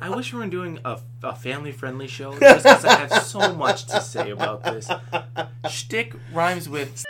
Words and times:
I 0.00 0.10
wish 0.10 0.32
we 0.32 0.38
were 0.38 0.46
doing 0.46 0.78
a, 0.84 1.00
a 1.22 1.34
family 1.34 1.72
friendly 1.72 2.06
show 2.06 2.38
just 2.38 2.64
because 2.64 2.84
I 2.84 3.06
have 3.06 3.22
so 3.22 3.54
much 3.54 3.86
to 3.86 4.00
say 4.00 4.30
about 4.30 4.62
this. 4.62 4.90
Shtick 5.70 6.14
rhymes 6.32 6.68
with. 6.68 7.04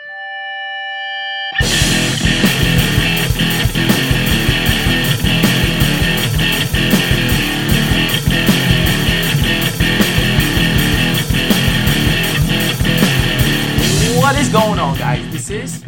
What 14.20 14.36
is 14.36 14.48
going 14.50 14.78
on, 14.78 14.96
guys? 14.98 15.32
This 15.32 15.50
is 15.50 15.84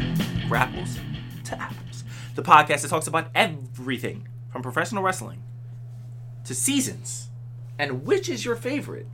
Grapples 0.48 0.98
to 1.44 1.60
Apples, 1.60 2.04
the 2.34 2.42
podcast 2.42 2.82
that 2.82 2.88
talks 2.88 3.06
about 3.06 3.28
everything 3.34 4.26
from 4.50 4.62
professional 4.62 5.02
wrestling 5.02 5.42
to 6.44 6.54
seasons. 6.54 7.28
And 7.78 8.04
which 8.04 8.28
is 8.28 8.44
your 8.44 8.56
favorite? 8.56 9.06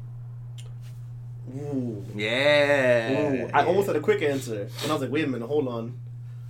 Ooh. 1.57 2.05
Yeah. 2.15 3.45
Ooh. 3.45 3.51
I 3.55 3.65
almost 3.65 3.87
had 3.87 3.97
a 3.97 4.01
quick 4.01 4.23
answer, 4.23 4.69
and 4.83 4.91
I 4.91 4.95
was 4.95 5.03
like, 5.03 5.11
wait 5.13 5.25
a 5.25 5.29
minute, 5.29 5.47
hold 5.47 5.69
on. 5.69 5.95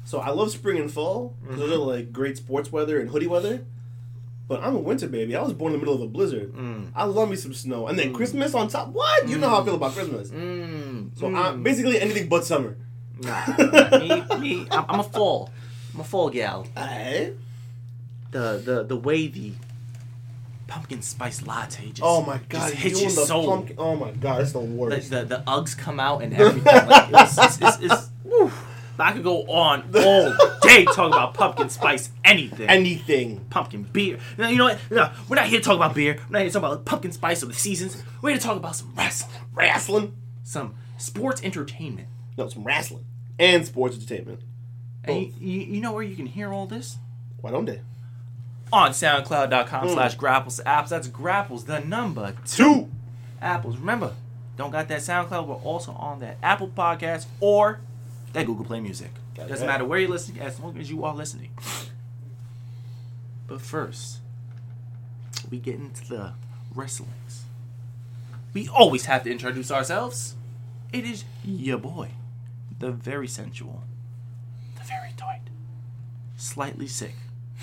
So 0.05 0.21
I 0.21 0.31
love 0.31 0.51
spring 0.51 0.79
and 0.79 0.91
fall. 0.91 1.35
'cause 1.47 1.59
Those 1.59 1.73
are 1.73 1.77
like 1.77 2.13
great 2.13 2.37
sports 2.37 2.71
weather 2.73 2.99
and 3.01 3.11
hoodie 3.11 3.27
weather. 3.27 3.65
But 4.49 4.63
I'm 4.63 4.77
a 4.77 4.79
winter 4.79 5.09
baby. 5.09 5.35
I 5.35 5.43
was 5.43 5.53
born 5.53 5.73
in 5.73 5.81
the 5.81 5.85
middle 5.85 5.97
of 5.97 6.01
a 6.03 6.07
blizzard. 6.07 6.53
Mm. 6.55 6.91
I 6.95 7.03
love 7.05 7.29
me 7.29 7.35
some 7.35 7.53
snow, 7.53 7.89
and 7.89 7.99
then 7.99 8.15
Christmas 8.15 8.55
on 8.55 8.69
top. 8.69 8.89
What? 8.91 9.29
You 9.29 9.39
know 9.39 9.49
how 9.49 9.61
I 9.61 9.65
feel 9.65 9.75
about 9.75 9.93
Christmas. 9.93 10.31
Mm. 10.31 11.11
So 11.19 11.35
I'm 11.35 11.65
basically 11.65 12.01
anything 12.01 12.29
but 12.29 12.45
summer. 12.45 12.77
Nah, 13.21 13.45
me, 13.99 14.39
me, 14.39 14.67
I'm, 14.71 14.85
I'm 14.89 15.01
a 15.01 15.03
fall. 15.03 15.51
I'm 15.95 16.01
a 16.01 16.05
fall 16.05 16.31
gal. 16.31 16.67
Alright. 16.77 17.35
The 18.31 18.63
the 18.65 18.85
the 18.85 18.97
the 18.97 19.57
pumpkin 20.67 21.01
spice 21.03 21.47
latte 21.47 21.87
just 21.91 22.03
Oh 22.03 22.23
my 22.23 22.39
god, 22.49 22.71
just 22.71 22.75
hits 22.75 23.01
you 23.01 23.07
your 23.09 23.17
the 23.17 23.27
soul. 23.27 23.47
pumpkin. 23.49 23.77
Oh 23.79 23.97
my 23.97 24.11
god, 24.13 24.41
it's 24.43 24.53
the 24.53 24.61
The, 24.61 24.65
worst. 24.67 25.11
the 25.11 25.25
the 25.25 25.43
Uggs 25.47 25.77
come 25.77 26.01
out 26.01 26.23
and 26.23 26.35
everything. 26.35 26.65
Like, 26.65 27.09
it's, 27.13 27.39
it's, 27.39 27.59
it's, 27.61 27.79
it's. 27.83 28.11
I 28.99 29.13
could 29.13 29.25
go 29.25 29.43
on 29.43 29.83
all 29.95 30.35
day 30.63 30.85
talking 30.87 31.13
about 31.13 31.35
pumpkin 31.35 31.69
spice 31.69 32.09
anything. 32.25 32.67
anything. 32.69 33.45
pumpkin 33.51 33.83
beer. 33.83 34.19
Now, 34.39 34.49
you 34.49 34.57
know 34.57 34.65
what? 34.65 34.79
No, 34.91 35.11
we're 35.29 35.37
not 35.37 35.47
here 35.47 35.59
to 35.61 35.65
talk 35.65 35.77
about 35.77 35.95
beer. 35.95 36.15
We're 36.29 36.33
not 36.33 36.39
here 36.41 36.49
to 36.49 36.53
talk 36.55 36.63
about 36.73 36.85
pumpkin 36.87 37.13
spice 37.13 37.43
or 37.43 37.47
the 37.47 37.53
seasons. 37.55 38.03
We're 38.23 38.31
here 38.31 38.39
to 38.39 38.45
talk 38.45 38.57
about 38.57 38.75
some 38.75 38.95
wrestling, 38.97 39.33
Wrestling. 39.53 40.17
some 40.45 40.77
sports 40.97 41.43
entertainment. 41.45 42.09
No, 42.39 42.49
some 42.49 42.65
wrestling. 42.65 43.05
And 43.39 43.67
sports 43.67 43.97
entertainment. 43.97 44.41
And 45.05 45.27
you, 45.27 45.33
you, 45.41 45.61
you 45.75 45.81
know 45.83 45.93
where 45.93 46.03
you 46.03 46.17
can 46.17 46.25
hear 46.27 46.53
all 46.55 46.67
this? 46.67 46.97
Why 47.43 47.51
don't 47.51 47.67
they? 47.67 47.83
On 48.73 48.91
SoundCloud.com 48.91 49.87
hmm. 49.87 49.93
slash 49.93 50.15
grapples 50.17 50.61
apps. 50.67 50.89
That's 50.89 51.09
grapples, 51.09 51.65
the 51.65 51.81
number 51.81 52.35
two 52.45 52.91
apples. 53.41 53.77
Remember, 53.79 54.15
don't 54.57 54.71
got 54.71 54.89
that 54.89 55.01
SoundCloud. 55.01 55.47
We're 55.47 55.55
also 55.57 55.93
on 55.93 56.21
that 56.21 56.39
Apple 56.43 56.69
Podcast 56.69 57.27
or 57.41 57.81
that 58.33 58.47
Google 58.47 58.65
Play 58.65 58.81
Music. 58.81 59.11
Got 59.35 59.49
Doesn't 59.49 59.67
that. 59.67 59.73
matter 59.73 59.85
where 59.85 59.99
you're 59.99 60.11
listening, 60.11 60.41
as 60.41 60.59
long 60.59 60.79
as 60.79 60.91
you 60.91 61.05
are 61.05 61.15
listening. 61.15 61.51
But 63.47 63.61
first, 63.61 64.19
we 65.51 65.59
get 65.59 65.77
into 65.77 66.09
the 66.09 66.33
wrestlings. 66.75 67.45
We 68.53 68.69
always 68.69 69.05
have 69.05 69.23
to 69.25 69.31
introduce 69.31 69.71
ourselves. 69.71 70.35
It 70.93 71.05
is 71.05 71.25
your 71.45 71.79
boy, 71.79 72.11
the 72.79 72.91
very 72.91 73.29
sensual, 73.29 73.85
the 74.77 74.85
very 74.85 75.13
tight, 75.17 75.43
slightly 76.37 76.87
sick, 76.87 77.15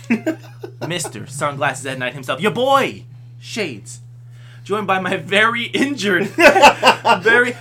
Mr. 0.81 1.29
Sunglasses 1.29 1.85
at 1.85 1.97
Night 1.97 2.13
himself, 2.13 2.41
your 2.41 2.51
boy, 2.51 3.03
Shades. 3.39 3.99
Joined 4.63 4.87
by 4.87 4.99
my 4.99 5.17
very 5.17 5.65
injured, 5.65 6.27
very 7.21 7.53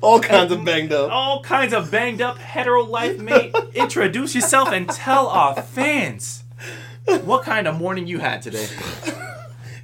All 0.00 0.20
kinds 0.20 0.52
of 0.52 0.64
banged 0.64 0.92
up. 0.92 1.10
all 1.10 1.42
kinds 1.42 1.74
of 1.74 1.90
banged 1.90 2.20
up 2.22 2.38
hetero 2.38 2.84
life 2.84 3.18
mate. 3.18 3.52
Introduce 3.74 4.36
yourself 4.36 4.68
and 4.70 4.88
tell 4.88 5.26
our 5.26 5.60
fans 5.60 6.44
what 7.24 7.42
kind 7.42 7.66
of 7.66 7.76
morning 7.78 8.06
you 8.06 8.18
had 8.20 8.40
today. 8.42 8.68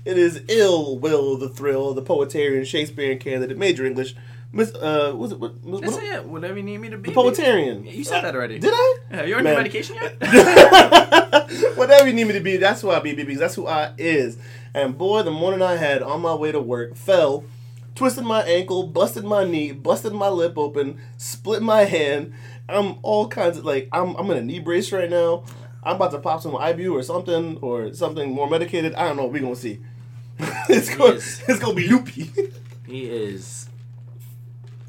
It 0.03 0.17
is 0.17 0.43
ill 0.49 0.99
will 0.99 1.37
the 1.37 1.51
thrill, 1.51 1.93
the 1.93 2.01
poetarian, 2.01 2.65
Shakespearean 2.65 3.19
candidate, 3.19 3.59
major 3.59 3.85
English. 3.85 4.15
Miss, 4.53 4.75
uh, 4.75 5.15
was 5.17 5.31
it 5.31 5.39
what, 5.39 5.63
what, 5.63 5.83
That's 5.83 5.97
it. 5.97 6.25
Whatever 6.25 6.57
you 6.57 6.65
need 6.65 6.79
me 6.79 6.91
to 6.91 6.99
be. 6.99 7.11
the 7.11 7.15
poetarian? 7.15 7.85
You 7.85 8.03
said 8.03 8.23
that 8.23 8.35
already. 8.35 8.59
Did 8.59 8.73
I? 8.75 8.97
Yeah, 9.13 9.23
you 9.23 9.37
on 9.37 9.47
your 9.47 9.57
medication 9.57 9.95
yet? 9.95 10.21
Whatever 11.77 12.09
you 12.09 12.15
need 12.15 12.25
me 12.25 12.33
to 12.33 12.41
be, 12.41 12.57
that's 12.57 12.81
who 12.81 12.91
I 12.91 12.99
be, 12.99 13.15
because 13.15 13.39
that's 13.39 13.55
who 13.55 13.69
I 13.69 13.93
is. 13.97 14.39
And 14.75 14.99
boy, 14.99 15.23
the 15.23 15.31
morning 15.31 15.63
I 15.63 15.77
had 15.77 16.03
on 16.03 16.21
my 16.21 16.35
way 16.35 16.51
to 16.51 16.61
work, 16.61 16.97
fell, 16.97 17.45
twisted 17.95 18.25
my 18.25 18.43
ankle, 18.43 18.89
busted 18.89 19.23
my 19.23 19.45
knee, 19.45 19.71
busted 19.71 20.13
my 20.13 20.29
lip 20.29 20.59
open, 20.59 21.01
split 21.17 21.63
my 21.63 21.85
hand. 21.85 22.33
I'm 22.69 22.97
all 23.03 23.29
kinds 23.29 23.59
of 23.59 23.65
like 23.65 23.89
I'm 23.93 24.17
I'm 24.17 24.29
in 24.33 24.37
a 24.37 24.43
knee 24.43 24.59
brace 24.59 24.91
right 24.91 25.09
now. 25.09 25.45
I'm 25.85 25.95
about 25.97 26.11
to 26.11 26.19
pop 26.19 26.43
some 26.43 26.53
Ibu 26.53 26.93
or 26.93 27.05
something 27.05 27.57
or 27.59 27.95
something 27.95 28.33
more 28.33 28.51
medicated. 28.51 28.95
I 28.95 29.07
don't 29.07 29.17
know. 29.17 29.27
We're 29.27 29.43
gonna 29.43 29.55
see. 29.55 29.79
it's 30.69 30.93
going 30.95 31.15
is. 31.15 31.43
it's 31.47 31.61
gonna 31.61 31.75
be 31.75 31.87
loopy. 31.87 32.33
he 32.87 33.05
is 33.05 33.70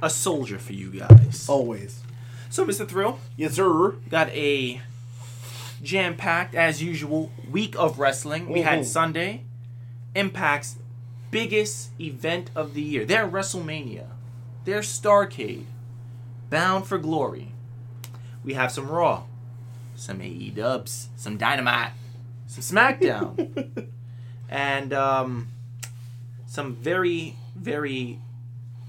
a 0.01 0.09
soldier 0.09 0.57
for 0.59 0.73
you 0.73 0.89
guys. 0.91 1.47
Always. 1.47 1.99
So, 2.49 2.65
Mr. 2.65 2.87
Thrill, 2.87 3.19
Yes, 3.37 3.53
sir. 3.53 3.91
got 4.09 4.29
a 4.29 4.81
jam 5.81 6.15
packed, 6.15 6.53
as 6.55 6.81
usual, 6.81 7.31
week 7.49 7.75
of 7.77 7.97
wrestling. 7.99 8.49
We 8.49 8.61
had 8.61 8.79
Mhm. 8.79 8.85
Sunday, 8.85 9.43
Impact's 10.15 10.75
biggest 11.31 11.89
event 11.99 12.51
of 12.55 12.73
the 12.73 12.81
year. 12.81 13.05
Their 13.05 13.27
WrestleMania, 13.27 14.07
their 14.65 14.81
Starcade, 14.81 15.65
Bound 16.49 16.85
for 16.85 16.97
Glory. 16.97 17.53
We 18.43 18.53
have 18.55 18.71
some 18.71 18.89
Raw, 18.89 19.23
some 19.95 20.21
AE 20.21 20.49
dubs, 20.49 21.07
some 21.15 21.37
Dynamite, 21.37 21.93
some 22.47 22.61
SmackDown, 22.61 23.87
and 24.49 24.91
um, 24.93 25.47
some 26.47 26.75
very, 26.75 27.37
very 27.55 28.19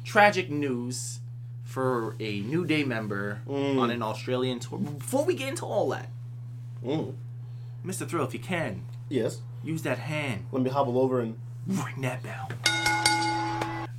tragic 0.05 0.51
news 0.51 1.21
for 1.65 2.17
a 2.21 2.41
New 2.41 2.65
Day 2.67 2.85
member 2.85 3.41
Mm. 3.49 3.79
on 3.81 3.91
an 3.91 4.03
Australian 4.03 4.59
tour. 4.61 4.79
Before 4.79 5.25
we 5.25 5.35
get 5.35 5.49
into 5.49 5.65
all 5.65 5.89
that, 5.91 6.11
Mm. 6.85 7.15
Mr. 7.85 8.07
Thrill, 8.09 8.27
if 8.27 8.35
you 8.35 8.41
can, 8.41 8.83
Yes. 9.09 9.41
use 9.65 9.83
that 9.83 9.99
hand, 9.99 10.47
Let 10.53 10.63
me 10.63 10.71
hobble 10.71 10.99
over 10.99 11.21
and. 11.21 11.37
ring 11.67 12.01
that 12.03 12.23
bell. 12.23 12.51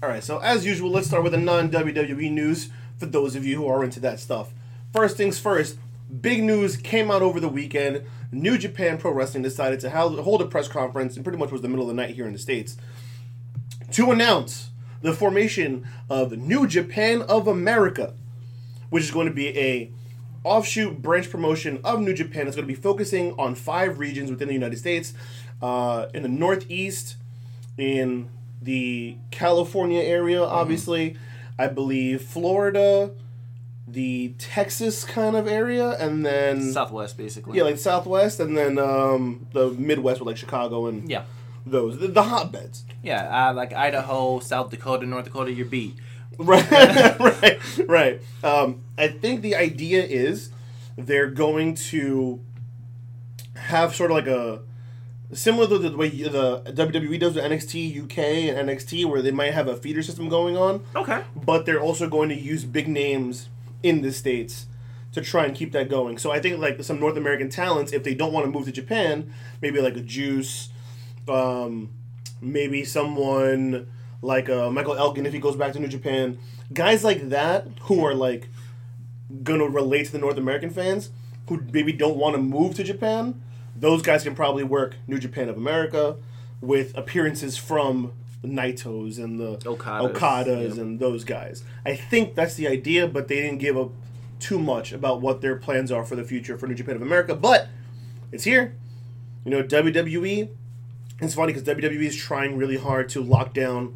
All 0.04 0.10
right. 0.10 0.24
So 0.24 0.40
as 0.40 0.66
usual, 0.66 0.92
let's 0.92 1.08
start 1.08 1.24
with 1.24 1.32
the 1.32 1.38
non 1.40 1.70
WWE 1.70 2.30
news 2.30 2.70
for 2.98 3.06
those 3.06 3.36
of 3.36 3.46
you 3.46 3.56
who 3.58 3.68
are 3.68 3.84
into 3.84 4.00
that 4.02 4.20
stuff. 4.20 4.54
First 4.92 5.16
things 5.18 5.40
first. 5.40 5.78
Big 6.22 6.44
news 6.44 6.76
came 6.78 7.10
out 7.10 7.22
over 7.22 7.40
the 7.40 7.48
weekend. 7.50 8.04
New 8.32 8.58
Japan 8.58 8.98
Pro 8.98 9.12
Wrestling 9.14 9.44
decided 9.44 9.80
to 9.80 9.90
hold 9.90 10.42
a 10.42 10.46
press 10.46 10.68
conference, 10.68 11.16
and 11.16 11.24
pretty 11.24 11.40
much 11.40 11.52
was 11.52 11.62
the 11.62 11.70
middle 11.70 11.90
of 11.90 11.96
the 11.96 12.00
night 12.02 12.16
here 12.16 12.28
in 12.28 12.34
the 12.34 12.40
states, 12.40 12.76
to 13.92 14.12
announce 14.12 14.70
the 15.04 15.14
formation 15.14 15.86
of 16.10 16.36
New 16.36 16.66
Japan 16.66 17.22
of 17.22 17.48
America, 17.48 18.14
which 18.90 19.04
is 19.04 19.12
going 19.12 19.28
to 19.28 19.34
be 19.34 19.56
a 19.60 19.92
offshoot 20.44 21.02
branch 21.02 21.30
promotion 21.30 21.80
of 21.84 22.02
New 22.02 22.14
Japan. 22.14 22.48
It's 22.48 22.56
going 22.56 22.68
to 22.68 22.74
be 22.74 22.80
focusing 22.82 23.34
on 23.38 23.54
five 23.54 24.00
regions 24.00 24.32
within 24.32 24.48
the 24.48 24.54
United 24.54 24.80
States, 24.80 25.14
uh, 25.62 26.08
in 26.14 26.24
the 26.24 26.30
Northeast, 26.30 27.18
in 27.78 28.30
the 28.62 29.18
California 29.30 30.02
area, 30.02 30.42
obviously, 30.42 31.18
I 31.60 31.68
believe 31.68 32.22
Florida, 32.22 33.12
the 33.88 34.34
Texas 34.38 35.04
kind 35.04 35.36
of 35.36 35.48
area, 35.48 35.92
and 35.92 36.26
then 36.26 36.72
Southwest, 36.72 37.18
basically. 37.18 37.58
yeah, 37.58 37.64
like 37.64 37.78
Southwest, 37.78 38.40
and 38.40 38.58
then 38.58 38.78
um, 38.80 39.48
the 39.52 39.70
Midwest 39.72 40.22
with 40.22 40.28
like 40.28 40.38
Chicago 40.38 40.88
and 40.88 41.10
yeah, 41.10 41.24
those 41.66 41.98
the, 42.00 42.08
the 42.08 42.24
hotbeds. 42.24 42.84
yeah. 43.02 43.50
Uh, 43.50 43.54
like 43.54 43.74
Idaho, 43.74 44.40
South 44.40 44.70
Dakota, 44.70 45.06
North 45.06 45.26
Dakota, 45.26 45.52
you're 45.52 45.66
beat. 45.66 45.96
Right, 46.40 46.68
right, 47.20 47.60
right. 47.88 48.22
Um, 48.44 48.82
I 48.98 49.08
think 49.08 49.42
the 49.42 49.56
idea 49.56 50.04
is 50.04 50.50
they're 50.98 51.30
going 51.30 51.76
to 51.76 52.40
have 53.56 53.94
sort 53.96 54.10
of 54.10 54.18
like 54.18 54.26
a 54.28 54.62
similar 55.36 55.68
to 55.68 55.78
the 55.78 55.96
way 55.96 56.10
the 56.10 56.62
WWE 56.74 57.20
does 57.20 57.36
with 57.36 57.44
NXT 57.44 58.04
UK 58.06 58.18
and 58.18 58.68
NXT, 58.70 59.06
where 59.06 59.22
they 59.22 59.30
might 59.32 59.54
have 59.54 59.68
a 59.68 59.76
feeder 59.76 60.02
system 60.02 60.28
going 60.30 60.58
on, 60.58 60.84
Okay. 60.96 61.22
but 61.36 61.66
they're 61.68 61.80
also 61.80 62.10
going 62.10 62.30
to 62.30 62.36
use 62.36 62.64
big 62.66 62.88
names 62.88 63.50
in 63.84 64.02
the 64.02 64.12
states 64.12 64.66
to 65.12 65.22
try 65.22 65.46
and 65.46 65.56
keep 65.56 65.72
that 65.74 65.88
going. 65.90 66.18
So 66.18 66.32
I 66.32 66.40
think 66.40 66.60
like 66.60 66.84
some 66.84 67.00
North 67.00 67.16
American 67.18 67.50
talents, 67.50 67.94
if 67.94 68.04
they 68.04 68.16
don't 68.16 68.34
want 68.34 68.46
to 68.48 68.52
move 68.52 68.66
to 68.66 68.72
Japan, 68.72 69.32
maybe 69.62 69.80
like 69.82 69.96
a 69.96 70.02
Juice, 70.02 70.70
um, 71.30 71.90
maybe 72.42 72.84
someone 72.86 73.88
like 74.22 74.50
uh, 74.50 74.70
Michael 74.70 74.96
Elgin 74.96 75.26
if 75.26 75.34
he 75.34 75.40
goes 75.40 75.56
back 75.56 75.74
to 75.74 75.80
New 75.80 75.88
Japan, 75.88 76.38
guys 76.74 77.04
like 77.04 77.30
that 77.30 77.68
who 77.84 78.04
are 78.06 78.14
like 78.14 78.48
gonna 79.44 79.68
relate 79.68 80.06
to 80.08 80.12
the 80.12 80.20
North 80.20 80.38
American 80.38 80.70
fans 80.70 81.10
who 81.50 81.62
maybe 81.72 81.92
don't 81.92 82.18
want 82.18 82.36
to 82.36 82.42
move 82.42 82.76
to 82.76 82.84
Japan. 82.84 83.42
Those 83.76 84.02
guys 84.02 84.24
can 84.24 84.36
probably 84.36 84.64
work 84.64 84.96
New 85.08 85.20
Japan 85.20 85.50
of 85.50 85.58
America. 85.58 86.16
with 86.62 86.98
appearances 86.98 87.58
from 87.58 88.14
the 88.42 88.48
Naitos 88.48 89.18
and 89.22 89.38
the 89.40 89.58
Okadas, 89.58 90.14
Okadas 90.14 90.78
and 90.78 91.00
those 91.00 91.24
guys. 91.26 91.64
I 91.86 91.96
think 91.96 92.36
that's 92.36 92.56
the 92.56 92.68
idea, 92.68 93.08
but 93.08 93.28
they 93.28 93.42
didn't 93.42 93.60
give 93.60 93.78
up 93.78 93.92
too 94.40 94.60
much 94.60 94.94
about 94.94 95.22
what 95.22 95.42
their 95.42 95.56
plans 95.56 95.92
are 95.92 96.04
for 96.06 96.16
the 96.16 96.24
future 96.24 96.58
for 96.58 96.68
New 96.68 96.76
Japan 96.76 96.96
of 96.96 97.02
America. 97.02 97.36
But 97.36 97.68
it's 98.32 98.44
here. 98.46 98.76
You 99.46 99.52
know, 99.52 99.64
WWE. 99.64 100.50
It's 101.20 101.36
funny 101.36 101.54
because 101.54 101.68
WWE 101.68 102.06
is 102.06 102.16
trying 102.16 102.58
really 102.58 102.78
hard 102.78 103.10
to 103.10 103.22
lock 103.22 103.54
down 103.54 103.96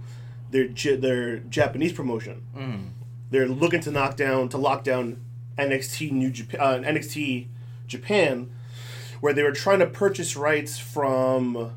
their 0.51 0.67
their 0.67 1.37
Japanese 1.37 1.93
promotion. 1.93 2.45
Mm. 2.55 2.89
They're 3.29 3.47
looking 3.47 3.81
to 3.81 3.91
knock 3.91 4.15
down 4.15 4.49
to 4.49 4.57
lock 4.57 4.83
down 4.83 5.21
NXT 5.57 6.11
New 6.11 6.29
Japan, 6.29 6.59
uh, 6.61 6.87
NXT 6.87 7.47
Japan, 7.87 8.51
where 9.19 9.33
they 9.33 9.43
were 9.43 9.51
trying 9.51 9.79
to 9.79 9.87
purchase 9.87 10.35
rights 10.35 10.77
from 10.77 11.75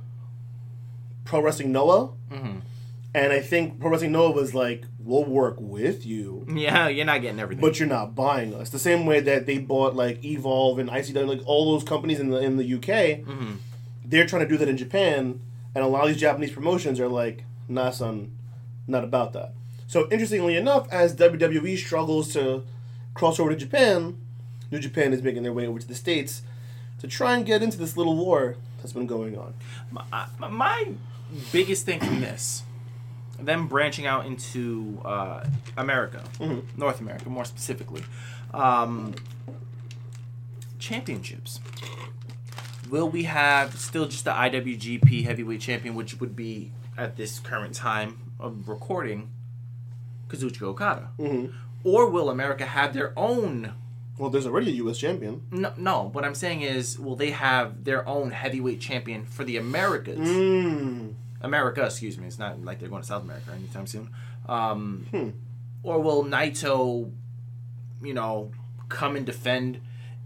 Pro 1.25 1.41
Wrestling 1.41 1.73
Noah, 1.73 2.11
mm-hmm. 2.31 2.59
and 3.15 3.33
I 3.33 3.41
think 3.41 3.81
Pro 3.81 3.91
Wrestling 3.91 4.13
Noah 4.13 4.33
was 4.33 4.55
like, 4.55 4.85
"We'll 4.99 5.25
work 5.25 5.57
with 5.59 6.07
you." 6.07 6.47
Yeah, 6.49 6.89
you're 6.89 7.07
not 7.07 7.23
getting 7.23 7.41
everything. 7.41 7.63
but 7.63 7.79
you're 7.79 7.89
not 7.89 8.15
buying 8.15 8.55
us. 8.55 8.71
The 8.71 8.79
same 8.79 9.07
way 9.07 9.21
that 9.21 9.47
they 9.47 9.59
bought 9.59 9.97
like 9.97 10.25
Evolve 10.25 10.79
and 10.79 10.91
ICW, 10.91 11.27
like 11.27 11.43
all 11.47 11.73
those 11.73 11.85
companies 11.89 12.21
in 12.21 12.31
the 12.31 12.39
in 12.39 12.57
the 12.57 12.75
UK, 12.75 13.25
mm-hmm. 13.25 13.53
They're 14.11 14.27
trying 14.27 14.43
to 14.43 14.49
do 14.49 14.59
that 14.59 14.69
in 14.69 14.77
Japan, 14.77 15.41
and 15.75 15.85
a 15.85 15.87
lot 15.87 16.03
of 16.03 16.09
these 16.09 16.21
Japanese 16.21 16.53
promotions 16.53 17.01
are 17.01 17.09
like, 17.09 17.45
nah, 17.69 17.91
son, 17.91 18.33
not 18.87 19.05
about 19.05 19.33
that. 19.33 19.55
So 19.87 20.09
interestingly 20.11 20.57
enough, 20.57 20.89
as 20.93 21.15
WWE 21.17 21.79
struggles 21.79 22.33
to 22.35 22.65
cross 23.15 23.41
over 23.41 23.51
to 23.51 23.57
Japan, 23.57 24.19
New 24.71 24.79
Japan 24.79 25.13
is 25.13 25.23
making 25.23 25.43
their 25.43 25.53
way 25.53 25.67
over 25.67 25.79
to 25.79 25.87
the 25.87 25.95
states 25.95 26.43
to 27.01 27.09
try 27.09 27.37
and 27.37 27.47
get 27.47 27.63
into 27.63 27.79
this 27.79 27.97
little 27.97 28.17
war 28.17 28.57
that's 28.79 28.93
been 28.93 29.07
going 29.07 29.39
on. 29.39 29.55
my, 29.91 30.27
my 30.49 30.89
biggest 31.53 31.87
thing 31.87 32.01
from 32.01 32.21
this, 32.21 32.63
them 33.39 33.69
branching 33.69 34.07
out 34.07 34.27
into 34.27 35.01
uh, 35.05 35.45
America, 35.77 36.23
North 36.77 37.01
America 37.01 37.29
more 37.29 37.45
specifically, 37.45 38.03
um, 38.53 39.15
championships. 40.79 41.61
Will 42.91 43.09
we 43.09 43.23
have 43.25 43.79
still 43.79 44.07
just 44.07 44.25
the 44.25 44.33
IWGP 44.33 45.25
Heavyweight 45.25 45.61
Champion, 45.61 45.95
which 45.95 46.19
would 46.21 46.35
be 46.35 46.73
at 46.99 47.17
this 47.17 47.39
current 47.39 47.75
time 47.75 48.33
of 48.39 48.69
recording, 48.69 49.31
Kazuchika 50.29 50.63
Okada, 50.63 51.11
or 51.85 52.11
will 52.11 52.29
America 52.31 52.67
have 52.67 52.93
their 52.93 53.13
own? 53.17 53.75
Well, 54.19 54.29
there's 54.29 54.47
already 54.47 54.71
a 54.73 54.75
U.S. 54.75 54.99
champion. 54.99 55.43
No, 55.51 55.73
no. 55.79 56.11
What 56.13 56.25
I'm 56.25 56.35
saying 56.35 56.61
is, 56.61 56.99
will 56.99 57.17
they 57.17 57.31
have 57.31 57.85
their 57.85 58.07
own 58.07 58.33
heavyweight 58.33 58.81
champion 58.81 59.25
for 59.25 59.45
the 59.45 59.57
Americas? 59.57 60.19
Mm. 60.19 61.15
America, 61.41 61.85
excuse 61.85 62.19
me. 62.19 62.27
It's 62.27 62.39
not 62.39 62.63
like 62.63 62.81
they're 62.81 62.91
going 62.91 63.01
to 63.01 63.09
South 63.09 63.23
America 63.23 63.53
anytime 63.55 63.87
soon. 63.87 64.11
Um, 64.47 65.07
Hmm. 65.11 65.31
Or 65.83 66.01
will 66.01 66.25
Naito, 66.25 67.11
you 68.03 68.13
know, 68.13 68.51
come 68.91 69.17
and 69.17 69.25
defend 69.25 69.81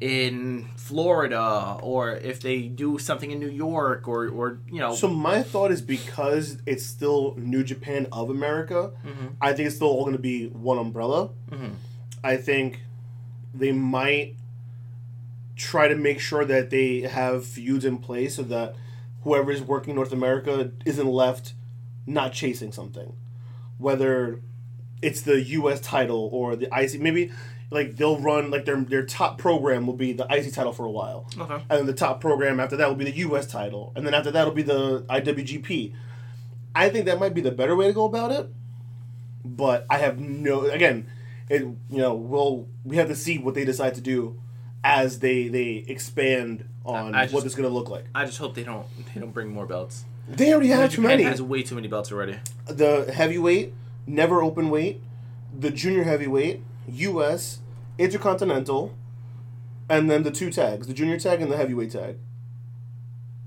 in 0.04 0.68
Florida, 0.76 1.78
or 1.80 2.12
if 2.12 2.38
they 2.42 2.62
do 2.62 2.98
something 2.98 3.30
in 3.30 3.40
New 3.40 3.48
York, 3.48 4.06
or 4.06 4.28
or 4.28 4.58
you 4.70 4.78
know, 4.78 4.94
So 4.94 5.08
my 5.08 5.42
thought 5.42 5.70
is 5.72 5.80
because 5.80 6.58
it's 6.66 6.84
still 6.84 7.34
New 7.38 7.64
Japan 7.64 8.06
of 8.12 8.28
America, 8.28 8.92
Mm-hmm. 9.06 9.26
I 9.40 9.54
think 9.54 9.68
it's 9.68 9.76
still 9.76 9.88
all 9.88 10.02
going 10.02 10.12
to 10.16 10.18
be 10.34 10.48
one 10.48 10.76
umbrella. 10.76 11.30
I 12.22 12.36
think 12.36 12.80
they 13.54 13.72
might 13.72 14.34
try 15.56 15.88
to 15.88 15.94
make 15.94 16.20
sure 16.20 16.44
that 16.44 16.68
they 16.68 17.00
have 17.02 17.46
feuds 17.46 17.86
in 17.86 17.96
place 17.98 18.36
so 18.36 18.42
that 18.42 18.74
whoever 19.22 19.50
is 19.52 19.62
working 19.62 19.94
North 19.94 20.12
America 20.12 20.70
isn't 20.84 21.06
left 21.08 21.54
not 22.06 22.34
chasing 22.34 22.72
something, 22.72 23.14
whether 23.78 24.40
it's 25.00 25.22
the 25.22 25.40
U.S. 25.58 25.80
title 25.80 26.28
or 26.30 26.56
the 26.56 26.68
IC. 26.78 27.00
Maybe 27.00 27.30
like 27.74 27.96
they'll 27.96 28.18
run 28.18 28.50
like 28.50 28.64
their 28.64 28.76
their 28.76 29.04
top 29.04 29.36
program 29.36 29.86
will 29.86 29.96
be 29.96 30.12
the 30.12 30.26
IC 30.30 30.54
title 30.54 30.72
for 30.72 30.86
a 30.86 30.90
while 30.90 31.28
okay. 31.38 31.54
and 31.54 31.80
then 31.80 31.86
the 31.86 31.92
top 31.92 32.20
program 32.20 32.60
after 32.60 32.76
that 32.76 32.88
will 32.88 32.96
be 32.96 33.04
the 33.04 33.16
U.S. 33.18 33.46
title, 33.46 33.92
and 33.96 34.06
then 34.06 34.14
after 34.14 34.30
that 34.30 34.46
will 34.46 34.54
be 34.54 34.62
the 34.62 35.02
IWGP. 35.02 35.92
I 36.74 36.88
think 36.88 37.04
that 37.06 37.20
might 37.20 37.34
be 37.34 37.40
the 37.40 37.52
better 37.52 37.76
way 37.76 37.86
to 37.86 37.92
go 37.92 38.04
about 38.04 38.32
it, 38.32 38.48
but 39.44 39.86
I 39.90 39.98
have 39.98 40.18
no. 40.18 40.66
Again, 40.66 41.06
it 41.48 41.62
you 41.62 41.78
know 41.90 42.14
we'll 42.14 42.68
we 42.84 42.96
have 42.96 43.08
to 43.08 43.16
see 43.16 43.38
what 43.38 43.54
they 43.54 43.64
decide 43.64 43.94
to 43.96 44.00
do 44.00 44.40
as 44.82 45.18
they 45.18 45.48
they 45.48 45.84
expand 45.88 46.68
on 46.84 47.12
what 47.30 47.44
this 47.44 47.54
going 47.54 47.68
to 47.68 47.74
look 47.74 47.88
like. 47.88 48.04
I 48.14 48.24
just 48.24 48.38
hope 48.38 48.54
they 48.54 48.64
don't 48.64 48.86
they 49.12 49.20
don't 49.20 49.32
bring 49.32 49.50
more 49.50 49.66
belts. 49.66 50.04
They 50.28 50.52
already 50.52 50.68
have 50.68 50.90
too 50.90 51.02
many. 51.02 51.22
has 51.24 51.42
way 51.42 51.62
too 51.62 51.74
many 51.74 51.88
belts 51.88 52.10
already. 52.10 52.38
the 52.66 53.12
heavyweight, 53.12 53.74
never 54.06 54.42
open 54.42 54.70
weight, 54.70 55.02
the 55.56 55.70
junior 55.70 56.04
heavyweight, 56.04 56.62
U.S. 56.88 57.60
Intercontinental, 57.98 58.94
and 59.88 60.10
then 60.10 60.22
the 60.22 60.30
two 60.30 60.50
tags, 60.50 60.86
the 60.86 60.94
junior 60.94 61.18
tag 61.18 61.40
and 61.40 61.50
the 61.50 61.56
heavyweight 61.56 61.90
tag, 61.92 62.16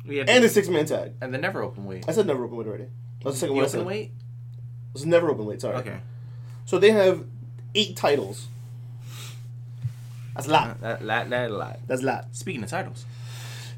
We 0.06 0.18
have 0.18 0.30
and 0.30 0.44
the 0.44 0.50
six 0.50 0.68
man 0.70 0.86
tag. 0.86 1.14
and 1.22 1.34
the 1.34 1.38
never 1.38 1.62
open 1.62 1.86
weight. 1.86 2.06
I 2.08 2.12
said 2.12 2.28
never 2.28 2.46
open 2.46 2.58
weight 2.58 2.68
already. 2.68 2.88
That's 3.24 3.36
the 3.36 3.40
second 3.42 3.56
The 3.56 3.62
one 3.62 3.66
open 3.70 3.86
weight. 3.86 4.12
It 4.12 4.94
was 4.94 5.06
never 5.06 5.30
open 5.30 5.46
weight. 5.46 5.62
Sorry. 5.62 5.76
Okay. 5.78 5.98
So 6.66 6.80
they 6.80 6.92
have 6.92 7.24
eight 7.76 7.96
titles. 7.98 8.48
That's 10.36 10.48
a 10.48 10.52
lot. 10.52 10.82
That, 10.82 11.06
that, 11.06 11.30
that, 11.30 11.50
that. 11.50 11.80
That's 11.88 12.02
a 12.02 12.06
lot. 12.06 12.28
Speaking 12.32 12.64
of 12.64 12.70
titles, 12.70 13.06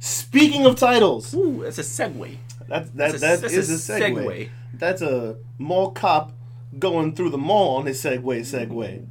Speaking 0.01 0.65
of 0.65 0.77
titles, 0.77 1.33
ooh, 1.33 1.61
that's 1.63 1.77
a 1.77 1.81
segue. 1.81 2.37
that 2.67 2.85
that 2.85 2.95
That's 2.95 3.13
a- 3.15 3.19
that 3.19 3.41
that's 3.41 3.53
is 3.53 3.89
a 3.89 3.93
a 3.93 3.99
segue. 3.99 4.13
segue. 4.25 4.49
That's 4.75 5.01
a 5.01 5.37
mall 5.57 5.91
cop 5.91 6.31
going 6.77 7.15
through 7.15 7.31
the 7.31 7.37
mall 7.37 7.77
on 7.77 7.85
his 7.85 8.01
segue 8.01 8.21
Segway. 8.21 9.05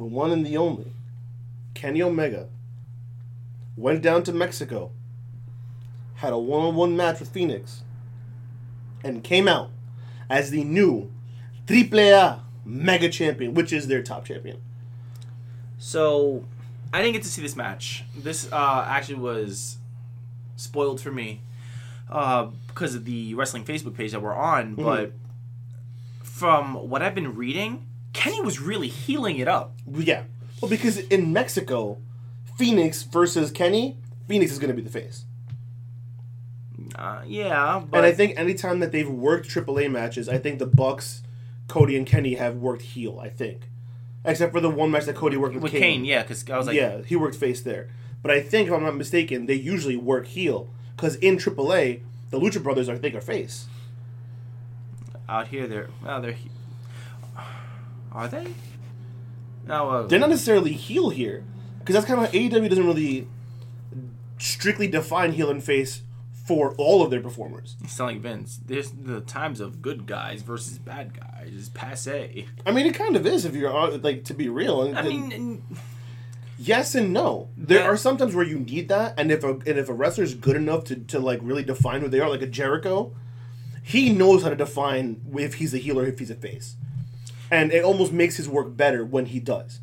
The 0.00 0.06
one 0.06 0.30
and 0.30 0.46
the 0.46 0.56
only, 0.56 0.94
Kenny 1.74 2.00
Omega, 2.00 2.48
went 3.76 4.00
down 4.00 4.22
to 4.22 4.32
Mexico, 4.32 4.92
had 6.14 6.32
a 6.32 6.38
one-on-one 6.38 6.96
match 6.96 7.20
with 7.20 7.34
Fénix, 7.34 7.80
and 9.04 9.22
came 9.22 9.46
out 9.46 9.68
as 10.30 10.48
the 10.48 10.64
new 10.64 11.12
AAA 11.66 12.40
Mega 12.64 13.10
Champion, 13.10 13.52
which 13.52 13.74
is 13.74 13.88
their 13.88 14.02
top 14.02 14.24
champion. 14.24 14.62
So, 15.76 16.46
I 16.94 17.02
didn't 17.02 17.12
get 17.12 17.24
to 17.24 17.28
see 17.28 17.42
this 17.42 17.54
match. 17.54 18.04
This 18.16 18.50
uh, 18.50 18.86
actually 18.88 19.18
was 19.18 19.76
spoiled 20.56 21.02
for 21.02 21.12
me 21.12 21.42
uh, 22.08 22.46
because 22.68 22.94
of 22.94 23.04
the 23.04 23.34
wrestling 23.34 23.66
Facebook 23.66 23.96
page 23.96 24.12
that 24.12 24.22
we're 24.22 24.32
on. 24.32 24.76
But 24.76 25.12
from 26.22 26.88
what 26.88 27.02
I've 27.02 27.14
been 27.14 27.36
reading, 27.36 27.86
Kenny 28.12 28.40
was 28.40 28.60
really 28.60 28.88
heeling 28.88 29.38
it 29.38 29.48
up. 29.48 29.72
Yeah. 29.90 30.24
Well, 30.60 30.68
because 30.68 30.98
in 30.98 31.32
Mexico, 31.32 31.98
Fénix 32.58 33.06
versus 33.10 33.50
Kenny, 33.50 33.96
Fénix 34.28 34.44
is 34.44 34.58
going 34.58 34.68
to 34.68 34.74
be 34.74 34.82
the 34.82 34.90
face. 34.90 35.24
Uh, 36.94 37.22
yeah, 37.26 37.82
but 37.88 37.98
and 37.98 38.06
I 38.06 38.12
think 38.12 38.38
anytime 38.38 38.80
that 38.80 38.90
they've 38.90 39.08
worked 39.08 39.48
AAA 39.48 39.90
matches, 39.90 40.28
I 40.28 40.38
think 40.38 40.58
the 40.58 40.66
Bucks, 40.66 41.22
Cody 41.68 41.96
and 41.96 42.06
Kenny 42.06 42.34
have 42.34 42.56
worked 42.56 42.82
heel. 42.82 43.20
I 43.22 43.28
think, 43.28 43.70
except 44.24 44.52
for 44.52 44.60
the 44.60 44.70
one 44.70 44.90
match 44.90 45.04
that 45.04 45.14
Cody 45.14 45.36
worked 45.36 45.54
with, 45.54 45.62
with 45.62 45.72
Kane. 45.72 45.80
Kane, 45.80 46.04
yeah, 46.04 46.22
because 46.22 46.48
I 46.50 46.56
was 46.58 46.66
like, 46.66 46.76
yeah, 46.76 47.02
he 47.02 47.16
worked 47.16 47.36
face 47.36 47.60
there. 47.60 47.88
But 48.22 48.32
I 48.32 48.40
think, 48.40 48.68
if 48.68 48.74
I'm 48.74 48.82
not 48.82 48.96
mistaken, 48.96 49.46
they 49.46 49.54
usually 49.54 49.96
work 49.96 50.26
heel 50.26 50.68
because 50.96 51.16
in 51.16 51.36
AAA, 51.36 52.00
the 52.30 52.40
Lucha 52.40 52.62
Brothers 52.62 52.88
I 52.88 52.96
think 52.98 53.14
are 53.14 53.20
face. 53.20 53.66
out 55.28 55.48
here 55.48 55.66
they're 55.66 55.88
well, 56.04 56.20
they're 56.20 56.32
he- 56.32 56.50
are 58.12 58.28
they? 58.28 58.46
No, 59.66 59.90
uh, 59.90 60.06
They're 60.06 60.18
not 60.18 60.30
necessarily 60.30 60.72
heel 60.72 61.10
here 61.10 61.44
because 61.78 61.94
that's 61.94 62.06
kind 62.06 62.24
of 62.24 62.30
AEW 62.32 62.68
doesn't 62.68 62.86
really 62.86 63.26
strictly 64.38 64.86
define 64.88 65.32
heel 65.32 65.50
and 65.50 65.62
face 65.62 66.02
for 66.46 66.74
all 66.78 67.02
of 67.02 67.10
their 67.10 67.20
performers. 67.20 67.76
It's 67.84 67.98
not 67.98 68.06
like 68.06 68.20
Vince. 68.20 68.58
There's 68.64 68.90
the 68.90 69.20
times 69.20 69.60
of 69.60 69.80
good 69.82 70.06
guys 70.06 70.42
versus 70.42 70.78
bad 70.78 71.18
guys 71.18 71.52
is 71.52 71.68
passe. 71.68 72.46
I 72.66 72.72
mean, 72.72 72.86
it 72.86 72.94
kind 72.94 73.14
of 73.16 73.26
is 73.26 73.44
if 73.44 73.54
you're 73.54 73.74
uh, 73.76 73.98
like 73.98 74.24
to 74.24 74.34
be 74.34 74.48
real. 74.48 74.82
And, 74.82 74.98
I 74.98 75.02
mean, 75.02 75.30
and- 75.32 75.62
yes 76.58 76.94
and 76.94 77.12
no. 77.12 77.50
There 77.56 77.80
Yeah. 77.80 77.86
are 77.86 77.96
sometimes 77.96 78.34
where 78.34 78.46
you 78.46 78.58
need 78.58 78.88
that, 78.88 79.14
and 79.18 79.30
if 79.30 79.44
a 79.44 79.50
and 79.50 79.78
if 79.78 79.88
a 79.88 79.92
wrestler's 79.94 80.34
good 80.34 80.56
enough 80.56 80.84
to, 80.84 80.96
to 80.96 81.18
like 81.20 81.38
really 81.42 81.62
define 81.62 82.00
who 82.00 82.08
they 82.08 82.18
are, 82.20 82.28
like 82.28 82.42
a 82.42 82.46
Jericho, 82.46 83.14
he 83.82 84.10
knows 84.12 84.42
how 84.42 84.48
to 84.48 84.56
define 84.56 85.20
if 85.36 85.54
he's 85.54 85.72
a 85.74 85.78
heel 85.78 86.00
or 86.00 86.06
if 86.06 86.18
he's 86.18 86.30
a 86.30 86.34
face, 86.34 86.74
and 87.50 87.72
it 87.72 87.84
almost 87.84 88.12
makes 88.12 88.36
his 88.36 88.48
work 88.48 88.76
better 88.76 89.04
when 89.04 89.26
he 89.26 89.40
does. 89.40 89.80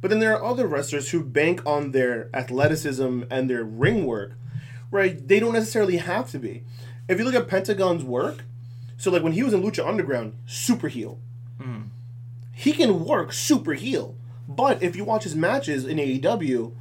But 0.00 0.10
then 0.10 0.20
there 0.20 0.34
are 0.34 0.44
other 0.44 0.66
wrestlers 0.66 1.10
who 1.10 1.22
bank 1.22 1.60
on 1.66 1.92
their 1.92 2.30
athleticism 2.32 3.24
and 3.30 3.50
their 3.50 3.64
ring 3.64 4.06
work, 4.06 4.32
right? 4.90 5.26
they 5.28 5.38
don't 5.38 5.52
necessarily 5.52 5.98
have 5.98 6.30
to 6.30 6.38
be. 6.38 6.62
If 7.08 7.18
you 7.18 7.24
look 7.24 7.34
at 7.34 7.48
Pentagon's 7.48 8.04
work, 8.04 8.44
so 8.96 9.10
like 9.10 9.22
when 9.22 9.32
he 9.32 9.42
was 9.42 9.52
in 9.52 9.62
Lucha 9.62 9.86
Underground, 9.86 10.34
super 10.46 10.88
heel. 10.88 11.18
Mm. 11.60 11.88
He 12.54 12.72
can 12.72 13.04
work 13.04 13.32
super 13.32 13.74
heel. 13.74 14.14
But 14.48 14.82
if 14.82 14.96
you 14.96 15.04
watch 15.04 15.24
his 15.24 15.34
matches 15.36 15.84
in 15.86 15.98
AEW, 15.98 16.72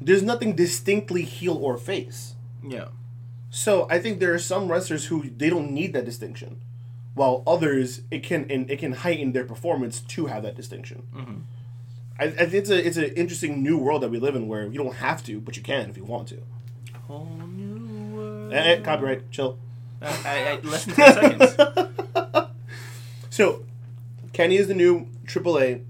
there's 0.00 0.22
nothing 0.22 0.54
distinctly 0.56 1.22
heel 1.22 1.56
or 1.56 1.76
face. 1.76 2.34
yeah. 2.66 2.88
So 3.48 3.86
I 3.88 4.00
think 4.00 4.18
there 4.18 4.34
are 4.34 4.38
some 4.38 4.70
wrestlers 4.70 5.06
who 5.06 5.30
they 5.30 5.48
don't 5.48 5.70
need 5.70 5.94
that 5.94 6.04
distinction, 6.04 6.60
while 7.16 7.42
others 7.46 8.02
it 8.10 8.22
can 8.22 8.48
and 8.50 8.70
it 8.70 8.78
can 8.78 8.92
heighten 8.92 9.32
their 9.32 9.44
performance 9.44 10.00
to 10.00 10.26
have 10.26 10.42
that 10.44 10.54
distinction. 10.54 11.02
Mhm. 11.14 11.40
I, 12.20 12.24
I 12.24 12.46
think 12.46 12.54
it's 12.54 12.70
a 12.70 12.86
it's 12.86 12.96
an 12.98 13.04
interesting 13.16 13.62
new 13.62 13.78
world 13.78 14.02
that 14.02 14.10
we 14.10 14.18
live 14.20 14.36
in 14.36 14.46
where 14.48 14.66
you 14.66 14.78
don't 14.78 14.96
have 14.96 15.24
to, 15.24 15.40
but 15.40 15.56
you 15.56 15.62
can 15.62 15.88
if 15.90 15.96
you 15.96 16.04
want 16.04 16.28
to. 16.28 16.38
Whole 17.08 17.26
new 17.48 18.14
world. 18.14 18.52
Eh, 18.52 18.56
eh, 18.58 18.80
copyright, 18.82 19.30
chill. 19.30 19.58
I, 20.00 20.06
I, 20.06 20.50
I, 20.50 20.60
less 20.60 20.84
than 20.84 20.94
ten 20.94 21.14
seconds. 21.14 22.48
So, 23.30 23.64
Kenny 24.32 24.56
is 24.56 24.66
the 24.66 24.72
new 24.74 25.08
AAA 25.26 25.84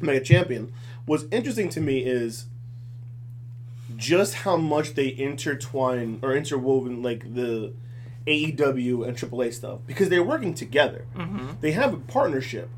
Mega 0.00 0.20
Champion. 0.20 0.72
What's 1.04 1.24
interesting 1.32 1.68
to 1.70 1.80
me 1.80 1.98
is 2.04 2.46
just 3.96 4.34
how 4.34 4.56
much 4.56 4.94
they 4.94 5.08
intertwine 5.16 6.20
or 6.22 6.36
interwoven 6.36 7.02
like 7.02 7.34
the 7.34 7.72
AEW 8.26 9.06
and 9.06 9.16
AAA 9.16 9.52
stuff 9.54 9.80
because 9.86 10.08
they're 10.08 10.22
working 10.24 10.52
together. 10.54 11.04
Mhm. 11.14 11.60
They 11.60 11.72
have 11.72 11.94
a 11.94 11.98
partnership, 11.98 12.68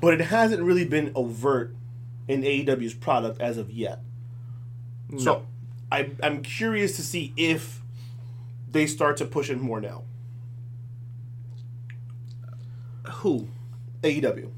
but 0.00 0.14
it 0.14 0.20
hasn't 0.26 0.62
really 0.62 0.84
been 0.84 1.12
overt 1.14 1.74
in 2.28 2.42
AEW's 2.42 2.94
product 2.94 3.40
as 3.40 3.58
of 3.58 3.70
yet. 3.70 4.00
So, 5.18 5.46
I, 5.92 6.10
I'm 6.22 6.42
curious 6.42 6.96
to 6.96 7.02
see 7.02 7.32
if 7.36 7.82
they 8.72 8.86
start 8.86 9.16
to 9.18 9.24
push 9.26 9.50
it 9.50 9.60
more 9.60 9.80
now. 9.80 10.02
Who 13.16 13.48
AEW. 14.02 14.50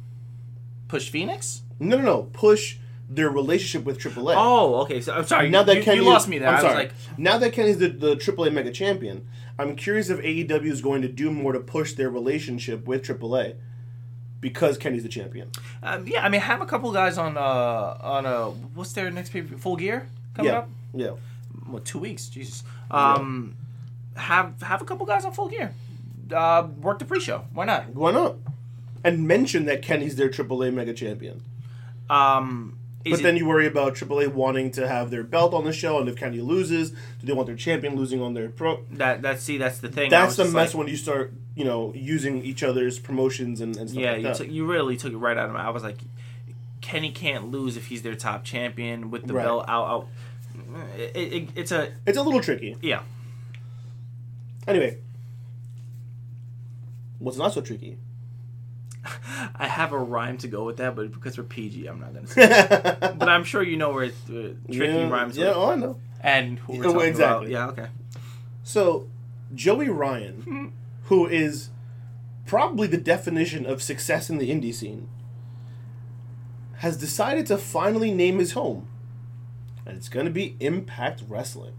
push 0.88 1.10
Fénix? 1.10 1.60
No, 1.80 1.96
no, 1.98 2.02
no. 2.02 2.22
Push 2.32 2.78
their 3.08 3.28
relationship 3.30 3.84
with 3.84 3.98
AAA. 3.98 4.34
Oh, 4.36 4.76
okay. 4.82 5.00
So 5.00 5.12
I'm 5.12 5.24
sorry. 5.26 5.50
now 5.50 5.62
that 5.64 5.76
you, 5.76 5.82
Kenny 5.82 5.98
you 5.98 6.04
lost 6.04 6.28
me 6.28 6.38
there. 6.38 6.48
I'm 6.48 6.54
I 6.54 6.62
was 6.62 6.72
sorry. 6.72 6.84
like, 6.84 6.92
now 7.18 7.38
that 7.38 7.52
Kenny's 7.52 7.78
the, 7.78 7.88
the 7.88 8.16
AAA 8.16 8.52
Mega 8.52 8.72
Champion, 8.72 9.26
I'm 9.58 9.76
curious 9.76 10.10
if 10.10 10.20
AEW 10.20 10.66
is 10.66 10.80
going 10.80 11.02
to 11.02 11.08
do 11.08 11.30
more 11.30 11.52
to 11.52 11.60
push 11.60 11.94
their 11.94 12.10
relationship 12.10 12.86
with 12.86 13.02
AAA 13.02 13.56
because 14.40 14.76
Kenny's 14.76 15.02
the 15.02 15.08
champion. 15.08 15.50
um, 15.82 16.06
yeah. 16.06 16.24
I 16.24 16.28
mean, 16.28 16.40
have 16.40 16.60
a 16.60 16.66
couple 16.66 16.92
guys 16.92 17.18
on 17.18 17.36
uh 17.36 17.98
on 18.00 18.26
uh 18.26 18.46
what's 18.74 18.92
their 18.92 19.10
next 19.10 19.30
pay 19.30 19.42
Full 19.42 19.76
Gear 19.76 20.08
coming 20.34 20.52
yeah, 20.52 20.58
up. 20.58 20.68
yeah. 20.94 21.10
What 21.66 21.84
two 21.84 21.98
weeks? 21.98 22.28
Jesus. 22.28 22.62
Um, 22.90 23.56
have 24.14 24.60
have 24.62 24.82
a 24.82 24.84
couple 24.84 25.06
guys 25.06 25.24
on 25.24 25.32
Full 25.32 25.48
Gear. 25.48 25.72
Uh, 26.32 26.68
work 26.80 26.98
the 26.98 27.04
pre-show. 27.04 27.44
Why 27.52 27.64
not? 27.64 27.94
Why 27.94 28.10
not? 28.12 28.36
And 29.04 29.26
mention 29.26 29.66
that 29.66 29.82
Kenny's 29.82 30.16
their 30.16 30.28
AAA 30.28 30.74
Mega 30.74 30.92
Champion. 30.92 31.42
Um, 32.10 32.78
But 33.10 33.20
it- 33.20 33.22
then 33.22 33.36
you 33.36 33.46
worry 33.46 33.66
about 33.66 33.94
AAA 33.94 34.28
wanting 34.32 34.70
to 34.72 34.88
have 34.88 35.10
their 35.10 35.22
belt 35.22 35.54
on 35.54 35.64
the 35.64 35.72
show, 35.72 35.98
and 36.00 36.08
if 36.08 36.16
Kenny 36.16 36.40
loses, 36.40 36.90
do 36.90 36.96
they 37.24 37.32
want 37.32 37.46
their 37.46 37.56
champion 37.56 37.94
losing 37.96 38.20
on 38.20 38.34
their 38.34 38.48
pro? 38.48 38.82
that 38.92 39.22
that 39.22 39.40
see 39.40 39.58
that's 39.58 39.78
the 39.78 39.88
thing. 39.88 40.10
That's 40.10 40.36
the 40.36 40.44
mess 40.44 40.74
like- 40.74 40.74
when 40.78 40.88
you 40.88 40.96
start, 40.96 41.32
you 41.54 41.64
know, 41.64 41.92
using 41.94 42.42
each 42.44 42.62
other's 42.62 42.98
promotions 42.98 43.60
and, 43.60 43.76
and 43.76 43.88
stuff 43.88 44.02
yeah, 44.02 44.10
like 44.12 44.18
you 44.18 44.22
that. 44.24 44.36
took, 44.36 44.50
you 44.50 44.66
really 44.66 44.96
took 44.96 45.12
it 45.12 45.16
right 45.18 45.36
out 45.36 45.48
of 45.48 45.54
my. 45.54 45.62
I 45.64 45.70
was 45.70 45.82
like, 45.82 45.98
Kenny 46.80 47.10
can't 47.12 47.50
lose 47.50 47.76
if 47.76 47.86
he's 47.86 48.02
their 48.02 48.14
top 48.14 48.44
champion 48.44 49.10
with 49.10 49.26
the 49.26 49.34
Right. 49.34 49.44
belt 49.44 49.64
out. 49.68 49.86
out. 49.88 50.08
It, 50.98 51.16
it, 51.32 51.48
it's 51.54 51.72
a 51.72 51.92
it's 52.06 52.16
a 52.18 52.22
little 52.22 52.40
tricky. 52.40 52.76
yeah. 52.82 53.02
Anyway, 54.66 54.98
what's 57.18 57.36
not 57.36 57.52
so 57.52 57.60
tricky? 57.60 57.98
I 59.56 59.66
have 59.66 59.92
a 59.92 59.98
rhyme 59.98 60.38
to 60.38 60.48
go 60.48 60.64
with 60.64 60.78
that, 60.78 60.94
but 60.96 61.12
because 61.12 61.38
we're 61.38 61.44
PG, 61.44 61.86
I'm 61.86 62.00
not 62.00 62.14
gonna 62.14 62.26
say. 62.26 62.42
it. 62.44 63.00
but 63.18 63.28
I'm 63.28 63.44
sure 63.44 63.62
you 63.62 63.76
know 63.76 63.92
where 63.92 64.04
it's 64.04 64.28
uh, 64.28 64.54
tricky 64.70 64.92
yeah, 64.94 65.08
rhymes. 65.08 65.36
Yeah, 65.36 65.52
oh, 65.54 65.70
I 65.70 65.76
know. 65.76 65.98
and 66.20 66.58
who 66.60 66.74
we're 66.78 66.78
Yeah, 66.84 66.92
talking 66.92 67.08
exactly. 67.08 67.54
about. 67.54 67.76
Yeah, 67.76 67.82
okay. 67.84 67.90
So, 68.62 69.08
Joey. 69.54 69.88
Ryan, 69.88 70.72
who 71.04 71.26
is 71.26 71.70
probably 72.46 72.86
the 72.86 72.96
definition 72.96 73.66
of 73.66 73.82
success 73.82 74.28
in 74.30 74.38
the 74.38 74.50
indie 74.50 74.74
scene, 74.74 75.08
has 76.78 76.96
decided 76.96 77.46
to 77.46 77.58
finally 77.58 78.12
name 78.12 78.38
his 78.38 78.52
home. 78.52 78.88
And 79.84 79.96
it's 79.96 80.08
going 80.08 80.26
to 80.26 80.32
be 80.32 80.56
Impact 80.60 81.22
Wrestling. 81.28 81.74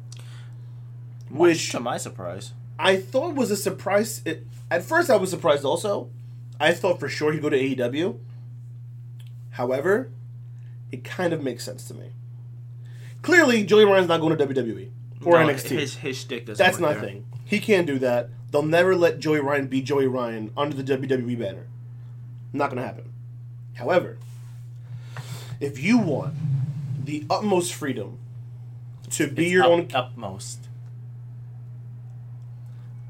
Much 1.29 1.39
Which 1.39 1.71
to 1.71 1.79
my 1.79 1.97
surprise. 1.97 2.53
I 2.79 2.95
thought 2.97 3.35
was 3.35 3.51
a 3.51 3.57
surprise. 3.57 4.21
It, 4.25 4.45
at 4.71 4.83
first, 4.83 5.09
I 5.09 5.17
was 5.17 5.29
surprised 5.29 5.65
also. 5.65 6.09
I 6.59 6.73
thought 6.73 6.99
for 6.99 7.09
sure 7.09 7.31
he'd 7.33 7.41
go 7.41 7.49
to 7.49 7.57
AEW. 7.59 8.17
However, 9.51 10.09
it 10.91 11.03
kind 11.03 11.33
of 11.33 11.43
makes 11.43 11.63
sense 11.63 11.87
to 11.87 11.93
me. 11.93 12.11
Clearly, 13.21 13.63
Joey 13.63 13.85
Ryan's 13.85 14.07
not 14.07 14.21
going 14.21 14.37
to 14.37 14.47
WWE 14.47 14.89
or 15.25 15.31
No, 15.43 15.47
NXT. 15.53 15.69
His 15.79 15.95
his 15.95 16.17
shtick 16.17 16.45
doesn't. 16.45 16.63
That's 16.63 16.79
work 16.79 16.95
nothing. 16.97 17.25
there. 17.31 17.39
He 17.45 17.59
can't 17.59 17.87
do 17.87 17.99
that. 17.99 18.29
They'll 18.51 18.63
never 18.63 18.95
let 18.95 19.19
Joey 19.19 19.39
Ryan 19.39 19.67
be 19.67 19.81
Joey 19.81 20.07
Ryan 20.07 20.51
under 20.55 20.81
the 20.81 20.97
WWE 20.97 21.37
banner. 21.39 21.67
Not 22.53 22.69
going 22.69 22.77
to 22.81 22.87
happen. 22.87 23.11
However, 23.75 24.17
if 25.59 25.77
you 25.79 25.97
want 25.97 26.33
the 27.03 27.25
utmost 27.29 27.73
freedom 27.73 28.19
to 29.11 29.27
be 29.27 29.45
It's 29.45 29.51
your 29.53 29.63
up- 29.63 29.69
own, 29.69 29.87
utmost. 29.93 30.66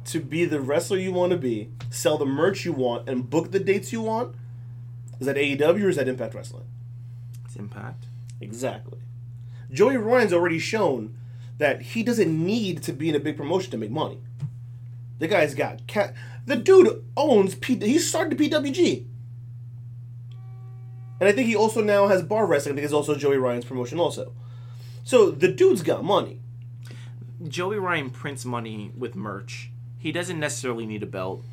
To 0.08 0.20
be 0.20 0.46
the 0.46 0.62
wrestler 0.62 0.98
you 0.98 1.12
want 1.12 1.32
to 1.32 1.38
be, 1.38 1.70
sell 1.90 2.18
the 2.18 2.26
merch 2.26 2.66
you 2.66 2.74
want, 2.74 3.08
and 3.08 3.30
book 3.30 3.52
the 3.52 3.60
dates 3.60 3.92
you 3.94 4.02
want, 4.02 4.36
is 5.20 5.26
that 5.26 5.36
AEW 5.36 5.84
or 5.84 5.90
is 5.90 5.96
that 5.96 6.08
Impact 6.08 6.34
Wrestling? 6.34 6.66
It's 7.46 7.56
impact. 7.56 8.06
Exactly. 8.40 9.00
Joey 9.72 9.98
Ryan's 9.98 10.34
already 10.34 10.60
shown 10.60 11.18
that 11.58 11.82
he 11.82 12.04
doesn't 12.04 12.46
need 12.46 12.84
to 12.84 12.94
be 12.94 13.10
in 13.10 13.16
a 13.16 13.20
big 13.20 13.36
promotion 13.36 13.72
to 13.72 13.78
make 13.78 13.92
money. 13.92 14.20
The 15.20 15.28
guy's 15.28 15.56
got 15.56 15.88
cat. 15.88 16.14
The 16.46 16.56
dude 16.56 17.04
owns 17.18 17.56
P. 17.56 17.76
He 17.76 17.98
started 17.98 18.38
the 18.38 18.50
PWG, 18.50 19.06
and 21.20 21.28
I 21.28 21.32
think 21.32 21.48
he 21.48 21.56
also 21.56 21.82
now 21.82 22.08
has 22.08 22.22
bar 22.22 22.46
wrestling. 22.46 22.74
I 22.74 22.76
think 22.76 22.86
it's 22.86 22.94
also 22.94 23.16
Joey 23.16 23.38
Ryan's 23.38 23.66
promotion 23.66 24.00
also. 24.00 24.34
So 25.04 25.32
the 25.32 25.48
dude's 25.48 25.82
got 25.82 26.04
money. 26.04 26.40
Joey 27.48 27.78
Ryan 27.78 28.10
prints 28.10 28.46
money 28.46 28.92
with 28.96 29.16
merch. 29.16 29.72
He 30.08 30.14
doesn't 30.14 30.40
necessarily 30.40 30.86
need 30.86 31.04
a 31.04 31.06
belt. 31.06 31.44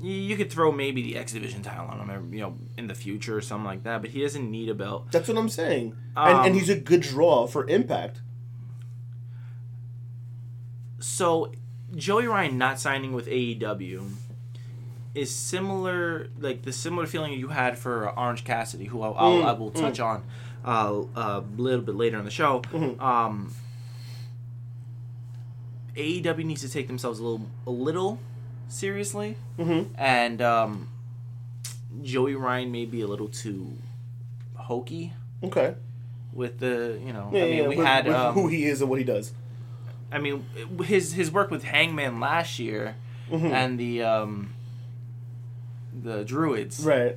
You 0.00 0.34
could 0.38 0.50
throw 0.50 0.72
maybe 0.72 1.02
the 1.02 1.18
X 1.18 1.34
Division 1.34 1.60
title 1.62 1.88
on 1.88 2.08
him, 2.08 2.32
you 2.32 2.40
know, 2.40 2.56
in 2.78 2.86
the 2.86 2.94
future 2.94 3.36
or 3.36 3.42
something 3.42 3.66
like 3.66 3.82
that. 3.82 4.00
But 4.00 4.12
he 4.12 4.22
doesn't 4.22 4.50
need 4.50 4.70
a 4.70 4.74
belt. 4.74 5.12
That's 5.12 5.28
what 5.28 5.36
I'm 5.36 5.50
saying. 5.50 5.94
and, 6.16 6.38
Um, 6.38 6.46
and 6.46 6.54
he's 6.54 6.70
a 6.70 6.74
good 6.74 7.02
draw 7.02 7.46
for 7.46 7.68
Impact. 7.68 8.22
So, 11.00 11.52
Joey 11.94 12.26
Ryan 12.26 12.56
not 12.56 12.80
signing 12.80 13.12
with 13.12 13.26
AEW 13.26 14.08
is 15.14 15.30
similar, 15.34 16.28
like 16.40 16.62
the 16.62 16.72
similar 16.72 17.04
feeling 17.06 17.34
you 17.34 17.48
had 17.48 17.76
for 17.78 18.08
Orange 18.18 18.42
Cassidy, 18.44 18.86
who 18.86 19.02
I'll, 19.02 19.14
I'll, 19.18 19.32
Mm, 19.42 19.44
I 19.44 19.52
will 19.52 19.70
touch 19.70 20.00
on 20.00 20.24
uh, 20.64 21.02
a 21.14 21.44
little 21.58 21.82
bit 21.84 21.94
later 21.94 22.18
in 22.18 22.24
the 22.24 22.30
show. 22.30 22.62
Mhm. 22.72 22.98
Um, 23.00 23.52
AEW 25.96 26.44
needs 26.44 26.60
to 26.62 26.68
take 26.68 26.86
themselves 26.86 27.18
a 27.18 27.22
little, 27.22 27.46
a 27.66 27.70
little 27.70 28.18
seriously, 28.68 29.36
Mm-hmm. 29.58 29.94
and 29.98 30.42
um, 30.42 30.88
Joey 32.02 32.34
Ryan 32.34 32.70
may 32.70 32.84
be 32.84 33.00
a 33.00 33.06
little 33.06 33.28
too 33.28 33.72
hokey 34.54 35.12
Okay. 35.42 35.74
with 36.32 36.58
the, 36.58 37.00
you 37.04 37.12
know. 37.12 37.30
Yeah, 37.32 37.42
I 37.42 37.44
mean, 37.46 37.56
yeah, 37.56 37.68
we 37.68 37.76
with- 37.76 37.86
had 37.86 38.06
with 38.06 38.14
um, 38.16 38.34
who 38.34 38.48
he 38.48 38.66
is 38.66 38.80
and 38.80 38.90
what 38.90 38.98
he 38.98 39.04
does. 39.04 39.32
I 40.12 40.18
mean, 40.18 40.44
his 40.84 41.12
his 41.14 41.32
work 41.32 41.50
with 41.50 41.64
Hangman 41.64 42.20
last 42.20 42.58
year 42.60 42.94
Mhm. 43.30 43.50
and 43.50 43.78
the 43.80 44.02
um, 44.02 44.52
the 46.02 46.24
Druids 46.24 46.84
Right. 46.84 47.16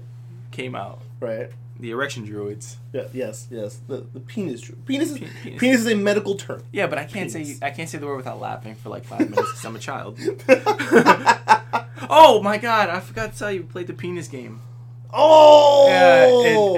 came 0.52 0.74
out. 0.76 1.02
Right. 1.20 1.50
The 1.80 1.92
erection 1.92 2.26
Druids. 2.26 2.76
Yeah, 2.92 3.04
yes, 3.14 3.48
yes. 3.50 3.80
The 3.88 3.98
the 4.14 4.20
penis. 4.20 4.60
dr- 4.62 4.86
Penis 4.86 5.12
is 5.12 5.18
Pe- 5.20 5.28
penis. 5.44 5.60
penis 5.60 5.80
is 5.82 5.88
a 5.88 5.96
medical 5.96 6.36
term. 6.36 6.62
Yeah, 6.74 6.88
but 6.88 6.98
I 6.98 7.06
can't 7.06 7.32
Penis. 7.32 7.58
say 7.60 7.66
I 7.66 7.72
can't 7.72 7.88
say 7.90 7.98
the 8.00 8.06
word 8.06 8.18
without 8.18 8.40
laughing 8.42 8.76
for 8.76 8.90
like 8.90 9.06
five 9.06 9.22
minutes 9.22 9.36
because 9.52 9.64
I'm 9.66 9.76
a 9.76 9.80
child. 9.80 10.20
oh 12.10 12.42
my 12.44 12.58
god! 12.58 12.90
I 12.90 13.00
forgot 13.00 13.34
to 13.34 13.40
tell 13.40 13.52
you, 13.52 13.62
we 13.62 13.68
played 13.68 13.88
the 13.88 13.94
penis 13.94 14.28
game. 14.28 14.62
Oh, 15.12 15.88
Yeah, 15.90 16.26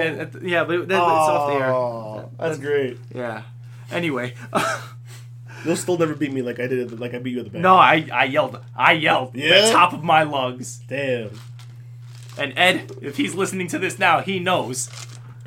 and, 0.00 0.20
and, 0.20 0.34
and- 0.36 0.48
yeah, 0.48 0.64
but 0.64 0.78
that, 0.78 0.88
that's 0.88 1.00
off 1.00 1.48
the 1.50 1.64
Oh, 1.66 2.18
air. 2.18 2.28
That's 2.48 2.58
great. 2.58 2.98
Yeah. 3.14 3.42
Anyway, 3.90 4.34
You'll 5.66 5.76
still 5.76 5.98
never 5.98 6.14
beat 6.14 6.32
me 6.32 6.40
like 6.42 6.58
I 6.58 6.66
did. 6.66 6.98
Like 6.98 7.12
I 7.14 7.18
beat 7.18 7.32
you 7.32 7.40
at 7.40 7.44
the 7.44 7.50
back. 7.50 7.60
no, 7.62 7.76
I 7.76 8.08
I 8.12 8.24
yelled, 8.24 8.58
I 8.74 8.92
yelled 8.92 9.34
Yeah? 9.36 9.54
at 9.56 9.66
the 9.66 9.72
top 9.72 9.92
of 9.92 10.02
my 10.02 10.22
lungs. 10.22 10.78
Damn. 10.88 11.30
And 12.38 12.52
Ed, 12.56 12.92
if 13.02 13.16
he's 13.18 13.34
listening 13.34 13.68
to 13.68 13.78
this 13.78 13.98
now, 13.98 14.20
he 14.20 14.38
knows. 14.38 14.88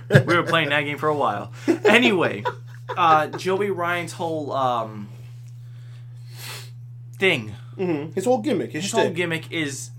We 0.10 0.36
were 0.36 0.44
playing 0.44 0.70
that 0.70 0.82
game 0.82 0.98
for 1.00 1.10
a 1.10 1.16
while. 1.16 1.52
Anyway, 1.84 2.44
uh, 2.96 3.28
Joey 3.28 3.72
Ryan's 3.72 4.14
whole 4.14 4.52
um, 4.52 5.08
thing, 7.18 7.50
hmm 7.76 8.08
His 8.14 8.26
whole 8.26 8.40
gimmick, 8.40 8.72
his, 8.72 8.84
his 8.84 8.92
whole 8.92 9.06
shtick, 9.06 9.16
gimmick 9.16 9.52
is 9.52 9.90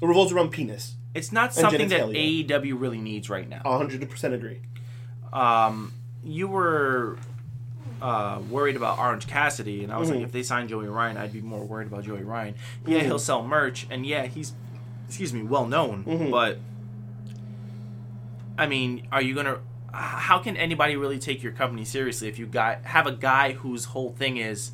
it 0.00 0.06
revolves 0.06 0.32
around 0.32 0.50
penis. 0.50 0.94
it's 1.14 1.30
not 1.32 1.54
something 1.54 1.88
that 1.88 2.02
genitalia. 2.08 2.46
AEW 2.48 2.80
really 2.80 2.98
needs 3.00 3.28
right 3.30 3.48
now. 3.48 3.60
hundred 3.64 4.08
percent 4.08 4.34
agree. 4.34 4.60
Um, 5.32 5.92
you 6.24 6.48
were 6.48 7.18
uh, 8.00 8.40
worried 8.50 8.76
about 8.76 8.98
Orange 8.98 9.26
Cassidy, 9.26 9.82
and 9.84 9.92
I 9.92 9.98
was 9.98 10.10
like, 10.10 10.20
if 10.20 10.32
they 10.32 10.42
sign 10.42 10.68
Joey 10.68 10.86
Ryan, 10.88 11.16
I'd 11.16 11.32
be 11.32 11.40
more 11.40 11.64
worried 11.64 11.88
about 11.88 12.04
Joey 12.04 12.22
Ryan. 12.22 12.54
Yeah, 12.86 13.00
Mhm. 13.00 13.02
he'll 13.04 13.18
sell 13.18 13.42
merch, 13.46 13.86
and 13.90 14.06
yeah, 14.06 14.26
he's, 14.26 14.52
excuse 15.06 15.32
me, 15.32 15.42
well 15.42 15.66
known. 15.66 16.04
Mhm. 16.04 16.30
But 16.30 16.58
I 18.58 18.66
mean, 18.66 19.06
are 19.12 19.22
you 19.22 19.34
gonna? 19.34 19.58
How 19.92 20.38
can 20.38 20.56
anybody 20.56 20.96
really 20.96 21.18
take 21.18 21.42
your 21.42 21.52
company 21.52 21.84
seriously 21.84 22.28
if 22.28 22.38
you 22.38 22.46
got 22.46 22.82
have 22.84 23.06
a 23.06 23.12
guy 23.12 23.52
whose 23.52 23.86
whole 23.86 24.10
thing 24.12 24.36
is 24.38 24.72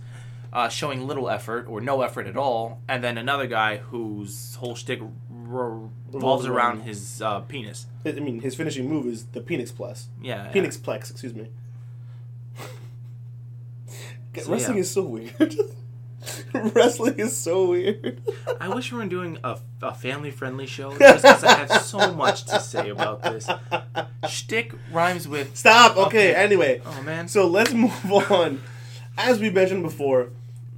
uh, 0.53 0.69
showing 0.69 1.07
little 1.07 1.29
effort 1.31 1.67
or 1.69 1.81
no 1.81 2.03
effort 2.03 2.27
at 2.27 2.37
all, 2.37 2.81
and 2.89 3.05
then 3.05 3.17
another 3.19 3.47
guy 3.47 3.77
whose 3.79 4.55
whole 4.57 4.75
shtick 4.75 5.01
revolves 5.31 6.47
around 6.47 6.81
his 6.83 7.21
uh, 7.23 7.41
penis? 7.41 7.87
I 8.05 8.13
mean, 8.13 8.41
his 8.41 8.55
finishing 8.55 8.89
move 8.89 9.07
is 9.07 9.27
the 9.27 9.43
Phoenix 9.43 9.71
Plus. 9.71 10.09
Yeah, 10.23 10.45
yeah. 10.45 10.51
Phoenix 10.53 10.77
Plex, 10.77 11.11
excuse 11.11 11.35
me. 11.35 11.49
So, 14.37 14.53
Wrestling 14.53 14.77
yeah. 14.77 14.83
is 14.83 14.91
so 14.93 15.03
weird. 15.03 15.33
Wrestling 16.55 17.19
is 17.19 17.37
so 17.37 17.71
weird. 17.71 18.21
I 18.61 18.69
wish 18.69 18.93
we 18.93 18.99
were 18.99 19.07
doing 19.07 19.39
a, 19.43 19.59
a 19.83 19.95
family 19.95 20.31
friendly 20.31 20.67
show 20.67 20.91
just 20.99 21.23
because 21.23 21.45
I 21.45 21.55
have 21.67 21.83
so 21.83 22.13
much 22.13 22.45
to 22.47 22.61
say 22.61 22.91
about 22.91 23.23
this. 23.23 23.49
Shtick 24.29 24.75
rhymes 24.93 25.27
with. 25.27 25.57
Stop. 25.57 25.97
Okay. 25.97 26.35
Anyway, 26.35 26.83
Oh 26.85 27.03
man. 27.03 27.29
so 27.29 27.47
let's 27.47 27.73
move 27.75 28.13
on. 28.31 28.61
As 29.17 29.39
we 29.39 29.51
mentioned 29.51 29.83
before, 29.83 30.31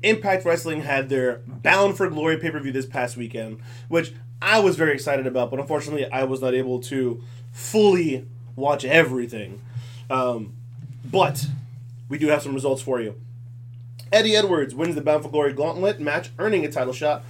Impact 0.02 0.44
Wrestling 0.44 0.82
had 0.82 1.08
their 1.08 1.40
Bound 1.46 1.96
for 1.96 2.08
Glory 2.08 2.36
pay 2.38 2.50
per 2.50 2.60
view 2.60 2.72
this 2.72 2.86
past 2.86 3.16
weekend, 3.16 3.60
which 3.88 4.12
I 4.40 4.58
was 4.60 4.76
very 4.76 4.94
excited 4.94 5.26
about, 5.26 5.50
but 5.50 5.60
unfortunately, 5.60 6.10
I 6.10 6.24
was 6.24 6.40
not 6.40 6.54
able 6.54 6.80
to 6.82 7.22
fully 7.52 8.26
watch 8.56 8.84
everything. 8.84 9.60
Um, 10.10 10.54
but 11.04 11.46
we 12.08 12.18
do 12.18 12.28
have 12.28 12.42
some 12.42 12.54
results 12.54 12.82
for 12.82 13.00
you. 13.00 13.14
Eddie 14.12 14.36
Edwards 14.36 14.74
wins 14.74 14.94
the 14.94 15.00
Bound 15.00 15.22
for 15.24 15.30
Glory 15.30 15.52
Gauntlet 15.52 16.00
match, 16.00 16.30
earning 16.38 16.64
a 16.64 16.70
title 16.70 16.92
shot, 16.92 17.24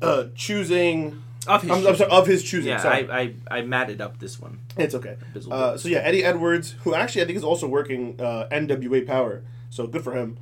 uh, 0.00 0.24
choosing. 0.34 1.22
Of 1.46 1.62
his 1.62 1.70
I'm, 1.72 1.86
I'm 1.86 1.96
sorry, 1.96 2.10
of 2.10 2.26
his 2.28 2.42
choosing. 2.44 2.70
yeah, 2.70 2.76
sorry. 2.78 3.08
I, 3.10 3.20
I 3.50 3.58
I 3.58 3.62
matted 3.62 4.00
up 4.00 4.18
this 4.20 4.38
one. 4.38 4.60
It's 4.76 4.94
okay. 4.94 5.16
Uh, 5.50 5.76
so 5.76 5.88
yeah, 5.88 5.98
Eddie 5.98 6.22
Edwards, 6.24 6.76
who 6.84 6.94
actually 6.94 7.22
I 7.22 7.24
think 7.24 7.36
is 7.36 7.42
also 7.44 7.66
working 7.66 8.14
uh, 8.20 8.46
NWA 8.52 9.04
Power, 9.06 9.42
so 9.70 9.86
good 9.88 10.04
for 10.04 10.12
him. 10.16 10.36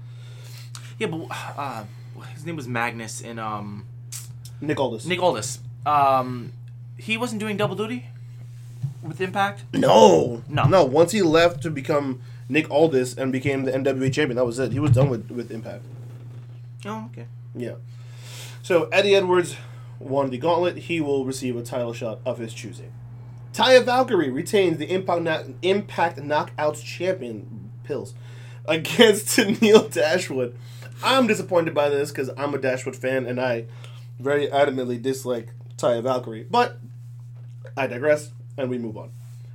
Yeah, 0.99 1.07
but 1.07 1.27
uh, 1.57 1.85
his 2.35 2.45
name 2.45 2.57
was 2.57 2.69
Magnus 2.69 3.23
in 3.23 3.39
um 3.39 3.87
Nick 4.61 4.79
Aldis. 4.79 5.07
Nick 5.07 5.23
Aldis. 5.23 5.61
Um, 5.87 6.53
he 6.99 7.17
wasn't 7.17 7.41
doing 7.41 7.57
double 7.57 7.75
duty 7.77 8.05
with 9.03 9.23
Impact. 9.23 9.65
No, 9.73 10.43
No. 10.51 10.65
no. 10.65 10.85
Once 10.85 11.13
he 11.13 11.23
left 11.23 11.63
to 11.63 11.71
become 11.71 12.21
Nick 12.51 12.69
Aldis 12.71 13.15
and 13.17 13.31
became 13.31 13.63
the 13.63 13.73
NWA 13.73 14.13
champion, 14.13 14.37
that 14.37 14.45
was 14.45 14.59
it. 14.59 14.73
He 14.73 14.81
was 14.81 14.91
done 14.91 15.09
with 15.09 15.31
with 15.31 15.51
Impact. 15.51 15.85
Oh, 16.85 17.09
okay. 17.13 17.27
Yeah. 17.55 17.75
So 18.63 18.85
Eddie 18.87 19.15
Edwards 19.15 19.57
won 19.99 20.31
the 20.31 20.39
gauntlet. 20.39 20.77
He 20.77 21.01
will 21.01 21.25
receive 21.25 21.57
a 21.57 21.63
title 21.63 21.93
shot 21.93 22.19
of 22.27 22.39
his 22.39 22.53
choosing. 22.53 22.93
Taya 23.53 23.85
Valkyrie 23.85 24.31
retains 24.31 24.79
the 24.79 24.93
Impact 24.93 25.51
Impact 25.63 26.19
Knockouts 26.19 26.83
champion 26.83 27.71
pills 27.85 28.15
against 28.67 29.39
Neil 29.63 29.89
Dashwood. 29.89 30.57
I'm 31.03 31.27
disappointed 31.27 31.75
by 31.75 31.89
this 31.89 32.11
because 32.11 32.31
I'm 32.37 32.53
a 32.53 32.59
Dashwood 32.59 32.97
fan 32.97 33.27
and 33.27 33.41
I 33.41 33.67
very 34.19 34.49
adamantly 34.49 35.01
dislike 35.01 35.51
Taya 35.77 36.03
Valkyrie. 36.03 36.47
But 36.51 36.79
I 37.77 37.87
digress 37.87 38.33
and 38.59 38.69
we 38.69 38.77
move 38.77 38.97
on. 38.97 39.13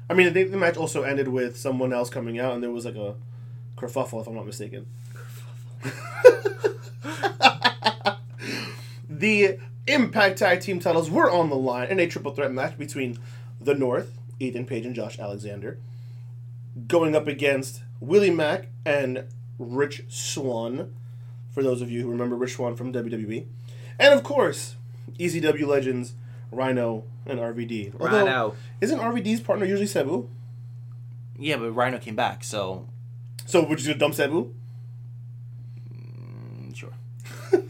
I 0.09 0.13
mean, 0.13 0.27
I 0.27 0.31
think 0.31 0.51
the 0.51 0.57
match 0.57 0.77
also 0.77 1.03
ended 1.03 1.27
with 1.27 1.57
someone 1.57 1.91
else 1.91 2.09
coming 2.09 2.39
out 2.39 2.53
and 2.53 2.63
there 2.63 2.71
was 2.71 2.85
like 2.85 2.95
a 2.95 3.15
kerfuffle, 3.75 4.21
if 4.21 4.27
I'm 4.27 4.35
not 4.35 4.45
mistaken. 4.45 4.85
the 9.09 9.57
Impact 9.87 10.37
Tag 10.37 10.61
Team 10.61 10.79
titles 10.79 11.09
were 11.09 11.29
on 11.29 11.49
the 11.49 11.55
line 11.55 11.89
in 11.89 11.99
a 11.99 12.07
triple 12.07 12.33
threat 12.33 12.51
match 12.51 12.77
between 12.77 13.17
the 13.59 13.73
North, 13.73 14.17
Ethan 14.39 14.65
Page 14.65 14.85
and 14.85 14.95
Josh 14.95 15.17
Alexander, 15.17 15.77
going 16.87 17.15
up 17.15 17.27
against 17.27 17.81
Willie 17.99 18.29
Mack 18.31 18.67
and 18.85 19.25
Rich 19.57 20.03
Swann, 20.09 20.93
for 21.51 21.63
those 21.63 21.81
of 21.81 21.89
you 21.89 22.03
who 22.03 22.09
remember 22.09 22.35
Rich 22.35 22.53
Swann 22.53 22.75
from 22.75 22.93
WWE. 22.93 23.45
And 23.97 24.13
of 24.13 24.23
course, 24.23 24.75
ECW 25.17 25.65
legends 25.65 26.13
Rhino 26.55 27.03
and 27.25 27.39
RVD. 27.39 27.93
Although, 27.99 28.25
Rhino. 28.25 28.55
Isn't 28.81 28.99
RVD's 28.99 29.41
partner 29.41 29.65
usually 29.65 29.87
Sabu? 29.87 30.29
Yeah, 31.37 31.57
but 31.57 31.71
Rhino 31.71 31.97
came 31.99 32.15
back, 32.15 32.43
so 32.43 32.87
So 33.45 33.67
we're 33.67 33.75
just 33.75 33.87
gonna 33.87 33.99
dump 33.99 34.15
Sabu? 34.15 34.53
mm, 35.91 36.75
sure. 36.75 36.93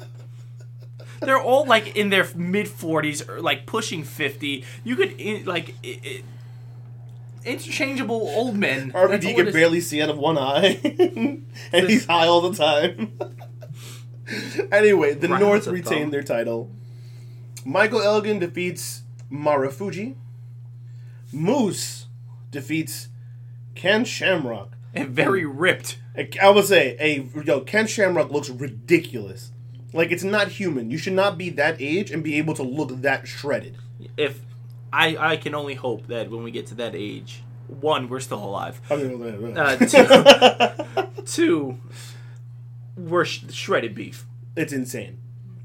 They're 1.22 1.42
all 1.42 1.66
like 1.66 1.96
in 1.96 2.10
their 2.10 2.28
mid 2.36 2.68
forties 2.68 3.28
or 3.28 3.42
like 3.42 3.66
pushing 3.66 4.04
fifty. 4.04 4.64
You 4.84 4.96
could 4.96 5.20
in, 5.20 5.46
like 5.46 5.76
i 5.84 6.00
i 6.04 6.24
interchangeable 7.46 8.28
old 8.36 8.56
men. 8.58 8.92
RVD 8.92 9.24
it 9.24 9.36
can 9.36 9.54
barely 9.54 9.80
see 9.80 10.02
out 10.02 10.10
of 10.10 10.18
one 10.18 10.38
eye, 10.38 10.80
and 11.72 11.88
he's 11.88 12.06
high 12.06 12.28
all 12.28 12.42
the 12.42 12.56
time. 12.56 13.18
anyway, 14.72 15.14
the 15.14 15.28
Rhino's 15.28 15.42
North 15.42 15.68
retained 15.68 16.12
their 16.12 16.24
title. 16.24 16.72
Michael 17.66 18.02
Elgin 18.02 18.40
defeats 18.40 19.02
Marufuji. 19.32 20.16
Moose 21.34 22.06
defeats 22.52 23.10
Ken 23.74 24.06
Shamrock. 24.06 24.74
and 24.94 25.10
very 25.10 25.44
ripped. 25.44 25.98
I 26.42 26.50
would 26.50 26.66
say, 26.66 26.96
a 27.00 27.28
yo, 27.44 27.60
Ken 27.62 27.88
Shamrock 27.88 28.32
looks 28.32 28.50
ridiculous. 28.50 29.52
Like 29.92 30.12
it's 30.12 30.24
not 30.24 30.48
human. 30.50 30.90
You 30.92 30.98
should 30.98 31.14
not 31.14 31.38
be 31.38 31.50
that 31.52 31.76
age 31.80 32.12
and 32.12 32.24
be 32.24 32.36
able 32.38 32.54
to 32.54 32.64
look 32.64 32.90
that 33.02 33.28
shredded. 33.28 33.78
If 34.16 34.42
I 34.94 35.18
I 35.18 35.38
can 35.38 35.54
only 35.56 35.74
hope 35.74 36.08
that 36.08 36.30
when 36.30 36.44
we 36.44 36.52
get 36.52 36.68
to 36.68 36.76
that 36.76 36.96
age, 36.96 37.44
one 37.68 38.08
we're 38.08 38.20
still 38.22 38.44
alive. 38.44 38.80
Uh, 38.90 39.76
two, 39.78 41.22
two, 41.26 41.78
we're 42.96 43.26
sh- 43.26 43.44
shredded 43.52 43.96
beef. 43.96 44.26
It's 44.56 44.72
insane. 44.72 45.18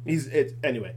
He's 0.05 0.27
it 0.29 0.57
anyway. 0.65 0.95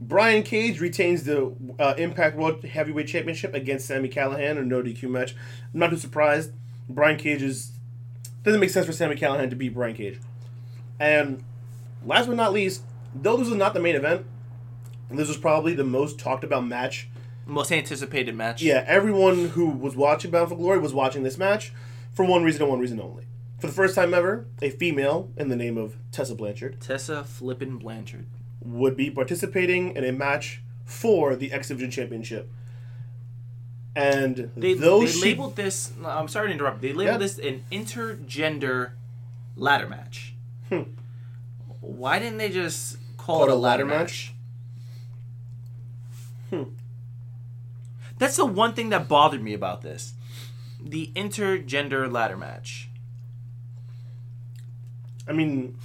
Brian 0.00 0.42
Cage 0.42 0.80
retains 0.80 1.24
the 1.24 1.54
uh, 1.78 1.94
Impact 1.96 2.36
World 2.36 2.64
Heavyweight 2.64 3.06
Championship 3.06 3.54
against 3.54 3.86
Sami 3.86 4.08
Callihan 4.08 4.52
in 4.52 4.58
a 4.58 4.64
no 4.64 4.82
DQ 4.82 5.08
match. 5.08 5.34
I'm 5.72 5.80
not 5.80 5.90
too 5.90 5.96
surprised. 5.96 6.52
Brian 6.88 7.16
Cage 7.16 7.42
is 7.42 7.72
doesn't 8.42 8.60
make 8.60 8.70
sense 8.70 8.86
for 8.86 8.92
Sami 8.92 9.16
Callihan 9.16 9.48
to 9.50 9.56
beat 9.56 9.72
Brian 9.72 9.94
Cage. 9.94 10.20
And 11.00 11.42
last 12.04 12.26
but 12.26 12.36
not 12.36 12.52
least, 12.52 12.82
though 13.14 13.36
this 13.36 13.48
was 13.48 13.56
not 13.56 13.74
the 13.74 13.80
main 13.80 13.96
event, 13.96 14.26
this 15.10 15.28
was 15.28 15.36
probably 15.36 15.74
the 15.74 15.84
most 15.84 16.18
talked 16.18 16.44
about 16.44 16.66
match. 16.66 17.08
Most 17.46 17.72
anticipated 17.72 18.34
match. 18.34 18.62
Yeah, 18.62 18.84
everyone 18.86 19.48
who 19.50 19.68
was 19.68 19.96
watching 19.96 20.30
Bound 20.30 20.48
for 20.48 20.56
Glory 20.56 20.78
was 20.78 20.94
watching 20.94 21.22
this 21.22 21.38
match 21.38 21.72
for 22.12 22.24
one 22.24 22.42
reason 22.42 22.62
and 22.62 22.70
one 22.70 22.80
reason 22.80 23.00
only. 23.00 23.26
For 23.60 23.66
the 23.66 23.72
first 23.72 23.94
time 23.94 24.12
ever, 24.12 24.46
a 24.60 24.70
female 24.70 25.30
in 25.36 25.48
the 25.48 25.56
name 25.56 25.76
of 25.76 25.96
Tessa 26.10 26.34
Blanchard 26.34 26.80
Tessa 26.80 27.24
Flippin 27.24 27.78
Blanchard. 27.78 28.26
Would 28.64 28.96
be 28.96 29.10
participating 29.10 29.94
in 29.96 30.04
a 30.04 30.12
match 30.12 30.62
for 30.84 31.36
the 31.36 31.52
X 31.52 31.68
Division 31.68 31.90
Championship. 31.90 32.50
And 33.96 34.50
They, 34.56 34.74
though 34.74 35.04
they 35.04 35.20
labeled 35.20 35.56
this. 35.56 35.92
I'm 36.04 36.28
sorry 36.28 36.48
to 36.48 36.54
interrupt. 36.54 36.80
They 36.80 36.92
labeled 36.92 37.20
Yeah. 37.20 37.26
this 37.26 37.38
an 37.38 37.64
intergender 37.70 38.92
ladder 39.56 39.88
match. 39.88 40.34
Hmm. 40.68 40.82
Why 41.80 42.18
didn't 42.18 42.38
they 42.38 42.48
just 42.48 42.96
call, 43.16 43.38
Call 43.38 43.48
it 43.48 43.52
a 43.52 43.54
ladder 43.54 43.84
match? 43.84 44.32
Hmm. 46.50 46.62
That's 48.18 48.36
the 48.36 48.46
one 48.46 48.74
thing 48.74 48.90
that 48.90 49.08
bothered 49.08 49.42
me 49.42 49.54
about 49.54 49.82
this. 49.82 50.14
The 50.82 51.10
intergender 51.14 52.10
ladder 52.10 52.36
match. 52.36 52.88
I 55.26 55.32
mean, 55.32 55.76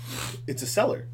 it's 0.47 0.61
a 0.61 0.67
seller. 0.67 1.07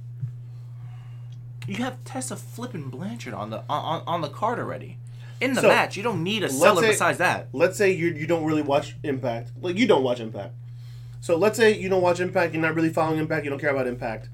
You 1.67 1.75
have 1.77 2.03
Tessa 2.03 2.35
Flippin 2.35 2.89
Blanchard 2.89 3.33
on 3.33 3.49
the 3.49 3.63
on, 3.69 4.03
on 4.05 4.21
the 4.21 4.29
card 4.29 4.59
already. 4.59 4.97
In 5.41 5.53
the 5.53 5.61
So, 5.61 5.67
match, 5.67 5.97
you 5.97 6.03
don't 6.03 6.23
need 6.23 6.43
a 6.43 6.49
seller 6.49 6.81
say- 6.81 6.89
besides 6.89 7.17
that. 7.17 7.49
Let's 7.53 7.77
say 7.77 7.91
you 7.91 8.07
you 8.07 8.27
don't 8.27 8.45
really 8.45 8.61
watch 8.61 8.95
Impact. 9.03 9.51
Like 9.61 9.77
you 9.77 9.87
don't 9.87 10.03
watch 10.03 10.19
Impact. 10.19 10.53
So 11.21 11.35
let's 11.35 11.57
say 11.57 11.77
you 11.77 11.89
don't 11.89 12.01
watch 12.01 12.19
Impact. 12.19 12.53
You're 12.53 12.61
not 12.61 12.75
really 12.75 12.89
following 12.89 13.19
Impact. 13.19 13.43
You 13.43 13.49
don't 13.49 13.59
care 13.59 13.71
about 13.71 13.87
Impact. 13.87 14.29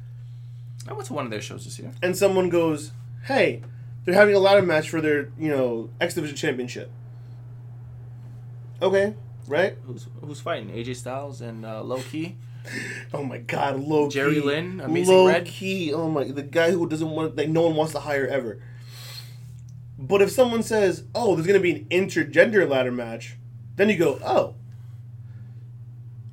I 0.87 0.93
went 0.93 1.05
to 1.07 1.13
one 1.13 1.25
of 1.25 1.31
their 1.31 1.41
shows 1.41 1.63
this 1.63 1.79
year. 1.79 1.91
And 2.03 2.15
someone 2.17 2.49
goes, 2.49 2.91
"Hey, 3.25 3.61
they're 4.05 4.15
having 4.15 4.35
a 4.35 4.39
ladder 4.39 4.61
match 4.61 4.89
for 4.89 4.99
their 5.01 5.29
you 5.39 5.49
know 5.49 5.89
X 5.99 6.13
Division 6.15 6.35
Championship." 6.35 6.91
Okay, 8.81 9.13
right? 9.47 9.77
Who's 9.85 10.07
who's 10.21 10.41
fighting? 10.41 10.69
AJ 10.69 10.95
Styles 10.95 11.41
and 11.41 11.65
uh, 11.65 11.81
Low 11.83 12.01
Ki. 12.01 12.35
Oh 13.13 13.23
my 13.23 13.39
God, 13.39 13.79
low 13.79 14.09
Jerry 14.09 14.35
key. 14.35 14.41
Lynn, 14.41 14.79
Amazing 14.81 15.13
low 15.13 15.27
Red. 15.27 15.45
key. 15.45 15.93
Oh 15.93 16.09
my, 16.09 16.23
the 16.23 16.43
guy 16.43 16.71
who 16.71 16.87
doesn't 16.87 17.09
want 17.09 17.35
like 17.35 17.49
no 17.49 17.63
one 17.63 17.75
wants 17.75 17.91
to 17.93 17.99
hire 17.99 18.25
ever. 18.25 18.61
But 19.99 20.21
if 20.21 20.31
someone 20.31 20.63
says, 20.63 21.03
"Oh, 21.13 21.35
there's 21.35 21.45
gonna 21.47 21.59
be 21.59 21.71
an 21.71 21.85
intergender 21.89 22.67
ladder 22.69 22.91
match," 22.91 23.35
then 23.75 23.89
you 23.89 23.97
go, 23.97 24.19
"Oh, 24.23 24.55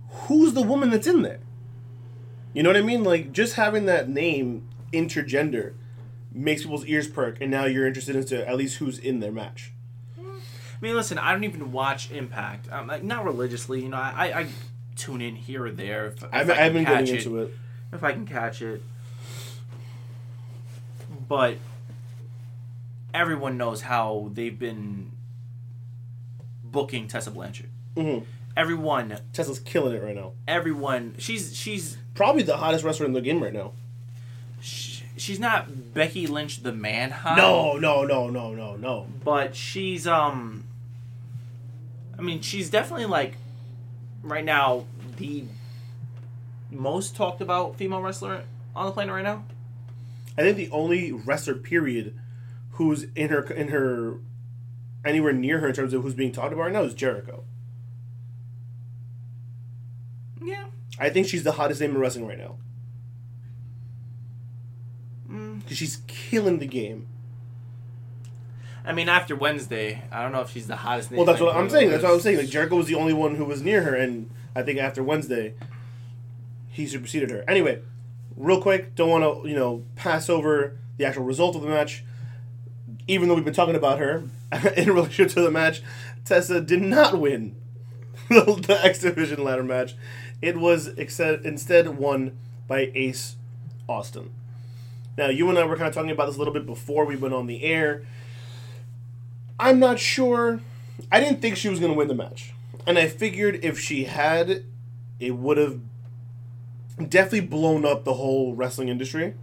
who's 0.09 0.53
the 0.55 0.63
woman 0.63 0.91
that's 0.91 1.07
in 1.07 1.23
there? 1.23 1.41
You 2.55 2.63
know 2.63 2.71
what 2.71 2.77
I 2.77 2.83
mean? 2.83 3.05
Like 3.05 3.33
just 3.33 3.55
having 3.55 3.87
that 3.87 4.09
name 4.09 4.69
intergender 4.93 5.75
makes 6.33 6.63
people's 6.63 6.87
ears 6.87 7.09
perk, 7.09 7.39
and 7.41 7.51
now 7.51 7.65
you're 7.65 7.87
interested 7.87 8.17
into 8.17 8.47
at 8.47 8.57
least 8.57 8.77
who's 8.79 8.99
in 8.99 9.21
their 9.21 9.33
match. 9.33 9.73
I 10.19 10.81
mean, 10.81 10.95
listen, 10.95 11.19
I 11.19 11.33
don't 11.33 11.43
even 11.45 11.73
watch 11.73 12.11
Impact. 12.13 12.69
I'm 12.71 12.87
like 12.87 13.03
not 13.03 13.25
religiously, 13.25 13.83
you 13.83 13.89
know. 13.89 13.97
I, 13.97 14.41
I 14.43 14.47
tune 14.99 15.21
in 15.23 15.37
here 15.37 15.65
or 15.67 15.71
there 15.71 16.07
if, 16.09 16.23
if 16.23 16.29
I've, 16.33 16.51
I 16.51 16.67
I've 16.67 16.73
been 16.73 16.85
getting 16.85 17.15
it, 17.15 17.25
into 17.25 17.39
it. 17.41 17.55
if 17.93 18.03
I 18.05 18.13
can 18.13 18.27
catch 18.27 18.61
it. 18.61 18.83
But 21.29 21.57
everyone 23.15 23.57
knows 23.57 23.83
how 23.83 24.31
they've 24.33 24.59
been 24.59 25.13
booking 26.65 27.09
Tessa 27.09 27.31
Blanchard. 27.31 27.71
Mhm. 27.97 28.25
Everyone, 28.57 29.17
Tessa's 29.33 29.61
killing 29.61 29.95
it 29.95 30.03
right 30.03 30.17
now. 30.17 30.33
everyone, 30.47 31.15
she's 31.19 31.57
she's 31.57 31.97
Probably 32.15 32.43
the 32.43 32.57
hottest 32.57 32.83
wrestler 32.85 33.07
in 33.07 33.13
the 33.13 33.21
game 33.21 33.41
right 33.43 33.53
now. 33.53 33.73
sh- 34.61 35.03
she's 35.17 35.39
not 35.39 35.95
Becky 35.95 36.27
Lynch 36.27 36.63
the 36.65 36.73
man 36.73 37.11
hot. 37.13 37.37
No, 37.37 37.75
no, 37.79 38.03
no, 38.05 38.29
no, 38.29 38.53
no, 38.55 38.75
no. 38.77 39.07
but 39.25 39.55
she's 39.55 40.07
um 40.07 40.65
I 42.19 42.23
mean 42.23 42.41
she's 42.41 42.69
definitely 42.71 43.07
like 43.07 43.37
right 44.23 44.45
now 44.45 44.85
the 45.17 45.45
most 46.71 47.17
talked 47.17 47.41
about 47.41 47.77
female 47.77 48.01
wrestler 48.03 48.43
on 48.77 48.87
the 48.87 48.93
planet 48.93 49.15
right 49.15 49.23
now. 49.25 49.45
I 50.37 50.43
think 50.43 50.57
the 50.57 50.71
only 50.71 51.13
wrestler 51.13 51.55
period 51.55 52.19
who's 52.73 53.05
in 53.17 53.31
her 53.31 53.43
in 53.43 53.69
her 53.69 54.19
anywhere 55.05 55.33
near 55.33 55.59
her 55.61 55.69
in 55.69 55.75
terms 55.75 55.93
of 55.95 56.03
who's 56.03 56.15
being 56.15 56.33
talked 56.33 56.53
about 56.53 56.63
right 56.63 56.73
now 56.73 56.83
is 56.83 56.95
Jericho. 56.95 57.45
Yeah. 60.43 60.67
I 60.99 61.09
think 61.11 61.27
she's 61.29 61.43
the 61.45 61.53
hottest 61.53 61.81
name 61.81 61.91
in 61.91 61.99
wrestling 61.99 62.27
right 62.27 62.39
now 62.39 62.57
Mm. 65.31 65.63
because 65.63 65.77
she's 65.77 65.99
killing 66.07 66.59
the 66.59 66.67
game. 66.67 67.07
I 68.89 68.93
mean 68.93 69.11
after 69.11 69.37
Wednesday, 69.37 70.03
I 70.11 70.23
don't 70.23 70.33
know 70.33 70.41
if 70.41 70.51
she's 70.51 70.67
the 70.67 70.77
hottest. 70.77 71.11
Well, 71.11 71.27
that's 71.27 71.41
what 71.41 71.55
I'm 71.55 71.69
saying. 71.69 71.91
That's 71.91 72.03
what 72.03 72.15
I'm 72.15 72.21
saying. 72.21 72.39
Like 72.39 72.49
Jericho 72.49 72.77
was 72.77 72.87
the 72.87 72.95
only 72.95 73.13
one 73.13 73.35
who 73.35 73.45
was 73.45 73.61
near 73.61 73.83
her, 73.83 73.95
and 73.95 74.31
I 74.57 74.63
think 74.63 74.79
after 74.79 75.03
Wednesday, 75.03 75.55
he 76.71 76.87
superseded 76.87 77.31
her. 77.31 77.45
Anyway, 77.47 77.83
real 78.35 78.63
quick, 78.63 78.95
don't 78.95 79.11
want 79.11 79.43
to 79.43 79.49
you 79.49 79.55
know 79.55 79.85
pass 79.95 80.31
over 80.31 80.79
the 80.97 81.05
actual 81.05 81.25
result 81.25 81.55
of 81.55 81.63
the 81.63 81.69
match. 81.69 82.03
Even 83.07 83.29
though 83.29 83.35
we've 83.35 83.45
been 83.45 83.55
talking 83.55 83.75
about 83.75 83.99
her 83.99 84.25
in 84.77 84.91
relation 84.91 85.29
to 85.29 85.43
the 85.43 85.51
match, 85.51 85.83
Tessa 86.25 86.61
did 86.61 86.81
not 86.81 87.19
win 87.19 87.57
the 88.29 88.81
X 88.83 89.01
Division 89.01 89.45
ladder 89.45 89.63
match. 89.63 89.97
It 90.41 90.57
was 90.57 90.87
instead 90.87 91.99
won 91.99 92.39
by 92.67 92.91
Ace 92.95 93.37
Austin. 93.87 94.31
Now, 95.19 95.29
you 95.29 95.49
and 95.49 95.59
I 95.59 95.65
were 95.65 95.77
kind 95.77 95.89
of 95.89 95.95
talking 95.95 96.13
about 96.13 96.27
this 96.27 96.37
a 96.37 96.39
little 96.39 96.55
bit 96.55 96.65
before 96.65 97.05
we 97.05 97.17
went 97.17 97.35
on 97.35 97.47
the 97.47 97.65
air. 97.65 98.07
I'm 99.59 99.79
not 99.79 99.99
sure. 99.99 100.61
I 101.11 101.21
didn't 101.21 101.41
think 101.41 101.57
she 101.57 101.69
was 101.69 101.81
going 101.81 101.93
to 101.93 101.99
win 101.99 102.09
the 102.09 102.15
match. 102.15 102.53
And 102.87 102.99
I 102.99 103.09
figured 103.09 103.61
if 103.63 103.79
she 103.79 104.05
had, 104.05 104.65
it 105.21 105.33
would 105.33 105.59
have 105.59 105.81
definitely 107.09 107.41
blown 107.41 107.85
up 107.85 108.05
the 108.05 108.15
whole 108.15 108.55
wrestling 108.55 108.89
industry. 108.89 109.35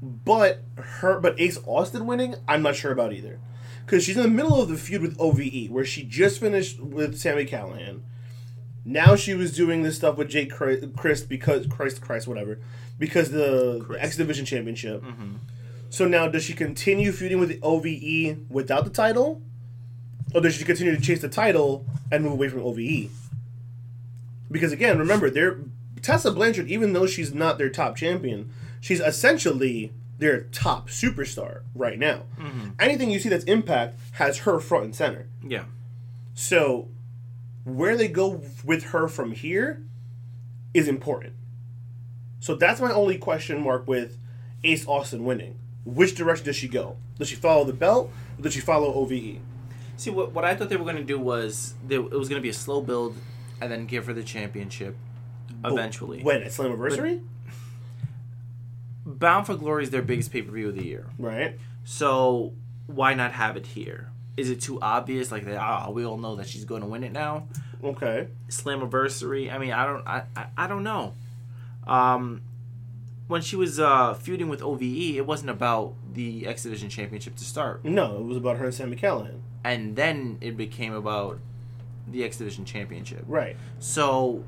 But 0.00 0.62
her 0.76 1.18
but 1.20 1.38
Ace 1.40 1.58
Austin 1.66 2.06
winning, 2.06 2.36
I'm 2.46 2.62
not 2.62 2.76
sure 2.76 2.92
about 2.92 3.12
either. 3.12 3.40
Cuz 3.86 4.04
she's 4.04 4.16
in 4.16 4.22
the 4.22 4.28
middle 4.28 4.60
of 4.60 4.68
the 4.68 4.76
feud 4.76 5.02
with 5.02 5.16
OVE 5.18 5.70
where 5.70 5.84
she 5.84 6.04
just 6.04 6.38
finished 6.40 6.78
with 6.80 7.18
Sami 7.18 7.44
Callihan. 7.44 8.00
Now 8.84 9.16
she 9.16 9.34
was 9.34 9.54
doing 9.54 9.82
this 9.82 9.96
stuff 9.96 10.16
with 10.16 10.28
Jake 10.28 10.52
Chri- 10.52 10.94
Crist 10.96 11.28
because 11.28 11.66
Crist 11.66 12.00
Crist 12.00 12.28
whatever 12.28 12.58
because 12.98 13.30
the. 13.30 13.84
X 13.98 14.16
Division 14.16 14.44
Championship. 14.44 15.02
Mm-hmm. 15.02 15.34
So 15.90 16.06
now, 16.06 16.28
does 16.28 16.44
she 16.44 16.52
continue 16.52 17.12
feuding 17.12 17.40
with 17.40 17.48
the 17.48 17.60
OVE 17.62 18.50
without 18.50 18.84
the 18.84 18.90
title, 18.90 19.42
or 20.34 20.40
does 20.40 20.54
she 20.54 20.64
continue 20.64 20.94
to 20.94 21.00
chase 21.00 21.20
the 21.20 21.28
title 21.28 21.86
and 22.12 22.24
move 22.24 22.34
away 22.34 22.48
from 22.48 22.62
OVE? 22.62 23.10
Because 24.50 24.72
again, 24.72 24.98
remember, 24.98 25.30
they're 25.30 25.58
Tessa 26.02 26.30
Blanchard, 26.30 26.68
even 26.68 26.92
though 26.92 27.06
she's 27.06 27.34
not 27.34 27.58
their 27.58 27.70
top 27.70 27.96
champion, 27.96 28.50
she's 28.80 29.00
essentially 29.00 29.92
their 30.18 30.42
top 30.42 30.88
superstar 30.88 31.62
right 31.74 31.98
now. 31.98 32.22
Mm-hmm. 32.38 32.70
Anything 32.78 33.10
you 33.10 33.20
see 33.20 33.28
that's 33.28 33.44
Impact 33.44 33.98
has 34.12 34.38
her 34.38 34.58
front 34.60 34.84
and 34.84 34.96
center. 34.96 35.26
Yeah. 35.46 35.64
So, 36.34 36.88
where 37.64 37.96
they 37.96 38.08
go 38.08 38.42
with 38.64 38.84
her 38.84 39.08
from 39.08 39.32
here 39.32 39.82
is 40.74 40.88
important. 40.88 41.34
So 42.40 42.54
that's 42.54 42.80
my 42.80 42.92
only 42.92 43.18
question 43.18 43.62
mark 43.62 43.86
with 43.86 44.16
Ace 44.64 44.86
Austin 44.86 45.24
winning. 45.24 45.58
Which 45.88 46.14
direction 46.14 46.44
does 46.44 46.56
she 46.56 46.68
go? 46.68 46.96
Does 47.18 47.28
she 47.28 47.36
follow 47.36 47.64
the 47.64 47.72
belt, 47.72 48.10
or 48.38 48.42
does 48.42 48.52
she 48.52 48.60
follow? 48.60 48.92
OVE? 48.92 49.38
See 49.96 50.10
what 50.10 50.32
what 50.32 50.44
I 50.44 50.54
thought 50.54 50.68
they 50.68 50.76
were 50.76 50.84
going 50.84 50.96
to 50.96 51.02
do 51.04 51.18
was 51.18 51.74
they, 51.86 51.96
it 51.96 52.10
was 52.10 52.28
going 52.28 52.38
to 52.40 52.42
be 52.42 52.50
a 52.50 52.54
slow 52.54 52.80
build 52.80 53.16
and 53.60 53.72
then 53.72 53.86
give 53.86 54.06
her 54.06 54.12
the 54.12 54.22
championship 54.22 54.96
eventually. 55.64 56.22
When 56.22 56.42
at 56.42 56.50
Slammiversary, 56.50 57.22
Bound 59.06 59.46
for 59.46 59.56
Glory 59.56 59.84
is 59.84 59.90
their 59.90 60.02
biggest 60.02 60.30
pay 60.30 60.42
per 60.42 60.52
view 60.52 60.68
of 60.68 60.76
the 60.76 60.84
year. 60.84 61.06
right? 61.18 61.58
So 61.84 62.52
why 62.86 63.14
not 63.14 63.32
have 63.32 63.56
it 63.56 63.66
here? 63.66 64.10
Is 64.36 64.50
it 64.50 64.60
too 64.60 64.80
obvious? 64.80 65.32
Like, 65.32 65.44
ah, 65.48 65.90
we 65.90 66.04
all 66.04 66.18
know 66.18 66.36
that 66.36 66.46
she's 66.48 66.64
going 66.64 66.82
to 66.82 66.86
win 66.86 67.02
it 67.02 67.12
now. 67.12 67.48
Okay. 67.82 68.28
Slammiversary. 68.48 69.52
I 69.52 69.58
mean, 69.58 69.72
I 69.72 69.86
don't, 69.86 70.06
I, 70.06 70.22
I, 70.36 70.46
I 70.56 70.66
don't 70.66 70.84
know. 70.84 71.14
Um, 71.86 72.42
when 73.28 73.40
she 73.42 73.54
was 73.56 73.78
uh, 73.78 74.14
feuding 74.14 74.48
with 74.48 74.60
OVE, 74.62 74.82
it 75.16 75.26
wasn't 75.26 75.50
about 75.50 75.94
the 76.12 76.46
X 76.46 76.64
Division 76.64 76.88
Championship 76.88 77.36
to 77.36 77.44
start, 77.44 77.84
No, 77.84 78.16
it 78.16 78.24
was 78.24 78.36
about 78.36 78.56
her 78.56 78.64
and 78.66 78.74
Sami 78.74 78.96
Callihan. 78.96 79.40
and 79.64 79.94
then 79.96 80.38
it 80.40 80.56
became 80.56 80.92
about 80.92 81.38
the 82.06 82.24
X 82.24 82.38
Division 82.38 82.64
Championship. 82.64 83.24
Right. 83.26 83.56
So, 83.78 84.42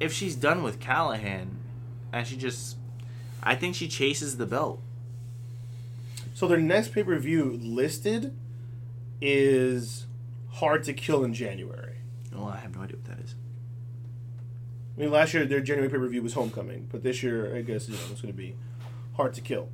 if 0.00 0.12
she's 0.12 0.36
done 0.36 0.62
with 0.62 0.78
Callihan, 0.80 1.48
and 2.12 2.26
she 2.26 2.36
just, 2.36 2.76
I 3.42 3.54
think 3.54 3.74
she 3.74 3.88
chases 3.88 4.36
the 4.36 4.46
belt. 4.46 4.80
So 6.34 6.46
their 6.46 6.58
next 6.58 6.92
pay 6.92 7.02
per 7.02 7.18
view 7.18 7.58
listed 7.60 8.32
is 9.20 10.06
Hard 10.52 10.84
to 10.84 10.92
Kill 10.92 11.24
in 11.24 11.34
January. 11.34 11.96
Well, 12.32 12.48
I 12.48 12.58
have 12.58 12.76
no 12.76 12.82
idea 12.82 12.96
what 12.96 13.04
that 13.06 13.18
is. 13.24 13.34
I 14.98 15.02
mean, 15.02 15.12
last 15.12 15.32
year 15.32 15.46
their 15.46 15.60
January 15.60 15.88
pay 15.88 15.96
per 15.96 16.08
view 16.08 16.22
was 16.22 16.32
Homecoming, 16.34 16.88
but 16.90 17.04
this 17.04 17.22
year 17.22 17.54
I 17.54 17.62
guess 17.62 17.88
you 17.88 17.94
know 17.94 18.00
it's 18.10 18.20
going 18.20 18.34
to 18.34 18.36
be 18.36 18.56
Hard 19.14 19.32
to 19.34 19.40
Kill. 19.40 19.68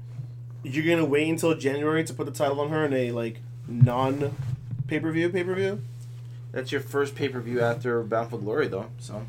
You're 0.62 0.84
going 0.84 0.98
to 0.98 1.04
wait 1.06 1.30
until 1.30 1.54
January 1.54 2.04
to 2.04 2.12
put 2.12 2.26
the 2.26 2.32
title 2.32 2.60
on 2.60 2.68
her 2.68 2.84
in 2.84 2.92
a 2.92 3.10
like 3.12 3.40
non 3.66 4.37
pay 4.87 5.00
per 5.00 5.10
view 5.10 5.30
pay 5.30 5.42
per 5.42 5.54
view. 5.54 5.80
That's 6.52 6.70
your 6.72 6.82
first 6.82 7.14
pay 7.14 7.30
per 7.30 7.40
view 7.40 7.62
after 7.62 8.02
Bound 8.02 8.30
for 8.30 8.38
Glory, 8.38 8.68
though. 8.68 8.90
So 8.98 9.22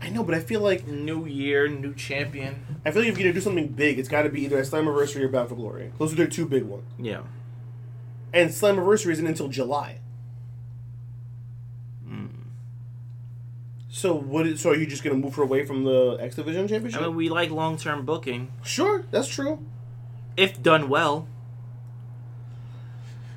I 0.00 0.08
know, 0.08 0.24
but 0.24 0.34
I 0.34 0.40
feel 0.40 0.60
like 0.60 0.86
new 0.86 1.26
year, 1.26 1.68
new 1.68 1.92
champion. 1.92 2.64
I 2.86 2.92
feel 2.92 3.02
like 3.02 3.10
if 3.10 3.18
you're 3.18 3.26
gonna 3.26 3.34
do 3.34 3.42
something 3.42 3.68
big, 3.68 3.98
it's 3.98 4.08
got 4.08 4.22
to 4.22 4.30
be 4.30 4.42
either 4.44 4.56
at 4.56 4.64
Slammiversary 4.64 5.20
or 5.20 5.28
Bound 5.28 5.50
for 5.50 5.54
Glory. 5.54 5.92
Those 5.98 6.14
are 6.14 6.16
their 6.16 6.26
two 6.26 6.46
big 6.46 6.62
ones. 6.62 6.84
Yeah. 6.98 7.20
And 8.32 8.48
Slammiversary 8.48 9.12
isn't 9.12 9.26
until 9.26 9.48
July. 9.48 9.98
So 13.94 14.14
what? 14.14 14.46
Is, 14.46 14.62
so 14.62 14.70
are 14.70 14.74
you 14.74 14.86
just 14.86 15.04
gonna 15.04 15.16
move 15.16 15.34
her 15.34 15.42
away 15.42 15.66
from 15.66 15.84
the 15.84 16.16
X 16.18 16.36
Division 16.36 16.66
Championship? 16.66 17.02
I 17.02 17.08
mean, 17.08 17.14
we 17.14 17.28
like 17.28 17.50
long 17.50 17.76
term 17.76 18.06
booking 18.06 18.50
sure, 18.64 19.04
that's 19.10 19.28
true. 19.28 19.62
if 20.34 20.62
done 20.62 20.88
well. 20.88 21.28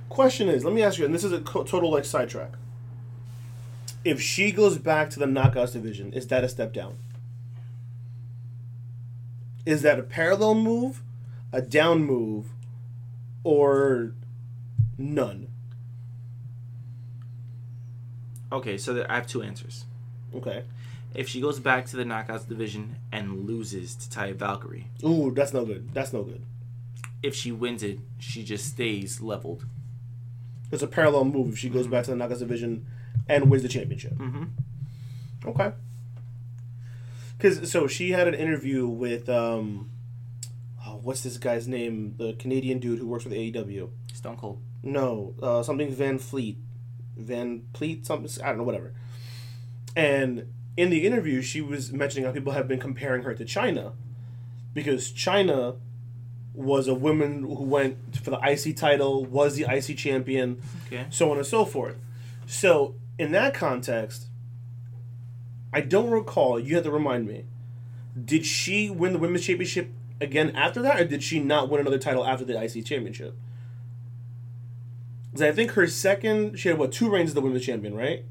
Question 0.08 0.48
is, 0.48 0.63
let 0.63 0.74
me 0.74 0.82
ask 0.82 0.98
you, 0.98 1.04
and 1.04 1.13
this 1.13 1.26
is 1.26 1.34
a 1.34 1.41
total 1.41 1.91
like 1.91 2.06
sidetrack. 2.06 2.54
If 4.06 4.22
she 4.22 4.54
goes 4.54 4.78
back 4.78 5.10
to 5.10 5.20
the 5.20 5.26
Knockouts 5.26 5.74
division, 5.74 6.13
is 6.13 6.26
that 6.28 6.46
a 6.46 6.48
step 6.48 6.72
down? 6.72 6.96
Is 9.65 9.82
that 9.82 10.00
a 10.00 10.04
parallel 10.04 10.56
move, 10.56 11.04
a 11.52 11.62
down 11.62 12.06
move, 12.06 12.46
or 13.44 14.13
none? 14.98 15.50
Okay, 18.54 18.78
so 18.78 18.94
there, 18.94 19.12
I 19.12 19.15
have 19.15 19.28
two 19.28 19.41
answers. 19.41 19.84
Okay. 20.36 20.63
If 21.13 21.30
she 21.30 21.39
goes 21.39 21.60
back 21.60 21.86
to 21.88 21.95
the 21.95 22.04
Knockouts 22.04 22.48
division 22.48 22.98
and 23.12 23.48
loses 23.48 23.95
to 23.95 24.10
Taya 24.10 24.36
Valkyrie, 24.36 24.88
Ooh, 25.04 25.32
that's 25.32 25.54
no 25.54 25.63
good. 25.65 25.93
That's 25.93 26.12
no 26.12 26.24
good. 26.24 26.43
if 27.24 27.34
she 27.36 27.52
wins 27.52 27.84
it, 27.84 28.00
she 28.19 28.43
just 28.43 28.65
stays 28.67 29.21
leveled. 29.21 29.65
It's 30.71 30.84
a 30.84 30.88
parallel 30.88 31.26
move 31.26 31.54
if 31.54 31.58
she 31.60 31.69
goes 31.69 31.88
back 31.88 32.04
to 32.06 32.12
the 32.12 32.17
Knockouts 32.17 32.39
division 32.39 32.86
and 33.30 33.50
wins 33.50 33.63
the 33.63 33.69
championship. 33.69 34.13
Mm-hmm. 34.15 34.43
Okay. 35.48 35.71
Because 37.38 37.71
so 37.71 37.88
she 37.88 38.12
had 38.12 38.28
an 38.28 38.34
interview 38.34 38.88
with 38.88 39.30
um, 39.30 39.89
oh, 40.86 41.00
what's 41.04 41.21
this 41.21 41.38
guy's 41.38 41.67
name? 41.67 42.15
The 42.17 42.34
Canadian 42.34 42.80
dude 42.80 43.00
who 43.00 43.08
works 43.08 43.24
with 43.26 43.34
AEW. 43.34 43.89
Stone 44.13 44.38
Cold. 44.38 44.60
No, 44.84 45.34
uh, 45.41 45.63
something 45.63 45.91
Van 45.93 46.17
Fleet, 46.19 46.58
Van 47.17 47.63
Pleet, 47.74 48.06
something 48.06 48.30
I 48.43 48.50
don't 48.50 48.58
know, 48.60 48.63
whatever. 48.63 48.93
And 49.96 50.52
in 50.78 50.90
the 50.90 51.06
interview, 51.06 51.42
she 51.42 51.62
was 51.62 51.92
mentioning 51.94 52.26
how 52.26 52.32
people 52.32 52.52
have 52.54 52.68
been 52.68 52.80
comparing 52.80 53.24
her 53.24 53.34
to 53.34 53.46
Chyna 53.46 53.94
because 54.74 55.12
Chyna 55.12 55.78
was 56.54 56.88
a 56.88 56.94
woman 56.94 57.44
who 57.44 57.64
went 57.64 57.98
for 58.18 58.30
the 58.32 58.40
IC 58.42 58.76
title, 58.78 59.26
was 59.26 59.56
the 59.56 59.66
IC 59.70 59.98
champion, 59.98 60.62
Okay. 60.88 61.06
so 61.10 61.32
on 61.32 61.38
and 61.38 61.46
so 61.46 61.66
forth. 61.66 61.96
So, 62.46 62.96
in 63.18 63.32
that 63.32 63.54
context, 63.54 64.28
I 65.74 65.82
don't 65.82 66.10
recall, 66.12 66.60
you 66.60 66.76
have 66.76 66.84
to 66.86 66.92
remind 66.92 67.28
me, 67.28 67.46
did 68.24 68.46
she 68.46 68.90
win 68.90 69.14
the 69.14 69.20
women's 69.20 69.46
championship 69.46 69.90
again 70.22 70.56
after 70.56 70.82
that, 70.82 71.00
or 71.02 71.06
did 71.06 71.24
she 71.24 71.40
not 71.40 71.70
win 71.70 71.82
another 71.82 71.98
title 71.98 72.26
after 72.26 72.46
the 72.46 72.62
IC 72.62 72.86
championship? 72.86 73.36
Because 75.32 75.42
I 75.42 75.52
think 75.52 75.72
her 75.72 75.88
second, 75.88 76.58
she 76.58 76.70
had 76.70 76.78
what, 76.78 76.92
two 76.94 77.10
reigns 77.10 77.32
as 77.32 77.34
the 77.34 77.42
women's 77.42 77.66
champion, 77.66 77.96
right? 77.96 78.24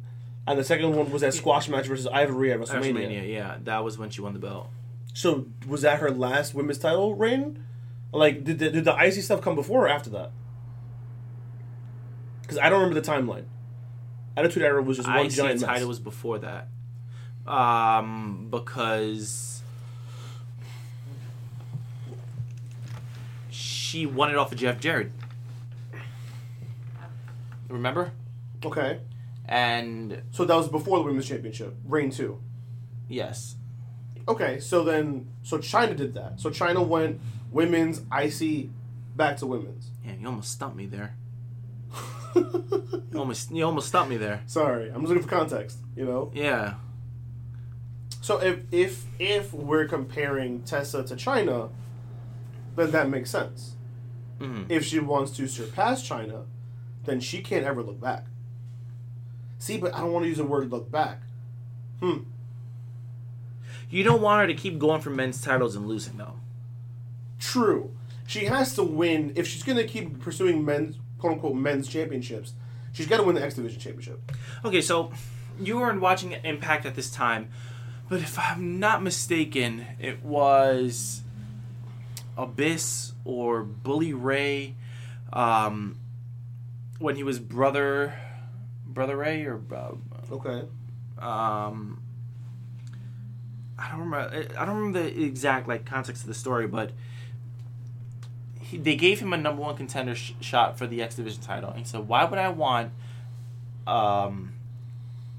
And 0.47 0.59
the 0.59 0.65
second 0.65 0.95
one 0.95 1.11
was 1.11 1.23
that 1.23 1.33
squash 1.33 1.69
match 1.69 1.87
versus 1.87 2.07
Ivory 2.07 2.53
at 2.53 2.61
WrestleMania. 2.61 2.95
WrestleMania, 3.09 3.33
yeah, 3.33 3.57
that 3.65 3.83
was 3.83 3.97
when 3.97 4.11
she 4.11 4.21
won 4.21 4.35
the 4.35 4.39
belt. 4.39 4.69
So, 5.15 5.47
was 5.67 5.83
that 5.83 6.01
her 6.01 6.11
last 6.11 6.55
women's 6.55 6.79
title 6.79 7.15
reign? 7.15 7.65
Like, 8.13 8.45
did 8.45 8.59
the, 8.59 8.71
did 8.71 8.85
the 8.85 8.95
IC 8.95 9.23
stuff 9.23 9.41
come 9.41 9.55
before 9.55 9.87
or 9.87 9.89
after 9.89 10.11
that? 10.11 10.33
Because 12.43 12.59
I 12.59 12.69
don't 12.69 12.81
remember 12.83 13.01
the 13.01 13.11
timeline. 13.11 13.45
Attitude 14.37 14.63
Era 14.63 14.83
was 14.83 14.99
just 14.99 15.09
one 15.09 15.27
IC 15.27 15.33
giant 15.33 15.61
mess. 15.61 15.69
title 15.69 15.89
was 15.89 16.01
before 16.01 16.41
that, 16.41 16.69
um, 17.47 18.49
because 18.51 19.63
she 23.51 24.07
won 24.07 24.31
it 24.31 24.37
off 24.37 24.53
of 24.53 24.59
Jeff 24.59 24.81
Jarrett. 24.81 25.13
Remember? 27.69 28.13
Okay. 28.65 28.99
And 29.47 30.23
So 30.31 30.45
that 30.45 30.55
was 30.55 30.69
before 30.69 30.99
the 30.99 31.05
women's 31.05 31.27
championship, 31.29 31.77
reign 31.85 32.11
two. 32.11 32.41
yes, 33.09 33.57
Okay, 34.27 34.59
so 34.59 34.83
then 34.85 35.29
so 35.43 35.59
Chyna 35.59 35.95
did 35.95 36.15
that. 36.15 36.41
So 36.41 36.49
Chyna 36.51 36.87
went 36.87 37.21
women's 37.51 38.01
IC 38.11 38.71
back 39.15 39.37
to 39.39 39.47
women's. 39.47 39.91
yeah, 40.05 40.13
you 40.19 40.27
almost 40.27 40.51
stumped 40.53 40.77
me 40.77 40.87
there. 40.87 41.15
You 42.35 43.21
almost, 43.21 43.53
you 43.53 43.65
almost 43.65 43.87
stumped 43.89 44.11
me 44.11 44.17
there. 44.17 44.43
Sorry, 44.47 44.89
I'm 44.89 45.03
just 45.03 45.09
looking 45.11 45.23
for 45.23 45.29
context. 45.29 45.79
You 45.95 46.05
know. 46.07 46.33
Yeah, 46.35 46.75
So 48.23 48.39
if 48.43 48.61
if 48.73 49.05
if 49.21 49.53
we're 49.53 49.87
comparing 49.87 50.63
Tessa 50.63 51.05
to 51.05 51.15
Chyna, 51.15 51.71
then 52.77 52.91
that 52.91 53.09
makes 53.09 53.31
sense. 53.31 53.77
Mhm. 54.41 54.67
If 54.69 54.85
she 54.85 54.99
wants 54.99 55.31
to 55.37 55.47
surpass 55.47 56.03
Chyna, 56.09 56.47
then 57.05 57.21
she 57.21 57.41
can't 57.41 57.65
ever 57.65 57.83
look 57.85 58.01
back. 58.01 58.25
See, 59.65 59.79
but 59.79 59.95
I 59.95 60.01
don't 60.01 60.13
want 60.13 60.25
to 60.25 60.29
use 60.29 60.37
the 60.37 60.45
word 60.45 60.71
look 60.71 60.91
back. 60.91 61.23
Hmm. 62.01 62.25
you 63.89 64.03
don't 64.03 64.21
want 64.21 64.43
her 64.43 64.47
to 64.47 64.53
keep 64.53 64.79
going 64.79 65.01
for 65.01 65.09
men's 65.09 65.41
titles 65.41 65.75
and 65.75 65.89
losing 65.89 66.19
though. 66.19 66.35
True. 67.41 67.91
She 68.27 68.45
has 68.45 68.75
to 68.75 68.83
win 68.83 69.33
if 69.37 69.47
she's 69.47 69.63
going 69.63 69.79
to 69.79 69.87
keep 69.87 70.21
pursuing 70.21 70.67
men's 70.67 70.99
quote 71.19 71.33
unquote 71.33 71.55
men's 71.55 71.89
championships. 71.89 72.53
She's 72.93 73.07
got 73.07 73.17
to 73.17 73.23
win 73.23 73.37
the 73.37 73.43
X 73.43 73.55
Division 73.55 73.81
championship. 73.81 74.33
Okay, 74.67 74.83
so 74.83 75.13
you 75.59 75.79
weren't 75.79 76.03
watching 76.03 76.33
Impact 76.33 76.85
at 76.85 76.95
this 76.95 77.11
time, 77.11 77.49
but 78.11 78.21
if 78.21 78.39
I'm 78.39 78.79
not 78.79 79.03
mistaken, 79.03 79.87
it 79.99 80.23
was 80.23 81.23
Abyss 82.37 83.15
or 83.25 83.63
Bully 83.63 84.13
Ray, 84.13 84.75
um, 85.33 85.97
when 86.99 87.17
he 87.17 87.23
was 87.23 87.39
brother, 87.39 88.13
brother 88.95 89.17
Ray 89.17 89.45
or 89.45 89.61
uh, 89.75 89.93
Okay. 90.33 90.63
um, 91.19 92.01
I 93.79 93.91
don't 93.91 94.01
remember. 94.01 94.47
I 94.59 94.65
don't 94.65 94.77
remember 94.77 95.03
the 95.03 95.25
exact 95.25 95.67
like 95.69 95.85
context 95.85 96.23
of 96.23 96.29
the 96.29 96.35
story, 96.35 96.67
but 96.67 96.93
he, 98.61 98.79
they 98.79 98.97
gave 98.97 99.21
him 99.21 99.33
a 99.33 99.37
number 99.37 99.63
one 99.63 99.77
contender 99.77 100.15
sh- 100.15 100.33
shot 100.41 100.79
for 100.79 100.87
the 100.87 101.03
X 101.03 101.17
Division 101.17 101.43
title, 101.43 101.71
and 101.71 101.81
he 101.81 101.85
said, 101.85 102.07
"Why 102.09 102.25
would 102.25 102.39
I 102.39 102.49
want 102.51 102.93
um, 103.87 104.53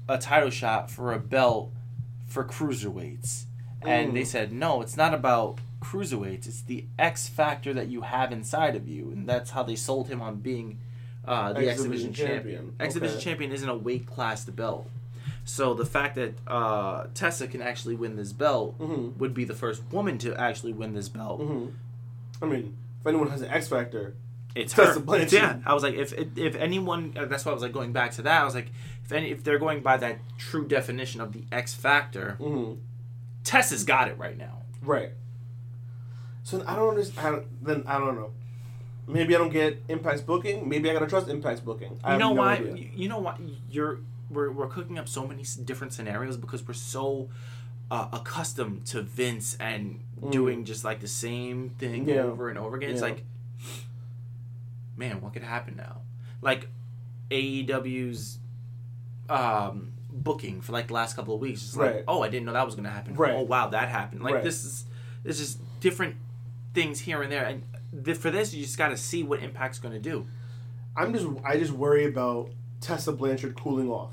a 0.08 0.18
title 0.18 0.50
shot 0.50 0.90
for 0.90 1.12
a 1.12 1.18
belt 1.18 1.70
for 2.26 2.44
cruiserweights?" 2.44 3.44
And 3.82 4.14
they 4.16 4.22
Mm. 4.22 4.26
said, 4.26 4.52
"No, 4.52 4.80
it's 4.82 4.96
not 4.96 5.14
about." 5.14 5.58
Cruiserweights, 5.78 6.46
it's 6.48 6.62
the 6.62 6.86
X 6.98 7.28
factor 7.28 7.72
that 7.74 7.86
you 7.88 8.00
have 8.00 8.32
inside 8.32 8.74
of 8.74 8.88
you, 8.88 9.10
and 9.12 9.28
that's 9.28 9.50
how 9.50 9.62
they 9.62 9.76
sold 9.76 10.08
him 10.08 10.20
on 10.20 10.36
being 10.40 10.78
uh, 11.26 11.52
the 11.52 11.68
exhibition, 11.68 11.90
Division 12.10 12.12
champion. 12.12 12.56
champion. 12.56 12.76
X 12.80 12.94
Division 12.94 13.16
Okay. 13.16 13.24
champion 13.24 13.52
isn't 13.52 13.68
a 13.68 13.76
weight 13.76 14.06
class 14.06 14.44
belt. 14.44 14.88
So 15.44 15.74
the 15.74 15.84
fact 15.86 16.16
that 16.16 16.34
uh, 16.46 17.06
Tessa 17.14 17.46
can 17.46 17.62
actually 17.62 17.94
win 17.94 18.16
this 18.16 18.32
belt 18.32 18.78
Mhm. 18.78 19.16
would 19.18 19.32
be 19.34 19.44
the 19.44 19.54
first 19.54 19.82
woman 19.92 20.18
to 20.18 20.34
actually 20.34 20.72
win 20.72 20.92
this 20.94 21.08
belt. 21.08 21.40
hmm 21.40 21.66
I 22.42 22.46
mean, 22.46 22.76
if 23.00 23.06
anyone 23.06 23.30
has 23.30 23.42
an 23.42 23.48
X 23.50 23.68
factor, 23.68 24.14
It's 24.54 24.72
Tessa 24.72 24.94
her. 24.94 25.00
Blanchard. 25.00 25.32
Yeah, 25.32 25.58
I 25.66 25.74
was 25.74 25.82
like, 25.82 25.94
if 25.94 26.12
if 26.36 26.54
anyone, 26.56 27.12
uh, 27.16 27.26
that's 27.26 27.44
why 27.44 27.50
I 27.52 27.54
was 27.54 27.62
like 27.62 27.72
going 27.72 27.92
back 27.92 28.10
to 28.12 28.22
that. 28.22 28.42
I 28.42 28.44
was 28.44 28.54
like, 28.54 28.70
if 29.04 29.12
any, 29.12 29.30
if 29.30 29.44
they're 29.44 29.58
going 29.58 29.80
by 29.82 29.96
that 29.98 30.18
true 30.38 30.66
definition 30.66 31.20
of 31.20 31.32
the 31.32 31.44
X 31.52 31.74
factor, 31.74 32.32
hmm 32.40 32.72
Tessa's 33.44 33.84
got 33.84 34.08
it 34.08 34.18
right 34.18 34.36
now. 34.36 34.62
right. 34.82 35.10
So 36.42 36.62
I 36.66 36.76
don't 36.76 36.90
understand. 36.90 37.44
Then 37.62 37.82
I 37.86 37.98
don't 37.98 38.14
know. 38.16 38.30
Maybe 39.08 39.34
I 39.34 39.38
don't 39.38 39.52
get 39.52 39.86
Impact's 39.88 40.22
booking. 40.22 40.68
Maybe 40.68 40.90
I 40.90 40.92
gotta 40.92 41.06
trust 41.06 41.28
Impact's 41.28 41.60
booking. 41.60 41.98
I 42.02 42.14
You 42.14 42.18
know 42.18 42.34
no 42.34 42.40
why? 42.42 42.54
idea. 42.56 42.88
You 42.94 43.08
know 43.08 43.18
why? 43.18 43.38
You're 43.70 44.00
we're 44.30 44.50
we're 44.50 44.66
cooking 44.66 44.98
up 44.98 45.08
so 45.08 45.26
many 45.26 45.44
different 45.64 45.92
scenarios 45.92 46.36
because 46.36 46.66
we're 46.66 46.74
so 46.74 47.28
uh, 47.90 48.08
accustomed 48.12 48.84
to 48.86 49.02
Vince 49.02 49.56
and 49.60 50.00
Mm. 50.20 50.32
doing 50.32 50.64
just 50.64 50.82
like 50.82 51.00
the 51.00 51.06
same 51.08 51.68
thing 51.78 52.08
Yeah. 52.08 52.22
over 52.22 52.48
and 52.48 52.58
over 52.58 52.76
again. 52.76 52.88
It's 52.90 53.02
like, 53.02 53.22
man, 54.96 55.20
what 55.20 55.32
could 55.34 55.42
happen 55.42 55.76
now? 55.76 56.00
Like 56.40 56.68
AEW's 57.30 58.38
um, 59.28 59.92
booking 60.10 60.60
for 60.62 60.72
like 60.72 60.86
the 60.88 60.94
last 60.94 61.16
couple 61.16 61.34
of 61.34 61.40
weeks. 61.40 61.62
It's 61.62 61.76
like, 61.76 61.94
Right. 61.94 62.04
oh, 62.08 62.22
I 62.22 62.28
didn't 62.28 62.46
know 62.46 62.52
that 62.54 62.64
was 62.64 62.74
gonna 62.74 62.90
happen. 62.90 63.14
Right. 63.14 63.34
Oh, 63.34 63.42
wow, 63.42 63.68
that 63.68 63.88
happened. 63.88 64.22
Like 64.22 64.36
Right. 64.36 64.44
this 64.44 64.64
is 64.64 64.84
this 65.22 65.38
is 65.40 65.58
different 65.80 66.16
things 66.72 67.00
here 67.00 67.20
and 67.22 67.30
there, 67.32 67.44
and 67.44 67.62
th- 68.04 68.16
for 68.16 68.30
this, 68.30 68.54
you 68.54 68.62
just 68.64 68.78
got 68.78 68.88
to 68.88 68.96
see 68.96 69.22
what 69.22 69.40
Impact's 69.42 69.78
gonna 69.78 69.98
do. 69.98 70.26
I'm 70.96 71.12
just 71.12 71.26
I 71.44 71.56
just 71.58 71.72
worry 71.72 72.04
about 72.06 72.50
Tessa 72.80 73.12
Blanchard 73.12 73.54
cooling 73.56 73.90
off. 73.90 74.12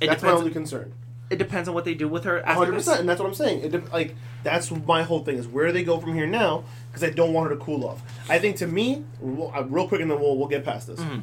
It 0.00 0.06
that's 0.06 0.22
my 0.22 0.28
depends. 0.28 0.40
only 0.40 0.52
concern. 0.52 0.92
It 1.30 1.36
depends 1.38 1.68
on 1.68 1.74
what 1.74 1.84
they 1.84 1.94
do 1.94 2.08
with 2.08 2.24
her. 2.24 2.38
After 2.40 2.52
hundred 2.54 2.76
this. 2.76 2.84
percent, 2.84 3.00
and 3.00 3.08
that's 3.08 3.20
what 3.20 3.26
I'm 3.26 3.34
saying. 3.34 3.64
It, 3.64 3.72
de- 3.72 3.92
like 3.92 4.14
that's 4.44 4.70
my 4.70 5.02
whole 5.02 5.24
thing 5.24 5.36
is 5.36 5.46
where 5.46 5.72
they 5.72 5.82
go 5.82 5.98
from 5.98 6.14
here 6.14 6.26
now 6.26 6.64
because 6.88 7.02
I 7.02 7.10
don't 7.10 7.32
want 7.32 7.50
her 7.50 7.56
to 7.56 7.62
cool 7.62 7.84
off. 7.84 8.00
I 8.30 8.38
think 8.38 8.56
to 8.58 8.66
me, 8.66 9.04
real, 9.20 9.52
uh, 9.54 9.62
real 9.64 9.88
quick, 9.88 10.00
and 10.00 10.10
then 10.10 10.20
we'll 10.20 10.36
we'll 10.38 10.48
get 10.48 10.64
past 10.64 10.86
this. 10.86 11.00
Mhm. 11.00 11.22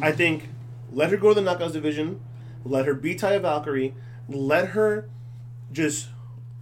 I 0.00 0.12
think 0.12 0.48
let 0.92 1.10
her 1.10 1.16
go 1.16 1.34
to 1.34 1.40
the 1.40 1.48
knockouts 1.48 1.72
division, 1.72 2.20
let 2.64 2.86
her 2.86 2.94
beat 2.94 3.20
Taya 3.20 3.40
Valkyrie, 3.40 3.94
let 4.28 4.68
her 4.68 5.08
just 5.72 6.08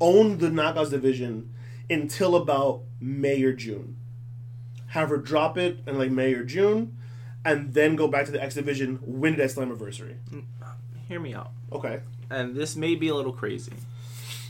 own 0.01 0.39
the 0.39 0.49
knockouts 0.49 0.91
division 0.91 1.49
until 1.91 2.37
about 2.37 2.83
May 3.01 3.43
or 3.43 3.53
June. 3.53 3.97
Have 4.89 5.09
her 5.09 5.17
drop 5.19 5.59
it 5.59 5.79
in 5.87 5.99
like 5.99 6.11
May 6.11 6.33
or 6.35 6.45
June, 6.45 6.97
and 7.45 7.75
then 7.75 7.97
go 7.97 8.07
back 8.09 8.27
to 8.27 8.33
the 8.33 8.43
X 8.43 8.55
division, 8.55 8.99
win 9.03 9.35
it 9.35 9.41
at 9.41 9.51
Slammiversary. 9.51 10.17
Hear 11.09 11.21
me 11.21 11.35
out. 11.35 11.51
Okay. 11.73 12.01
And 12.31 12.55
this 12.55 12.77
may 12.77 12.95
be 12.95 13.09
a 13.09 13.15
little 13.15 13.33
crazy, 13.33 13.73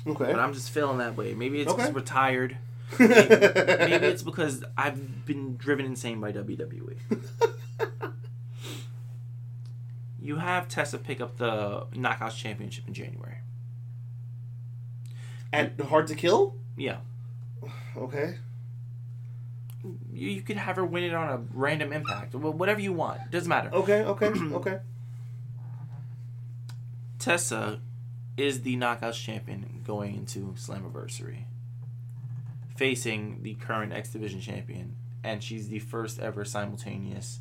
Okay. 0.06 0.26
but 0.26 0.38
I'm 0.38 0.52
just 0.54 0.70
feeling 0.70 0.98
that 0.98 1.16
way. 1.16 1.34
Maybe 1.34 1.60
it's 1.60 1.72
because 1.72 1.86
Okay. 1.88 1.94
we're 1.94 2.02
tired. 2.02 2.58
Maybe 2.98 4.06
it's 4.06 4.22
because 4.22 4.62
I've 4.76 5.24
been 5.26 5.56
driven 5.56 5.86
insane 5.86 6.20
by 6.20 6.30
WWE. 6.32 6.96
you 10.20 10.36
have 10.36 10.68
Tessa 10.68 10.98
pick 10.98 11.20
up 11.20 11.36
the 11.38 11.86
Knockouts 11.94 12.36
Championship 12.36 12.86
in 12.86 12.94
January. 12.94 13.38
At 15.52 15.80
Hard 15.80 16.06
to 16.08 16.14
Kill. 16.14 16.56
Yeah. 16.76 16.98
Okay. 17.96 18.36
You, 19.82 20.28
you 20.30 20.42
could 20.42 20.56
have 20.56 20.76
her 20.76 20.84
win 20.84 21.04
it 21.04 21.14
on 21.14 21.28
a 21.28 21.36
random 21.52 21.92
impact. 21.92 22.32
Wh- 22.34 22.54
Whatever 22.58 22.80
you 22.80 22.92
want. 22.92 23.30
Doesn't 23.30 23.48
matter. 23.48 23.70
Okay. 23.72 24.02
Okay. 24.02 24.26
okay. 24.54 24.78
Tessa 27.18 27.80
is 28.36 28.62
the 28.62 28.76
Knockouts 28.76 29.14
champion 29.22 29.80
going 29.86 30.14
into 30.14 30.54
Slammiversary, 30.58 31.44
facing 32.76 33.42
the 33.42 33.54
current 33.54 33.92
X 33.92 34.10
Division 34.10 34.40
champion, 34.40 34.96
and 35.22 35.42
she's 35.42 35.68
the 35.68 35.78
first 35.78 36.18
ever 36.18 36.44
simultaneous 36.44 37.40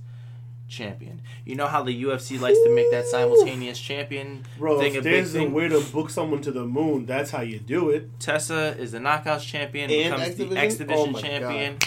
champion. 0.67 1.21
You 1.45 1.55
know 1.55 1.67
how 1.67 1.83
the 1.83 2.03
UFC 2.03 2.39
likes 2.39 2.57
to 2.57 2.73
make 2.75 2.89
that 2.91 3.05
simultaneous 3.05 3.79
champion 3.79 4.43
Bro, 4.57 4.79
thing 4.79 4.95
a 4.95 4.97
if 4.99 5.03
big 5.03 5.13
there's 5.13 5.35
a 5.35 5.39
thing? 5.39 5.53
way 5.53 5.67
to 5.67 5.79
book 5.91 6.09
someone 6.09 6.41
to 6.41 6.51
the 6.51 6.65
moon, 6.65 7.05
that's 7.05 7.31
how 7.31 7.41
you 7.41 7.59
do 7.59 7.89
it. 7.89 8.19
Tessa 8.19 8.75
is 8.77 8.91
the 8.93 8.99
Knockouts 8.99 9.41
champion, 9.45 9.91
And 9.91 10.03
becomes 10.03 10.21
X 10.23 10.35
the 10.35 10.45
Division? 10.45 10.57
Oh 10.93 11.05
Division 11.05 11.11
my 11.13 11.21
champion. 11.21 11.77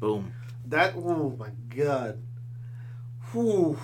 Boom. 0.00 0.32
That 0.66 0.94
oh 0.96 1.36
my 1.38 1.48
god. 1.74 2.18
Whew. 3.32 3.78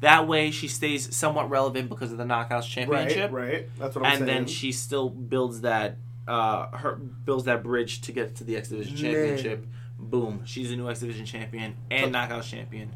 That 0.00 0.26
way, 0.26 0.50
she 0.50 0.66
stays 0.66 1.14
somewhat 1.16 1.48
relevant 1.48 1.88
because 1.88 2.10
of 2.10 2.18
the 2.18 2.24
Knockouts 2.24 2.68
Championship, 2.68 3.30
Right, 3.30 3.48
right. 3.52 3.68
That's 3.78 3.94
what 3.94 4.04
I'm 4.04 4.10
saying. 4.10 4.22
and 4.22 4.28
saying. 4.28 4.38
then 4.44 4.46
she 4.46 4.72
still 4.72 5.08
builds 5.08 5.60
that 5.60 5.96
uh 6.26 6.66
her 6.76 6.94
builds 6.96 7.44
that 7.44 7.62
bridge 7.62 8.00
to 8.02 8.12
get 8.12 8.36
to 8.36 8.44
the 8.44 8.56
X 8.56 8.68
Division 8.68 8.94
Man. 8.94 9.02
Championship. 9.14 9.66
Boom, 9.98 10.42
she's 10.44 10.72
a 10.72 10.76
new 10.76 10.88
X 10.90 11.00
Division 11.00 11.24
champion 11.24 11.76
and 11.90 12.12
Knockouts 12.12 12.44
champion. 12.50 12.92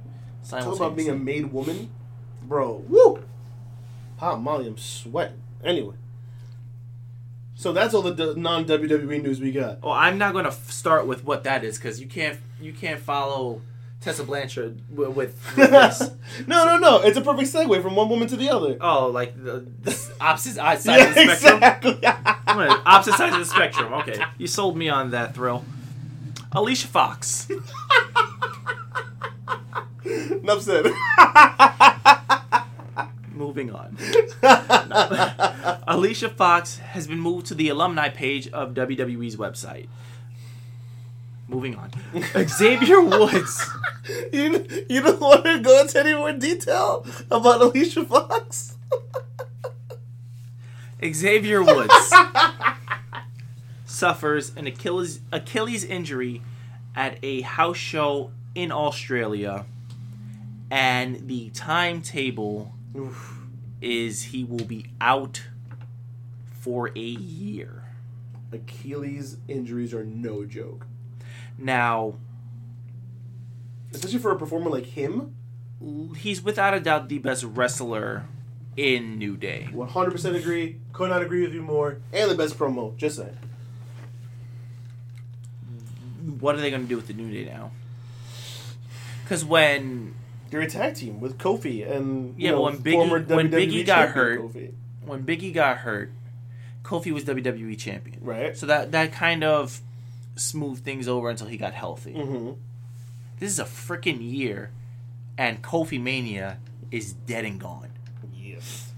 Talk 0.49 0.77
about 0.77 0.97
being 0.97 1.09
a 1.09 1.13
simultaneously. 1.13 1.25
made 1.43 1.53
woman, 1.53 1.91
bro. 2.43 2.85
Woo! 2.89 3.23
Hot 4.19 4.41
Molly, 4.41 4.67
I'm 4.69 4.79
sweating. 4.79 5.41
Anyway, 5.65 5.95
so 7.55 7.73
that's 7.73 7.95
all 7.95 8.03
the 8.03 8.13
d- 8.15 8.41
non 8.41 8.65
WWE 8.67 9.23
news 9.23 9.41
we 9.41 9.51
got. 9.53 9.83
Well, 9.83 9.93
I'm 9.93 10.19
not 10.19 10.33
going 10.33 10.45
to 10.45 10.51
f- 10.51 10.71
start 10.71 11.07
with 11.07 11.25
what 11.25 11.45
that 11.45 11.65
is 11.65 11.79
because 11.79 12.01
you 12.01 12.07
can't 12.07 12.39
you 12.61 12.73
can't 12.73 13.01
follow 13.01 13.61
Tessa 14.01 14.23
Blanchard 14.25 14.81
with, 14.95 15.09
with, 15.17 15.57
with 15.57 15.71
this. 15.71 16.01
no, 16.47 16.65
no, 16.65 16.79
no. 16.79 17.01
It's 17.01 17.17
a 17.17 17.21
perfect 17.23 17.49
segue 17.53 17.83
from 17.83 17.97
one 17.97 18.09
woman 18.09 18.29
to 18.29 18.37
the 18.37 18.51
other. 18.51 18.77
Oh, 18.81 19.09
like 19.09 19.43
the, 19.43 19.67
the 19.83 20.11
opposite 20.21 20.55
side 20.57 20.77
of 20.79 20.85
the 20.85 21.35
spectrum. 21.35 21.55
exactly. 21.57 21.99
Opposite 22.07 23.15
sides 23.15 23.35
of 23.35 23.41
the 23.41 23.47
spectrum. 23.47 23.93
Okay, 23.95 24.23
you 24.39 24.47
sold 24.47 24.77
me 24.77 24.89
on 24.89 25.11
that 25.11 25.35
thrill. 25.35 25.65
Alicia 26.53 26.87
Fox. 26.89 27.49
Enough 30.31 30.63
said. 30.69 30.87
Moving 33.33 33.71
on. 33.71 33.97
Alicia 35.87 36.29
Fox 36.31 36.79
has 36.79 37.07
been 37.07 37.21
moved 37.21 37.47
to 37.47 37.55
the 37.55 37.69
alumni 37.69 38.09
page 38.09 38.49
of 38.49 38.73
WWE's 38.75 39.37
website. 39.37 39.89
Moving 41.49 41.77
on. 41.77 41.91
Xavier 42.49 43.01
Woods. 43.03 43.69
you, 44.33 44.67
you 44.89 45.01
don't 45.03 45.21
want 45.21 45.45
to 45.45 45.61
go 45.61 45.81
into 45.81 46.01
any 46.01 46.15
more 46.15 46.33
detail 46.33 47.07
about 47.31 47.61
Alicia 47.61 48.05
Fox? 48.05 48.77
Xavier 51.05 51.63
Woods 51.63 52.13
suffers 53.85 54.55
an 54.57 54.67
Achilles 54.67 55.21
Achilles 55.31 55.85
injury 55.85 56.43
at 56.95 57.19
a 57.23 57.43
house 57.43 57.77
show 57.77 58.31
in 58.55 58.73
Australia, 58.73 59.67
and 60.71 61.29
the 61.29 61.51
timetable 61.51 62.75
is 63.81 64.25
he 64.25 64.45
will 64.45 64.65
be 64.65 64.87
out 65.01 65.43
for 66.51 66.89
a 66.97 67.01
year. 67.01 67.85
Achilles 68.53 69.37
injuries 69.49 69.93
are 69.93 70.05
no 70.05 70.45
joke. 70.45 70.87
Now, 71.59 72.15
Especially 73.93 74.19
for 74.19 74.31
a 74.31 74.37
performer 74.39 74.71
like 74.71 74.87
him. 74.87 75.35
he's 76.17 76.43
without 76.43 76.75
a 76.75 76.81
doubt 76.81 77.09
the 77.09 77.19
best 77.19 77.45
wrestler 77.45 78.25
in 78.77 79.19
New 79.19 79.37
Day. 79.37 79.69
100% 79.73 80.35
agree. 80.37 80.81
Could 80.93 81.09
not 81.11 81.23
agree 81.23 81.43
with 81.43 81.55
you 81.55 81.63
more. 81.63 81.99
And 82.13 82.31
the 82.31 82.35
best 82.35 82.59
promo. 82.59 82.95
Just 82.97 83.17
saying. 83.17 83.37
What 86.41 86.55
are 86.57 86.59
they 86.61 86.71
going 86.71 86.83
to 86.83 86.89
do 86.89 86.97
with 86.97 87.07
the 87.07 87.15
New 87.15 87.33
Day 87.33 87.49
now? 87.51 87.71
Because 89.23 89.45
when 89.45 90.15
You're 90.51 90.63
a 90.63 90.71
tag 90.71 90.95
team 90.95 91.21
with 91.21 91.39
Kofi 91.39 91.91
and 91.91 92.39
you 92.41 92.47
Yeah, 92.47 92.51
know, 92.53 92.63
when 92.63 92.79
Biggie- 92.79 93.29
when 93.29 93.51
Biggie 93.51 93.85
got 93.87 94.11
hurt, 94.11 94.41
Kofi. 94.41 94.73
when 95.05 95.25
Biggie 95.25 95.53
got 95.53 95.79
hurt, 95.79 96.11
Kofi 96.85 97.13
was 97.13 97.25
WWE 97.25 97.77
champion. 97.79 98.19
Right. 98.23 98.57
So 98.57 98.67
that 98.67 98.93
that 98.93 99.13
kind 99.13 99.43
of 99.45 99.81
smoothed 100.37 100.85
things 100.85 101.09
over 101.09 101.29
until 101.31 101.47
he 101.49 101.57
got 101.57 101.73
healthy. 101.73 102.15
Mm-hmm. 102.15 102.53
This 103.41 103.51
is 103.51 103.59
a 103.59 103.65
freaking 103.65 104.19
year, 104.21 104.71
and 105.37 105.63
Kofi 105.63 106.01
Mania 106.01 106.59
is 106.91 107.13
dead 107.13 107.45
and 107.45 107.59
gone. 107.61 107.91
Yes. 108.35 108.93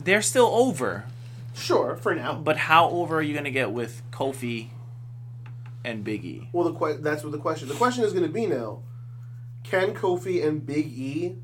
They're 0.00 0.20
still 0.22 0.46
over, 0.46 1.04
Sure, 1.54 1.96
for 1.96 2.14
now. 2.14 2.34
but 2.34 2.56
how 2.56 2.90
over 2.90 3.16
are 3.18 3.22
you 3.22 3.34
gonna 3.34 3.50
get 3.50 3.70
with 3.70 4.02
Kofi 4.10 4.68
and 5.84 6.04
Biggie? 6.04 6.48
Well, 6.52 6.64
the 6.70 6.74
que- 6.78 6.98
that's 7.00 7.22
what 7.22 7.32
the 7.32 7.38
question. 7.38 7.68
The 7.68 7.74
question 7.74 8.04
is 8.04 8.12
going 8.12 8.26
to 8.26 8.32
be 8.32 8.46
now: 8.46 8.80
Can 9.64 9.94
Kofi 9.94 10.46
and 10.46 10.64
Big 10.64 10.86
E 10.86 11.36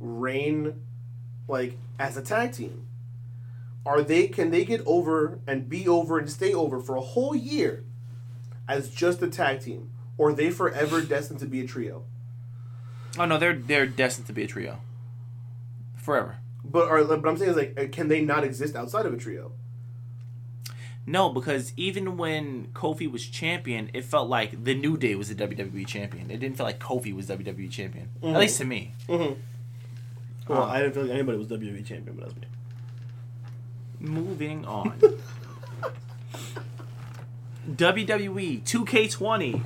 reign 0.00 0.82
like 1.46 1.78
as 1.98 2.16
a 2.16 2.22
tag 2.22 2.52
team? 2.52 2.86
Are 3.86 4.02
they? 4.02 4.26
Can 4.26 4.50
they 4.50 4.64
get 4.64 4.82
over 4.84 5.38
and 5.46 5.68
be 5.68 5.86
over 5.86 6.18
and 6.18 6.28
stay 6.28 6.52
over 6.52 6.80
for 6.80 6.96
a 6.96 7.00
whole 7.00 7.34
year 7.34 7.84
as 8.68 8.90
just 8.90 9.22
a 9.22 9.28
tag 9.28 9.60
team, 9.60 9.90
or 10.18 10.30
are 10.30 10.32
they 10.32 10.50
forever 10.50 11.00
destined 11.00 11.40
to 11.40 11.46
be 11.46 11.60
a 11.60 11.66
trio? 11.66 12.04
Oh 13.18 13.24
no, 13.24 13.38
they're 13.38 13.54
they're 13.54 13.86
destined 13.86 14.26
to 14.26 14.32
be 14.32 14.44
a 14.44 14.46
trio, 14.46 14.78
forever. 15.96 16.38
But 16.64 16.88
are, 16.88 17.04
but 17.04 17.28
I'm 17.28 17.36
saying 17.36 17.50
is 17.50 17.56
like, 17.56 17.92
can 17.92 18.08
they 18.08 18.20
not 18.20 18.44
exist 18.44 18.76
outside 18.76 19.06
of 19.06 19.14
a 19.14 19.16
trio? 19.16 19.52
No, 21.06 21.30
because 21.30 21.72
even 21.76 22.16
when 22.16 22.68
Kofi 22.74 23.10
was 23.10 23.26
champion, 23.26 23.90
it 23.94 24.04
felt 24.04 24.28
like 24.28 24.64
the 24.64 24.74
New 24.74 24.96
Day 24.96 25.14
was 25.14 25.28
the 25.28 25.34
WWE 25.34 25.86
champion. 25.86 26.30
It 26.30 26.38
didn't 26.38 26.56
feel 26.56 26.66
like 26.66 26.78
Kofi 26.78 27.14
was 27.14 27.26
WWE 27.26 27.70
champion, 27.70 28.08
Mhm. 28.22 28.34
at 28.34 28.40
least 28.40 28.58
to 28.58 28.64
me. 28.64 28.94
Mm-hmm. 29.08 29.40
Well, 30.52 30.62
Uh, 30.62 30.66
I 30.66 30.80
didn't 30.80 30.94
feel 30.94 31.02
like 31.04 31.12
anybody 31.12 31.38
was 31.38 31.48
WWE 31.48 31.82
champion, 31.82 32.16
but 32.16 32.26
that's 32.28 32.36
me. 32.40 32.46
Moving 33.98 34.64
on. 34.66 35.00
WWE 37.76 38.62
2K20. 38.62 39.62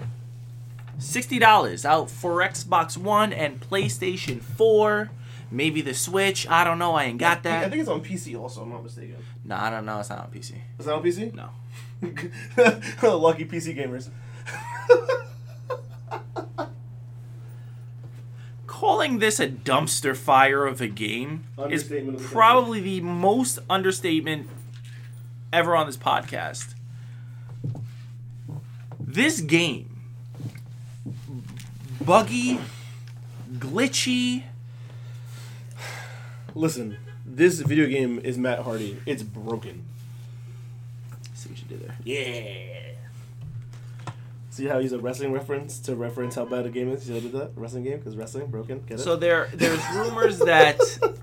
$60 0.99 1.85
out 1.85 2.11
for 2.11 2.39
Xbox 2.41 2.97
One 2.97 3.33
and 3.33 3.61
PlayStation 3.61 4.41
4. 4.41 5.11
Maybe 5.55 5.83
the 5.83 5.95
Switch. 5.95 6.49
I 6.49 6.65
don't 6.65 6.81
know. 6.81 6.95
I 6.95 7.05
ain't 7.05 7.19
got 7.19 7.45
that. 7.45 7.65
I 7.65 7.69
think 7.71 7.81
it's 7.81 7.89
on 7.89 8.03
PC 8.03 8.37
also. 8.39 8.63
I'm 8.63 8.71
not 8.71 8.83
mistaken. 8.83 9.17
No, 9.45 9.55
I 9.55 9.71
don't 9.71 9.87
know. 9.87 10.01
It's 10.01 10.11
not 10.11 10.19
on 10.19 10.31
PC. 10.33 10.55
Is 10.81 10.87
that 10.87 10.95
on 10.95 11.03
PC? 11.03 11.33
No. 11.33 11.51
Lucky 13.19 13.45
PC 13.45 13.77
gamers. 13.77 14.09
Calling 18.67 19.21
this 19.21 19.39
a 19.39 19.47
dumpster 19.47 20.17
fire 20.17 20.67
of 20.67 20.81
a 20.81 20.89
game 20.89 21.45
is 21.57 21.63
Understatement 21.63 22.17
of 22.17 22.23
the 22.25 22.29
probably 22.29 22.81
the 22.81 23.01
most 23.01 23.61
understatement 23.71 24.49
ever 25.53 25.77
on 25.77 25.87
this 25.87 25.97
podcast. 25.97 26.75
This 28.99 29.41
game, 29.41 30.01
buggy, 32.05 32.59
glitchy, 33.53 34.43
Listen, 36.55 36.97
this 37.27 37.61
video 37.61 37.87
game 37.87 38.21
is 38.23 38.39
Matt 38.39 38.61
Hardy. 38.61 38.99
It's 39.07 39.23
broken. 39.23 39.85
see 41.35 41.49
what 41.51 41.59
you 41.59 41.65
did 41.69 41.81
there. 41.89 41.97
Yeah. 42.05 44.13
See 44.51 44.67
how 44.67 44.79
he's 44.79 44.93
a 44.93 45.01
wrestling 45.01 45.33
reference 45.33 45.81
to 45.81 45.97
reference 45.97 46.37
how 46.37 46.45
bad 46.45 46.65
a 46.65 46.71
game 46.71 46.89
is? 46.91 47.09
How 47.09 47.15
did 47.15 47.33
that? 47.33 47.51
Wrestling 47.57 47.83
game? 47.83 47.99
Because 47.99 48.17
wrestling, 48.17 48.47
broken. 48.47 48.85
Get 48.87 49.01
it? 49.01 49.03
So 49.03 49.17
there, 49.17 49.49
there's 49.53 49.81
rumors 49.95 50.39
that 50.39 50.79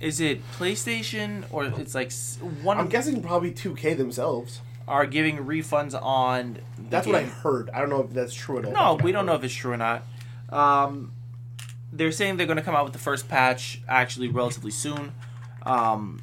is 0.00 0.20
it 0.20 0.42
PlayStation 0.58 1.44
or 1.50 1.64
it's 1.64 1.94
like 1.94 2.08
s- 2.08 2.38
one 2.62 2.76
I'm 2.78 2.88
guessing 2.88 3.22
probably 3.22 3.52
2K 3.52 3.96
themselves. 3.96 4.60
are 4.86 5.06
giving 5.06 5.38
refunds 5.38 6.00
on. 6.00 6.58
The 6.76 6.82
That's 6.90 7.06
what 7.06 7.16
I 7.16 7.22
game. 7.22 7.30
heard. 7.30 7.70
I 7.70 7.80
don't 7.80 7.88
know 7.88 8.02
if 8.02 8.10
that's 8.10 8.34
true 8.34 8.58
at 8.58 8.66
all. 8.66 8.72
No, 8.72 8.94
we 9.02 9.12
don't 9.12 9.24
know 9.24 9.34
if 9.34 9.42
it's 9.42 9.54
true 9.54 9.72
or 9.72 9.78
not. 9.78 10.02
Um, 10.50 11.12
they're 11.96 12.12
saying 12.12 12.36
they're 12.36 12.46
going 12.46 12.56
to 12.58 12.62
come 12.62 12.74
out 12.74 12.84
with 12.84 12.92
the 12.92 12.98
first 12.98 13.28
patch 13.28 13.80
actually 13.88 14.28
relatively 14.28 14.70
soon. 14.70 15.12
Um, 15.64 16.20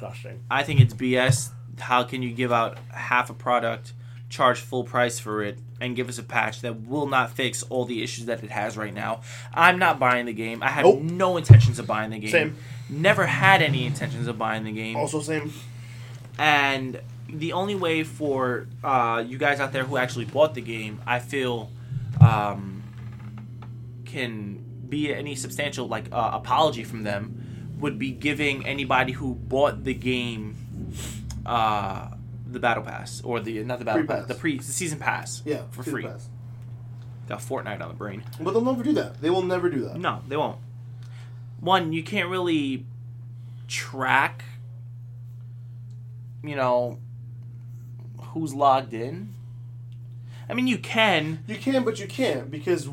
dang. 0.00 0.40
I 0.50 0.62
think 0.62 0.80
it's 0.80 0.94
BS. 0.94 1.50
How 1.78 2.04
can 2.04 2.22
you 2.22 2.30
give 2.32 2.52
out 2.52 2.78
half 2.90 3.30
a 3.30 3.34
product, 3.34 3.92
charge 4.28 4.60
full 4.60 4.84
price 4.84 5.18
for 5.18 5.42
it, 5.42 5.58
and 5.80 5.96
give 5.96 6.08
us 6.08 6.18
a 6.18 6.22
patch 6.22 6.60
that 6.60 6.82
will 6.86 7.06
not 7.06 7.30
fix 7.32 7.62
all 7.64 7.84
the 7.84 8.02
issues 8.02 8.26
that 8.26 8.44
it 8.44 8.50
has 8.50 8.76
right 8.76 8.94
now? 8.94 9.22
I'm 9.52 9.78
not 9.78 9.98
buying 9.98 10.26
the 10.26 10.32
game. 10.32 10.62
I 10.62 10.68
have 10.68 10.84
Nope. 10.84 11.00
no 11.02 11.36
intentions 11.36 11.78
of 11.78 11.86
buying 11.86 12.10
the 12.10 12.18
game. 12.18 12.30
Same. 12.30 12.56
Never 12.88 13.26
had 13.26 13.62
any 13.62 13.86
intentions 13.86 14.28
of 14.28 14.38
buying 14.38 14.64
the 14.64 14.72
game. 14.72 14.96
Also, 14.96 15.20
same. 15.20 15.52
And 16.38 17.00
the 17.28 17.52
only 17.52 17.74
way 17.74 18.04
for 18.04 18.66
uh, 18.84 19.24
you 19.26 19.38
guys 19.38 19.58
out 19.58 19.72
there 19.72 19.84
who 19.84 19.96
actually 19.96 20.26
bought 20.26 20.54
the 20.54 20.60
game, 20.60 21.00
I 21.06 21.18
feel, 21.18 21.70
um, 22.20 22.82
can 24.04 24.63
be 24.94 25.12
any 25.14 25.34
substantial 25.34 25.88
like 25.88 26.06
uh, 26.12 26.30
apology 26.34 26.84
from 26.84 27.02
them 27.02 27.22
would 27.80 27.98
be 27.98 28.10
giving 28.12 28.64
anybody 28.66 29.12
who 29.12 29.34
bought 29.34 29.82
the 29.84 29.94
game 29.94 30.54
uh, 31.44 32.08
the 32.50 32.60
battle 32.60 32.84
pass 32.84 33.20
or 33.24 33.40
the 33.40 33.64
not 33.64 33.78
the 33.80 33.84
battle 33.84 34.04
pass, 34.04 34.24
Pre-pass. 34.24 34.28
the 34.28 34.34
pre 34.42 34.56
the 34.58 34.62
season 34.80 34.98
pass 34.98 35.42
Yeah, 35.44 35.62
for 35.72 35.82
free. 35.82 36.04
pass. 36.04 36.28
Got 37.28 37.40
Fortnite 37.40 37.80
on 37.82 37.88
the 37.88 37.94
brain. 37.94 38.22
But 38.40 38.52
they'll 38.52 38.60
never 38.72 38.82
do 38.84 38.92
that. 38.92 39.20
They 39.20 39.30
will 39.30 39.42
never 39.42 39.68
do 39.70 39.80
that. 39.86 39.96
No, 39.96 40.20
they 40.28 40.36
won't. 40.36 40.58
One, 41.60 41.92
you 41.92 42.02
can't 42.02 42.28
really 42.28 42.84
track, 43.66 44.44
you 46.42 46.54
know, 46.54 46.98
who's 48.32 48.52
logged 48.54 48.92
in. 48.94 49.32
I 50.48 50.52
mean, 50.54 50.66
you 50.66 50.76
can. 50.78 51.42
You 51.46 51.56
can, 51.56 51.82
but 51.84 51.98
you 51.98 52.06
can't 52.06 52.50
because 52.50 52.88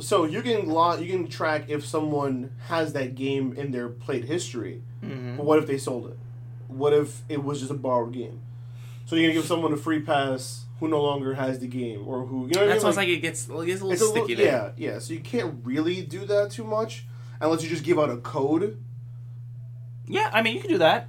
so 0.00 0.24
you 0.24 0.42
can 0.42 0.68
log, 0.68 1.00
you 1.00 1.08
can 1.10 1.28
track 1.28 1.64
if 1.68 1.84
someone 1.84 2.50
has 2.68 2.92
that 2.94 3.14
game 3.14 3.52
in 3.54 3.70
their 3.72 3.88
played 3.88 4.24
history. 4.24 4.82
Mhm. 5.02 5.36
But 5.36 5.46
what 5.46 5.58
if 5.58 5.66
they 5.66 5.78
sold 5.78 6.06
it? 6.08 6.18
What 6.68 6.92
if 6.92 7.22
it 7.28 7.42
was 7.44 7.58
just 7.60 7.70
a 7.70 7.74
borrowed 7.74 8.12
game? 8.12 8.40
So 9.04 9.16
you're 9.16 9.24
gonna 9.28 9.34
give 9.40 9.44
someone 9.46 9.72
a 9.72 9.76
free 9.76 10.00
pass 10.00 10.64
who 10.80 10.88
no 10.88 11.02
longer 11.02 11.34
has 11.34 11.58
the 11.60 11.66
game, 11.66 12.06
or 12.08 12.24
who 12.26 12.46
you 12.46 12.54
know? 12.54 12.60
What 12.60 12.62
I 12.62 12.66
That's 12.66 12.78
mean? 12.78 12.82
why 12.84 12.88
it's 12.88 12.96
like 12.96 13.08
it 13.08 13.18
gets, 13.18 13.48
it 13.48 13.66
gets 13.66 13.80
a 13.80 13.84
little 13.84 13.92
It's 13.92 14.02
a 14.02 14.06
sticky 14.06 14.36
little, 14.36 14.52
yeah, 14.52 14.70
yeah. 14.76 14.98
So 14.98 15.12
you 15.12 15.20
can't 15.20 15.56
really 15.64 16.02
do 16.02 16.24
that 16.26 16.50
too 16.50 16.64
much 16.64 17.04
unless 17.40 17.62
you 17.62 17.68
just 17.68 17.84
give 17.84 17.98
out 17.98 18.10
a 18.10 18.16
code. 18.16 18.78
Yeah, 20.08 20.30
I 20.32 20.42
mean 20.42 20.54
you 20.56 20.60
can 20.60 20.70
do 20.70 20.78
that. 20.78 21.08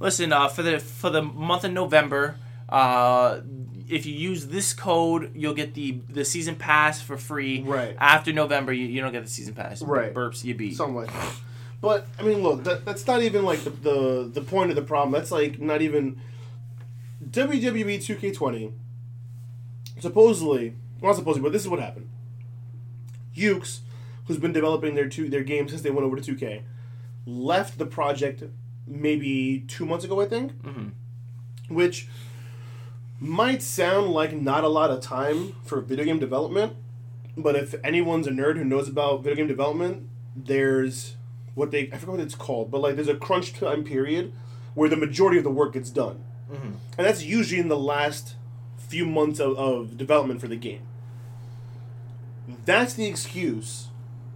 Listen, 0.00 0.32
uh, 0.32 0.48
for 0.48 0.62
the 0.62 0.80
for 0.80 1.08
the 1.10 1.22
month 1.22 1.64
of 1.64 1.72
November, 1.72 2.36
uh, 2.68 3.40
if 3.88 4.06
you 4.06 4.14
use 4.14 4.46
this 4.46 4.72
code, 4.72 5.32
you'll 5.34 5.54
get 5.54 5.74
the 5.74 5.98
the 6.08 6.24
season 6.24 6.56
pass 6.56 7.00
for 7.00 7.16
free. 7.16 7.62
Right. 7.62 7.96
After 7.98 8.32
November, 8.32 8.72
you, 8.72 8.86
you 8.86 9.00
don't 9.00 9.12
get 9.12 9.24
the 9.24 9.30
season 9.30 9.54
pass. 9.54 9.82
Right. 9.82 10.12
Burps, 10.14 10.44
you 10.44 10.54
beat. 10.54 10.76
something 10.76 10.96
like 10.96 11.12
that. 11.12 11.32
But 11.80 12.06
I 12.18 12.22
mean, 12.22 12.42
look, 12.42 12.64
that, 12.64 12.84
that's 12.86 13.06
not 13.06 13.22
even 13.22 13.44
like 13.44 13.62
the, 13.64 13.70
the 13.70 14.30
the 14.32 14.40
point 14.40 14.70
of 14.70 14.76
the 14.76 14.82
problem. 14.82 15.12
That's 15.12 15.30
like 15.30 15.60
not 15.60 15.82
even 15.82 16.18
WWE 17.30 17.96
2K20. 17.98 18.72
Supposedly, 20.00 20.74
well, 21.00 21.10
not 21.12 21.16
supposedly, 21.16 21.42
but 21.46 21.52
this 21.52 21.62
is 21.62 21.68
what 21.68 21.80
happened. 21.80 22.08
Yuke's, 23.36 23.80
who's 24.26 24.38
been 24.38 24.52
developing 24.52 24.94
their 24.94 25.08
two 25.08 25.28
their 25.28 25.42
games 25.42 25.70
since 25.70 25.82
they 25.82 25.90
went 25.90 26.04
over 26.04 26.16
to 26.18 26.34
2K, 26.34 26.62
left 27.26 27.78
the 27.78 27.86
project 27.86 28.42
maybe 28.86 29.64
two 29.68 29.86
months 29.86 30.04
ago, 30.04 30.20
I 30.20 30.26
think. 30.26 30.52
Mhm. 30.62 30.90
Which 31.68 32.08
might 33.20 33.62
sound 33.62 34.10
like 34.10 34.32
not 34.32 34.64
a 34.64 34.68
lot 34.68 34.90
of 34.90 35.00
time 35.00 35.54
for 35.64 35.80
video 35.80 36.04
game 36.04 36.18
development, 36.18 36.74
but 37.36 37.56
if 37.56 37.74
anyone's 37.84 38.26
a 38.26 38.30
nerd 38.30 38.56
who 38.56 38.64
knows 38.64 38.88
about 38.88 39.22
video 39.22 39.36
game 39.36 39.48
development, 39.48 40.08
there's 40.36 41.16
what 41.54 41.70
they 41.70 41.82
I 41.92 41.96
forget 41.96 42.08
what 42.08 42.20
it's 42.20 42.34
called, 42.34 42.70
but 42.70 42.80
like 42.80 42.96
there's 42.96 43.08
a 43.08 43.14
crunch 43.16 43.52
time 43.54 43.84
period 43.84 44.32
where 44.74 44.88
the 44.88 44.96
majority 44.96 45.38
of 45.38 45.44
the 45.44 45.50
work 45.50 45.74
gets 45.74 45.90
done, 45.90 46.24
Mhm. 46.50 46.74
and 46.98 47.06
that's 47.06 47.22
usually 47.24 47.60
in 47.60 47.68
the 47.68 47.78
last 47.78 48.34
few 48.76 49.06
months 49.06 49.38
of, 49.40 49.56
of 49.56 49.96
development 49.96 50.40
for 50.40 50.48
the 50.48 50.56
game. 50.56 50.82
That's 52.64 52.94
the 52.94 53.06
excuse 53.06 53.88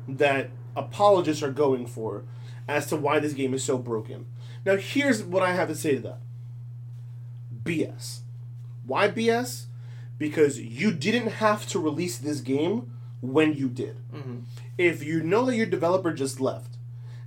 that 0.09 0.51
apologists 0.77 1.43
are 1.43 1.51
going 1.51 1.87
for 1.87 2.23
as 2.67 2.87
to 2.87 2.97
why 2.97 3.19
this 3.19 3.33
game 3.35 3.53
is 3.53 3.63
so 3.65 3.77
broken. 3.77 4.27
Now, 4.65 4.77
here's 4.77 5.23
what 5.23 5.43
I 5.43 5.53
have 5.55 5.69
to 5.69 5.75
say 5.75 5.97
to 5.97 6.01
that 6.01 6.19
BS. 7.65 8.21
Why 8.89 9.09
BS? 9.09 9.67
Because 10.19 10.59
you 10.59 10.91
didn't 10.91 11.29
have 11.35 11.67
to 11.69 11.79
release 11.79 12.19
this 12.19 12.41
game 12.41 12.91
when 13.21 13.55
you 13.55 13.69
did. 13.69 13.97
Mhm. 14.13 14.43
If 14.77 15.05
you 15.05 15.23
know 15.23 15.45
that 15.47 15.55
your 15.57 15.67
developer 15.67 16.13
just 16.13 16.41
left 16.41 16.77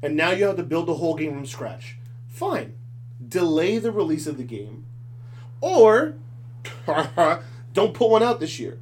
and 0.02 0.16
now 0.18 0.32
you 0.32 0.46
have 0.48 0.58
to 0.58 0.64
build 0.64 0.88
the 0.88 0.96
whole 0.96 1.16
game 1.16 1.34
from 1.34 1.46
scratch, 1.46 1.98
fine. 2.28 2.74
Delay 3.26 3.78
the 3.78 3.92
release 3.92 4.28
of 4.28 4.38
the 4.38 4.44
game. 4.44 4.86
Or 5.62 6.16
don't 7.74 7.94
put 7.94 8.10
one 8.10 8.24
out 8.24 8.40
this 8.40 8.60
year. 8.60 8.80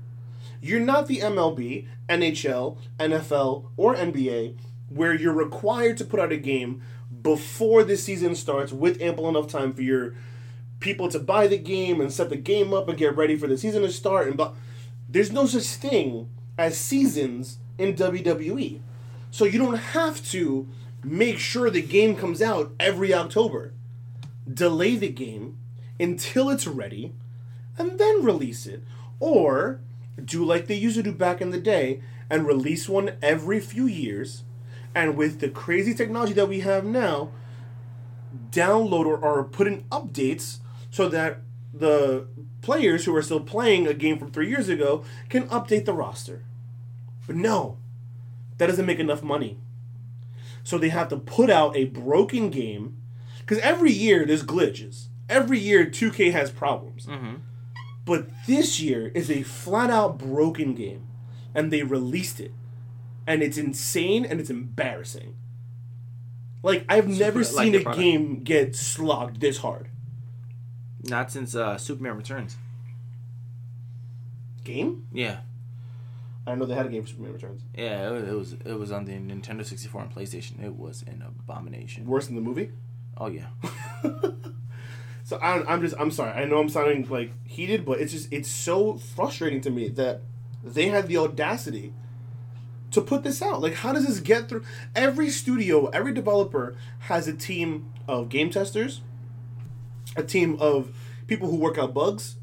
You're 0.61 0.79
not 0.79 1.07
the 1.07 1.19
MLB, 1.19 1.87
NHL, 2.07 2.77
NFL, 2.99 3.65
or 3.77 3.95
NBA 3.95 4.55
where 4.89 5.13
you're 5.13 5.33
required 5.33 5.97
to 5.97 6.05
put 6.05 6.19
out 6.19 6.31
a 6.31 6.37
game 6.37 6.81
before 7.21 7.83
the 7.83 7.95
season 7.97 8.33
starts 8.33 8.71
with 8.71 9.01
ample 9.01 9.29
enough 9.29 9.47
time 9.47 9.73
for 9.73 9.81
your 9.81 10.15
people 10.79 11.09
to 11.09 11.19
buy 11.19 11.47
the 11.47 11.57
game 11.57 11.99
and 11.99 12.11
set 12.11 12.29
the 12.29 12.37
game 12.37 12.73
up 12.73 12.87
and 12.87 12.97
get 12.97 13.15
ready 13.15 13.35
for 13.35 13.47
the 13.47 13.57
season 13.57 13.81
to 13.81 13.91
start 13.91 14.27
and 14.27 14.37
but 14.37 14.55
there's 15.09 15.31
no 15.31 15.47
such 15.47 15.65
thing 15.65 16.29
as 16.57 16.77
seasons 16.77 17.57
in 17.79 17.95
WWE. 17.95 18.81
So 19.31 19.45
you 19.45 19.57
don't 19.57 19.77
have 19.77 20.23
to 20.29 20.67
make 21.03 21.39
sure 21.39 21.69
the 21.69 21.81
game 21.81 22.15
comes 22.15 22.41
out 22.41 22.73
every 22.79 23.13
October. 23.13 23.73
Delay 24.51 24.95
the 24.95 25.09
game 25.09 25.57
until 25.99 26.49
it's 26.49 26.67
ready 26.67 27.13
and 27.77 27.97
then 27.97 28.23
release 28.23 28.67
it. 28.67 28.83
Or 29.19 29.79
do 30.23 30.45
like 30.45 30.67
they 30.67 30.75
used 30.75 30.97
to 30.97 31.03
do 31.03 31.11
back 31.11 31.41
in 31.41 31.49
the 31.49 31.59
day 31.59 32.01
and 32.29 32.45
release 32.45 32.87
one 32.87 33.17
every 33.21 33.59
few 33.59 33.87
years. 33.87 34.43
And 34.93 35.15
with 35.15 35.39
the 35.39 35.49
crazy 35.49 35.93
technology 35.93 36.33
that 36.33 36.49
we 36.49 36.59
have 36.59 36.83
now, 36.83 37.31
download 38.51 39.05
or, 39.05 39.17
or 39.17 39.43
put 39.43 39.67
in 39.67 39.83
updates 39.83 40.57
so 40.89 41.07
that 41.09 41.39
the 41.73 42.27
players 42.61 43.05
who 43.05 43.15
are 43.15 43.21
still 43.21 43.39
playing 43.39 43.87
a 43.87 43.93
game 43.93 44.17
from 44.17 44.31
three 44.31 44.49
years 44.49 44.69
ago 44.69 45.03
can 45.29 45.47
update 45.49 45.85
the 45.85 45.93
roster. 45.93 46.43
But 47.27 47.35
no, 47.35 47.77
that 48.57 48.67
doesn't 48.67 48.85
make 48.85 48.99
enough 48.99 49.23
money. 49.23 49.57
So 50.63 50.77
they 50.77 50.89
have 50.89 51.07
to 51.09 51.17
put 51.17 51.49
out 51.49 51.75
a 51.75 51.85
broken 51.85 52.49
game 52.49 52.97
because 53.39 53.59
every 53.59 53.91
year 53.91 54.25
there's 54.25 54.43
glitches. 54.43 55.05
Every 55.29 55.59
year 55.59 55.85
2K 55.85 56.31
has 56.31 56.49
problems. 56.51 57.05
Mhm. 57.05 57.39
But 58.05 58.29
this 58.47 58.79
year 58.79 59.07
is 59.13 59.29
a 59.29 59.43
flat 59.43 59.89
out 59.91 60.17
broken 60.17 60.73
game. 60.73 61.03
And 61.53 61.71
they 61.71 61.83
released 61.83 62.39
it. 62.39 62.51
And 63.27 63.41
it's 63.43 63.57
insane 63.57 64.25
and 64.25 64.39
it's 64.39 64.49
embarrassing. 64.49 65.35
Like, 66.63 66.83
I've 66.89 67.07
never 67.07 67.43
seen 67.43 67.71
the 67.71 67.79
a 67.79 67.81
product. 67.83 68.01
game 68.01 68.43
get 68.43 68.75
slogged 68.75 69.39
this 69.39 69.57
hard. 69.59 69.87
Not 71.03 71.31
since 71.31 71.55
uh, 71.55 71.77
Superman 71.77 72.17
Returns. 72.17 72.57
Game? 74.63 75.07
Yeah. 75.13 75.39
I 76.45 76.55
know 76.55 76.65
they 76.65 76.75
had 76.75 76.85
a 76.85 76.89
game 76.89 77.03
for 77.03 77.09
Superman 77.09 77.33
Returns. 77.33 77.61
Yeah, 77.75 78.11
it 78.11 78.33
was 78.33 78.53
it 78.53 78.73
was 78.73 78.91
on 78.91 79.05
the 79.05 79.13
Nintendo 79.13 79.65
64 79.65 80.01
and 80.01 80.13
PlayStation. 80.13 80.63
It 80.63 80.75
was 80.75 81.03
an 81.03 81.23
abomination. 81.23 82.05
Worse 82.05 82.27
than 82.27 82.35
the 82.35 82.41
movie? 82.41 82.71
Oh 83.17 83.27
yeah. 83.27 83.47
So 85.29 85.37
I, 85.37 85.61
I'm 85.71 85.79
just 85.81 85.93
I'm 85.99 86.09
sorry. 86.09 86.31
I 86.31 86.45
know 86.45 86.57
I'm 86.57 86.69
sounding 86.69 87.07
like 87.07 87.31
heated, 87.45 87.85
but 87.85 88.01
it's 88.01 88.11
just 88.11 88.33
it's 88.33 88.49
so 88.49 88.95
frustrating 88.97 89.61
to 89.61 89.69
me 89.69 89.87
that 89.89 90.21
they 90.63 90.87
had 90.87 91.07
the 91.07 91.17
audacity 91.17 91.93
to 92.89 92.99
put 92.99 93.21
this 93.21 93.39
out. 93.39 93.61
Like, 93.61 93.75
how 93.75 93.93
does 93.93 94.07
this 94.07 94.21
get 94.21 94.49
through? 94.49 94.63
Every 94.95 95.29
studio, 95.29 95.85
every 95.89 96.15
developer 96.15 96.75
has 97.01 97.27
a 97.27 97.33
team 97.33 97.93
of 98.07 98.29
game 98.29 98.49
testers, 98.49 99.01
a 100.19 100.23
team 100.23 100.57
of 100.59 100.93
people 101.27 101.49
who 101.49 101.55
work 101.55 101.77
out 101.77 101.93
bugs, 101.93 102.35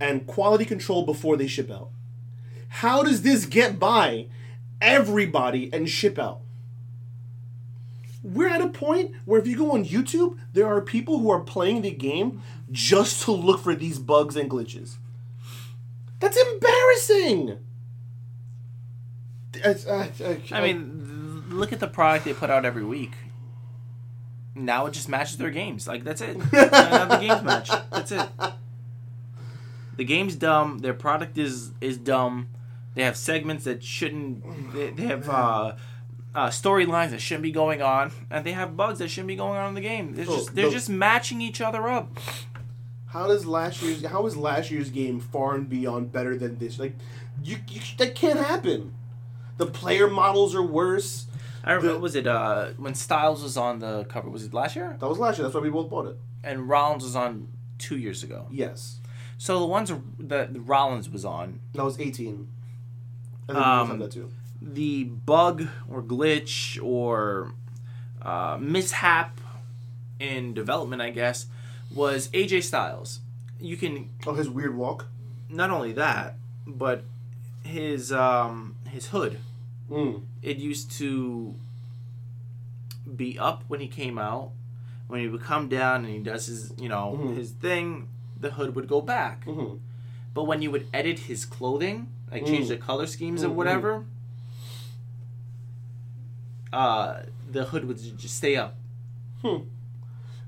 and 0.00 0.26
quality 0.26 0.64
control 0.64 1.04
before 1.04 1.36
they 1.36 1.46
ship 1.46 1.70
out. 1.70 1.90
How 2.68 3.02
does 3.02 3.22
this 3.22 3.46
get 3.46 3.78
by 3.78 4.26
everybody 4.80 5.70
and 5.72 5.88
ship 5.88 6.18
out? 6.18 6.40
We're 8.22 8.48
at 8.48 8.60
a 8.60 8.68
point 8.68 9.12
where 9.24 9.40
if 9.40 9.46
you 9.46 9.56
go 9.56 9.72
on 9.72 9.84
YouTube, 9.84 10.38
there 10.52 10.66
are 10.66 10.80
people 10.80 11.18
who 11.18 11.30
are 11.30 11.40
playing 11.40 11.82
the 11.82 11.90
game 11.90 12.42
just 12.70 13.22
to 13.22 13.32
look 13.32 13.60
for 13.60 13.74
these 13.74 13.98
bugs 13.98 14.36
and 14.36 14.50
glitches. 14.50 14.96
That's 16.20 16.36
embarrassing. 16.36 17.58
Uh, 19.64 20.06
I 20.52 20.60
mean, 20.60 21.44
look 21.48 21.72
at 21.72 21.80
the 21.80 21.88
product 21.88 22.24
they 22.24 22.34
put 22.34 22.50
out 22.50 22.64
every 22.64 22.84
week. 22.84 23.12
Now 24.58 24.86
it 24.86 24.92
just 24.92 25.08
matches 25.08 25.36
their 25.38 25.50
games. 25.50 25.86
Like 25.88 26.04
that's 26.04 26.20
it. 26.20 26.38
the 26.50 27.18
games 27.20 27.42
match. 27.42 27.70
That's 27.90 28.12
it. 28.12 28.28
The 29.96 30.04
game's 30.04 30.36
dumb. 30.36 30.78
Their 30.78 30.94
product 30.94 31.38
is 31.38 31.72
is 31.80 31.96
dumb. 31.98 32.48
They 32.94 33.02
have 33.02 33.16
segments 33.16 33.64
that 33.64 33.82
shouldn't. 33.82 34.72
They, 34.72 34.90
they 34.90 35.02
have 35.04 35.28
uh, 35.28 35.74
uh, 36.34 36.48
storylines 36.48 37.10
that 37.10 37.20
shouldn't 37.20 37.42
be 37.42 37.50
going 37.52 37.82
on, 37.82 38.12
and 38.30 38.44
they 38.44 38.52
have 38.52 38.76
bugs 38.76 38.98
that 39.00 39.08
shouldn't 39.08 39.28
be 39.28 39.36
going 39.36 39.58
on 39.58 39.68
in 39.70 39.74
the 39.74 39.80
game. 39.80 40.14
They're 40.14 40.26
Oh, 40.28 40.36
just 40.36 40.54
they're 40.54 40.66
the- 40.66 40.72
just 40.72 40.88
matching 40.88 41.40
each 41.40 41.60
other 41.60 41.88
up. 41.88 42.18
how 43.06 43.26
does 43.26 43.44
last 43.46 43.82
year's 43.82 44.04
how 44.06 44.26
is 44.26 44.36
last 44.36 44.70
year's 44.70 44.90
game 44.90 45.20
far 45.20 45.54
and 45.56 45.68
beyond 45.68 46.12
better 46.12 46.36
than 46.36 46.58
this? 46.58 46.78
Like, 46.78 46.94
you, 47.42 47.56
you 47.68 47.80
that 47.98 48.14
can't 48.14 48.38
happen. 48.38 48.94
The 49.56 49.66
player 49.66 50.08
models 50.08 50.54
are 50.54 50.62
worse. 50.62 51.26
I 51.64 51.72
remember 51.72 51.94
The- 51.94 52.00
was 52.00 52.14
it 52.16 52.26
uh, 52.26 52.68
when 52.76 52.94
Styles 52.94 53.42
was 53.42 53.56
on 53.56 53.78
the 53.80 54.04
cover? 54.04 54.28
Was 54.30 54.44
it 54.44 54.54
last 54.54 54.76
year? 54.76 54.96
That 55.00 55.08
was 55.08 55.18
last 55.18 55.38
year. 55.38 55.44
That's 55.44 55.54
why 55.54 55.60
we 55.60 55.70
both 55.70 55.90
bought 55.90 56.06
it. 56.06 56.16
And 56.44 56.68
Rollins 56.68 57.02
was 57.04 57.16
on 57.16 57.48
two 57.78 57.96
years 57.98 58.22
ago. 58.22 58.46
Yes, 58.50 58.98
So 59.38 59.58
the 59.58 59.66
ones 59.66 59.92
that 60.18 60.50
Rollins 60.52 61.08
was 61.10 61.24
on, 61.24 61.60
that 61.74 61.84
was 61.84 61.98
eighteen. 62.00 62.48
I 63.48 63.52
think 63.52 63.58
we 63.58 63.64
Um, 63.92 63.98
that 64.00 64.12
too. 64.12 64.30
the 64.60 65.04
bug 65.04 65.66
or 65.90 66.02
glitch 66.02 66.82
or 66.82 67.52
uh, 68.22 68.58
mishap 68.60 69.40
in 70.20 70.54
development, 70.54 71.00
I 71.02 71.10
guess, 71.10 71.46
was 71.94 72.28
AJ 72.28 72.64
Styles. 72.64 73.20
You 73.60 73.76
can 73.76 74.10
Oh, 74.26 74.34
his 74.34 74.48
weird 74.50 74.76
walk. 74.76 75.06
not 75.48 75.70
only 75.70 75.92
that, 75.92 76.36
but 76.66 77.04
his 77.64 78.12
um, 78.12 78.76
his 78.88 79.06
hood. 79.08 79.38
Mm. 79.90 80.22
It 80.42 80.58
used 80.58 80.90
to 80.98 81.54
be 83.16 83.38
up 83.38 83.64
when 83.68 83.80
he 83.80 83.88
came 83.88 84.18
out. 84.18 84.52
When 85.08 85.20
he 85.20 85.28
would 85.28 85.42
come 85.42 85.68
down 85.68 86.04
and 86.04 86.12
he 86.12 86.18
does 86.20 86.46
his, 86.46 86.72
you 86.78 86.88
know, 86.88 87.18
Mhm. 87.18 87.34
his 87.36 87.50
thing, 87.52 88.08
the 88.38 88.50
hood 88.50 88.74
would 88.74 88.88
go 88.88 89.00
back. 89.00 89.44
hmm 89.44 89.76
But 90.34 90.44
when 90.44 90.60
you 90.62 90.70
would 90.70 90.86
edit 90.92 91.20
his 91.20 91.44
clothing, 91.44 92.08
like 92.30 92.44
change 92.46 92.66
Mm. 92.66 92.68
the 92.68 92.76
color 92.76 93.06
schemes 93.06 93.42
or 93.42 93.48
Mm, 93.48 93.52
mm. 93.52 93.56
whatever, 93.56 94.04
uh, 96.72 97.22
the 97.50 97.64
hood 97.64 97.86
would 97.86 97.98
just 98.18 98.36
stay 98.36 98.56
up. 98.56 98.76
Hmm. 99.42 99.62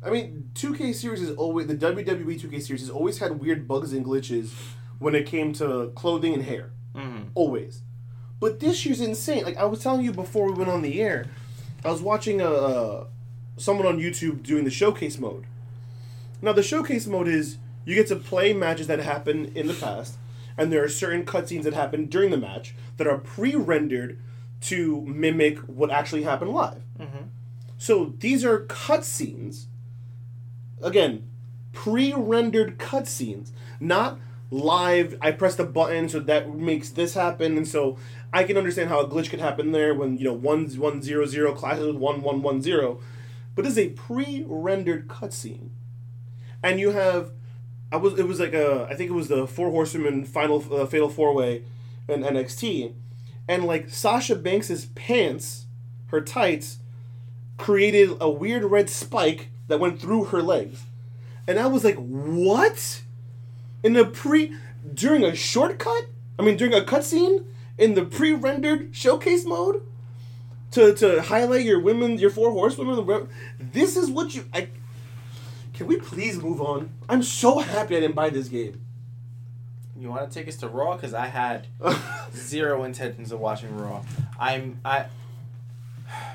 I 0.03 0.11
mean, 0.11 0.51
2K 0.55 0.93
series 0.93 1.21
is 1.23 1.31
always 1.37 1.67
the 1.67 1.75
WWE 1.75 2.39
2K 2.39 2.61
series 2.61 2.83
has 2.83 2.91
always 2.91 3.19
had 3.19 3.41
weird 3.41 3.67
bugs 3.69 3.93
and 3.93 4.05
glitches 4.05 4.53
when 4.99 5.15
it 5.15 5.27
came 5.27 5.53
to 5.55 5.93
clothing 5.95 6.35
and 6.35 6.43
hair. 6.43 6.71
Mm-hmm. 6.95 7.29
Always. 7.35 7.83
But 8.41 8.61
this 8.61 8.85
year's 8.87 9.01
insane. 9.01 9.45
Like 9.45 9.59
I 9.59 9.65
was 9.65 9.83
telling 9.83 10.05
you 10.05 10.13
before 10.13 10.47
we 10.47 10.55
went 10.55 10.71
on 10.71 10.83
the 10.83 11.01
air, 11.01 11.27
I 11.85 11.91
was 11.91 12.03
watching 12.03 12.41
a 12.41 12.51
uh, 12.51 13.05
someone 13.59 13.87
on 13.87 13.99
YouTube 13.99 14.43
doing 14.43 14.65
the 14.65 14.71
showcase 14.71 15.19
mode. 15.19 15.45
Now 16.43 16.53
the 16.53 16.63
showcase 16.63 17.07
mode 17.07 17.29
is 17.29 17.59
you 17.85 17.95
get 17.95 18.09
to 18.09 18.17
play 18.17 18.53
matches 18.53 18.87
that 18.87 19.01
happen 19.01 19.53
in 19.55 19.67
the 19.67 19.75
past, 19.75 20.17
and 20.57 20.73
there 20.73 20.83
are 20.83 20.89
certain 20.89 21.25
cutscenes 21.25 21.65
that 21.65 21.75
happen 21.75 22.07
during 22.07 22.31
the 22.31 22.39
match 22.39 22.75
that 22.97 23.07
are 23.07 23.19
pre-rendered 23.19 24.19
to 24.63 25.03
mimic 25.03 25.59
what 25.59 25.91
actually 25.91 26.23
happened 26.23 26.51
live. 26.53 26.83
Mm-hmm. 26.99 27.25
So 27.79 28.15
these 28.19 28.45
are 28.45 28.67
cutscenes. 28.67 29.65
Again, 30.83 31.29
pre-rendered 31.73 32.79
cutscenes, 32.79 33.51
not 33.81 34.19
live. 34.51 35.17
I 35.21 35.31
pressed 35.31 35.59
a 35.59 35.65
button, 35.65 36.09
so 36.09 36.21
that 36.21 36.55
makes 36.55 36.91
this 36.91 37.15
happen, 37.15 37.57
and 37.57 37.67
so 37.67 37.99
I 38.33 38.45
can 38.45 38.57
understand 38.57 38.89
how 38.89 39.01
a 39.01 39.09
glitch 39.09 39.31
could 39.31 39.41
happen 39.41 39.73
there 39.73 39.95
when 39.95 40.17
you 40.19 40.25
know 40.25 40.33
one 40.33 40.67
one 40.67 41.03
zero 41.03 41.27
zero 41.27 41.53
clashes 41.53 41.87
with 41.87 41.97
one 41.97 42.23
one 42.23 42.43
one 42.43 42.63
zero. 42.63 43.01
But 43.55 43.65
this 43.65 43.73
is 43.73 43.79
a 43.79 43.89
pre-rendered 43.91 45.09
cutscene, 45.09 45.71
and 46.63 46.79
you 46.79 46.91
have. 46.91 47.33
I 47.93 47.97
was. 47.97 48.19
It 48.19 48.29
was 48.29 48.39
like 48.39 48.55
a. 48.55 48.87
I 48.89 48.95
think 48.95 49.11
it 49.11 49.15
was 49.15 49.29
the 49.29 49.47
Four 49.47 49.71
Horsemen 49.71 50.25
final 50.25 50.65
uh, 50.73 50.87
Fatal 50.87 51.09
Four 51.09 51.35
Way, 51.35 51.65
in 52.09 52.23
NXT, 52.23 52.93
and 53.49 53.65
like 53.65 53.89
Sasha 53.89 54.37
Banks's 54.37 54.87
pants, 54.87 55.67
her 56.07 56.21
tights, 56.21 56.79
created 57.59 58.17
a 58.21 58.31
weird 58.31 58.65
red 58.65 58.89
spike 58.89 59.49
that 59.67 59.81
went 59.81 60.01
through 60.01 60.25
her 60.25 60.43
legs. 60.43 60.85
And 61.47 61.59
I 61.59 61.67
was 61.67 61.85
like, 61.85 61.97
what? 61.97 63.03
In 63.83 63.97
a 63.97 64.05
pre 64.05 64.55
during 64.95 65.25
a 65.25 65.35
shortcut? 65.35 66.07
I 66.39 66.43
mean 66.43 66.57
during 66.57 66.75
a 66.75 66.81
cutscene 66.81 67.45
in 67.81 67.95
the 67.95 68.05
pre-rendered 68.05 68.95
showcase 68.95 69.45
mode? 69.45 69.83
To 70.73 70.95
to 70.95 71.23
highlight 71.23 71.65
your 71.65 71.81
women, 71.81 72.19
your 72.19 72.31
four 72.31 72.53
horsewomen. 72.53 73.29
This 73.59 73.97
is 73.97 74.09
what 74.09 74.37
you 74.37 74.45
I 74.55 74.69
Can 75.75 75.89
we 75.89 75.97
please 75.97 76.41
move 76.41 76.61
on? 76.61 76.91
I'm 77.09 77.25
so 77.25 77.59
happy 77.59 77.97
I 77.97 78.01
didn't 78.01 78.15
buy 78.15 78.31
this 78.31 78.47
game. 78.47 78.81
You 79.99 80.09
want 80.11 80.31
to 80.31 80.39
take 80.39 80.47
us 80.47 80.57
to 80.59 80.69
Raw? 80.69 80.95
Because 80.95 81.13
I 81.13 81.27
had 81.27 81.67
zero 82.35 82.85
intentions 82.85 83.33
of 83.33 83.41
watching 83.41 83.77
Raw. 83.77 84.05
I'm 84.39 84.79
I. 84.85 85.07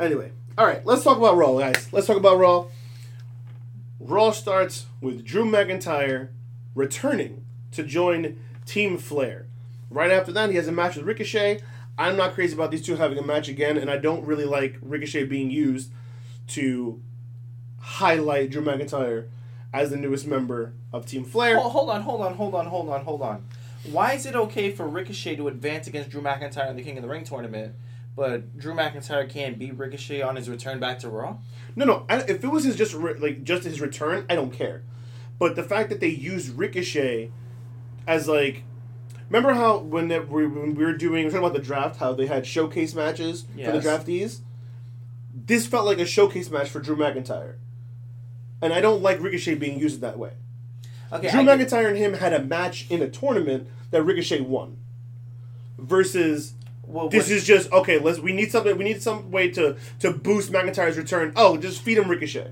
Anyway, 0.00 0.30
all 0.56 0.64
right, 0.64 0.86
let's 0.86 1.02
talk 1.02 1.18
about 1.18 1.36
Raw, 1.36 1.58
guys. 1.58 1.92
Let's 1.92 2.06
talk 2.06 2.16
about 2.16 2.38
Raw. 2.38 2.66
Raw 3.98 4.30
starts 4.30 4.86
with 5.00 5.24
Drew 5.24 5.44
McIntyre 5.44 6.28
returning 6.76 7.44
to 7.72 7.82
join 7.82 8.38
Team 8.64 8.96
Flair. 8.96 9.47
Right 9.90 10.10
after 10.10 10.32
that, 10.32 10.50
he 10.50 10.56
has 10.56 10.68
a 10.68 10.72
match 10.72 10.96
with 10.96 11.06
Ricochet. 11.06 11.60
I'm 11.96 12.16
not 12.16 12.34
crazy 12.34 12.54
about 12.54 12.70
these 12.70 12.82
two 12.82 12.96
having 12.96 13.18
a 13.18 13.22
match 13.22 13.48
again, 13.48 13.76
and 13.76 13.90
I 13.90 13.96
don't 13.96 14.24
really 14.24 14.44
like 14.44 14.76
Ricochet 14.82 15.24
being 15.24 15.50
used 15.50 15.90
to 16.48 17.02
highlight 17.80 18.50
Drew 18.50 18.62
McIntyre 18.62 19.28
as 19.72 19.90
the 19.90 19.96
newest 19.96 20.26
member 20.26 20.72
of 20.92 21.06
Team 21.06 21.24
Flair. 21.24 21.58
Hold, 21.58 21.72
hold 21.72 21.90
on, 21.90 22.02
hold 22.02 22.20
on, 22.20 22.34
hold 22.34 22.54
on, 22.54 22.66
hold 22.66 22.88
on, 22.88 23.04
hold 23.04 23.22
on. 23.22 23.44
Why 23.90 24.12
is 24.12 24.26
it 24.26 24.34
okay 24.34 24.70
for 24.70 24.86
Ricochet 24.86 25.36
to 25.36 25.48
advance 25.48 25.86
against 25.86 26.10
Drew 26.10 26.20
McIntyre 26.20 26.68
in 26.70 26.76
the 26.76 26.82
King 26.82 26.98
of 26.98 27.02
the 27.02 27.08
Ring 27.08 27.24
tournament, 27.24 27.74
but 28.16 28.58
Drew 28.58 28.74
McIntyre 28.74 29.28
can't 29.28 29.58
beat 29.58 29.76
Ricochet 29.76 30.22
on 30.22 30.36
his 30.36 30.48
return 30.48 30.80
back 30.80 30.98
to 31.00 31.08
Raw? 31.08 31.36
No, 31.76 31.84
no. 31.84 32.06
I, 32.08 32.18
if 32.22 32.42
it 32.42 32.48
was 32.48 32.64
his 32.64 32.76
just 32.76 32.94
re- 32.94 33.14
like 33.14 33.44
just 33.44 33.64
his 33.64 33.80
return, 33.80 34.26
I 34.28 34.34
don't 34.34 34.52
care. 34.52 34.82
But 35.38 35.54
the 35.54 35.62
fact 35.62 35.90
that 35.90 36.00
they 36.00 36.08
used 36.08 36.56
Ricochet 36.58 37.30
as 38.06 38.26
like, 38.26 38.64
remember 39.28 39.54
how 39.54 39.78
when, 39.78 40.08
they, 40.08 40.18
we, 40.20 40.46
when 40.46 40.74
we 40.74 40.84
were 40.84 40.92
doing 40.92 41.12
we 41.14 41.24
were 41.24 41.30
talking 41.30 41.46
about 41.46 41.52
the 41.56 41.62
draft, 41.62 41.96
how 42.00 42.12
they 42.12 42.26
had 42.26 42.46
showcase 42.46 42.94
matches 42.94 43.44
for 43.66 43.72
the 43.72 43.78
draftees. 43.88 44.40
This 45.34 45.66
felt 45.66 45.86
like 45.86 45.98
a 45.98 46.06
showcase 46.06 46.50
match 46.50 46.68
for 46.68 46.80
Drew 46.80 46.96
McIntyre, 46.96 47.54
and 48.60 48.72
I 48.72 48.80
don't 48.80 49.02
like 49.02 49.20
Ricochet 49.20 49.54
being 49.54 49.78
used 49.78 50.00
that 50.00 50.18
way. 50.18 50.32
Okay, 51.12 51.30
Drew 51.30 51.40
I 51.40 51.44
get- 51.56 51.68
McIntyre 51.68 51.88
and 51.88 51.96
him 51.96 52.14
had 52.14 52.32
a 52.32 52.42
match 52.42 52.90
in 52.90 53.00
a 53.02 53.08
tournament 53.08 53.68
that 53.90 54.02
Ricochet 54.02 54.42
won, 54.42 54.76
versus 55.78 56.54
well, 56.86 57.08
this 57.08 57.30
is 57.30 57.44
just 57.44 57.70
okay. 57.72 57.98
Let's 57.98 58.18
we 58.18 58.32
need 58.32 58.50
something. 58.50 58.76
We 58.76 58.84
need 58.84 59.02
some 59.02 59.30
way 59.30 59.50
to 59.52 59.76
to 60.00 60.10
boost 60.10 60.50
McIntyre's 60.52 60.96
return. 60.96 61.32
Oh, 61.36 61.56
just 61.56 61.82
feed 61.82 61.98
him 61.98 62.08
Ricochet. 62.08 62.50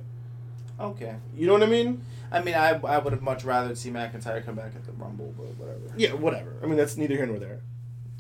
okay. 0.79 1.17
You 1.37 1.47
know 1.47 1.55
what 1.55 1.63
I 1.63 1.67
mean? 1.67 2.03
I 2.37 2.43
mean, 2.43 2.55
I, 2.55 2.71
I 2.71 2.99
would 2.99 3.13
have 3.13 3.23
much 3.23 3.45
rather 3.45 3.75
see 3.75 3.91
McIntyre 3.91 4.45
come 4.45 4.55
back 4.55 4.73
at 4.77 4.85
the 4.85 4.93
Rumble, 4.93 5.35
but 5.37 5.47
whatever. 5.57 5.81
Yeah, 5.97 6.13
whatever. 6.13 6.57
I 6.63 6.67
mean, 6.67 6.77
that's 6.77 6.97
neither 6.97 7.15
here 7.15 7.27
nor 7.27 7.39
there. 7.39 7.61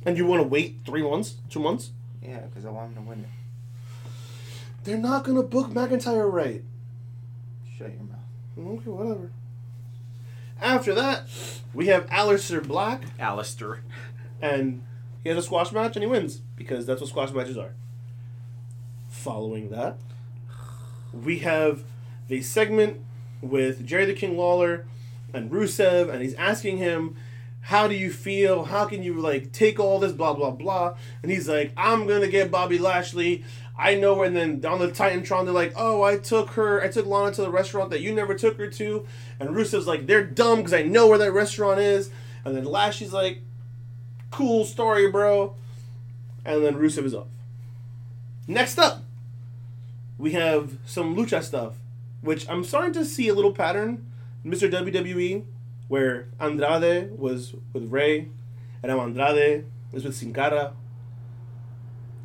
And 0.05 0.17
you 0.17 0.27
want 0.27 0.43
to 0.43 0.49
wait 0.49 0.79
three 0.87 1.03
months, 1.03 1.35
two 1.51 1.61
months? 1.61 1.91
Yeah, 2.23 2.41
because 2.41 2.65
I 2.65 2.71
want 2.71 2.91
him 2.97 3.05
to 3.05 3.09
win 3.09 3.21
it. 3.21 3.29
They're 4.85 4.97
not 4.97 5.25
gonna 5.25 5.43
book 5.43 5.71
McIntyre 5.71 6.31
right. 6.31 6.63
Shut 7.77 7.91
your 7.91 8.03
mouth. 8.03 8.79
Okay, 8.81 8.91
whatever. 8.91 9.33
After 10.61 10.95
that, 10.95 11.25
we 11.75 11.89
have 11.89 12.07
Aleister 12.07 12.67
Black, 12.67 13.03
Alistair. 13.19 13.81
and 14.41 14.83
he 15.23 15.29
has 15.29 15.39
a 15.39 15.43
squash 15.43 15.73
match, 15.73 15.97
and 15.97 16.05
he 16.05 16.07
wins 16.09 16.41
because 16.57 16.87
that's 16.87 17.01
what 17.01 17.11
squash 17.11 17.33
matches 17.33 17.59
are. 17.59 17.75
Following 19.11 19.71
that, 19.71 19.99
we 21.13 21.41
have 21.41 21.83
the 22.29 22.43
segment 22.43 23.01
with 23.41 23.87
Jerry 23.87 24.05
the 24.05 24.15
King 24.15 24.37
Lawler 24.37 24.87
and 25.33 25.51
Rusev, 25.51 26.09
and 26.09 26.23
he's 26.23 26.35
asking 26.35 26.79
him, 26.79 27.17
"How 27.63 27.89
do 27.89 27.95
you 27.95 28.11
feel? 28.11 28.65
How 28.65 28.85
can 28.85 29.03
you 29.03 29.15
like 29.15 29.53
take 29.53 29.79
all 29.79 29.99
this 29.99 30.13
blah 30.13 30.33
blah 30.33 30.51
blah?" 30.51 30.97
And 31.23 31.31
he's 31.31 31.49
like, 31.49 31.73
"I'm 31.77 32.07
gonna 32.07 32.29
get 32.29 32.51
Bobby 32.51 32.79
Lashley. 32.79 33.45
I 33.79 33.95
know." 33.95 34.15
Where 34.15 34.27
and 34.27 34.37
then 34.37 34.65
on 34.65 34.79
the 34.79 34.89
Titantron, 34.89 35.45
they're 35.45 35.53
like, 35.53 35.75
"Oh, 35.77 36.03
I 36.03 36.17
took 36.17 36.51
her. 36.51 36.83
I 36.83 36.89
took 36.89 37.07
Lana 37.07 37.33
to 37.35 37.43
the 37.43 37.51
restaurant 37.51 37.91
that 37.91 38.01
you 38.01 38.15
never 38.15 38.35
took 38.35 38.57
her 38.59 38.69
to." 38.69 39.07
And 39.39 39.51
Rusev's 39.51 39.87
like, 39.87 40.07
"They're 40.07 40.25
dumb 40.25 40.59
because 40.59 40.73
I 40.75 40.83
know 40.83 41.07
where 41.07 41.19
that 41.19 41.33
restaurant 41.33 41.81
is." 41.81 42.11
And 42.45 42.57
then 42.57 42.65
Lashley's 42.65 43.13
like, 43.13 43.41
"Cool 44.31 44.65
story, 44.65 45.11
bro." 45.11 45.55
And 46.45 46.65
then 46.65 46.77
Rusev 46.77 47.05
is 47.05 47.15
off. 47.15 47.27
Next 48.47 48.79
up, 48.79 49.03
we 50.17 50.33
have 50.33 50.77
some 50.87 51.17
lucha 51.17 51.43
stuff, 51.43 51.75
which 52.27 52.49
I'm 52.49 52.65
starting 52.65 52.93
to 52.95 53.05
see 53.05 53.29
a 53.29 53.35
little 53.35 53.53
pattern, 53.53 54.05
Mr. 54.45 54.69
WWE, 54.69 55.45
where 55.87 56.29
Andrade 56.41 57.17
was 57.17 57.55
with 57.73 57.91
Rey, 57.91 58.29
and 58.83 58.91
now 58.91 59.01
Andrade 59.01 59.65
is 59.93 60.05
with 60.05 60.17
Sin 60.17 60.35
Cara. 60.35 60.73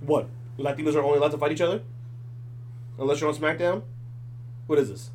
What? 0.01 0.27
Latinos 0.57 0.95
are 0.95 1.03
only 1.03 1.19
allowed 1.19 1.31
to 1.31 1.37
fight 1.37 1.51
each 1.51 1.61
other? 1.61 1.83
Unless 2.97 3.21
you're 3.21 3.29
on 3.29 3.35
SmackDown? 3.35 3.83
What 4.65 4.79
is 4.79 4.89
this? 4.89 5.11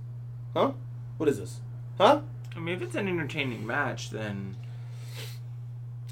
Huh? 0.54 0.72
What 1.16 1.28
is 1.28 1.38
this? 1.38 1.60
Huh? 1.98 2.20
I 2.54 2.60
mean, 2.60 2.76
if 2.76 2.82
it's 2.82 2.94
an 2.94 3.08
entertaining 3.08 3.66
match, 3.66 4.10
then 4.10 4.56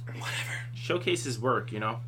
Whatever. 0.07 0.59
showcases 0.75 1.39
work, 1.39 1.71
you 1.71 1.79
know? 1.79 2.01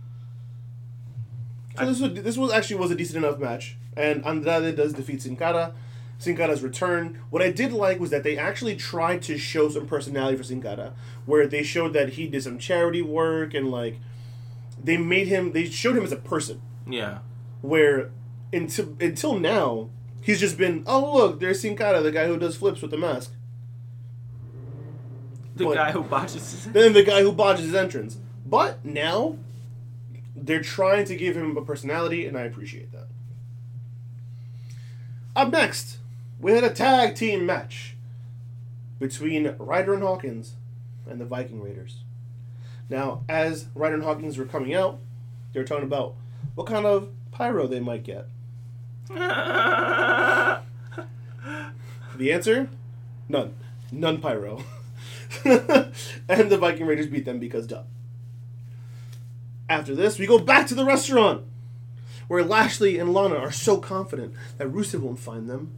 So 1.78 1.86
this 1.86 2.00
was 2.00 2.12
this 2.14 2.36
was 2.36 2.52
actually 2.52 2.76
was 2.76 2.90
a 2.90 2.96
decent 2.96 3.24
enough 3.24 3.38
match, 3.38 3.76
and 3.96 4.24
Andrade 4.24 4.76
does 4.76 4.94
defeat 4.94 5.22
Sin 5.22 5.36
Cara. 5.36 5.74
Sin 6.18 6.36
Cara's 6.36 6.62
return. 6.62 7.20
What 7.30 7.42
I 7.42 7.50
did 7.50 7.72
like 7.72 8.00
was 8.00 8.10
that 8.10 8.22
they 8.22 8.38
actually 8.38 8.74
tried 8.76 9.22
to 9.22 9.36
show 9.36 9.68
some 9.68 9.86
personality 9.86 10.36
for 10.36 10.42
Sin 10.44 10.62
Cara, 10.62 10.94
where 11.26 11.46
they 11.46 11.62
showed 11.62 11.92
that 11.92 12.10
he 12.10 12.26
did 12.26 12.42
some 12.42 12.58
charity 12.58 13.02
work 13.02 13.52
and 13.54 13.70
like 13.70 13.98
they 14.82 14.96
made 14.96 15.28
him. 15.28 15.52
They 15.52 15.66
showed 15.66 15.96
him 15.96 16.04
as 16.04 16.12
a 16.12 16.16
person. 16.16 16.60
Yeah. 16.88 17.18
Where 17.60 18.10
until 18.52 18.96
until 19.00 19.38
now 19.38 19.90
he's 20.20 20.40
just 20.40 20.56
been 20.56 20.84
oh 20.86 21.14
look 21.16 21.40
there's 21.40 21.60
Sin 21.60 21.76
Cara 21.76 22.00
the 22.00 22.12
guy 22.12 22.26
who 22.26 22.38
does 22.38 22.56
flips 22.56 22.80
with 22.80 22.90
the 22.90 22.98
mask. 22.98 23.32
The 25.56 25.66
What? 25.66 25.74
guy 25.74 25.92
who 25.92 26.02
botches 26.02 26.34
his 26.34 26.64
Then 26.72 26.92
the 26.92 27.02
guy 27.02 27.22
who 27.22 27.32
botches 27.32 27.66
his 27.66 27.74
entrance. 27.74 28.18
But 28.44 28.84
now 28.84 29.36
they're 30.36 30.62
trying 30.62 31.06
to 31.06 31.16
give 31.16 31.36
him 31.36 31.56
a 31.56 31.62
personality, 31.62 32.26
and 32.26 32.36
I 32.38 32.42
appreciate 32.42 32.92
that. 32.92 33.08
Up 35.34 35.50
next, 35.50 35.98
we 36.40 36.52
had 36.52 36.64
a 36.64 36.70
tag 36.70 37.14
team 37.14 37.46
match 37.46 37.96
between 38.98 39.54
Ryder 39.58 39.94
and 39.94 40.02
Hawkins 40.02 40.54
and 41.08 41.20
the 41.20 41.24
Viking 41.24 41.62
Raiders. 41.62 41.98
Now, 42.88 43.24
as 43.28 43.66
Ryder 43.74 43.94
and 43.94 44.04
Hawkins 44.04 44.38
were 44.38 44.44
coming 44.44 44.74
out, 44.74 44.98
they 45.52 45.60
were 45.60 45.66
talking 45.66 45.84
about 45.84 46.14
what 46.54 46.66
kind 46.66 46.86
of 46.86 47.10
pyro 47.32 47.66
they 47.66 47.80
might 47.80 48.04
get. 48.04 48.26
The 52.16 52.32
answer? 52.32 52.68
None. 53.28 53.54
None 53.92 54.20
pyro. 54.20 54.62
and 55.44 56.50
the 56.50 56.58
Viking 56.58 56.86
Raiders 56.86 57.06
beat 57.06 57.24
them 57.24 57.38
because 57.38 57.66
duh. 57.66 57.82
After 59.68 59.94
this, 59.94 60.18
we 60.18 60.26
go 60.26 60.38
back 60.38 60.66
to 60.68 60.74
the 60.74 60.84
restaurant 60.84 61.44
where 62.28 62.44
Lashley 62.44 62.98
and 62.98 63.12
Lana 63.12 63.36
are 63.36 63.52
so 63.52 63.78
confident 63.78 64.34
that 64.58 64.68
Rusev 64.68 65.00
won't 65.00 65.18
find 65.18 65.48
them. 65.48 65.72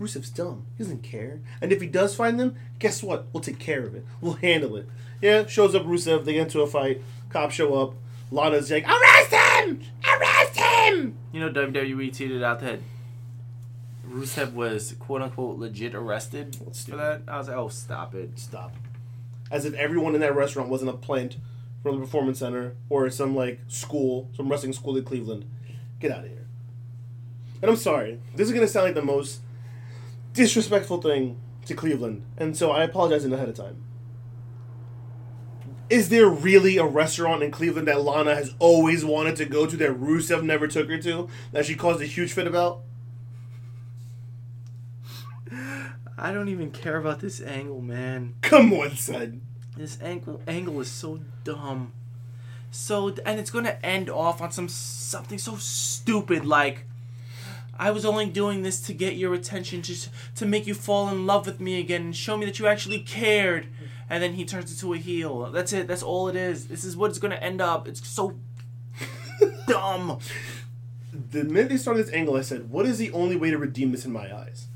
Rusev's 0.00 0.30
dumb. 0.30 0.66
He 0.76 0.84
doesn't 0.84 1.02
care. 1.02 1.40
And 1.60 1.72
if 1.72 1.80
he 1.80 1.86
does 1.86 2.14
find 2.14 2.38
them, 2.38 2.56
guess 2.78 3.02
what? 3.02 3.26
We'll 3.32 3.42
take 3.42 3.58
care 3.58 3.84
of 3.84 3.94
it. 3.94 4.04
We'll 4.20 4.34
handle 4.34 4.76
it. 4.76 4.88
Yeah, 5.20 5.46
shows 5.46 5.74
up 5.74 5.84
Rusev. 5.84 6.24
They 6.24 6.34
get 6.34 6.42
into 6.42 6.62
a 6.62 6.66
fight. 6.66 7.00
Cops 7.30 7.54
show 7.54 7.74
up. 7.74 7.94
Lana's 8.30 8.70
like, 8.70 8.86
arrest 8.88 9.32
him! 9.32 9.80
Arrest 10.04 10.56
him! 10.56 11.16
You 11.32 11.40
know, 11.40 11.50
WWE 11.50 12.10
tweeted 12.10 12.42
out 12.42 12.60
that 12.60 12.80
Rusev 14.08 14.52
was 14.52 14.94
quote 14.98 15.22
unquote 15.22 15.58
legit 15.58 15.94
arrested 15.94 16.56
for 16.56 16.96
that. 16.96 17.22
I 17.28 17.38
was 17.38 17.48
like, 17.48 17.56
oh, 17.56 17.68
stop 17.68 18.14
it. 18.14 18.38
Stop. 18.38 18.74
As 19.50 19.64
if 19.64 19.74
everyone 19.74 20.14
in 20.14 20.20
that 20.20 20.34
restaurant 20.34 20.68
wasn't 20.68 20.90
a 20.90 20.94
plant 20.94 21.36
from 21.82 21.96
the 21.96 22.00
performance 22.00 22.38
center 22.38 22.74
or 22.88 23.08
some 23.10 23.36
like 23.36 23.60
school, 23.68 24.30
some 24.36 24.48
wrestling 24.48 24.72
school 24.72 24.96
in 24.96 25.04
Cleveland. 25.04 25.44
Get 26.00 26.10
out 26.10 26.24
of 26.24 26.30
here. 26.30 26.46
And 27.62 27.70
I'm 27.70 27.76
sorry. 27.76 28.20
This 28.34 28.48
is 28.48 28.54
gonna 28.54 28.68
sound 28.68 28.86
like 28.86 28.94
the 28.94 29.02
most 29.02 29.40
disrespectful 30.34 31.00
thing 31.00 31.40
to 31.64 31.74
Cleveland, 31.74 32.22
and 32.36 32.54
so 32.56 32.70
I 32.70 32.84
apologize 32.84 33.24
in 33.24 33.32
ahead 33.32 33.48
of 33.48 33.54
time. 33.54 33.82
Is 35.88 36.08
there 36.08 36.28
really 36.28 36.76
a 36.76 36.84
restaurant 36.84 37.42
in 37.42 37.50
Cleveland 37.50 37.88
that 37.88 38.02
Lana 38.02 38.34
has 38.34 38.54
always 38.58 39.04
wanted 39.04 39.36
to 39.36 39.44
go 39.44 39.66
to 39.66 39.76
that 39.76 40.00
Rusev 40.00 40.42
never 40.42 40.66
took 40.66 40.88
her 40.88 40.98
to 40.98 41.28
that 41.52 41.66
she 41.66 41.74
caused 41.74 42.02
a 42.02 42.06
huge 42.06 42.32
fit 42.32 42.46
about? 42.46 42.80
I 46.18 46.32
don't 46.32 46.48
even 46.48 46.70
care 46.70 46.96
about 46.96 47.20
this 47.20 47.40
angle, 47.40 47.80
man. 47.80 48.34
Come 48.40 48.72
on, 48.72 48.96
son. 48.96 49.42
This 49.76 49.98
angle 50.00 50.40
angle 50.46 50.80
is 50.80 50.90
so 50.90 51.20
dumb. 51.42 51.92
So 52.70 53.14
and 53.24 53.38
it's 53.38 53.50
gonna 53.50 53.78
end 53.82 54.08
off 54.08 54.40
on 54.40 54.52
some 54.52 54.68
something 54.68 55.38
so 55.38 55.56
stupid 55.56 56.44
like 56.44 56.86
I 57.78 57.90
was 57.90 58.04
only 58.04 58.26
doing 58.26 58.62
this 58.62 58.80
to 58.82 58.92
get 58.92 59.16
your 59.16 59.34
attention, 59.34 59.82
just 59.82 60.10
to 60.36 60.46
make 60.46 60.66
you 60.66 60.74
fall 60.74 61.08
in 61.08 61.26
love 61.26 61.46
with 61.46 61.60
me 61.60 61.80
again 61.80 62.02
and 62.02 62.16
show 62.16 62.36
me 62.36 62.46
that 62.46 62.58
you 62.58 62.66
actually 62.66 63.00
cared. 63.00 63.68
And 64.08 64.22
then 64.22 64.34
he 64.34 64.44
turns 64.44 64.70
into 64.70 64.94
a 64.94 64.98
heel. 64.98 65.50
That's 65.50 65.72
it. 65.72 65.86
That's 65.86 66.02
all 66.02 66.28
it 66.28 66.36
is. 66.36 66.66
This 66.68 66.84
is 66.84 66.96
what 66.96 67.10
it's 67.10 67.18
gonna 67.18 67.36
end 67.36 67.60
up. 67.60 67.88
It's 67.88 68.06
so 68.06 68.38
dumb. 69.66 70.18
The 71.12 71.44
minute 71.44 71.70
they 71.70 71.76
started 71.76 72.06
this 72.06 72.12
angle, 72.12 72.36
I 72.36 72.42
said, 72.42 72.70
"What 72.70 72.86
is 72.86 72.98
the 72.98 73.12
only 73.12 73.36
way 73.36 73.50
to 73.50 73.58
redeem 73.58 73.92
this 73.92 74.04
in 74.04 74.12
my 74.12 74.34
eyes?" 74.34 74.66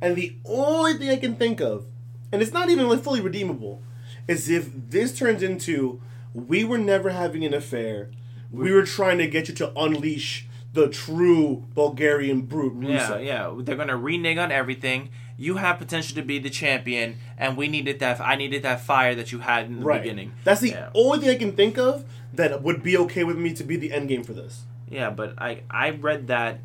And 0.00 0.16
the 0.16 0.36
only 0.44 0.94
thing 0.94 1.10
I 1.10 1.16
can 1.16 1.36
think 1.36 1.60
of, 1.60 1.86
and 2.32 2.40
it's 2.40 2.52
not 2.52 2.70
even 2.70 2.88
like 2.88 3.02
fully 3.02 3.20
redeemable, 3.20 3.82
is 4.26 4.48
if 4.48 4.70
this 4.74 5.16
turns 5.16 5.42
into 5.42 6.00
we 6.34 6.64
were 6.64 6.78
never 6.78 7.10
having 7.10 7.44
an 7.44 7.54
affair. 7.54 8.10
We 8.50 8.72
were 8.72 8.84
trying 8.84 9.18
to 9.18 9.26
get 9.26 9.48
you 9.48 9.54
to 9.56 9.72
unleash 9.78 10.47
the 10.78 10.88
true 10.88 11.64
Bulgarian 11.74 12.42
brute. 12.42 12.74
Yeah, 12.82 13.08
Rusev. 13.08 13.24
yeah. 13.24 13.54
They're 13.58 13.76
gonna 13.76 13.96
renege 13.96 14.38
on 14.38 14.52
everything. 14.52 15.10
You 15.36 15.56
have 15.56 15.78
potential 15.78 16.14
to 16.16 16.22
be 16.22 16.38
the 16.38 16.50
champion, 16.50 17.16
and 17.36 17.56
we 17.56 17.68
needed 17.68 18.00
that. 18.00 18.20
I 18.20 18.34
needed 18.36 18.62
that 18.62 18.80
fire 18.80 19.14
that 19.14 19.30
you 19.32 19.38
had 19.40 19.66
in 19.66 19.80
the 19.80 19.84
Right. 19.86 20.02
beginning. 20.02 20.32
That's 20.44 20.60
the 20.60 20.70
Yeah. 20.70 20.90
only 20.94 21.20
thing 21.20 21.30
I 21.30 21.36
can 21.36 21.52
think 21.52 21.78
of 21.78 22.04
that 22.34 22.62
would 22.62 22.82
be 22.82 22.96
okay 22.96 23.24
with 23.24 23.36
me 23.38 23.52
to 23.54 23.64
be 23.64 23.76
the 23.76 23.92
end 23.92 24.08
game 24.08 24.22
for 24.24 24.32
this. 24.32 24.62
Yeah, 24.90 25.10
but 25.10 25.34
I 25.38 25.62
I 25.70 25.90
read 25.90 26.26
that 26.28 26.60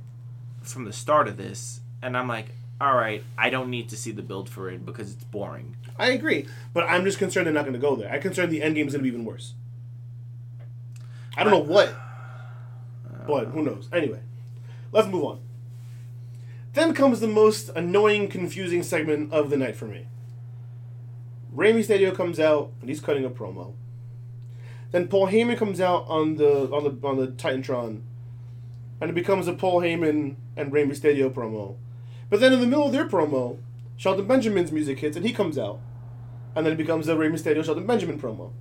from 0.62 0.86
the 0.86 0.94
start 0.94 1.28
of 1.28 1.38
this, 1.38 1.82
and 2.02 2.16
I'm 2.18 2.28
like, 2.28 2.48
all 2.82 2.96
right, 2.96 3.24
I 3.38 3.50
don't 3.50 3.70
need 3.70 3.90
to 3.90 3.98
see 3.98 4.12
the 4.12 4.22
build 4.24 4.50
for 4.50 4.70
it 4.70 4.86
because 4.86 5.12
it's 5.14 5.24
boring. 5.26 5.76
I 6.00 6.08
agree, 6.10 6.48
but 6.74 6.84
I'm 6.90 7.04
just 7.06 7.20
concerned 7.20 7.46
they're 7.48 7.54
not 7.54 7.66
going 7.66 7.74
to 7.74 7.80
go 7.80 7.96
there. 7.96 8.12
I'm 8.12 8.22
concerned 8.22 8.52
the 8.52 8.62
end 8.64 8.76
game 8.76 8.88
is 8.88 8.94
going 8.94 9.02
to 9.06 9.10
be 9.10 9.14
even 9.16 9.26
worse. 9.26 9.54
I 11.38 11.44
don't 11.44 11.52
know 11.52 11.60
what, 11.74 11.94
but 13.28 13.48
who 13.48 13.64
knows? 13.64 13.90
Anyway, 13.92 14.22
let's 14.92 15.08
move 15.08 15.24
on. 15.24 15.40
Then 16.74 16.94
comes 16.94 17.20
the 17.20 17.28
most 17.28 17.70
annoying, 17.76 18.28
confusing 18.28 18.82
segment 18.84 19.32
of 19.32 19.50
the 19.50 19.58
night 19.58 19.76
for 19.76 19.86
me. 19.86 20.08
Rey 21.52 21.72
Mysterio 21.72 22.16
comes 22.16 22.40
out 22.40 22.72
and 22.82 22.90
he's 22.90 23.00
cutting 23.00 23.26
a 23.26 23.30
promo. 23.30 23.74
Then 24.92 25.08
Paul 25.08 25.28
Heyman 25.28 25.58
comes 25.58 25.80
out 25.80 26.06
on 26.08 26.36
the 26.36 26.70
on 26.72 26.84
the 26.84 27.08
on 27.08 27.18
the 27.18 27.28
Titantron, 27.28 28.02
and 29.00 29.10
it 29.10 29.14
becomes 29.14 29.48
a 29.48 29.54
Paul 29.54 29.82
Heyman 29.82 30.36
and 30.56 30.72
Rey 30.72 30.86
Mysterio 30.86 31.32
promo. 31.32 31.78
But 32.30 32.40
then 32.40 32.54
in 32.54 32.60
the 32.60 32.68
middle 32.68 32.88
of 32.88 32.92
their 32.92 33.08
promo, 33.08 33.60
Shelton 33.98 34.28
Benjamin's 34.28 34.72
music 34.72 35.00
hits 35.00 35.16
and 35.16 35.26
he 35.26 35.34
comes 35.34 35.58
out. 35.58 35.80
And 36.56 36.66
then 36.66 36.74
it 36.74 36.78
becomes 36.78 37.08
a 37.08 37.16
Rey 37.16 37.30
Mysterio 37.30 37.64
Shelton 37.64 37.86
Benjamin 37.86 38.20
promo. 38.20 38.52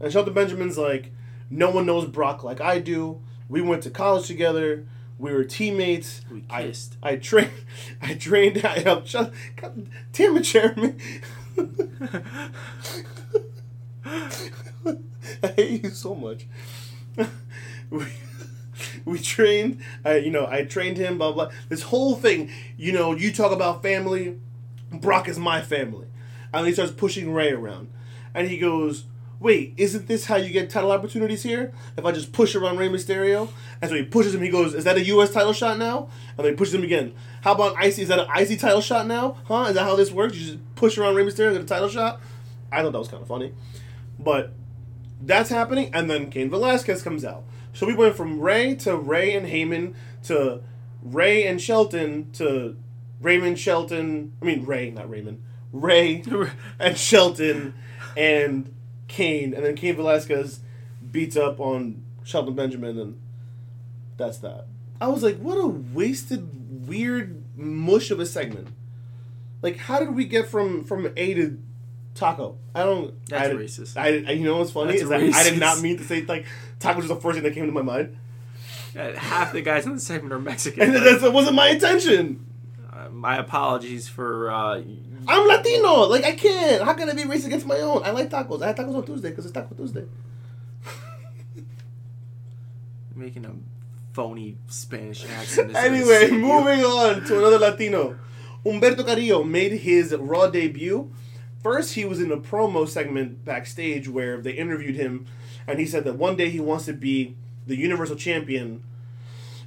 And 0.00 0.12
Shelton 0.12 0.34
Benjamin's 0.34 0.78
like, 0.78 1.12
no 1.50 1.70
one 1.70 1.86
knows 1.86 2.06
Brock 2.06 2.44
like 2.44 2.60
I 2.60 2.78
do. 2.78 3.20
We 3.48 3.60
went 3.60 3.82
to 3.84 3.90
college 3.90 4.26
together. 4.26 4.86
We 5.18 5.32
were 5.32 5.44
teammates. 5.44 6.20
We 6.30 6.44
I- 6.50 6.62
kissed. 6.64 6.96
I, 7.02 7.16
trained. 7.16 7.50
I 8.02 8.14
trained. 8.14 8.58
I 8.64 8.80
helped. 8.80 9.08
Shut, 9.08 9.32
God 9.56 9.88
damn 10.12 10.36
it, 10.36 10.42
Jeremy. 10.42 10.94
I 14.04 15.46
hate 15.56 15.84
you 15.84 15.90
so 15.90 16.14
much. 16.14 16.46
we, 17.90 18.04
we 19.04 19.18
trained. 19.18 19.80
I, 20.04 20.16
you 20.16 20.30
know, 20.30 20.46
I 20.46 20.64
trained 20.64 20.96
him. 20.96 21.18
Blah 21.18 21.32
blah. 21.32 21.50
This 21.68 21.82
whole 21.82 22.14
thing. 22.16 22.50
You 22.76 22.92
know, 22.92 23.14
you 23.14 23.32
talk 23.32 23.52
about 23.52 23.82
family. 23.82 24.38
Brock 24.90 25.28
is 25.28 25.38
my 25.38 25.60
family, 25.60 26.06
and 26.52 26.66
he 26.66 26.72
starts 26.72 26.92
pushing 26.92 27.32
Rey 27.34 27.52
around, 27.52 27.90
and 28.34 28.48
he 28.48 28.56
goes, 28.58 29.04
"Wait, 29.40 29.74
isn't 29.76 30.06
this 30.06 30.26
how 30.26 30.36
you 30.36 30.50
get 30.50 30.70
title 30.70 30.90
opportunities 30.90 31.42
here? 31.42 31.72
If 31.96 32.04
I 32.04 32.12
just 32.12 32.32
push 32.32 32.54
around 32.54 32.78
Rey 32.78 32.88
Mysterio?" 32.88 33.48
And 33.80 33.90
so 33.90 33.96
he 33.96 34.02
pushes 34.02 34.34
him. 34.34 34.42
He 34.42 34.50
goes, 34.50 34.74
"Is 34.74 34.84
that 34.84 34.96
a 34.96 35.04
U.S. 35.04 35.30
title 35.30 35.52
shot 35.52 35.78
now?" 35.78 36.08
And 36.36 36.44
then 36.44 36.52
he 36.52 36.56
pushes 36.56 36.74
him 36.74 36.84
again. 36.84 37.14
How 37.42 37.52
about 37.52 37.82
IC? 37.82 37.98
Is 37.98 38.08
that 38.08 38.18
an 38.18 38.28
IC 38.36 38.60
title 38.60 38.80
shot 38.80 39.06
now? 39.06 39.36
Huh? 39.44 39.66
Is 39.68 39.74
that 39.74 39.84
how 39.84 39.96
this 39.96 40.10
works? 40.10 40.36
You 40.36 40.46
just 40.46 40.74
push 40.74 40.98
around 40.98 41.14
Rey 41.14 41.24
Mysterio 41.24 41.48
and 41.48 41.56
get 41.56 41.62
a 41.62 41.66
title 41.66 41.88
shot? 41.88 42.20
I 42.70 42.82
thought 42.82 42.92
that 42.92 42.98
was 42.98 43.08
kind 43.08 43.22
of 43.22 43.28
funny, 43.28 43.52
but 44.18 44.52
that's 45.20 45.50
happening, 45.50 45.90
and 45.94 46.10
then 46.10 46.30
Cain 46.30 46.50
Velasquez 46.50 47.02
comes 47.02 47.24
out. 47.24 47.44
So 47.72 47.86
we 47.86 47.94
went 47.94 48.16
from 48.16 48.40
Rey 48.40 48.74
to 48.76 48.96
Rey 48.96 49.34
and 49.34 49.46
Heyman 49.46 49.94
to 50.24 50.62
Rey 51.02 51.46
and 51.46 51.60
Shelton 51.60 52.30
to 52.32 52.76
Raymond 53.20 53.58
Shelton. 53.58 54.32
I 54.42 54.44
mean 54.44 54.64
Rey, 54.64 54.90
not 54.90 55.08
Raymond. 55.08 55.42
Rey 55.72 56.22
and 56.78 56.96
Shelton 56.96 57.74
and 58.16 58.72
Cain, 59.08 59.54
and 59.54 59.64
then 59.64 59.74
Cain 59.74 59.96
Velasquez 59.96 60.60
beats 61.10 61.36
up 61.36 61.58
on 61.60 62.02
Shelton 62.24 62.54
Benjamin, 62.54 62.98
and 62.98 63.20
that's 64.16 64.38
that. 64.38 64.66
I 65.00 65.08
was 65.08 65.22
like, 65.22 65.38
what 65.38 65.56
a 65.56 65.66
wasted, 65.66 66.86
weird 66.88 67.42
mush 67.56 68.10
of 68.10 68.20
a 68.20 68.26
segment. 68.26 68.68
Like, 69.62 69.76
how 69.78 69.98
did 69.98 70.14
we 70.14 70.24
get 70.24 70.48
from 70.48 70.84
from 70.84 71.12
A 71.16 71.34
to 71.34 71.58
Taco? 72.14 72.56
I 72.74 72.84
don't. 72.84 73.14
That's 73.26 73.48
I, 73.48 73.52
racist. 73.54 73.96
I, 73.96 74.06
I- 74.28 74.32
you 74.34 74.44
know 74.44 74.58
what's 74.58 74.70
funny 74.72 74.92
That's 74.92 75.02
is 75.02 75.08
that 75.08 75.20
I 75.22 75.42
did 75.50 75.58
not 75.58 75.80
mean 75.80 75.96
to 75.98 76.04
say 76.04 76.22
like 76.22 76.46
taco 76.78 76.98
was 76.98 77.08
the 77.08 77.16
first 77.16 77.34
thing 77.36 77.44
that 77.44 77.54
came 77.54 77.66
to 77.66 77.72
my 77.72 77.82
mind, 77.82 78.16
Half 78.94 79.52
the 79.52 79.62
guys 79.62 79.86
in 79.86 79.94
the 79.94 80.00
segment 80.00 80.32
are 80.32 80.38
Mexican. 80.40 80.82
and 80.82 80.94
that 80.94 81.20
that 81.20 81.32
wasn't 81.32 81.56
my 81.56 81.68
intention. 81.70 82.44
Uh, 82.92 83.08
my 83.10 83.36
apologies 83.38 84.08
for. 84.08 84.50
Uh, 84.50 84.82
I'm 85.28 85.46
Latino. 85.46 86.06
Like 86.06 86.24
I 86.24 86.32
can't. 86.32 86.82
How 86.82 86.94
can 86.94 87.10
I 87.10 87.12
be 87.12 87.24
racist 87.24 87.46
against 87.46 87.66
my 87.66 87.76
own? 87.76 88.02
I 88.02 88.10
like 88.10 88.30
tacos. 88.30 88.62
I 88.62 88.68
had 88.68 88.76
tacos 88.76 88.96
on 88.96 89.04
Tuesday 89.04 89.28
because 89.28 89.44
it's 89.44 89.52
Taco 89.52 89.74
Tuesday. 89.74 90.06
making 93.14 93.44
a 93.44 93.52
phony 94.14 94.56
Spanish 94.68 95.26
accent. 95.38 95.76
Anyway, 95.76 96.30
moving 96.30 96.82
on 96.82 97.24
to 97.24 97.38
another 97.38 97.58
Latino. 97.58 98.18
Humberto 98.64 99.04
Carrillo 99.04 99.44
made 99.44 99.72
his 99.72 100.14
Raw 100.18 100.48
debut. 100.48 101.12
First, 101.62 101.94
he 101.94 102.04
was 102.04 102.20
in 102.20 102.32
a 102.32 102.38
promo 102.38 102.88
segment 102.88 103.44
backstage 103.44 104.08
where 104.08 104.40
they 104.40 104.52
interviewed 104.52 104.94
him, 104.94 105.26
and 105.66 105.78
he 105.78 105.86
said 105.86 106.04
that 106.04 106.16
one 106.16 106.36
day 106.36 106.50
he 106.50 106.60
wants 106.60 106.86
to 106.86 106.92
be 106.92 107.36
the 107.66 107.76
Universal 107.76 108.16
Champion, 108.16 108.82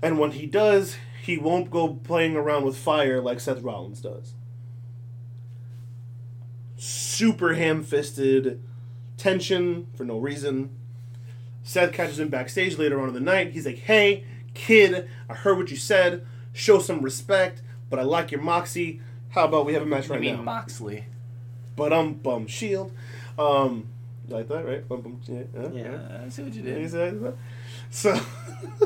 and 0.01 0.17
when 0.17 0.31
he 0.31 0.45
does, 0.45 0.97
he 1.21 1.37
won't 1.37 1.69
go 1.69 1.99
playing 2.03 2.35
around 2.35 2.63
with 2.63 2.77
fire 2.77 3.21
like 3.21 3.39
Seth 3.39 3.61
Rollins 3.61 4.01
does. 4.01 4.33
Super 6.83 7.53
ham 7.53 7.83
fisted, 7.83 8.59
tension 9.15 9.85
for 9.93 10.03
no 10.03 10.17
reason. 10.17 10.71
Seth 11.61 11.93
catches 11.93 12.19
him 12.19 12.29
backstage 12.29 12.79
later 12.79 12.99
on 12.99 13.07
in 13.09 13.13
the 13.13 13.19
night. 13.19 13.51
He's 13.51 13.67
like, 13.67 13.77
hey, 13.77 14.23
kid, 14.55 15.07
I 15.29 15.35
heard 15.35 15.59
what 15.59 15.69
you 15.69 15.77
said. 15.77 16.25
Show 16.53 16.79
some 16.79 17.01
respect, 17.01 17.61
but 17.91 17.99
I 17.99 18.01
like 18.01 18.31
your 18.31 18.41
moxie. 18.41 18.99
How 19.29 19.45
about 19.45 19.67
we 19.67 19.73
have 19.73 19.83
a 19.83 19.85
match 19.85 20.07
You 20.07 20.13
right 20.13 20.21
mean 20.21 20.37
now? 20.37 20.41
Moxley? 20.41 21.05
But 21.75 21.93
um, 21.93 22.15
bum 22.15 22.47
shield. 22.47 22.91
Um, 23.37 23.87
you 24.27 24.37
like 24.37 24.47
that, 24.47 24.65
right? 24.65 24.87
Bum 24.89 25.01
bum. 25.01 25.21
Yeah. 25.27 25.43
Yeah, 25.71 26.23
I 26.25 26.29
see 26.29 26.41
what 26.41 26.53
you 26.55 26.63
did. 26.63 27.35
So, 27.91 28.19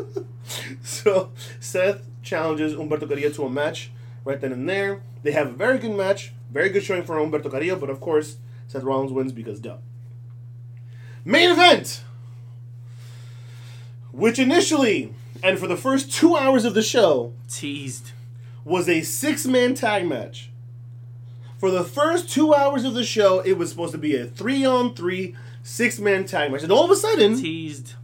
so 0.83 1.31
Seth 1.61 2.01
challenges 2.23 2.73
Humberto 2.73 3.07
Carrillo 3.07 3.29
to 3.29 3.45
a 3.45 3.49
match 3.49 3.91
right 4.25 4.41
then 4.41 4.51
and 4.51 4.67
there. 4.67 5.01
They 5.23 5.31
have 5.31 5.47
a 5.47 5.51
very 5.51 5.77
good 5.79 5.95
match, 5.95 6.33
very 6.56 6.70
good 6.70 6.84
showing 6.86 7.03
for 7.03 7.18
Humberto 7.18 7.51
Carrillo, 7.51 7.76
but 7.76 7.89
of 7.89 7.99
course 7.99 8.38
Seth 8.68 8.84
Rollins 8.84 9.12
wins 9.12 9.34
because 9.34 9.60
duh. 9.60 9.76
Main 11.26 11.51
event, 11.51 12.01
which 14.14 14.39
initially 14.39 15.14
and 15.43 15.60
for 15.60 15.68
the 15.68 15.76
first 15.76 16.14
two 16.14 16.38
hours 16.38 16.64
of 16.64 16.74
the 16.74 16.82
show 16.82 17.34
Teased. 17.49 18.12
was 18.64 18.88
a 18.88 19.01
six 19.01 19.45
man 19.45 19.74
tag 19.76 20.08
match. 20.08 20.49
For 21.58 21.70
the 21.70 21.84
first 21.84 22.30
two 22.30 22.53
hours 22.56 22.86
of 22.86 22.93
the 22.93 23.03
show, 23.03 23.41
it 23.41 23.58
was 23.58 23.70
supposed 23.70 23.91
to 23.91 23.97
be 23.97 24.16
a 24.16 24.26
three 24.26 24.66
on 24.66 24.95
three 24.95 25.36
six 25.62 25.99
man 25.99 26.24
tag 26.24 26.53
match. 26.53 26.64
And 26.64 26.72
all 26.72 26.86
of 26.86 26.91
a 26.91 26.95
sudden, 26.95 27.36
Teased. 27.36 27.95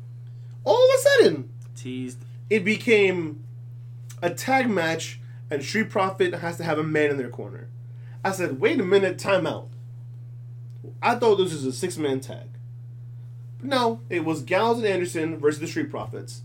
all 0.66 0.76
of 0.76 0.90
a 0.94 1.02
sudden, 1.02 1.50
Teased. 1.78 2.18
it 2.50 2.66
became 2.66 3.46
a 4.22 4.30
tag 4.30 4.70
match 4.70 5.22
and 5.50 5.64
Street 5.64 5.90
Profit 5.90 6.34
has 6.34 6.58
to 6.58 6.66
have 6.66 6.78
a 6.78 6.84
man 6.84 7.12
in 7.12 7.18
their 7.18 7.30
corner. 7.30 7.70
I 8.24 8.32
said, 8.32 8.60
wait 8.60 8.80
a 8.80 8.84
minute, 8.84 9.18
timeout. 9.18 9.70
I 11.02 11.16
thought 11.16 11.38
this 11.38 11.54
was 11.54 11.66
a 11.66 11.74
six 11.74 11.98
man 11.98 12.20
tag. 12.20 12.48
But 13.60 13.70
no, 13.70 14.02
it 14.10 14.26
was 14.26 14.44
Gallows 14.44 14.78
and 14.78 14.88
Anderson 14.88 15.38
versus 15.38 15.60
the 15.60 15.68
Street 15.68 15.90
Profits, 15.90 16.42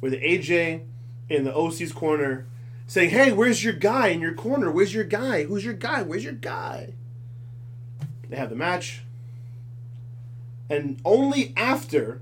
with 0.00 0.14
AJ 0.14 0.82
in 1.28 1.44
the 1.44 1.54
OC's 1.54 1.92
corner 1.92 2.46
saying, 2.86 3.10
hey, 3.10 3.32
where's 3.32 3.62
your 3.62 3.74
guy 3.74 4.08
in 4.08 4.20
your 4.20 4.34
corner? 4.34 4.70
Where's 4.70 4.94
your 4.94 5.04
guy? 5.04 5.44
Who's 5.44 5.64
your 5.64 5.74
guy? 5.74 6.02
Where's 6.02 6.24
your 6.24 6.32
guy? 6.32 6.94
They 8.28 8.36
have 8.36 8.50
the 8.50 8.56
match. 8.56 9.02
And 10.70 11.00
only 11.04 11.52
after 11.56 12.20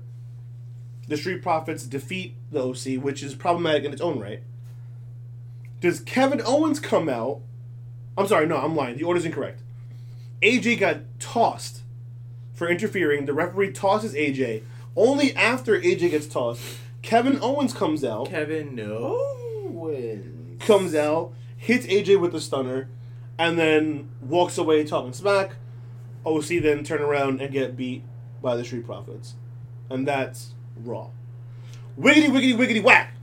the 1.07 1.17
Street 1.17 1.41
Profits 1.41 1.85
defeat 1.85 2.35
the 2.51 2.61
OC, 2.61 3.01
which 3.01 3.23
is 3.23 3.33
problematic 3.35 3.85
in 3.85 3.93
its 3.93 4.01
own 4.01 4.19
right, 4.19 4.43
does 5.79 5.99
Kevin 6.01 6.41
Owens 6.43 6.79
come 6.79 7.07
out? 7.07 7.41
I'm 8.17 8.27
sorry, 8.27 8.47
no, 8.47 8.57
I'm 8.57 8.75
lying. 8.75 8.97
The 8.97 9.03
order's 9.03 9.25
incorrect. 9.25 9.61
AJ 10.41 10.79
got 10.79 10.97
tossed 11.19 11.81
for 12.53 12.67
interfering. 12.67 13.25
The 13.25 13.33
referee 13.33 13.71
tosses 13.71 14.13
AJ. 14.13 14.63
Only 14.95 15.35
after 15.35 15.79
AJ 15.79 16.11
gets 16.11 16.27
tossed, 16.27 16.61
Kevin 17.03 17.39
Owens 17.41 17.73
comes 17.73 18.03
out, 18.03 18.29
Kevin 18.29 18.79
Owens. 18.79 20.61
comes 20.63 20.95
out, 20.95 21.33
hits 21.55 21.85
AJ 21.85 22.19
with 22.19 22.31
the 22.31 22.41
stunner, 22.41 22.89
and 23.37 23.59
then 23.59 24.09
walks 24.21 24.57
away 24.57 24.83
talking 24.83 25.13
smack. 25.13 25.51
OC 26.25 26.61
then 26.61 26.83
turn 26.83 27.01
around 27.01 27.39
and 27.41 27.51
get 27.51 27.77
beat 27.77 28.03
by 28.41 28.55
the 28.55 28.65
Street 28.65 28.85
Profits. 28.85 29.35
And 29.89 30.07
that's 30.07 30.53
Raw. 30.75 31.09
Wiggity, 31.97 32.27
wiggity, 32.27 32.55
wiggity, 32.55 32.83
whack! 32.83 33.13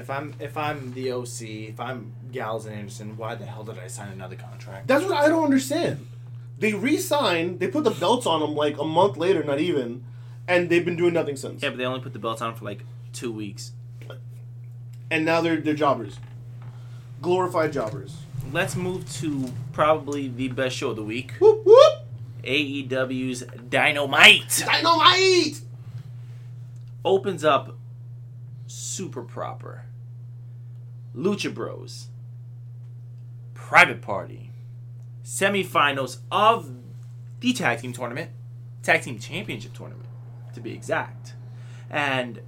If 0.00 0.08
I'm 0.08 0.34
if 0.40 0.56
I'm 0.56 0.94
the 0.94 1.12
OC, 1.12 1.42
if 1.42 1.78
I'm 1.78 2.12
Gallows 2.32 2.64
and 2.64 2.74
Anderson, 2.74 3.18
why 3.18 3.34
the 3.34 3.44
hell 3.44 3.64
did 3.64 3.78
I 3.78 3.86
sign 3.86 4.08
another 4.08 4.34
contract? 4.34 4.86
That's 4.86 5.04
what 5.04 5.12
I 5.12 5.28
don't 5.28 5.44
understand. 5.44 6.06
They 6.58 6.72
re-signed, 6.72 7.60
they 7.60 7.68
put 7.68 7.84
the 7.84 7.90
belts 7.90 8.26
on 8.26 8.40
them 8.40 8.54
like 8.54 8.78
a 8.78 8.84
month 8.84 9.16
later, 9.18 9.42
not 9.44 9.60
even, 9.60 10.04
and 10.48 10.68
they've 10.68 10.84
been 10.84 10.96
doing 10.96 11.14
nothing 11.14 11.36
since. 11.36 11.62
Yeah, 11.62 11.70
but 11.70 11.78
they 11.78 11.84
only 11.84 12.00
put 12.00 12.14
the 12.14 12.18
belts 12.18 12.40
on 12.40 12.54
for 12.54 12.64
like 12.64 12.80
two 13.12 13.30
weeks. 13.30 13.72
And 15.10 15.26
now 15.26 15.42
they're 15.42 15.60
they're 15.60 15.74
jobbers, 15.74 16.18
glorified 17.20 17.72
jobbers. 17.72 18.16
Let's 18.52 18.76
move 18.76 19.10
to 19.20 19.52
probably 19.72 20.28
the 20.28 20.48
best 20.48 20.76
show 20.76 20.90
of 20.90 20.96
the 20.96 21.04
week. 21.04 21.32
Whoop 21.40 21.66
whoop! 21.66 21.92
AEW's 22.42 23.42
Dynamite 23.68 24.64
Dynamite! 24.66 25.60
opens 27.04 27.44
up 27.44 27.76
super 28.66 29.22
proper. 29.22 29.84
Lucha 31.14 31.52
Bros. 31.52 32.08
Private 33.54 34.02
Party. 34.02 34.52
Semifinals 35.24 36.18
of 36.30 36.72
the 37.40 37.52
tag 37.52 37.80
team 37.80 37.92
tournament. 37.92 38.30
Tag 38.82 39.02
team 39.02 39.18
championship 39.18 39.74
tournament, 39.74 40.08
to 40.54 40.60
be 40.60 40.72
exact. 40.72 41.34
And 41.90 42.40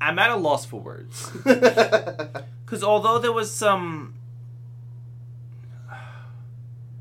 I'm 0.00 0.18
at 0.18 0.30
a 0.30 0.36
loss 0.36 0.64
for 0.64 0.80
words. 0.80 1.30
Because 2.72 2.84
although 2.84 3.18
there 3.18 3.32
was 3.32 3.50
some 3.50 4.14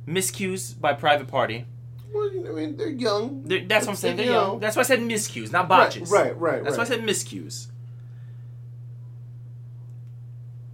miscues 0.06 0.78
by 0.78 0.92
Private 0.92 1.30
Party, 1.30 1.66
Well, 2.14 2.30
I 2.30 2.52
mean, 2.52 2.76
they're 2.78 2.90
young. 2.90 3.44
they're- 3.46 3.66
that's 3.66 3.86
what 3.86 3.94
I'm 3.94 3.98
saying. 3.98 4.18
They're 4.18 4.26
You 4.26 4.32
know. 4.34 4.48
young. 4.52 4.60
That's 4.60 4.76
why 4.76 4.82
I 4.82 4.86
said 4.86 5.00
miscues, 5.00 5.52
not 5.52 5.68
botches. 5.70 6.10
Right, 6.12 6.38
right, 6.40 6.56
right. 6.56 6.64
That's 6.64 6.78
why 6.78 6.84
I 6.84 6.88
said 6.88 7.02
miscues. 7.02 7.68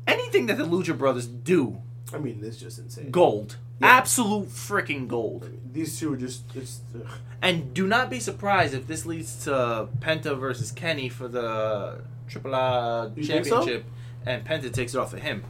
Anything 0.08 0.46
that 0.48 0.58
the 0.58 0.64
Lucha 0.64 0.98
Brothers 0.98 1.28
do, 1.28 1.82
I 2.14 2.18
mean, 2.18 2.40
this 2.42 2.56
is 2.56 2.62
just 2.62 2.80
insane. 2.80 3.12
gold. 3.12 3.58
Yeah. 3.80 3.88
Absolute 3.88 4.48
freaking 4.48 5.08
gold. 5.08 5.50
These 5.74 6.00
two 6.00 6.14
are 6.14 6.18
just 6.18 6.44
it's. 6.56 6.80
ugh. 6.96 7.06
And 7.42 7.74
do 7.74 7.86
not 7.86 8.10
be 8.10 8.20
surprised 8.20 8.74
if 8.74 8.88
this 8.88 9.06
leads 9.06 9.44
to 9.44 9.90
Penta 10.00 10.38
versus 10.40 10.72
Kenny 10.72 11.10
for 11.10 11.28
the 11.28 12.02
Triple 12.28 12.56
A 12.56 13.12
think 13.14 13.28
so? 13.28 13.34
championship, 13.34 13.86
and 14.26 14.44
Penta 14.46 14.72
takes 14.74 14.96
it 14.96 14.98
off 14.98 15.14
of 15.14 15.20
him. 15.20 15.44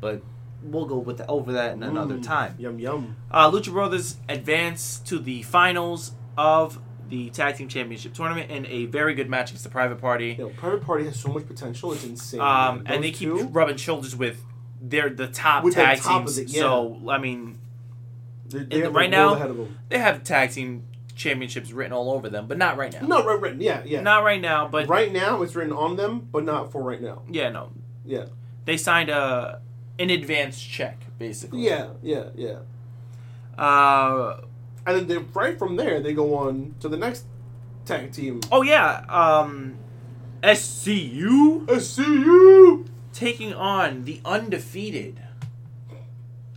But 0.00 0.22
we'll 0.64 0.86
go 0.86 0.98
with 0.98 1.18
the, 1.18 1.26
over 1.26 1.52
that 1.52 1.72
in 1.72 1.82
another 1.82 2.16
Mm, 2.16 2.22
time. 2.22 2.54
Yum 2.58 2.78
yum. 2.78 3.16
Uh, 3.30 3.50
Lucha 3.50 3.72
Brothers 3.72 4.16
advance 4.28 4.98
to 5.06 5.18
the 5.18 5.42
finals 5.42 6.12
of 6.36 6.78
the 7.08 7.28
Tag 7.30 7.56
Team 7.56 7.68
Championship 7.68 8.14
tournament 8.14 8.50
in 8.50 8.64
a 8.66 8.86
very 8.86 9.14
good 9.14 9.28
match 9.28 9.50
against 9.50 9.64
the 9.64 9.70
Private 9.70 10.00
Party. 10.00 10.36
Yo, 10.38 10.48
Private 10.50 10.82
Party 10.82 11.04
has 11.04 11.18
so 11.20 11.28
much 11.30 11.46
potential. 11.46 11.92
It's 11.92 12.04
insane. 12.04 12.40
Um, 12.40 12.84
and 12.86 13.04
they 13.04 13.10
keep 13.10 13.28
two, 13.28 13.48
rubbing 13.48 13.76
shoulders 13.76 14.16
with 14.16 14.42
they're 14.80 15.10
the 15.10 15.28
top 15.28 15.62
With 15.64 15.74
the 15.74 15.82
tag 15.82 15.98
top 16.00 16.20
teams. 16.22 16.38
of 16.38 16.44
it, 16.44 16.50
yeah. 16.50 16.60
So 16.62 17.00
I 17.08 17.18
mean, 17.18 17.58
they, 18.48 18.60
they 18.64 18.80
the- 18.82 18.90
right 18.90 19.10
the 19.10 19.16
now- 19.16 19.34
ahead 19.34 19.50
of 19.50 19.56
them. 19.56 19.78
they 19.88 19.98
have 19.98 20.24
tag 20.24 20.50
team 20.52 20.84
championships 21.14 21.70
written 21.72 21.92
all 21.92 22.10
over 22.10 22.28
them, 22.30 22.46
but 22.48 22.56
not 22.56 22.76
right 22.78 22.92
now. 22.92 23.06
No, 23.06 23.22
right, 23.24 23.38
right, 23.40 23.56
yeah, 23.56 23.82
yeah. 23.84 24.00
Not 24.00 24.24
right 24.24 24.40
now, 24.40 24.66
but 24.68 24.88
right 24.88 25.12
now, 25.12 25.42
it's 25.42 25.54
written 25.54 25.72
on 25.74 25.96
them, 25.96 26.28
but 26.32 26.44
not 26.44 26.72
for 26.72 26.82
right 26.82 27.00
now. 27.00 27.22
yeah, 27.30 27.50
no. 27.50 27.70
Yeah, 28.04 28.24
They 28.64 28.76
signed 28.78 29.10
a 29.10 29.60
an 29.98 30.10
advance 30.10 30.60
check 30.60 30.98
basically. 31.18 31.60
yeah, 31.64 31.88
yeah, 32.02 32.24
yeah. 32.34 32.58
Uh, 33.56 34.40
And 34.86 34.96
then 34.96 35.06
they, 35.06 35.18
right 35.18 35.58
from 35.58 35.76
there, 35.76 36.00
they 36.00 36.12
go 36.14 36.34
on 36.36 36.74
to 36.80 36.88
the 36.88 36.96
next 36.96 37.24
tag 37.84 38.12
team. 38.12 38.40
oh 38.50 38.62
yeah. 38.62 39.04
Um, 39.08 39.76
SCU 40.42 41.66
SCU. 41.66 42.86
taking 43.12 43.54
on 43.54 44.04
the 44.04 44.20
undefeated, 44.24 45.20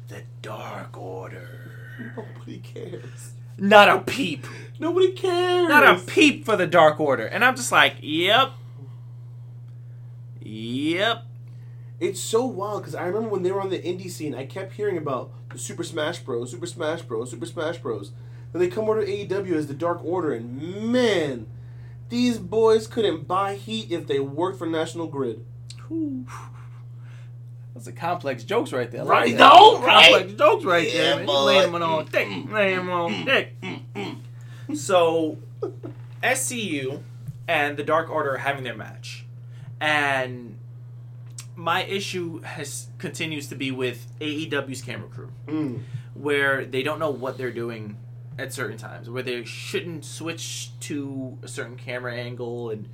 the 0.07 0.23
Dark 0.41 0.97
Order. 0.97 1.49
Nobody 2.17 2.57
cares. 2.59 3.33
Not 3.57 3.87
a 3.89 3.99
peep. 4.01 4.45
Nobody 4.79 5.11
cares. 5.13 5.69
Not 5.69 5.83
a 5.87 5.99
peep 6.03 6.43
for 6.45 6.55
the 6.57 6.65
Dark 6.67 6.99
Order. 6.99 7.25
And 7.25 7.43
I'm 7.45 7.55
just 7.55 7.71
like, 7.71 7.95
yep. 8.01 8.51
Yep. 10.41 11.23
It's 11.99 12.19
so 12.19 12.45
wild 12.45 12.81
because 12.81 12.95
I 12.95 13.05
remember 13.05 13.29
when 13.29 13.43
they 13.43 13.51
were 13.51 13.61
on 13.61 13.69
the 13.69 13.79
indie 13.79 14.09
scene, 14.09 14.35
I 14.35 14.45
kept 14.45 14.73
hearing 14.73 14.97
about 14.97 15.31
the 15.49 15.57
Super 15.57 15.83
Smash 15.83 16.19
Bros, 16.19 16.51
Super 16.51 16.65
Smash 16.65 17.01
Bros, 17.03 17.31
Super 17.31 17.45
Smash 17.45 17.77
Bros. 17.77 18.11
Then 18.51 18.61
they 18.61 18.67
come 18.67 18.89
over 18.89 19.05
to 19.05 19.11
AEW 19.11 19.53
as 19.53 19.67
the 19.67 19.73
Dark 19.73 20.03
Order, 20.03 20.33
and 20.33 20.91
man, 20.91 21.47
these 22.09 22.37
boys 22.37 22.87
couldn't 22.87 23.27
buy 23.27 23.55
heat 23.55 23.91
if 23.91 24.07
they 24.07 24.19
worked 24.19 24.57
for 24.59 24.67
National 24.67 25.07
Grid. 25.07 25.45
That's 27.73 27.87
a 27.87 27.91
complex 27.91 28.43
jokes 28.43 28.71
right 28.71 28.89
there. 28.89 29.03
Right, 29.03 29.27
like 29.29 29.37
that. 29.37 29.53
no, 29.53 29.81
right? 29.81 30.11
Complex 30.11 30.33
jokes 30.39 30.63
right 30.65 30.87
Yeah, 30.87 30.93
there. 30.93 31.25
man. 31.25 31.27
You 31.27 31.61
them 31.71 31.75
on 31.83 32.05
thick. 32.07 32.27
Mm, 32.27 32.51
them 32.75 32.89
on 32.89 33.11
mm, 33.13 33.25
thick. 33.25 33.61
Mm, 33.61 34.77
so, 34.77 35.37
SCU 36.23 37.01
and 37.47 37.77
the 37.77 37.83
Dark 37.83 38.09
Order 38.09 38.35
are 38.35 38.37
having 38.37 38.63
their 38.63 38.75
match. 38.75 39.25
And 39.81 40.57
my 41.55 41.83
issue 41.83 42.41
has 42.41 42.87
continues 42.97 43.47
to 43.47 43.55
be 43.55 43.71
with 43.71 44.05
AEW's 44.19 44.81
camera 44.81 45.07
crew. 45.09 45.31
Mm. 45.47 45.81
where 46.13 46.65
they 46.65 46.81
don't 46.83 46.99
know 46.99 47.09
what 47.11 47.37
they're 47.37 47.51
doing 47.51 47.97
at 48.37 48.51
certain 48.53 48.77
times, 48.77 49.09
where 49.09 49.23
they 49.23 49.43
shouldn't 49.45 50.03
switch 50.05 50.71
to 50.81 51.37
a 51.41 51.47
certain 51.47 51.75
camera 51.77 52.13
angle, 52.15 52.69
and 52.69 52.89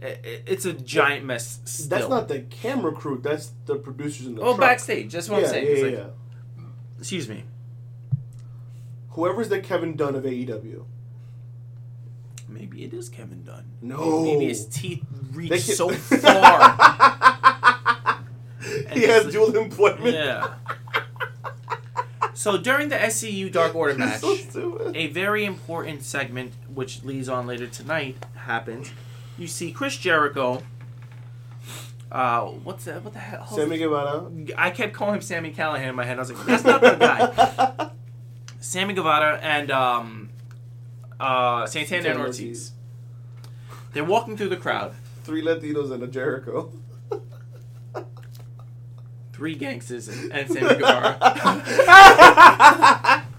it's 0.00 0.64
a 0.64 0.72
giant 0.72 1.24
mess. 1.24 1.60
Still. 1.64 1.88
That's 1.88 2.08
not 2.10 2.28
the 2.28 2.40
camera 2.40 2.92
crew. 2.92 3.18
That's 3.22 3.52
the 3.66 3.76
producers 3.76 4.26
in 4.26 4.34
the. 4.36 4.40
Oh, 4.42 4.54
truck. 4.54 4.60
backstage. 4.60 5.12
That's 5.12 5.28
what 5.28 5.40
yeah, 5.40 5.46
I'm 5.46 5.52
saying. 5.52 5.66
Yeah, 5.66 5.76
yeah, 5.76 5.82
like- 5.84 5.92
yeah. 6.58 6.64
Excuse 6.98 7.28
me. 7.28 7.44
Whoever's 9.10 9.48
the 9.48 9.60
Kevin 9.60 9.96
Dunn 9.96 10.14
of 10.16 10.24
AEW. 10.24 10.84
Maybe 12.48 12.84
it 12.84 12.92
is 12.92 13.08
Kevin 13.08 13.42
Dunn. 13.44 13.64
No. 13.80 14.22
Maybe 14.24 14.46
his 14.46 14.66
teeth 14.66 15.02
reach 15.32 15.50
can- 15.50 15.60
so 15.60 15.88
far. 15.90 17.53
He 18.92 19.02
has 19.04 19.32
dual 19.32 19.56
employment. 19.56 20.14
yeah. 20.14 20.54
So 22.36 22.58
during 22.58 22.88
the 22.88 22.96
SCU 22.96 23.50
Dark 23.50 23.76
Order 23.76 23.96
match, 23.96 24.20
so 24.50 24.90
a 24.92 25.06
very 25.06 25.44
important 25.44 26.02
segment, 26.02 26.52
which 26.68 27.04
leads 27.04 27.28
on 27.28 27.46
later 27.46 27.68
tonight, 27.68 28.16
happens. 28.34 28.90
You 29.38 29.46
see 29.46 29.70
Chris 29.70 29.96
Jericho 29.96 30.62
Uh, 32.10 32.46
what's 32.46 32.84
that? 32.86 33.02
What 33.04 33.12
the 33.12 33.18
hell? 33.20 33.46
Sammy 33.46 33.78
Guevara. 33.78 34.30
I 34.58 34.70
kept 34.70 34.92
calling 34.94 35.14
him 35.16 35.20
Sami 35.20 35.52
Callihan 35.52 35.88
in 35.90 35.94
my 35.94 36.04
head. 36.04 36.16
I 36.18 36.20
was 36.20 36.32
like, 36.32 36.44
that's 36.46 36.64
not 36.64 36.80
the 36.80 36.94
guy. 36.96 37.90
Sammy 38.60 38.94
Guevara 38.94 39.38
and 39.42 39.70
um, 39.70 40.28
uh, 41.20 41.66
Santana 41.66 42.10
and 42.10 42.18
Ortiz. 42.18 42.40
Ortiz. 42.40 42.72
They're 43.92 44.04
walking 44.04 44.36
through 44.36 44.48
the 44.50 44.56
crowd. 44.56 44.94
Three 45.22 45.42
Latinos 45.42 45.92
and 45.92 46.02
a 46.02 46.06
Jericho. 46.08 46.72
Three 49.34 49.54
gangsters 49.56 50.08
and, 50.08 50.32
and 50.32 50.50
Sammy 50.50 50.76
Guevara. 50.76 51.18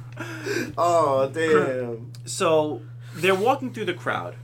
Oh 0.78 1.30
damn. 1.34 2.12
so 2.26 2.82
they're 3.16 3.36
walking 3.36 3.74
through 3.74 3.86
the 3.86 3.94
crowd, 3.94 4.36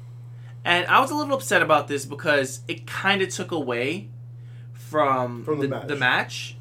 and 0.65 0.85
I 0.87 0.99
was 1.01 1.11
a 1.11 1.15
little 1.15 1.33
upset 1.33 1.61
about 1.61 1.87
this 1.87 2.05
because 2.05 2.61
it 2.67 2.87
kind 2.87 3.21
of 3.21 3.29
took 3.29 3.51
away 3.51 4.09
from, 4.73 5.43
From 5.43 5.57
the 5.59 5.63
the, 5.67 5.69
match. 5.69 5.87
the 5.87 5.95
match. 5.95 6.57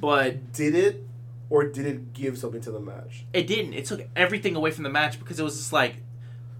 But 0.00 0.52
Did 0.52 0.74
it, 0.74 1.06
or 1.50 1.64
did 1.64 1.86
it 1.86 2.12
give 2.12 2.36
something 2.38 2.60
to 2.62 2.70
the 2.70 2.80
match? 2.80 3.24
it 3.32 3.46
didn't. 3.46 3.72
It 3.74 3.86
took 3.86 4.02
everything 4.14 4.54
away 4.56 4.70
from 4.70 4.84
the 4.84 4.90
match 4.90 5.18
because 5.18 5.40
it 5.40 5.42
was 5.42 5.56
just 5.56 5.72
like 5.72 5.96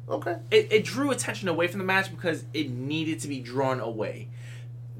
Okay. 0.09 0.37
it, 0.51 0.73
it 0.73 0.85
drew 0.85 1.11
attention 1.11 1.49
away 1.49 1.67
from 1.69 1.79
the 1.79 1.85
match 1.85 2.11
because 2.11 2.45
it 2.55 2.71
needed 2.71 3.21
to 3.21 3.29
be 3.29 3.41
drawn 3.41 3.81
away. 3.81 4.29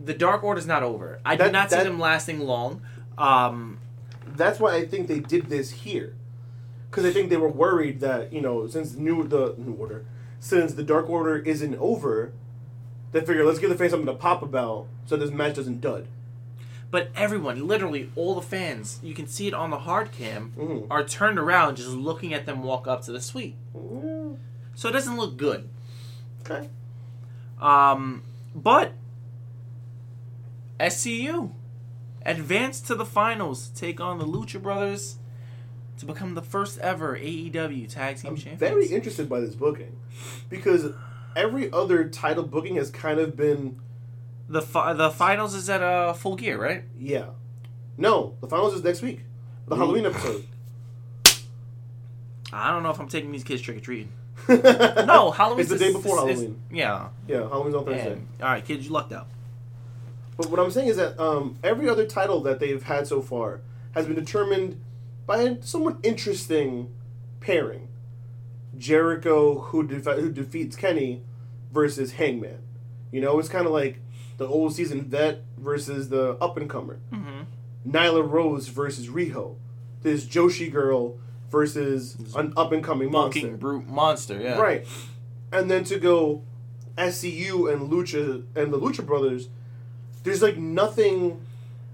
The 0.03 0.15
Dark 0.15 0.45
Order's 0.45 0.67
not 0.67 0.83
over. 0.83 1.21
I 1.25 1.37
That- 1.37 1.45
did 1.45 1.53
not 1.53 1.71
see 1.71 1.83
them 1.83 1.99
lasting 1.99 2.41
long. 2.41 2.83
Um, 3.19 3.79
That's 4.37 4.61
why 4.61 4.75
I 4.75 4.87
think 4.87 5.09
they 5.09 5.21
did 5.21 5.47
this 5.47 5.71
here, 5.71 6.15
because 6.91 7.05
I 7.07 7.13
think 7.13 7.31
they 7.31 7.37
were 7.39 7.49
worried 7.49 8.01
that 8.01 8.33
you 8.33 8.41
know 8.41 8.67
since 8.67 8.95
new 8.95 9.27
the 9.27 9.55
new 9.57 9.73
order, 9.75 10.05
since 10.41 10.75
the 10.75 10.83
Dark 10.83 11.09
Order 11.09 11.37
isn't 11.39 11.75
over, 11.77 12.33
they 13.13 13.21
figure 13.21 13.45
let's 13.45 13.59
give 13.59 13.71
the 13.71 13.77
fans 13.77 13.93
something 13.93 14.07
to 14.07 14.13
pop 14.15 14.43
about 14.43 14.87
so 15.07 15.17
this 15.17 15.31
match 15.31 15.55
doesn't 15.57 15.81
dud. 15.81 16.09
but 16.89 17.09
everyone, 17.17 17.67
literally 17.67 18.11
all 18.15 18.35
the 18.37 18.41
fans, 18.41 19.01
you 19.03 19.13
can 19.13 19.27
see 19.27 19.49
it 19.49 19.53
on 19.53 19.71
the 19.71 19.79
hard 19.81 20.13
cam, 20.13 20.53
Mhm. 20.57 20.87
are 20.89 21.03
turned 21.05 21.37
around 21.39 21.77
just 21.77 21.89
looking 21.91 22.33
at 22.33 22.47
them 22.47 22.63
walk 22.63 22.87
up 22.87 23.03
to 23.03 23.13
the 23.13 23.21
suite. 23.21 23.57
Mm, 23.77 24.37
So 24.75 24.89
it 24.89 24.93
doesn't 24.93 25.17
look 25.17 25.37
good. 25.37 25.69
Okay. 26.43 26.69
Um, 27.61 28.23
but 28.55 28.93
SCU 30.81 31.51
advanced 32.25 32.87
to 32.89 32.95
the 32.95 33.05
finals, 33.05 33.69
take 33.75 34.01
on 34.01 34.19
the 34.19 34.25
Lucha 34.27 34.61
Brothers 34.61 35.17
to 35.99 36.07
become 36.07 36.35
the 36.35 36.43
first 36.43 36.79
ever 36.81 37.17
AEW 37.17 37.89
Tag 37.89 38.17
Team 38.17 38.37
champion. 38.37 38.37
I'm 38.37 38.37
Champions. 38.37 38.59
very 38.59 38.87
interested 38.89 39.29
by 39.29 39.41
this 39.41 39.55
booking, 39.55 39.97
because 40.51 40.93
every 41.35 41.73
other 41.73 42.09
title 42.09 42.45
booking 42.45 42.77
has 42.77 42.91
kind 42.91 43.19
of 43.19 43.37
been 43.37 43.81
the 44.49 44.63
fi- 44.63 44.93
the 44.93 45.11
finals 45.11 45.55
is 45.55 45.69
at 45.71 45.83
uh, 45.83 46.13
Full 46.13 46.37
Gear, 46.37 46.61
right? 46.61 46.85
yeah. 46.99 47.27
No, 47.99 48.35
the 48.43 48.47
finals 48.47 48.75
is 48.75 48.85
next 48.85 49.01
week, 49.01 49.21
the 49.69 49.75
Ooh. 49.75 49.79
Halloween 49.79 50.05
episode. 50.05 50.45
I 52.53 52.71
don't 52.71 52.83
know 52.83 52.91
if 52.91 53.01
I'm 53.01 53.09
taking 53.09 53.33
these 53.33 53.43
kids 53.45 53.63
trick 53.63 53.79
or 53.79 53.81
treating. 53.81 54.13
no, 54.49 55.31
Halloween. 55.31 55.61
It's 55.61 55.71
the 55.71 55.79
day 55.79 55.93
before 55.93 56.17
Halloween. 56.17 56.61
yeah. 56.71 57.09
Yeah, 57.27 57.49
Halloween's 57.49 57.75
on 57.75 57.85
Thursday. 57.87 58.11
Man. 58.11 58.29
All 58.43 58.49
right, 58.49 58.65
kids, 58.65 58.85
you 58.87 58.93
lucked 58.93 59.13
out. 59.13 59.29
But 60.37 60.51
what 60.51 60.61
I'm 60.61 60.71
saying 60.71 60.89
is 60.89 60.97
that 60.97 61.19
um, 61.19 61.59
every 61.63 61.89
other 61.89 62.07
title 62.07 62.41
that 62.43 62.61
they've 62.61 62.83
had 62.83 63.07
so 63.07 63.23
far 63.23 63.61
has 63.95 64.07
been 64.07 64.17
determined 64.17 64.81
by 65.27 65.39
a 65.39 65.63
somewhat 65.63 65.97
interesting 66.03 66.93
pairing. 67.41 67.89
Jericho, 68.77 69.61
who, 69.61 69.87
defe- 69.89 70.21
who 70.21 70.31
defeats 70.31 70.77
Kenny, 70.77 71.23
versus 71.73 72.13
Hangman. 72.13 72.59
You 73.11 73.21
know, 73.21 73.39
it's 73.39 73.49
kind 73.49 73.67
of 73.67 73.73
like 73.73 74.01
the 74.39 74.47
old 74.47 74.75
season 74.75 75.03
vet 75.03 75.43
versus 75.59 76.09
the 76.09 76.33
up 76.41 76.57
and 76.57 76.69
comer. 76.69 76.99
Mm-hmm. 77.13 77.91
Nyla 77.91 78.29
Rose 78.29 78.69
versus 78.69 79.09
Riho. 79.09 79.57
This 80.03 80.25
Joshi 80.25 80.71
girl 80.73 81.19
versus 81.51 82.17
an 82.35 82.53
up 82.57 82.73
and 82.73 82.83
coming 82.83 83.11
monster. 83.11 83.41
Fucking 83.41 83.57
brute 83.59 83.87
monster. 83.87 84.41
Yeah. 84.41 84.59
Right. 84.59 84.87
And 85.53 85.71
then 85.71 85.85
to 85.85 85.99
go 85.99 86.43
SCU 86.97 87.73
and 87.73 87.91
Lucha 87.91 88.45
and 88.55 88.73
the 88.73 88.79
Lucha 88.79 89.05
Brothers, 89.05 89.49
there's 90.27 90.43
like 90.43 90.57
nothing 90.59 91.41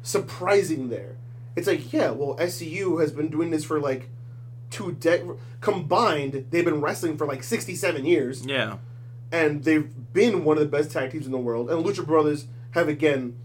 surprising 0.03 0.89
there. 0.89 1.17
It's 1.55 1.67
like, 1.67 1.93
yeah, 1.93 2.11
well, 2.11 2.37
SCU 2.39 3.01
has 3.01 3.13
been 3.13 3.29
doing 3.29 3.51
this 3.51 3.65
for 3.65 3.79
like 3.81 4.09
two 4.71 4.93
de- 4.93 5.37
combined, 5.61 6.47
they've 6.51 6.65
been 6.65 6.81
wrestling 6.81 7.17
for 7.19 7.27
like 7.27 7.43
67 7.43 8.05
years 8.07 8.45
Yeah. 8.47 8.79
and 9.31 9.63
they've 9.65 9.89
been 10.15 10.45
one 10.45 10.57
of 10.57 10.63
the 10.63 10.69
best 10.77 10.91
tag 10.91 11.11
teams 11.13 11.27
in 11.27 11.33
the 11.33 11.39
world. 11.39 11.71
And 11.71 11.85
Lucha 11.85 12.05
Brothers 12.07 12.47
have 12.73 12.89
again 12.89 13.37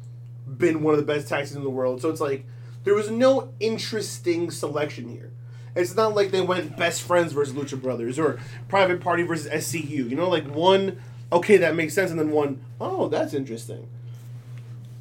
been 0.47 0.81
one 0.83 0.93
of 0.93 0.99
the 0.99 1.05
best 1.05 1.27
tag 1.27 1.39
teams 1.45 1.55
in 1.57 1.63
the 1.63 1.69
world. 1.69 2.01
So 2.01 2.09
it's 2.09 2.21
like 2.21 2.45
there 2.85 2.95
was 2.95 3.11
no 3.11 3.49
interesting 3.59 4.49
selection 4.51 5.09
here. 5.09 5.31
It's 5.75 5.95
not 5.95 6.15
like 6.15 6.31
they 6.31 6.41
went 6.41 6.77
best 6.77 7.01
friends 7.03 7.33
versus 7.33 7.53
Lucha 7.53 7.79
Brothers 7.79 8.17
or 8.17 8.39
Private 8.69 9.01
Party 9.01 9.23
versus 9.23 9.51
SCU. 9.51 10.09
You 10.09 10.15
know, 10.15 10.29
like 10.29 10.47
one, 10.47 10.99
okay, 11.31 11.57
that 11.57 11.75
makes 11.75 11.93
sense, 11.93 12.09
and 12.09 12.17
then 12.19 12.31
one, 12.31 12.61
oh, 12.79 13.09
that's 13.09 13.33
interesting. 13.33 13.87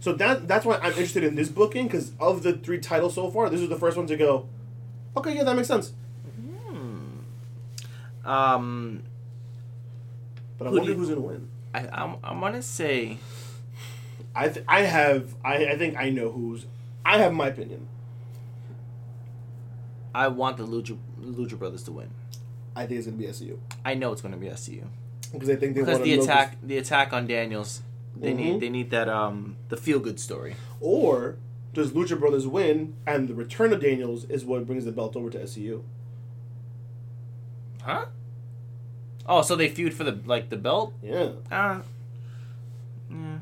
So 0.07 0.12
that 0.12 0.46
that's 0.46 0.64
why 0.64 0.76
I'm 0.76 0.92
interested 0.92 1.24
in 1.24 1.34
this 1.34 1.48
booking 1.48 1.88
because 1.88 2.12
of 2.20 2.44
the 2.44 2.52
three 2.52 2.78
titles 2.78 3.14
so 3.16 3.28
far, 3.28 3.50
this 3.50 3.61
is 3.61 3.68
the 3.68 3.74
first 3.74 3.96
one 3.96 4.07
to 4.07 4.16
go. 4.16 4.46
Okay, 5.16 5.34
yeah, 5.34 5.42
that 5.42 5.57
makes 5.57 5.66
sense. 5.66 5.92
Hmm. 6.68 7.18
Um, 8.24 9.02
But 10.59 10.68
I 10.68 10.70
Who 10.70 10.76
wonder 10.76 10.92
you- 10.92 10.96
who's 10.98 11.09
gonna 11.09 11.20
win. 11.22 11.48
I 11.74 11.88
I'm, 11.88 12.18
I'm 12.22 12.38
gonna 12.38 12.62
say 12.62 13.18
I 14.32 14.48
th- 14.48 14.64
I 14.68 14.82
have 14.82 15.34
I, 15.44 15.72
I 15.72 15.76
think 15.76 15.96
I 15.96 16.11
know 16.11 16.30
who's. 16.30 16.66
I 17.04 17.18
have 17.18 17.32
my 17.34 17.48
opinion. 17.48 17.88
I 20.14 20.28
want 20.28 20.57
the 20.57 20.68
Lucha 20.68 20.96
Lucha 21.20 21.59
Brothers 21.59 21.82
to 21.82 21.90
win. 21.90 22.11
I 22.76 22.86
think 22.86 22.98
it's 22.98 23.09
gonna 23.09 23.18
be 23.18 23.24
SCU 23.26 23.59
I 23.84 23.94
know 23.94 24.12
it's 24.12 24.22
gonna 24.22 24.36
be 24.36 24.46
SCU 24.46 24.84
because 25.32 25.50
I 25.50 25.57
think 25.57 25.74
they 25.74 25.80
because 25.80 25.94
want 25.98 26.04
the 26.04 26.12
attack 26.14 26.59
the 26.62 26.78
attack 26.78 27.12
on 27.12 27.26
Daniels. 27.26 27.82
They 28.21 28.33
Mhm. 28.33 28.37
need 28.37 28.61
they 28.61 28.69
need 28.71 28.91
that 28.91 29.09
um 29.09 29.57
the 29.69 29.77
feel 29.77 29.99
good 29.99 30.19
story. 30.21 30.57
Or 30.81 31.37
does 31.75 31.93
Lucha 31.93 32.19
Brothers 32.19 32.47
win 32.47 32.95
and 33.07 33.29
the 33.29 33.35
return 33.35 33.73
of 33.73 33.81
Daniels 33.81 34.25
is 34.25 34.45
what 34.45 34.67
brings 34.67 34.85
the 34.87 34.93
belt 34.93 35.14
over 35.17 35.29
to 35.31 35.39
SCU? 35.43 35.83
Huh? 37.83 38.07
Oh, 39.29 39.43
so 39.43 39.57
they 39.57 39.69
feud 39.69 39.93
for 39.95 40.05
the 40.05 40.19
like 40.25 40.49
the 40.49 40.57
belt? 40.57 40.95
Yeah, 41.03 41.31
Uh, 41.51 41.81
yeah. 43.11 43.39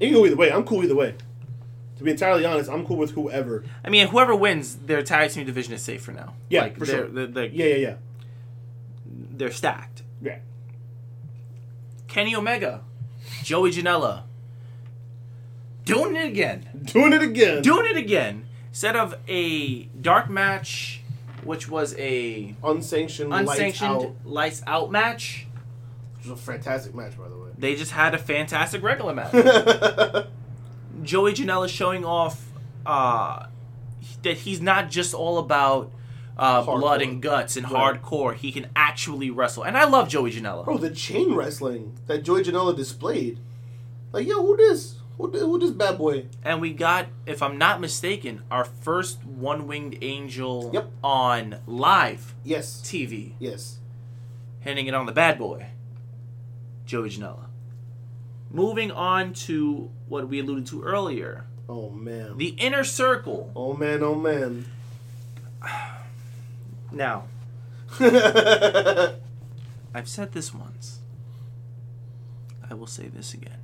it 0.00 0.06
can 0.06 0.14
go 0.14 0.26
either 0.26 0.36
way. 0.36 0.52
I'm 0.52 0.64
cool 0.64 0.84
either 0.84 0.94
way. 0.94 1.14
To 1.96 2.04
be 2.04 2.12
entirely 2.12 2.44
honest, 2.44 2.70
I'm 2.70 2.86
cool 2.86 2.96
with 2.96 3.10
whoever. 3.12 3.64
I 3.84 3.90
mean, 3.90 4.06
whoever 4.08 4.34
wins, 4.36 4.76
their 4.76 5.02
tag 5.02 5.30
team 5.30 5.44
division 5.44 5.72
is 5.74 5.82
safe 5.82 6.00
for 6.02 6.12
now. 6.12 6.34
Yeah, 6.48 6.62
like, 6.62 6.78
for 6.78 6.86
they're, 6.86 6.96
sure. 6.96 7.08
They're, 7.08 7.26
they're, 7.26 7.44
Yeah, 7.46 7.66
yeah, 7.66 7.76
yeah, 7.76 7.94
they're 9.32 9.50
stacked. 9.50 10.02
yeah. 10.22 10.38
Kenny 12.06 12.36
Omega, 12.36 12.82
Joey 13.42 13.70
Janela, 13.70 14.22
doing 15.84 16.16
it 16.16 16.26
again. 16.26 16.80
Doing 16.84 17.12
it 17.12 17.22
again. 17.22 17.62
doing 17.62 17.86
it 17.90 17.96
again. 17.96 18.46
Instead 18.68 18.96
of 18.96 19.14
a 19.26 19.84
dark 19.84 20.28
match, 20.30 21.02
which 21.42 21.68
was 21.68 21.94
a 21.98 22.54
unsanctioned, 22.62 23.32
unsanctioned 23.32 24.00
lights 24.24 24.24
lights 24.24 24.62
out, 24.66 24.90
match, 24.90 25.46
out. 25.46 26.24
It 26.24 26.30
was 26.30 26.38
a 26.38 26.42
fantastic 26.42 26.94
match, 26.94 27.16
by 27.18 27.28
the 27.28 27.36
way. 27.36 27.50
they 27.56 27.74
just 27.74 27.92
had 27.92 28.14
a 28.14 28.18
fantastic 28.18 28.82
regular 28.82 29.14
match. 29.14 29.32
Joey 31.02 31.32
Janela 31.32 31.68
showing 31.68 32.04
off 32.04 32.44
uh, 32.84 33.46
that 34.22 34.36
he's 34.38 34.60
not 34.60 34.90
just 34.90 35.14
all 35.14 35.38
about 35.38 35.92
uh, 36.38 36.62
blood 36.62 37.02
and 37.02 37.20
guts 37.20 37.56
and 37.56 37.70
Right. 37.70 38.00
hardcore. 38.00 38.34
He 38.34 38.52
can 38.52 38.66
actually 38.76 39.30
wrestle, 39.30 39.64
and 39.64 39.76
I 39.76 39.84
love 39.84 40.08
Joey 40.08 40.30
Janela. 40.32 40.64
Bro, 40.64 40.78
the 40.78 40.90
chain 40.90 41.34
wrestling 41.34 41.98
that 42.06 42.22
Joey 42.22 42.42
Janela 42.42 42.76
displayed. 42.76 43.38
Like, 44.12 44.26
yo, 44.26 44.36
who 44.44 44.56
this? 44.56 44.96
Who, 45.18 45.32
thi- 45.32 45.40
who 45.40 45.58
this 45.58 45.72
bad 45.72 45.98
boy? 45.98 46.26
And 46.44 46.60
we 46.60 46.72
got, 46.72 47.06
if 47.26 47.42
I'm 47.42 47.58
not 47.58 47.80
mistaken, 47.80 48.42
our 48.52 48.64
first 48.64 49.24
one 49.24 49.66
winged 49.66 49.98
angel 50.00 50.70
Yep. 50.72 50.90
on 51.02 51.56
live 51.66 52.34
Yes. 52.44 52.80
TV. 52.84 53.32
Yes. 53.40 53.78
handing 54.60 54.86
it 54.86 54.94
on 54.94 55.06
the 55.06 55.12
bad 55.12 55.38
boy, 55.38 55.66
Joey 56.86 57.10
Janela. 57.10 57.46
Moving 58.50 58.90
on 58.90 59.32
to 59.34 59.90
what 60.08 60.28
we 60.28 60.40
alluded 60.40 60.66
to 60.68 60.82
earlier 60.82 61.44
Oh, 61.68 61.90
man. 61.90 62.36
the 62.38 62.48
inner 62.58 62.84
circle. 62.84 63.50
oh, 63.56 63.74
man, 63.74 64.02
oh, 64.02 64.14
man. 64.14 64.66
Now, 66.90 67.24
I've 68.00 69.18
said 70.08 70.32
this 70.32 70.54
once, 70.54 71.00
I 72.68 72.74
will 72.74 72.86
say 72.86 73.08
this 73.08 73.34
again. 73.34 73.58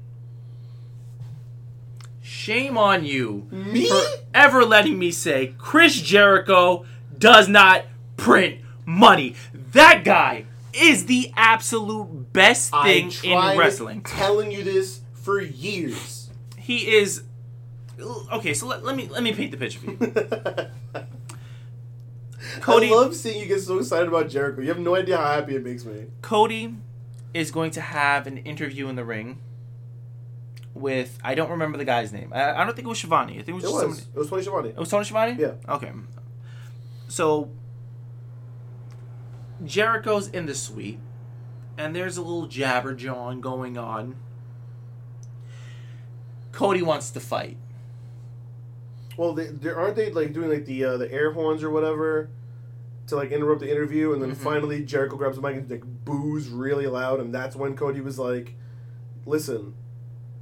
Shame 2.22 2.78
on 2.78 3.04
you 3.04 3.46
Me? 3.50 3.88
for 3.88 4.00
ever 4.32 4.64
letting 4.64 4.98
me 4.98 5.10
say 5.10 5.54
Chris 5.58 6.00
Jericho 6.00 6.84
does 7.18 7.48
not 7.48 7.84
print 8.16 8.60
money. 8.86 9.34
That 9.72 10.04
guy 10.04 10.46
is 10.72 11.06
the 11.06 11.32
absolute 11.36 12.32
best 12.32 12.72
thing 12.82 13.12
in 13.22 13.58
wrestling. 13.58 14.02
telling 14.02 14.50
you 14.50 14.64
this 14.64 15.00
for 15.12 15.40
years. 15.40 16.30
he 16.58 16.94
is. 16.96 17.22
Okay, 18.32 18.54
so 18.54 18.66
let, 18.66 18.84
let 18.84 18.96
me 18.96 19.06
let 19.08 19.22
me 19.22 19.32
paint 19.32 19.50
the 19.52 19.56
picture 19.56 19.78
for 19.80 19.90
you. 19.90 21.06
Cody- 22.61 22.88
I 22.90 22.95
love 22.95 23.14
seeing 23.14 23.40
you 23.40 23.47
get 23.47 23.61
so 23.61 23.78
excited 23.78 24.09
about 24.09 24.28
Jericho. 24.28 24.61
You 24.61 24.68
have 24.68 24.78
no 24.78 24.95
idea 24.95 25.16
how 25.16 25.26
happy 25.34 25.57
it 25.57 25.64
makes 25.64 25.84
me. 25.84 26.07
Cody 26.22 26.76
is 27.32 27.51
going 27.51 27.70
to 27.72 27.80
have 27.80 28.26
an 28.26 28.38
interview 28.38 28.88
in 28.88 28.97
the 28.97 29.05
ring 29.05 29.40
with 30.74 31.18
I 31.22 31.34
don't 31.34 31.51
remember 31.51 31.78
the 31.78 31.84
guy's 31.84 32.12
name. 32.12 32.32
I, 32.34 32.53
I 32.53 32.64
don't 32.64 32.74
think 32.74 32.86
it 32.86 32.88
was 32.88 33.01
Shivani. 33.03 33.32
I 33.32 33.42
think 33.42 33.49
it 33.49 33.53
was 33.55 33.64
It 33.64 33.66
just 33.68 33.74
was. 33.74 33.82
somebody. 33.82 34.07
It 34.14 34.18
was 34.18 34.28
Tony 34.28 34.42
Schiavone. 34.42 34.68
It 34.70 34.76
was 34.76 34.88
Tony 34.88 35.05
Schiavone? 35.05 35.36
Yeah. 35.40 35.53
Okay. 35.74 35.90
So 37.09 37.51
Jericho's 39.64 40.28
in 40.28 40.47
the 40.47 40.55
suite, 40.55 40.99
and 41.78 41.95
there's 41.95 42.16
a 42.16 42.22
little 42.22 42.47
jabber 42.47 42.95
jawing 42.95 43.40
going 43.40 43.78
on. 43.78 44.16
Cody 46.53 46.82
wants 46.82 47.11
to 47.12 47.20
fight. 47.20 47.57
Well, 49.16 49.32
they, 49.32 49.46
they 49.46 49.70
aren't 49.70 49.96
they 49.96 50.10
like 50.10 50.32
doing 50.32 50.50
like 50.50 50.64
the 50.66 50.84
uh, 50.84 50.96
the 50.96 51.10
air 51.12 51.32
horns 51.32 51.62
or 51.62 51.70
whatever 51.70 52.28
to 53.06 53.16
like 53.16 53.30
interrupt 53.30 53.60
the 53.60 53.70
interview, 53.70 54.12
and 54.12 54.22
then 54.22 54.32
Mhm. 54.32 54.36
finally 54.36 54.82
Jericho 54.84 55.16
grabs 55.16 55.36
the 55.36 55.42
mic 55.42 55.56
and 55.56 55.70
like 55.70 55.84
boos 56.04 56.48
really 56.48 56.86
loud, 56.86 57.20
and 57.20 57.34
that's 57.34 57.54
when 57.54 57.76
Cody 57.76 58.00
was 58.00 58.18
like, 58.18 58.54
"Listen, 59.26 59.74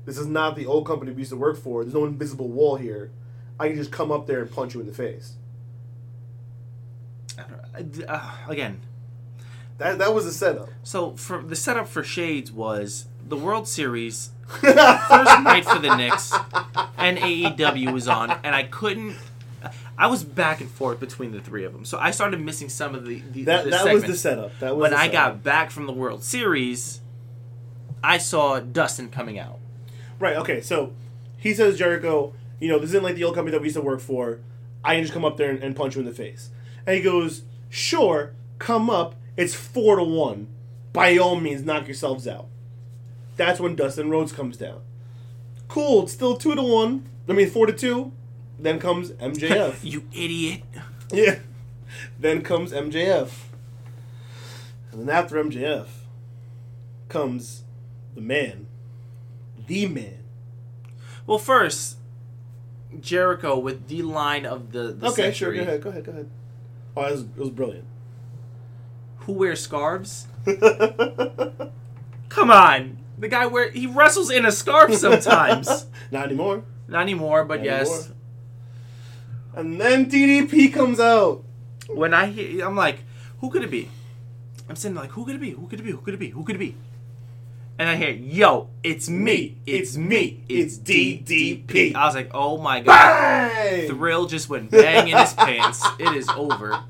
this 0.06 0.16
is 0.16 0.26
not 0.26 0.56
the 0.56 0.64
old 0.66 0.86
company 0.86 1.12
we 1.12 1.18
used 1.18 1.30
to 1.32 1.36
work 1.36 1.56
for. 1.58 1.82
There's 1.84 1.94
no 1.94 2.04
invisible 2.04 2.48
wall 2.48 2.76
here. 2.76 3.10
I 3.60 3.68
can 3.68 3.76
just 3.76 3.90
come 3.92 4.10
up 4.10 4.26
there 4.26 4.40
and 4.40 4.50
punch 4.50 4.74
you 4.74 4.80
in 4.80 4.86
the 4.86 4.94
face." 4.94 5.34
I 7.74 7.82
don't, 7.82 8.04
uh, 8.08 8.30
again, 8.48 8.80
That 9.78 9.98
that 9.98 10.14
was 10.14 10.24
the 10.24 10.32
setup. 10.32 10.68
so 10.82 11.12
for 11.16 11.42
the 11.42 11.56
setup 11.56 11.88
for 11.88 12.02
Shades 12.04 12.52
was 12.52 13.06
the 13.26 13.36
World 13.36 13.66
Series 13.66 14.30
first 14.46 15.42
night 15.42 15.64
for 15.64 15.78
the 15.78 15.96
Knicks, 15.96 16.32
and 16.96 17.18
AEW 17.18 17.92
was 17.92 18.08
on, 18.08 18.30
and 18.30 18.54
I 18.54 18.64
couldn't. 18.64 19.16
I 19.96 20.06
was 20.06 20.24
back 20.24 20.60
and 20.60 20.70
forth 20.70 20.98
between 20.98 21.32
the 21.32 21.40
three 21.40 21.64
of 21.64 21.72
them, 21.72 21.84
so 21.84 21.98
I 21.98 22.10
started 22.10 22.40
missing 22.40 22.68
some 22.68 22.94
of 22.94 23.06
the, 23.06 23.22
the 23.32 23.44
That 23.44 23.64
the 23.64 23.70
that 23.70 23.92
was 23.92 24.04
the 24.04 24.16
setup. 24.16 24.58
That 24.58 24.76
was 24.76 24.90
when 24.90 24.94
I 24.94 25.08
got 25.08 25.42
back 25.42 25.70
from 25.70 25.86
the 25.86 25.92
World 25.92 26.24
Series, 26.24 27.00
I 28.02 28.18
saw 28.18 28.58
Dustin 28.60 29.10
coming 29.10 29.38
out. 29.38 29.58
Right, 30.18 30.36
okay, 30.36 30.60
so 30.60 30.92
he 31.36 31.54
says 31.54 31.78
Jericho, 31.78 32.32
you 32.60 32.68
know, 32.68 32.78
this 32.78 32.90
isn't 32.90 33.02
like 33.02 33.16
the 33.16 33.24
old 33.24 33.34
company 33.34 33.52
that 33.52 33.60
we 33.60 33.66
used 33.66 33.76
to 33.76 33.82
work 33.82 34.00
for. 34.00 34.40
I 34.84 34.94
can 34.94 35.04
just 35.04 35.12
come 35.12 35.24
up 35.24 35.36
there 35.36 35.50
and, 35.50 35.62
and 35.62 35.76
punch 35.76 35.94
you 35.94 36.00
in 36.00 36.06
the 36.06 36.14
face. 36.14 36.50
And 36.86 36.96
he 36.96 37.02
goes, 37.02 37.42
Sure, 37.68 38.32
come 38.58 38.90
up. 38.90 39.14
It's 39.36 39.54
four 39.54 39.96
to 39.96 40.04
one. 40.04 40.48
By 40.92 41.16
all 41.16 41.40
means, 41.40 41.62
knock 41.62 41.86
yourselves 41.86 42.28
out. 42.28 42.46
That's 43.36 43.60
when 43.60 43.74
Dustin 43.74 44.10
Rhodes 44.10 44.32
comes 44.32 44.56
down. 44.56 44.80
Cool, 45.68 46.04
it's 46.04 46.12
still 46.12 46.36
two 46.36 46.54
to 46.54 46.62
one. 46.62 47.08
I 47.28 47.32
mean 47.32 47.48
four 47.48 47.66
to 47.66 47.72
two. 47.72 48.12
Then 48.58 48.78
comes 48.78 49.10
MJF. 49.12 49.78
you 49.82 50.04
idiot. 50.12 50.62
yeah. 51.10 51.38
Then 52.18 52.42
comes 52.42 52.72
MJF. 52.72 53.30
And 54.92 55.08
then 55.08 55.10
after 55.10 55.42
MJF 55.42 55.86
comes 57.08 57.64
the 58.14 58.20
man. 58.20 58.66
The 59.66 59.86
man. 59.86 60.18
Well, 61.26 61.38
first, 61.38 61.98
Jericho 63.00 63.58
with 63.58 63.88
the 63.88 64.02
line 64.02 64.44
of 64.44 64.72
the, 64.72 64.92
the 64.92 65.08
okay, 65.08 65.32
sure. 65.32 65.54
century. 65.54 65.56
Go 65.58 65.62
ahead. 65.62 65.82
Go 65.82 65.90
ahead. 65.90 66.04
Go 66.04 66.12
ahead. 66.12 66.30
Oh, 66.96 67.06
it 67.06 67.12
was, 67.12 67.22
it 67.22 67.36
was 67.38 67.50
brilliant. 67.50 67.86
Who 69.20 69.32
wears 69.32 69.60
scarves? 69.60 70.26
Come 72.28 72.50
on. 72.50 72.98
The 73.22 73.28
guy 73.28 73.46
where 73.46 73.70
he 73.70 73.86
wrestles 73.86 74.32
in 74.32 74.44
a 74.44 74.50
scarf 74.50 74.92
sometimes. 74.94 75.86
Not 76.10 76.26
anymore. 76.26 76.64
Not 76.88 77.02
anymore, 77.02 77.44
but 77.44 77.60
Not 77.60 77.64
yes. 77.64 77.88
anymore. 77.88 78.16
And 79.54 79.80
then 79.80 80.10
DDP 80.10 80.74
comes 80.74 80.98
out. 80.98 81.44
When 81.88 82.14
I 82.14 82.26
hear, 82.26 82.66
I'm 82.66 82.74
like, 82.74 83.04
who 83.38 83.48
could 83.48 83.62
it 83.62 83.70
be? 83.70 83.88
I'm 84.68 84.74
sitting 84.74 84.96
there 84.96 85.04
like, 85.04 85.12
who 85.12 85.24
could 85.24 85.36
it 85.36 85.40
be? 85.40 85.50
Who 85.50 85.68
could 85.68 85.78
it 85.78 85.84
be? 85.84 85.92
Who 85.92 85.98
could 85.98 86.14
it 86.14 86.16
be? 86.16 86.30
Who 86.30 86.42
could 86.42 86.56
it 86.56 86.58
be? 86.58 86.74
And 87.78 87.88
I 87.88 87.94
hear, 87.94 88.10
yo, 88.10 88.70
it's 88.82 89.08
me. 89.08 89.58
It's 89.66 89.96
me. 89.96 90.42
It's 90.48 90.76
DDP. 90.78 91.94
I 91.94 92.06
was 92.06 92.16
like, 92.16 92.32
oh 92.34 92.58
my 92.58 92.80
god. 92.80 92.86
Bang! 93.52 93.88
Thrill 93.88 94.26
just 94.26 94.48
went 94.48 94.72
bang 94.72 95.06
in 95.06 95.16
his 95.16 95.32
pants. 95.34 95.86
It 96.00 96.12
is 96.16 96.28
over. 96.30 96.82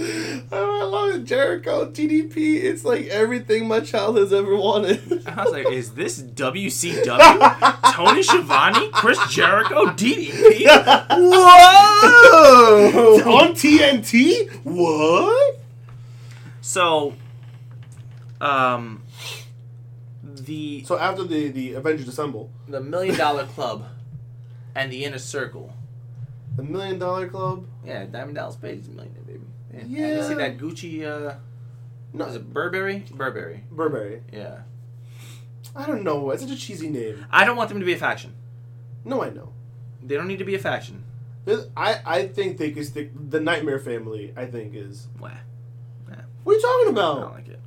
Oh, 0.00 0.42
I 0.80 0.84
love 0.84 1.14
it. 1.16 1.24
Jericho, 1.24 1.90
DDP. 1.90 2.62
It's 2.62 2.84
like 2.84 3.06
everything 3.06 3.66
my 3.66 3.80
child 3.80 4.16
has 4.16 4.32
ever 4.32 4.54
wanted. 4.56 5.26
I 5.26 5.42
was 5.44 5.52
like, 5.52 5.70
is 5.72 5.94
this 5.94 6.22
WCW? 6.22 7.82
Tony 7.92 8.22
Schiavone? 8.22 8.90
Chris 8.92 9.18
Jericho? 9.32 9.86
DDP? 9.86 10.66
Whoa! 11.10 13.22
On 13.32 13.48
TNT? 13.54 14.48
What? 14.64 15.58
So, 16.60 17.14
um, 18.40 19.02
the 20.22 20.84
So 20.84 20.98
after 20.98 21.24
the, 21.24 21.48
the 21.48 21.74
Avengers 21.74 22.08
Assemble, 22.08 22.50
the 22.68 22.80
Million 22.80 23.16
Dollar 23.16 23.44
Club 23.46 23.86
and 24.74 24.92
the 24.92 25.04
Inner 25.04 25.18
Circle. 25.18 25.72
the 26.56 26.62
Million 26.62 26.98
Dollar 26.98 27.28
Club. 27.28 27.66
Yeah, 27.84 28.04
Diamond 28.04 28.36
Dallas 28.36 28.56
Page 28.56 28.80
is 28.80 28.88
a 28.88 28.90
millionaire, 28.90 29.22
baby. 29.26 29.40
Yeah. 29.86 30.06
Yeah. 30.06 30.16
You 30.16 30.22
see 30.22 30.34
that 30.34 30.58
Gucci, 30.58 31.04
uh, 31.04 31.34
No, 32.12 32.26
was 32.26 32.36
it 32.36 32.52
Burberry? 32.52 33.04
Burberry. 33.12 33.64
Burberry. 33.70 34.22
Yeah. 34.32 34.60
I 35.76 35.86
don't 35.86 36.02
know. 36.02 36.30
It's 36.30 36.42
such 36.42 36.50
a 36.50 36.56
cheesy 36.56 36.88
name. 36.88 37.26
I 37.30 37.44
don't 37.44 37.56
want 37.56 37.68
them 37.68 37.80
to 37.80 37.86
be 37.86 37.92
a 37.92 37.98
faction. 37.98 38.34
No, 39.04 39.22
I 39.22 39.30
know. 39.30 39.52
They 40.02 40.16
don't 40.16 40.26
need 40.26 40.38
to 40.38 40.44
be 40.44 40.54
a 40.54 40.58
faction. 40.58 41.04
I, 41.76 42.00
I 42.04 42.26
think 42.26 42.58
they 42.58 42.70
could 42.72 42.84
stick. 42.84 43.10
The 43.30 43.40
Nightmare 43.40 43.78
Family, 43.78 44.32
I 44.36 44.46
think, 44.46 44.74
is. 44.74 45.08
Wah. 45.18 45.30
What 46.44 46.52
are 46.54 46.56
you 46.56 46.62
talking 46.62 46.88
about? 46.92 47.18
I 47.18 47.20
don't 47.20 47.32
like 47.34 47.48
it. 47.48 47.60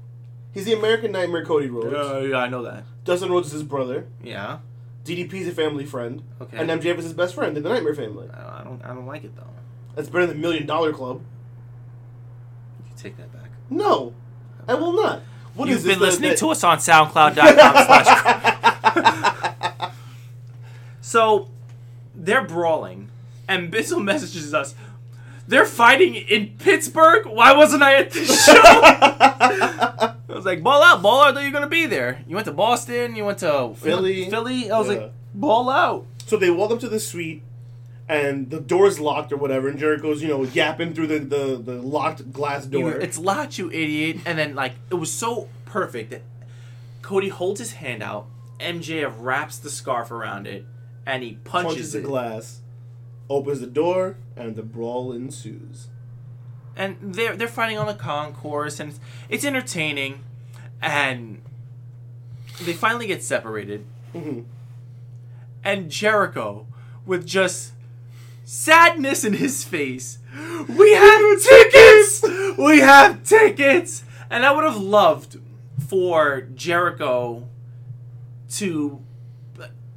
He's 0.53 0.65
the 0.65 0.73
American 0.73 1.11
Nightmare 1.11 1.45
Cody 1.45 1.69
Rhodes. 1.69 1.93
Yeah, 1.93 2.19
yeah, 2.29 2.37
I 2.37 2.47
know 2.49 2.63
that. 2.63 2.83
Dustin 3.03 3.31
Rhodes 3.31 3.47
is 3.47 3.53
his 3.53 3.63
brother. 3.63 4.07
Yeah. 4.23 4.59
DDP's 5.05 5.47
a 5.47 5.51
family 5.51 5.85
friend. 5.85 6.23
Okay. 6.41 6.57
And 6.57 6.69
MJF 6.69 6.97
is 6.97 7.03
his 7.05 7.13
best 7.13 7.35
friend 7.35 7.55
in 7.55 7.63
the 7.63 7.69
Nightmare 7.69 7.95
Family. 7.95 8.27
I 8.29 8.63
don't. 8.63 8.81
I 8.83 8.87
don't 8.89 9.05
like 9.05 9.23
it 9.23 9.35
though. 9.35 9.43
That's 9.95 10.09
better 10.09 10.25
than 10.25 10.41
Million 10.41 10.65
Dollar 10.65 10.93
Club. 10.93 11.21
You 13.03 13.09
can 13.09 13.17
take 13.17 13.31
that 13.31 13.41
back. 13.41 13.49
No, 13.69 14.13
I 14.67 14.73
will 14.75 14.93
not. 14.93 15.21
What 15.55 15.67
You've 15.69 15.79
is 15.79 15.83
been 15.85 15.99
this, 15.99 16.19
listening 16.19 16.35
to 16.37 16.49
us 16.49 16.63
on 16.63 16.77
SoundCloud.com 16.77 17.35
slash. 17.85 19.91
So, 21.01 21.49
they're 22.15 22.43
brawling, 22.43 23.09
and 23.47 23.71
Bizzle 23.71 24.03
messages 24.03 24.53
us. 24.53 24.75
They're 25.47 25.65
fighting 25.65 26.15
in 26.15 26.55
Pittsburgh. 26.59 27.25
Why 27.25 27.53
wasn't 27.53 27.81
I 27.83 27.95
at 27.95 28.11
this 28.11 28.45
show? 28.45 28.53
I 28.55 30.13
was 30.29 30.45
like, 30.45 30.63
ball 30.63 30.81
out, 30.83 31.01
ball 31.01 31.23
out. 31.23 31.35
Are 31.35 31.43
you 31.43 31.51
gonna 31.51 31.67
be 31.67 31.85
there? 31.87 32.23
You 32.27 32.35
went 32.35 32.45
to 32.45 32.53
Boston. 32.53 33.15
You 33.17 33.25
went 33.25 33.39
to 33.39 33.73
Philly. 33.75 34.29
Philly. 34.29 34.71
I 34.71 34.79
was 34.79 34.87
Yeah. 34.87 34.93
like, 34.93 35.11
ball 35.33 35.69
out. 35.69 36.05
So 36.27 36.37
they 36.37 36.49
walk 36.49 36.71
up 36.71 36.79
to 36.81 36.87
the 36.87 36.99
suite, 36.99 37.43
and 38.11 38.49
the 38.49 38.59
door's 38.59 38.99
locked 38.99 39.31
or 39.31 39.37
whatever, 39.37 39.69
and 39.69 39.79
Jericho's, 39.79 40.21
you 40.21 40.27
know, 40.27 40.43
yapping 40.43 40.93
through 40.93 41.07
the, 41.07 41.19
the, 41.19 41.55
the 41.57 41.81
locked 41.81 42.31
glass 42.33 42.65
You- 42.65 42.81
door. 42.81 42.91
it's 42.91 43.17
locked, 43.17 43.57
you 43.57 43.71
idiot. 43.71 44.17
And 44.25 44.37
then 44.37 44.53
like 44.53 44.73
it 44.89 44.95
was 44.95 45.11
so 45.11 45.47
perfect 45.65 46.11
that 46.11 46.21
Cody 47.01 47.29
holds 47.29 47.59
his 47.59 47.73
hand 47.73 48.03
out. 48.03 48.27
MJF 48.59 49.13
wraps 49.17 49.57
the 49.57 49.69
scarf 49.69 50.11
around 50.11 50.45
it, 50.45 50.65
and 51.05 51.23
he 51.23 51.35
punches, 51.43 51.71
punches 51.73 51.91
the 51.93 51.99
it. 51.99 52.03
glass, 52.03 52.59
opens 53.29 53.59
the 53.61 53.65
door, 53.67 54.17
and 54.35 54.55
the 54.55 54.61
brawl 54.61 55.11
ensues. 55.13 55.87
and 56.75 56.95
they're 57.01 57.35
they're 57.35 57.47
fighting 57.47 57.77
on 57.77 57.87
the 57.87 57.93
concourse, 57.95 58.79
and 58.79 58.91
it's, 58.91 58.99
it's 59.29 59.45
entertaining. 59.45 60.23
And 60.81 61.41
they 62.61 62.73
finally 62.73 63.07
get 63.07 63.23
separated, 63.23 63.85
Mhm. 64.13 64.45
and 65.63 65.89
Jericho, 65.89 66.65
with 67.05 67.25
just 67.25 67.73
sadness 68.55 69.23
in 69.23 69.31
his 69.33 69.63
face, 69.63 70.19
we 70.67 70.91
have 70.91 71.41
tickets, 71.41 72.21
we 72.57 72.79
have 72.79 73.23
tickets, 73.23 74.03
and 74.29 74.45
I 74.45 74.51
would 74.51 74.65
have 74.65 74.75
loved 74.75 75.39
for 75.87 76.41
Jericho 76.53 77.47
to 78.55 79.01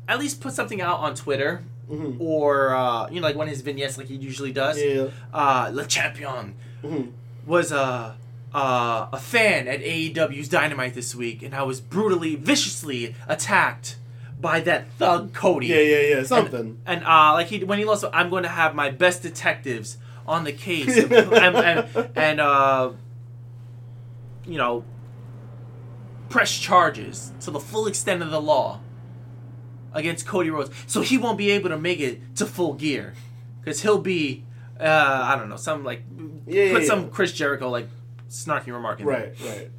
at 0.07 0.19
least 0.21 0.41
put 0.41 0.53
something 0.53 0.81
out 0.81 1.01
on 1.01 1.17
Twitter. 1.17 1.65
Mhm. 1.91 2.17
Or 2.21 2.75
uh, 2.75 3.09
you 3.11 3.21
know, 3.21 3.27
like 3.27 3.37
one 3.37 3.47
of 3.49 3.51
his 3.51 3.61
vignettes, 3.61 3.99
like 3.99 4.07
he 4.07 4.15
usually 4.15 4.53
does. 4.53 4.81
Yeah. 4.81 5.09
Uh, 5.33 5.71
Le 5.73 5.85
Champion 5.85 6.55
Mhm. 6.83 7.11
was 7.45 7.73
a 7.73 8.17
uh, 8.55 9.09
a 9.13 9.19
fan 9.19 9.67
at 9.67 9.81
AEW's 9.81 10.49
Dynamite 10.49 10.95
this 10.95 11.13
week, 11.15 11.43
and 11.43 11.53
I 11.55 11.65
was 11.65 11.81
brutally, 11.81 12.37
viciously 12.37 13.17
attacked 13.27 13.97
by 14.45 14.61
that 14.61 14.87
thug 14.99 15.33
Cody. 15.33 15.69
Yeah, 15.69 15.81
yeah, 15.81 16.01
yeah. 16.01 16.23
Something. 16.23 16.79
And 16.85 17.03
uh, 17.03 17.33
like 17.33 17.47
he 17.47 17.65
when 17.65 17.79
he 17.79 17.87
lost, 17.87 18.05
I'm 18.13 18.29
going 18.29 18.43
to 18.43 18.51
have 18.51 18.75
my 18.75 18.91
best 18.91 19.23
detectives 19.23 19.97
on 20.27 20.45
the 20.45 20.53
case, 20.53 20.99
and 20.99 21.11
and, 21.13 21.57
and, 21.57 22.11
and, 22.15 22.41
uh, 22.41 22.93
you 24.47 24.59
know, 24.59 24.85
press 26.29 26.59
charges 26.59 27.33
to 27.41 27.51
the 27.51 27.59
full 27.59 27.87
extent 27.87 28.23
of 28.23 28.31
the 28.31 28.41
law 28.41 28.81
against 29.95 30.27
Cody 30.27 30.51
Rhodes. 30.51 30.71
So 30.87 31.01
he 31.01 31.17
won't 31.17 31.39
be 31.39 31.51
able 31.53 31.71
to 31.71 31.79
make 31.79 32.01
it 32.01 32.37
to 32.37 32.45
full 32.45 32.75
gear. 32.75 33.15
Because 33.61 33.81
he'll 33.81 33.99
be, 33.99 34.45
uh, 34.79 34.85
I 34.85 35.37
don't 35.37 35.49
know, 35.49 35.57
some 35.57 35.85
like, 35.85 36.03
Yeah, 36.47 36.73
put 36.73 36.83
yeah, 36.83 36.87
some 36.87 37.03
yeah. 37.05 37.09
Chris 37.09 37.33
Jericho 37.33 37.71
like 37.71 37.89
snarky 38.29 38.67
remark 38.67 39.01
in 39.01 39.07
there. 39.07 39.33
Right, 39.41 39.41
right. 39.41 39.71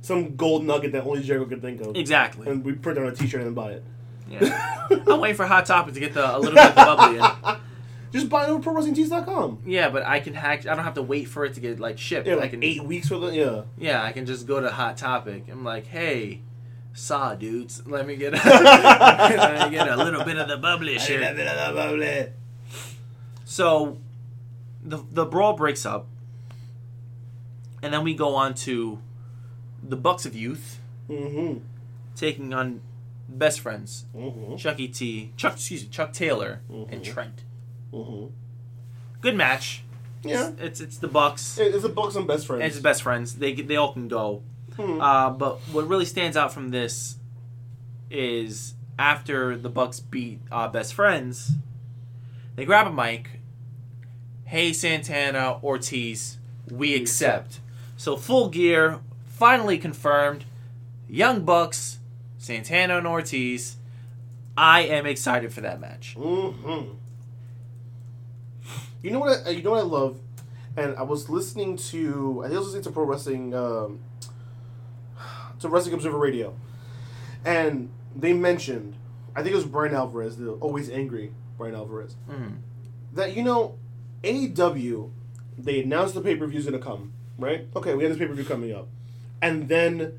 Some 0.00 0.34
gold 0.34 0.64
nugget 0.64 0.92
that 0.92 1.04
only 1.04 1.22
Jericho 1.22 1.46
could 1.46 1.60
think 1.60 1.82
of. 1.82 1.94
Exactly. 1.94 2.48
And 2.48 2.64
we 2.64 2.72
print 2.72 2.96
it 2.96 3.04
on 3.04 3.12
a 3.12 3.14
T-shirt 3.14 3.40
and 3.40 3.48
then 3.48 3.54
buy 3.54 3.72
it. 3.72 3.84
Yeah. 4.28 4.86
I'm 5.06 5.20
waiting 5.20 5.36
for 5.36 5.46
Hot 5.46 5.64
Topic 5.66 5.94
to 5.94 6.00
get 6.00 6.14
the 6.14 6.36
a 6.36 6.38
little 6.38 6.54
bit 6.54 6.66
of 6.68 6.74
the 6.74 6.84
bubbly 6.84 7.18
in. 7.18 7.56
Just 8.12 8.30
buy 8.30 8.44
it 8.44 8.48
over 8.48 8.62
ProWrestlingTees.com. 8.70 9.58
Yeah, 9.66 9.90
but 9.90 10.02
I 10.06 10.20
can 10.20 10.32
hack. 10.32 10.66
I 10.66 10.74
don't 10.74 10.84
have 10.84 10.94
to 10.94 11.02
wait 11.02 11.28
for 11.28 11.44
it 11.44 11.54
to 11.54 11.60
get 11.60 11.78
like 11.78 11.98
shipped. 11.98 12.26
Yeah, 12.26 12.34
I 12.34 12.36
like 12.36 12.50
can 12.52 12.62
eight 12.64 12.82
weeks 12.82 13.08
for 13.08 13.18
the 13.18 13.28
yeah. 13.34 13.62
Yeah, 13.76 14.02
I 14.02 14.12
can 14.12 14.24
just 14.24 14.46
go 14.46 14.60
to 14.60 14.70
Hot 14.70 14.96
Topic. 14.96 15.44
I'm 15.50 15.62
like, 15.62 15.86
hey, 15.86 16.40
saw 16.94 17.34
dudes, 17.34 17.82
let 17.86 18.06
me 18.06 18.16
get 18.16 18.32
a, 18.32 18.36
let 18.48 19.70
me 19.70 19.76
get 19.76 19.88
a 19.88 19.96
little 19.96 20.24
bit 20.24 20.38
of 20.38 20.48
the 20.48 20.56
bubbly 20.56 20.98
shit. 20.98 21.20
A 21.22 21.34
bit 21.34 21.46
of 21.46 21.68
the 21.68 21.74
bubbly. 21.80 22.32
So, 23.44 23.98
the 24.82 25.04
the 25.12 25.26
brawl 25.26 25.52
breaks 25.52 25.84
up, 25.84 26.06
and 27.82 27.92
then 27.92 28.04
we 28.04 28.14
go 28.14 28.34
on 28.34 28.54
to 28.54 29.00
the 29.82 29.96
Bucks 29.96 30.24
of 30.26 30.34
Youth 30.34 30.80
Mm-hmm. 31.10 31.60
taking 32.16 32.52
on 32.52 32.80
best 33.38 33.60
friends 33.60 34.04
Mm-hmm. 34.14 34.56
Chuck 34.56 34.78
E. 34.80 34.88
T. 34.88 35.32
Chuck, 35.36 35.54
excuse 35.54 35.82
me, 35.84 35.88
Chuck 35.90 36.12
Taylor 36.12 36.60
and 36.68 36.88
Mhm. 37.00 37.04
Trent. 37.04 37.44
Mm-hmm. 37.92 38.26
Good 39.20 39.36
match. 39.36 39.82
Yeah. 40.22 40.48
It's 40.50 40.60
it's, 40.60 40.80
it's 40.80 40.98
the 40.98 41.08
Bucks. 41.08 41.58
It's 41.58 41.82
the 41.82 41.88
Bucks 41.88 42.16
and 42.16 42.26
best 42.26 42.46
friends. 42.46 42.64
It's 42.64 42.74
his 42.76 42.82
best 42.82 43.02
friends. 43.02 43.36
They 43.36 43.52
they 43.54 43.76
all 43.76 43.92
can 43.92 44.08
go. 44.08 44.42
Hmm. 44.76 45.00
Uh, 45.00 45.30
but 45.30 45.58
what 45.72 45.88
really 45.88 46.04
stands 46.04 46.36
out 46.36 46.52
from 46.52 46.70
this 46.70 47.16
is 48.10 48.74
after 48.98 49.56
the 49.56 49.68
Bucks 49.68 50.00
beat 50.00 50.40
uh, 50.50 50.68
best 50.68 50.94
friends, 50.94 51.52
they 52.56 52.64
grab 52.64 52.86
a 52.86 52.92
mic. 52.92 53.40
Hey 54.44 54.72
Santana 54.72 55.58
Ortiz, 55.62 56.38
we 56.70 56.94
accept. 56.94 57.60
So 57.96 58.16
full 58.16 58.48
gear, 58.48 59.00
finally 59.26 59.78
confirmed. 59.78 60.44
Young 61.08 61.44
Bucks, 61.44 61.97
Santana 62.38 62.98
and 62.98 63.06
Ortiz. 63.06 63.76
I 64.56 64.80
am 64.82 65.06
excited 65.06 65.52
for 65.52 65.60
that 65.60 65.80
match. 65.80 66.16
Mm-hmm. 66.18 66.94
You 69.02 69.10
know 69.12 69.20
what? 69.20 69.46
I, 69.46 69.50
you 69.50 69.62
know 69.62 69.70
what 69.72 69.80
I 69.80 69.84
love, 69.84 70.18
and 70.76 70.96
I 70.96 71.02
was 71.02 71.28
listening 71.28 71.76
to. 71.76 72.42
I 72.44 72.48
think 72.48 72.56
I 72.56 72.58
was 72.58 72.66
listening 72.68 72.82
to 72.84 72.90
pro 72.90 73.04
wrestling, 73.04 73.54
um, 73.54 74.00
to 75.60 75.68
Wrestling 75.68 75.94
Observer 75.94 76.18
Radio, 76.18 76.54
and 77.44 77.90
they 78.16 78.32
mentioned. 78.32 78.96
I 79.36 79.42
think 79.42 79.52
it 79.52 79.56
was 79.56 79.66
Bryan 79.66 79.94
Alvarez, 79.94 80.36
the 80.36 80.50
always 80.54 80.90
angry 80.90 81.32
Bryan 81.56 81.76
Alvarez, 81.76 82.16
Mhm. 82.28 82.56
that 83.14 83.36
you 83.36 83.44
know, 83.44 83.78
AEW, 84.24 85.12
they 85.56 85.82
announced 85.84 86.14
the 86.14 86.20
pay 86.20 86.34
per 86.34 86.46
view 86.48 86.58
is 86.58 86.64
gonna 86.64 86.80
come, 86.80 87.12
right? 87.38 87.68
Okay, 87.76 87.94
we 87.94 88.02
have 88.02 88.10
this 88.12 88.18
pay 88.18 88.26
per 88.26 88.34
view 88.34 88.44
coming 88.44 88.72
up, 88.74 88.88
and 89.40 89.68
then 89.68 90.18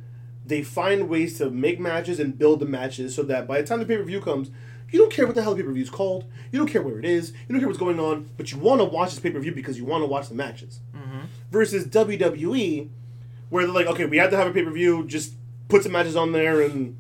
they 0.49 0.63
find 0.63 1.07
ways 1.09 1.37
to 1.37 1.49
make 1.49 1.79
matches 1.79 2.19
and 2.19 2.37
build 2.37 2.59
the 2.59 2.65
matches 2.65 3.15
so 3.15 3.23
that 3.23 3.47
by 3.47 3.61
the 3.61 3.67
time 3.67 3.79
the 3.79 3.85
pay 3.85 3.97
per 3.97 4.03
view 4.03 4.19
comes, 4.21 4.49
you 4.91 4.99
don't 4.99 5.11
care 5.11 5.25
what 5.25 5.35
the 5.35 5.43
hell 5.43 5.53
the 5.55 5.61
pay 5.61 5.67
per 5.67 5.71
view 5.73 5.83
is 5.83 5.89
called, 5.89 6.25
you 6.51 6.59
don't 6.59 6.67
care 6.67 6.81
where 6.81 6.99
it 6.99 7.05
is, 7.05 7.31
you 7.31 7.49
don't 7.53 7.59
care 7.59 7.67
what's 7.67 7.79
going 7.79 7.99
on, 7.99 8.29
but 8.37 8.51
you 8.51 8.57
want 8.57 8.81
to 8.81 8.85
watch 8.85 9.11
this 9.11 9.19
pay 9.19 9.29
per 9.31 9.39
view 9.39 9.53
because 9.53 9.77
you 9.77 9.85
want 9.85 10.01
to 10.01 10.07
watch 10.07 10.27
the 10.29 10.35
matches. 10.35 10.79
Mhm. 10.95 11.27
Versus 11.51 11.85
WWE, 11.85 12.89
where 13.49 13.65
they're 13.65 13.73
like, 13.73 13.87
okay, 13.87 14.05
we 14.05 14.17
have 14.17 14.29
to 14.31 14.37
have 14.37 14.47
a 14.47 14.51
pay 14.51 14.63
per 14.63 14.71
view, 14.71 15.05
just 15.05 15.33
put 15.69 15.83
some 15.83 15.91
matches 15.91 16.15
on 16.15 16.31
there 16.31 16.61
and 16.61 16.95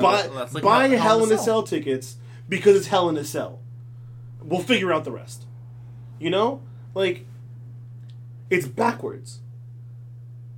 buy 0.00 0.22
Uh, 0.22 0.48
like 0.52 0.62
buy 0.64 0.88
Hell- 0.88 0.98
Hell 0.98 1.18
in 1.24 1.32
a 1.32 1.36
Cell. 1.36 1.44
Cell 1.44 1.62
tickets 1.62 2.16
because 2.48 2.76
it's 2.76 2.88
Hell 2.88 3.08
in 3.08 3.16
a 3.16 3.24
Cell. 3.24 3.60
We'll 4.42 4.60
figure 4.62 4.92
out 4.92 5.04
the 5.04 5.12
rest. 5.12 5.46
You 6.18 6.30
know, 6.30 6.60
like 6.94 7.24
it's 8.50 8.66
backwards. 8.66 9.40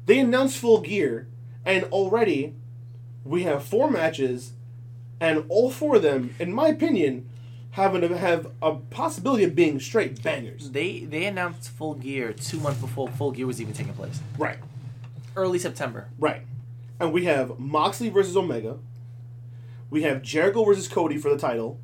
They 0.06 0.18
announced 0.20 0.56
full 0.56 0.80
gear, 0.80 1.26
and 1.64 1.84
already 1.84 2.54
we 3.24 3.42
have 3.44 3.64
four 3.64 3.90
matches, 3.90 4.52
and 5.20 5.44
all 5.48 5.70
four 5.70 5.96
of 5.96 6.02
them, 6.02 6.34
in 6.38 6.52
my 6.52 6.68
opinion, 6.68 7.28
have 7.72 7.94
an, 7.94 8.02
have 8.14 8.50
a 8.62 8.76
possibility 8.76 9.44
of 9.44 9.54
being 9.54 9.78
straight 9.80 10.22
bangers. 10.22 10.70
They 10.70 11.00
they 11.00 11.26
announced 11.26 11.68
full 11.70 11.94
gear 11.94 12.32
two 12.32 12.58
months 12.60 12.80
before 12.80 13.08
full 13.08 13.32
gear 13.32 13.46
was 13.46 13.60
even 13.60 13.74
taking 13.74 13.92
place. 13.94 14.20
Right, 14.38 14.58
Early 15.36 15.58
September. 15.58 16.08
right. 16.18 16.42
And 17.00 17.12
we 17.12 17.26
have 17.26 17.60
Moxley 17.60 18.08
versus 18.08 18.36
Omega. 18.36 18.78
We 19.88 20.02
have 20.02 20.20
Jericho 20.20 20.64
versus 20.64 20.88
Cody 20.88 21.16
for 21.16 21.30
the 21.30 21.38
title. 21.38 21.78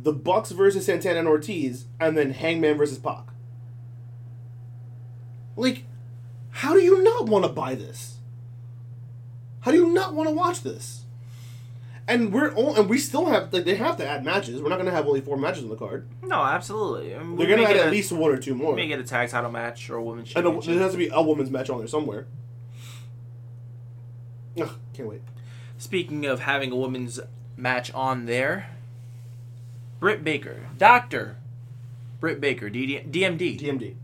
The 0.00 0.12
Bucks 0.12 0.52
versus 0.52 0.86
Santana 0.86 1.18
and 1.18 1.26
Ortiz, 1.26 1.86
and 1.98 2.16
then 2.16 2.30
Hangman 2.30 2.78
versus 2.78 2.98
Pac. 2.98 3.24
Like, 5.56 5.84
how 6.50 6.74
do 6.74 6.80
you 6.80 7.02
not 7.02 7.26
want 7.26 7.44
to 7.44 7.50
buy 7.50 7.74
this? 7.74 8.18
How 9.60 9.70
do 9.70 9.76
you 9.76 9.88
not 9.92 10.14
want 10.14 10.28
to 10.28 10.34
watch 10.34 10.62
this? 10.62 11.04
And 12.08 12.32
we're 12.32 12.52
all, 12.54 12.74
and 12.76 12.88
we 12.88 12.98
still 12.98 13.26
have 13.26 13.52
like 13.52 13.64
they 13.64 13.76
have 13.76 13.96
to 13.98 14.06
add 14.06 14.24
matches. 14.24 14.60
We're 14.60 14.68
not 14.70 14.78
gonna 14.78 14.90
have 14.90 15.06
only 15.06 15.20
four 15.20 15.36
matches 15.36 15.62
on 15.62 15.68
the 15.70 15.76
card. 15.76 16.08
No, 16.22 16.42
absolutely. 16.42 17.14
I 17.14 17.18
mean, 17.20 17.36
we 17.36 17.44
They're 17.46 17.56
gonna 17.56 17.68
add 17.68 17.74
get 17.74 17.82
at 17.82 17.88
a- 17.88 17.90
least 17.90 18.10
one 18.10 18.32
or 18.32 18.36
two 18.38 18.54
more. 18.54 18.70
we 18.74 18.82
may 18.82 18.88
get 18.88 18.98
a 18.98 19.04
tag 19.04 19.28
title 19.28 19.50
match 19.50 19.88
or 19.90 19.96
a 19.96 20.02
women's 20.02 20.34
And 20.34 20.44
a, 20.46 20.60
there 20.60 20.78
has 20.80 20.92
to 20.92 20.98
be 20.98 21.08
a 21.12 21.22
women's 21.22 21.50
match 21.50 21.70
on 21.70 21.78
there 21.78 21.86
somewhere. 21.86 22.26
Ugh, 24.60 24.70
can't 24.92 25.08
wait. 25.08 25.22
Speaking 25.78 26.26
of 26.26 26.40
having 26.40 26.72
a 26.72 26.76
women's 26.76 27.20
match 27.56 27.92
on 27.92 28.26
there, 28.26 28.70
Britt 30.00 30.24
Baker, 30.24 30.66
Doctor 30.78 31.36
Britt 32.18 32.40
Baker, 32.40 32.68
DD, 32.68 33.08
DMD, 33.10 33.58
DMD. 33.60 33.94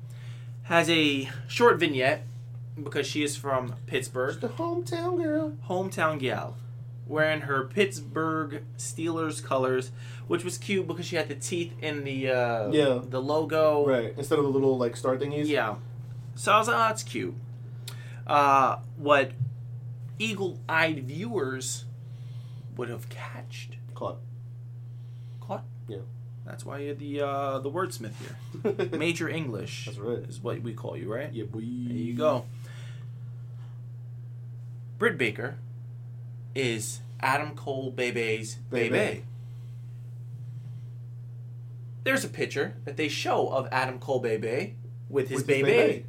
has 0.65 0.89
a 0.89 1.29
short 1.49 1.79
vignette 1.79 2.26
because 2.83 3.07
she 3.07 3.23
is 3.23 3.37
from 3.37 3.75
Pittsburgh, 3.87 4.39
Just 4.41 4.45
a 4.53 4.57
hometown 4.57 5.23
girl. 5.23 5.53
hometown 5.69 6.19
gal, 6.19 6.57
wearing 7.07 7.43
her 7.43 7.65
Pittsburgh 7.65 8.63
Steelers 8.79 9.43
colors, 9.43 9.91
which 10.27 10.45
was 10.45 10.59
cute 10.59 10.87
because 10.87 11.07
she 11.07 11.17
had 11.17 11.29
the 11.29 11.35
teeth 11.35 11.73
in 11.81 12.05
the 12.05 12.31
uh, 12.31 12.71
Yeah. 12.71 13.01
the 13.09 13.21
logo. 13.23 13.87
Right. 13.87 14.13
Instead 14.17 14.39
of 14.39 14.45
the 14.45 14.51
little 14.51 14.77
like 14.79 14.97
star 14.97 15.17
thingies. 15.17 15.47
Yeah. 15.47 15.77
So 16.35 16.53
I 16.53 16.59
was 16.59 16.69
like, 16.69 16.77
oh, 16.77 16.81
that's 16.81 17.03
cute. 17.03 17.35
Uh, 18.27 18.79
what 18.97 19.31
eagle-eyed 20.19 21.05
viewers 21.05 21.85
would 22.77 22.89
have 22.89 23.09
catched, 23.09 23.77
Caught. 23.95 24.19
caught. 25.41 25.65
Yeah. 25.89 25.99
That's 26.45 26.65
why 26.65 26.79
you're 26.81 26.95
the 26.95 27.23
uh, 27.23 27.59
the 27.59 27.71
wordsmith 27.71 28.13
here. 28.21 28.89
Major 28.99 29.29
English. 29.29 29.87
That's 29.87 29.99
right. 29.99 30.19
Is 30.19 30.41
what 30.41 30.61
we 30.63 30.75
call 30.75 30.97
you, 30.97 31.13
right? 31.13 31.33
Yeah, 31.33 31.45
boy. 31.45 31.61
There 31.61 31.97
you 31.97 32.15
go. 32.15 32.45
Britt 34.99 35.19
Baker 35.19 35.57
is 36.55 37.01
Adam 37.21 37.55
Cole 37.55 37.91
Bebe's 37.91 38.57
Bebe. 38.71 38.89
Bebe. 38.91 39.23
There's 42.05 42.25
a 42.25 42.29
picture 42.29 42.75
that 42.85 42.97
they 42.97 43.09
show 43.09 43.49
of 43.49 43.69
Adam 43.73 43.99
Cole 43.99 44.21
Bebe 44.21 44.75
with 45.11 45.29
his 45.29 45.39
With 45.39 45.49
his 45.49 45.63
Bebe. 45.63 45.71
Bebe. 45.71 46.05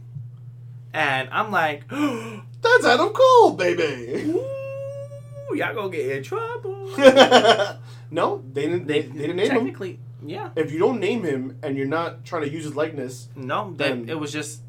And 0.93 1.29
I'm 1.31 1.51
like, 1.51 1.87
That's 1.89 2.85
Adam 2.85 3.09
Cole, 3.09 3.53
baby. 3.53 4.31
ooh, 4.31 5.55
y'all 5.55 5.73
gonna 5.75 5.89
get 5.89 6.17
in 6.17 6.23
trouble. 6.23 6.87
no, 8.11 8.43
they 8.53 8.61
didn't. 8.67 8.87
They, 8.87 9.01
they 9.01 9.07
didn't 9.19 9.35
name 9.35 9.45
him. 9.51 9.55
technically, 9.57 9.99
yeah. 10.25 10.49
If 10.55 10.71
you 10.71 10.79
don't 10.79 10.99
name 10.99 11.23
him 11.23 11.57
and 11.61 11.77
you're 11.77 11.85
not 11.87 12.25
trying 12.25 12.43
to 12.43 12.49
use 12.49 12.63
his 12.63 12.75
likeness, 12.75 13.27
No, 13.35 13.73
that 13.77 13.89
Then- 13.89 14.09
it 14.09 14.19
was 14.19 14.31
just 14.31 14.61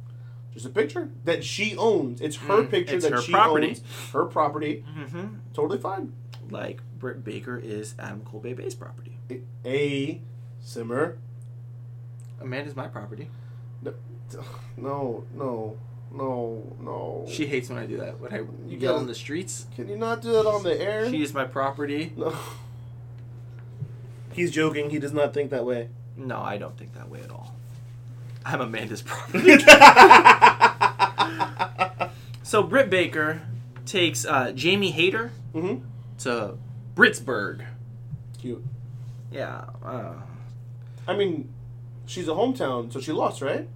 just 0.58 0.66
a 0.66 0.74
picture 0.74 1.08
that 1.24 1.44
she 1.44 1.76
owns. 1.76 2.20
It's 2.20 2.36
her 2.36 2.62
Mm, 2.62 2.70
picture 2.70 2.96
it's 2.96 3.04
that 3.04 3.12
her 3.14 3.22
she 3.22 3.32
property. 3.32 3.68
owns. 3.68 3.82
Her 4.12 4.24
property. 4.26 4.84
hmm 4.86 5.26
Totally 5.54 5.78
fine. 5.78 6.12
like 6.50 6.80
Britt 6.98 7.22
Baker 7.24 7.56
is 7.58 7.94
Adam 7.98 8.22
Cole 8.22 8.40
Bebe's 8.40 8.74
property. 8.74 9.18
A 9.64 10.20
simmer. 10.60 11.18
Amanda's 12.40 12.76
my 12.76 12.88
property. 12.88 13.30
No, 14.76 15.24
no, 15.34 15.76
no, 16.12 16.76
no. 16.80 17.24
She 17.28 17.46
hates 17.46 17.68
when 17.70 17.78
I 17.78 17.86
do 17.86 17.96
that. 17.96 18.20
When 18.20 18.32
I 18.32 18.38
You 18.68 18.78
yell 18.78 18.98
in 19.00 19.06
the 19.06 19.14
streets. 19.14 19.66
Can 19.74 19.88
you 19.88 19.96
not 19.96 20.20
do 20.22 20.30
that 20.32 20.46
on 20.46 20.62
the 20.62 20.78
air? 20.80 21.08
She 21.10 21.22
is 21.22 21.32
my 21.34 21.44
property. 21.44 22.12
No. 22.16 22.36
He's 24.32 24.50
joking. 24.50 24.90
He 24.90 24.98
does 24.98 25.12
not 25.14 25.32
think 25.34 25.50
that 25.50 25.64
way. 25.64 25.88
No, 26.16 26.40
I 26.40 26.58
don't 26.58 26.76
think 26.76 26.92
that 26.94 27.08
way 27.08 27.20
at 27.22 27.30
all. 27.30 27.54
I'm 28.48 28.62
Amanda's 28.62 29.02
property. 29.02 29.58
so 32.42 32.62
Britt 32.62 32.88
Baker 32.88 33.42
takes 33.84 34.24
uh, 34.24 34.52
Jamie 34.52 34.90
Hayter 34.90 35.32
mm-hmm. 35.54 35.84
to 36.20 36.56
Britsburg. 36.94 37.66
Cute. 38.40 38.64
Yeah. 39.30 39.66
Uh, 39.84 40.14
I 41.06 41.14
mean, 41.14 41.52
she's 42.06 42.26
a 42.26 42.30
hometown, 42.32 42.90
so 42.90 43.00
she 43.00 43.12
lost, 43.12 43.42
right? 43.42 43.68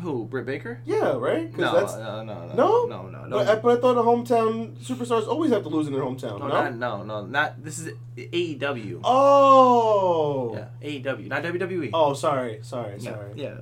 Who? 0.00 0.26
Britt 0.26 0.44
Baker? 0.44 0.80
Yeah, 0.84 1.16
right? 1.16 1.56
No, 1.56 1.74
that's, 1.74 1.94
no, 1.94 2.22
no, 2.22 2.46
no, 2.48 2.54
No? 2.54 2.84
no, 2.84 3.08
no, 3.08 3.24
no. 3.24 3.38
But, 3.38 3.48
I, 3.48 3.54
but 3.54 3.78
I 3.78 3.80
thought 3.80 3.94
the 3.94 4.02
hometown 4.02 4.76
superstars 4.76 5.26
always 5.26 5.50
have 5.52 5.62
to 5.62 5.70
lose 5.70 5.86
in 5.86 5.94
their 5.94 6.02
hometown. 6.02 6.38
No, 6.38 6.48
No, 6.48 6.50
not, 6.68 6.74
no, 6.74 7.02
no, 7.02 7.24
not. 7.24 7.64
This 7.64 7.78
is 7.78 7.94
AEW. 8.16 9.00
Oh. 9.04 10.54
Yeah, 10.54 10.68
AEW, 10.86 11.28
not 11.28 11.42
WWE. 11.42 11.90
Oh, 11.94 12.12
sorry, 12.12 12.58
sorry, 12.62 12.96
yeah, 12.98 13.10
sorry. 13.10 13.32
yeah. 13.36 13.54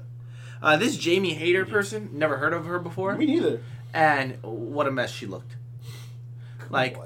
Uh, 0.62 0.76
this 0.76 0.96
Jamie 0.96 1.34
Hayter 1.34 1.64
person, 1.64 2.10
never 2.12 2.36
heard 2.36 2.52
of 2.52 2.66
her 2.66 2.78
before, 2.78 3.16
Me 3.16 3.26
neither. 3.26 3.62
and 3.94 4.36
what 4.42 4.86
a 4.86 4.90
mess 4.90 5.10
she 5.10 5.26
looked. 5.26 5.56
Like, 6.68 6.96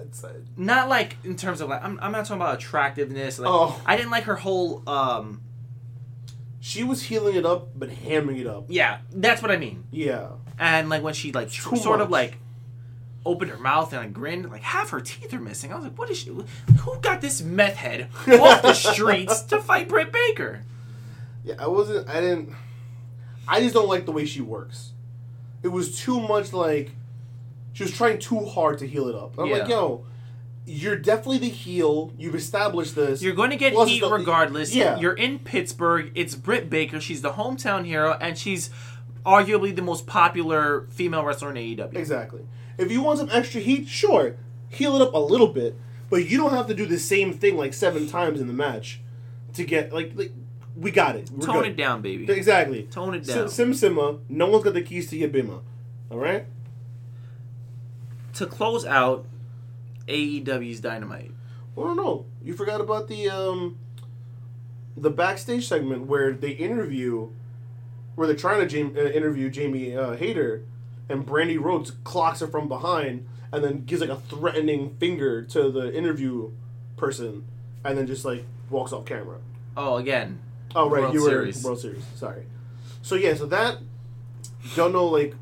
not 0.56 0.88
like 0.90 1.16
in 1.24 1.36
terms 1.36 1.60
of 1.62 1.70
like, 1.70 1.82
I'm, 1.82 1.98
I'm 2.02 2.12
not 2.12 2.26
talking 2.26 2.42
about 2.42 2.56
attractiveness. 2.56 3.38
Like, 3.38 3.48
Oh. 3.50 3.80
I 3.86 3.96
didn't 3.96 4.10
like 4.10 4.24
her 4.24 4.36
whole. 4.36 4.82
um 4.86 5.40
She 6.60 6.84
was 6.84 7.02
heeling 7.04 7.36
it 7.36 7.46
up, 7.46 7.68
but 7.78 7.88
hamming 7.88 8.38
it 8.40 8.46
up. 8.46 8.66
Yeah, 8.68 8.98
that's 9.10 9.40
what 9.40 9.50
I 9.50 9.56
mean. 9.56 9.84
Yeah. 9.90 10.30
And 10.58 10.88
like 10.90 11.02
when 11.02 11.14
she 11.14 11.32
like 11.32 11.50
tr- 11.50 11.76
sort 11.76 12.00
of 12.02 12.10
like 12.10 12.36
opened 13.24 13.50
her 13.50 13.58
mouth 13.58 13.90
and 13.94 14.02
like 14.02 14.12
grinned, 14.12 14.50
like 14.50 14.62
half 14.62 14.90
her 14.90 15.00
teeth 15.00 15.32
are 15.32 15.40
missing. 15.40 15.72
I 15.72 15.76
was 15.76 15.84
like, 15.84 15.96
what 15.98 16.10
is 16.10 16.18
she? 16.18 16.28
Who 16.30 16.98
got 17.00 17.22
this 17.22 17.40
meth 17.40 17.76
head 17.76 18.08
off 18.28 18.60
the 18.62 18.74
streets 18.74 19.40
to 19.44 19.62
fight 19.62 19.88
Britt 19.88 20.12
Baker? 20.12 20.60
Yeah, 21.42 21.54
I 21.58 21.68
wasn't. 21.68 22.06
I 22.08 22.20
didn't. 22.20 22.50
I 23.48 23.60
just 23.60 23.74
don't 23.74 23.88
like 23.88 24.06
the 24.06 24.12
way 24.12 24.24
she 24.24 24.40
works. 24.40 24.92
It 25.62 25.68
was 25.68 25.98
too 25.98 26.20
much 26.20 26.52
like 26.52 26.92
she 27.72 27.82
was 27.84 27.92
trying 27.92 28.18
too 28.18 28.44
hard 28.44 28.78
to 28.78 28.86
heel 28.86 29.08
it 29.08 29.14
up. 29.14 29.38
I'm 29.38 29.50
like, 29.50 29.68
yo, 29.68 30.04
you're 30.66 30.96
definitely 30.96 31.38
the 31.38 31.48
heel. 31.50 32.12
You've 32.18 32.34
established 32.34 32.94
this. 32.94 33.22
You're 33.22 33.34
going 33.34 33.50
to 33.50 33.56
get 33.56 33.72
Plus 33.74 33.88
heat 33.88 34.00
the- 34.00 34.10
regardless. 34.10 34.74
yeah. 34.74 34.98
You're 34.98 35.14
in 35.14 35.38
Pittsburgh. 35.38 36.12
It's 36.14 36.34
Britt 36.34 36.70
Baker. 36.70 37.00
She's 37.00 37.22
the 37.22 37.32
hometown 37.32 37.84
hero, 37.84 38.16
and 38.20 38.36
she's 38.38 38.70
arguably 39.26 39.74
the 39.74 39.82
most 39.82 40.06
popular 40.06 40.86
female 40.90 41.24
wrestler 41.24 41.50
in 41.50 41.56
AEW. 41.56 41.94
exactly. 41.96 42.42
If 42.76 42.90
you 42.90 43.02
want 43.02 43.18
some 43.20 43.30
extra 43.32 43.60
heat, 43.60 43.88
sure, 43.88 44.36
heel 44.68 44.96
it 44.96 45.02
up 45.02 45.14
a 45.14 45.18
little 45.18 45.48
bit, 45.48 45.76
but 46.10 46.28
you 46.28 46.36
don't 46.36 46.50
have 46.52 46.66
to 46.66 46.74
do 46.74 46.86
the 46.86 46.98
same 46.98 47.32
thing 47.32 47.56
like 47.56 47.72
seven 47.72 48.06
times 48.08 48.40
in 48.40 48.46
the 48.48 48.52
match 48.52 49.00
to 49.54 49.64
get 49.64 49.92
like 49.92 50.12
like 50.14 50.32
we 50.76 50.90
got 50.90 51.16
it. 51.16 51.30
We're 51.30 51.46
Tone 51.46 51.62
good. 51.62 51.66
it 51.72 51.76
down, 51.76 52.02
baby. 52.02 52.30
Exactly. 52.30 52.84
Tone 52.84 53.14
it 53.14 53.24
down. 53.24 53.48
Sim 53.48 53.72
Simma, 53.72 54.20
no 54.28 54.46
one's 54.48 54.64
got 54.64 54.74
the 54.74 54.82
keys 54.82 55.08
to 55.10 55.16
your 55.16 55.28
bima. 55.28 55.60
All 56.10 56.18
right. 56.18 56.46
to 58.34 58.46
close 58.46 58.84
out 58.84 59.26
AEW's 60.08 60.80
Dynamite. 60.80 61.30
Well, 61.76 61.94
no. 61.94 62.26
You 62.42 62.54
forgot 62.54 62.80
about 62.80 63.08
the 63.08 63.28
um, 63.28 63.78
the 64.96 65.10
backstage 65.10 65.66
segment 65.68 66.06
where 66.06 66.32
they 66.32 66.50
interview, 66.50 67.30
where 68.14 68.26
they're 68.26 68.36
trying 68.36 68.60
to 68.60 68.66
jam- 68.66 68.94
uh, 68.96 69.00
interview 69.10 69.50
Jamie 69.50 69.96
uh, 69.96 70.12
Hayter, 70.16 70.62
and 71.08 71.26
Brandi 71.26 71.60
Rhodes 71.60 71.92
clocks 72.04 72.40
her 72.40 72.46
from 72.46 72.68
behind 72.68 73.26
and 73.52 73.62
then 73.62 73.84
gives 73.84 74.00
like 74.00 74.10
a 74.10 74.16
threatening 74.16 74.96
finger 74.98 75.42
to 75.42 75.70
the 75.70 75.94
interview 75.96 76.50
person, 76.96 77.44
and 77.84 77.96
then 77.96 78.06
just 78.06 78.24
like 78.24 78.44
walks 78.70 78.92
off 78.92 79.04
camera. 79.04 79.38
Oh, 79.76 79.96
again. 79.96 80.40
Oh 80.74 80.90
right, 80.90 81.02
World 81.02 81.14
you 81.14 81.22
were 81.22 81.28
Series. 81.28 81.64
World 81.64 81.80
Series. 81.80 82.04
Sorry. 82.16 82.44
So 83.02 83.14
yeah, 83.14 83.34
so 83.34 83.46
that 83.46 83.78
don't 84.74 84.92
know 84.92 85.06
like 85.06 85.34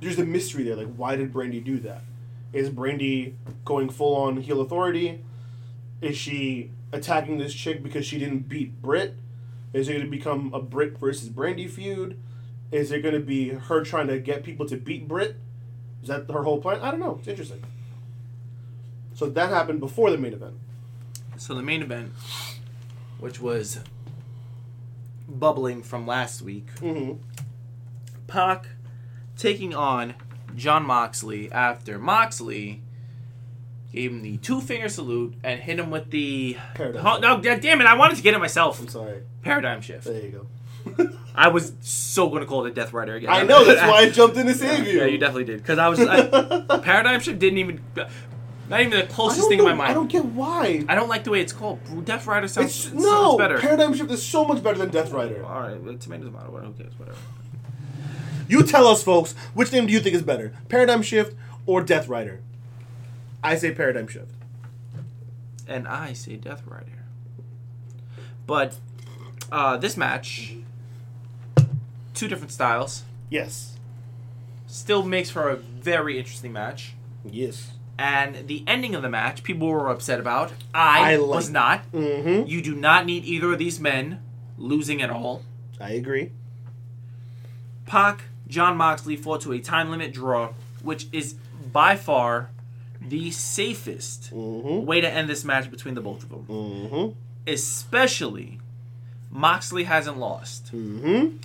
there's 0.00 0.18
a 0.18 0.24
mystery 0.24 0.64
there. 0.64 0.76
Like 0.76 0.94
why 0.94 1.16
did 1.16 1.32
Brandi 1.32 1.62
do 1.62 1.78
that? 1.80 2.02
Is 2.52 2.68
Brandi 2.68 3.34
going 3.64 3.88
full 3.88 4.16
on 4.16 4.38
heel 4.38 4.60
authority? 4.60 5.22
Is 6.00 6.16
she 6.16 6.70
attacking 6.92 7.38
this 7.38 7.54
chick 7.54 7.82
because 7.82 8.04
she 8.04 8.18
didn't 8.18 8.48
beat 8.48 8.82
Britt? 8.82 9.14
Is 9.72 9.88
it 9.88 9.92
going 9.92 10.04
to 10.04 10.10
become 10.10 10.52
a 10.52 10.60
Britt 10.60 10.98
versus 10.98 11.28
Brandi 11.30 11.70
feud? 11.70 12.18
Is 12.70 12.90
it 12.90 13.00
going 13.00 13.14
to 13.14 13.20
be 13.20 13.50
her 13.50 13.82
trying 13.84 14.08
to 14.08 14.18
get 14.18 14.42
people 14.42 14.66
to 14.66 14.76
beat 14.76 15.08
Britt? 15.08 15.36
Is 16.02 16.08
that 16.08 16.30
her 16.30 16.42
whole 16.42 16.60
plan? 16.60 16.80
I 16.80 16.90
don't 16.90 17.00
know. 17.00 17.16
It's 17.18 17.28
interesting. 17.28 17.62
So 19.14 19.26
that 19.26 19.50
happened 19.50 19.80
before 19.80 20.10
the 20.10 20.18
main 20.18 20.32
event. 20.32 20.54
So 21.36 21.54
the 21.54 21.62
main 21.62 21.82
event, 21.82 22.12
which 23.18 23.40
was 23.40 23.80
bubbling 25.38 25.82
from 25.82 26.06
last 26.06 26.42
week, 26.42 26.66
Mm-hmm. 26.76 27.18
Pac 28.26 28.66
taking 29.36 29.74
on 29.74 30.14
John 30.56 30.84
Moxley 30.84 31.50
after 31.52 31.98
Moxley 31.98 32.80
gave 33.92 34.10
him 34.10 34.22
the 34.22 34.36
two 34.38 34.60
finger 34.60 34.88
salute 34.88 35.34
and 35.42 35.60
hit 35.60 35.78
him 35.78 35.90
with 35.90 36.10
the. 36.10 36.56
Paradigm 36.74 37.06
Oh, 37.06 37.10
shift. 37.20 37.44
no, 37.44 37.56
damn 37.60 37.80
it! 37.80 37.86
I 37.86 37.94
wanted 37.94 38.16
to 38.16 38.22
get 38.22 38.34
it 38.34 38.38
myself. 38.38 38.80
I'm 38.80 38.88
sorry. 38.88 39.22
Paradigm 39.42 39.80
shift. 39.82 40.04
There 40.04 40.20
you 40.22 40.30
go. 40.30 41.08
I 41.34 41.48
was 41.48 41.72
so 41.80 42.28
going 42.28 42.40
to 42.40 42.46
call 42.46 42.64
it 42.66 42.70
a 42.70 42.74
Death 42.74 42.92
Rider 42.92 43.14
again. 43.14 43.30
I 43.30 43.42
know 43.44 43.64
that's 43.64 43.80
why 43.82 43.98
I 44.00 44.10
jumped 44.10 44.36
in 44.36 44.46
to 44.46 44.54
save 44.54 44.86
you. 44.86 44.98
Yeah, 44.98 45.04
you 45.06 45.18
definitely 45.18 45.44
did. 45.44 45.58
Because 45.58 45.78
I 45.78 45.88
was. 45.88 46.00
I, 46.00 46.78
Paradigm 46.82 47.20
shift 47.20 47.38
didn't 47.38 47.58
even. 47.58 47.80
Not 48.72 48.80
even 48.80 48.98
the 49.00 49.06
closest 49.06 49.48
thing 49.48 49.58
know, 49.58 49.68
in 49.68 49.76
my 49.76 49.84
mind. 49.84 49.90
I 49.90 49.94
don't 49.94 50.08
get 50.10 50.24
why. 50.24 50.82
I 50.88 50.94
don't 50.94 51.10
like 51.10 51.24
the 51.24 51.30
way 51.30 51.42
it's 51.42 51.52
called. 51.52 51.78
Death 52.06 52.26
Rider 52.26 52.48
sounds, 52.48 52.70
It's 52.70 52.84
sounds 52.84 53.04
no 53.04 53.36
better. 53.36 53.58
Paradigm 53.58 53.92
Shift 53.92 54.10
is 54.10 54.24
so 54.24 54.46
much 54.46 54.62
better 54.62 54.78
than 54.78 54.88
Death 54.88 55.10
Rider. 55.12 55.44
All 55.44 55.60
right, 55.60 55.78
well, 55.78 55.94
tomatoes 55.98 56.32
matter. 56.32 56.46
Who 56.46 56.72
cares? 56.72 56.98
Whatever. 56.98 57.18
You 58.48 58.62
tell 58.62 58.86
us, 58.86 59.02
folks, 59.02 59.34
which 59.52 59.70
name 59.72 59.86
do 59.86 59.92
you 59.92 60.00
think 60.00 60.14
is 60.14 60.22
better, 60.22 60.54
Paradigm 60.70 61.02
Shift 61.02 61.36
or 61.66 61.82
Death 61.82 62.08
Rider? 62.08 62.40
I 63.44 63.56
say 63.56 63.72
Paradigm 63.72 64.08
Shift. 64.08 64.32
And 65.68 65.86
I 65.86 66.14
say 66.14 66.36
Death 66.36 66.62
Rider. 66.66 67.04
But 68.46 68.76
uh, 69.52 69.76
this 69.76 69.98
match, 69.98 70.54
two 72.14 72.26
different 72.26 72.52
styles, 72.52 73.02
Yes. 73.28 73.76
still 74.66 75.02
makes 75.02 75.28
for 75.28 75.50
a 75.50 75.56
very 75.56 76.18
interesting 76.18 76.54
match. 76.54 76.94
Yes. 77.22 77.72
And 78.02 78.48
the 78.48 78.64
ending 78.66 78.96
of 78.96 79.02
the 79.02 79.08
match, 79.08 79.44
people 79.44 79.68
were 79.68 79.88
upset 79.88 80.18
about. 80.18 80.50
I, 80.74 81.12
I 81.12 81.16
like 81.16 81.30
was 81.36 81.50
not. 81.50 81.92
Mm-hmm. 81.92 82.48
You 82.48 82.60
do 82.60 82.74
not 82.74 83.06
need 83.06 83.24
either 83.24 83.52
of 83.52 83.60
these 83.60 83.78
men 83.78 84.18
losing 84.58 85.00
at 85.00 85.08
all. 85.08 85.42
I 85.80 85.90
agree. 85.92 86.32
Pac, 87.86 88.22
John 88.48 88.76
Moxley 88.76 89.14
fought 89.14 89.40
to 89.42 89.52
a 89.52 89.60
time 89.60 89.88
limit 89.88 90.12
draw, 90.12 90.52
which 90.82 91.06
is 91.12 91.36
by 91.72 91.94
far 91.94 92.50
the 93.00 93.30
safest 93.30 94.32
Mm-hmm. 94.34 94.84
way 94.84 95.00
to 95.00 95.08
end 95.08 95.28
this 95.28 95.44
match 95.44 95.70
between 95.70 95.94
the 95.94 96.00
both 96.00 96.24
of 96.24 96.28
them. 96.30 96.46
Mm-hmm. 96.48 97.18
Especially, 97.46 98.58
Moxley 99.30 99.84
hasn't 99.84 100.18
lost. 100.18 100.74
Mm-hmm. 100.74 101.36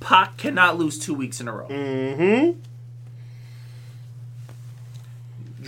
Pac 0.00 0.38
cannot 0.38 0.78
lose 0.78 0.98
two 0.98 1.12
weeks 1.12 1.38
in 1.38 1.48
a 1.48 1.52
row. 1.52 1.68
Mm-hmm. 1.68 2.60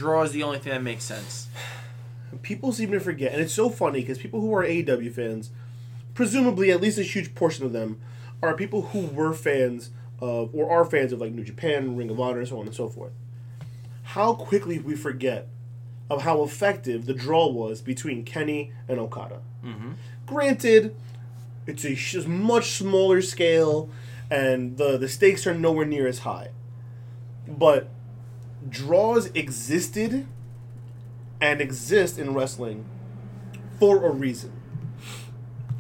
Draw 0.01 0.23
is 0.23 0.33
the 0.33 0.43
only 0.43 0.59
thing 0.59 0.73
that 0.73 0.83
makes 0.83 1.05
sense. 1.05 1.49
People 2.41 2.73
seem 2.73 2.91
to 2.93 3.01
forget, 3.01 3.33
and 3.33 3.41
it's 3.43 3.53
so 3.53 3.69
funny 3.69 4.01
because 4.01 4.17
people 4.17 4.41
who 4.41 4.55
are 4.55 4.65
AEW 4.65 5.13
fans, 5.13 5.51
presumably 6.15 6.71
at 6.71 6.81
least 6.81 6.97
a 6.99 7.03
huge 7.03 7.35
portion 7.35 7.67
of 7.67 7.75
them, 7.75 8.01
are 8.43 8.55
people 8.55 8.83
who 8.83 9.07
were 9.07 9.35
fans 9.35 9.91
of 10.19 10.55
or 10.55 10.71
are 10.71 10.87
fans 10.87 11.13
of 11.13 11.21
like 11.21 11.33
New 11.33 11.45
Japan, 11.45 11.97
Ring 11.97 12.09
of 12.09 12.19
Honor, 12.19 12.47
so 12.47 12.59
on 12.59 12.67
and 12.67 12.75
so 12.75 12.89
forth. 12.89 13.13
How 14.03 14.33
quickly 14.33 14.79
we 14.79 14.97
forget 14.97 15.49
of 16.09 16.23
how 16.23 16.43
effective 16.43 17.05
the 17.05 17.15
draw 17.15 17.49
was 17.49 17.83
between 17.83 18.25
Kenny 18.25 18.73
and 18.89 18.99
Okada. 18.99 19.41
Mm-hmm. 19.63 19.93
Granted, 20.27 20.97
it's 21.67 21.85
a 21.85 22.27
much 22.27 22.73
smaller 22.73 23.21
scale, 23.21 23.91
and 24.31 24.79
the 24.79 24.97
the 24.97 25.09
stakes 25.09 25.47
are 25.47 25.55
nowhere 25.55 25.87
near 25.87 26.07
as 26.07 26.21
high. 26.21 26.53
But 27.47 27.91
draws 28.71 29.27
existed 29.29 30.27
and 31.41 31.61
exist 31.61 32.19
in 32.19 32.35
wrestling 32.35 32.85
for 33.79 34.05
a 34.07 34.11
reason, 34.11 34.53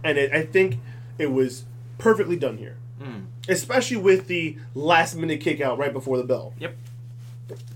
and 0.02 0.16
it, 0.18 0.32
I 0.32 0.42
think 0.42 0.78
it 1.18 1.30
was 1.32 1.64
perfectly 1.98 2.36
done 2.36 2.56
here, 2.58 2.76
Mm. 3.00 3.26
especially 3.48 3.98
with 3.98 4.26
the 4.26 4.56
last 4.74 5.14
minute 5.16 5.40
kick 5.40 5.60
out 5.60 5.76
right 5.78 5.92
before 5.92 6.16
the 6.16 6.24
bell. 6.24 6.54
Yep. 6.58 6.76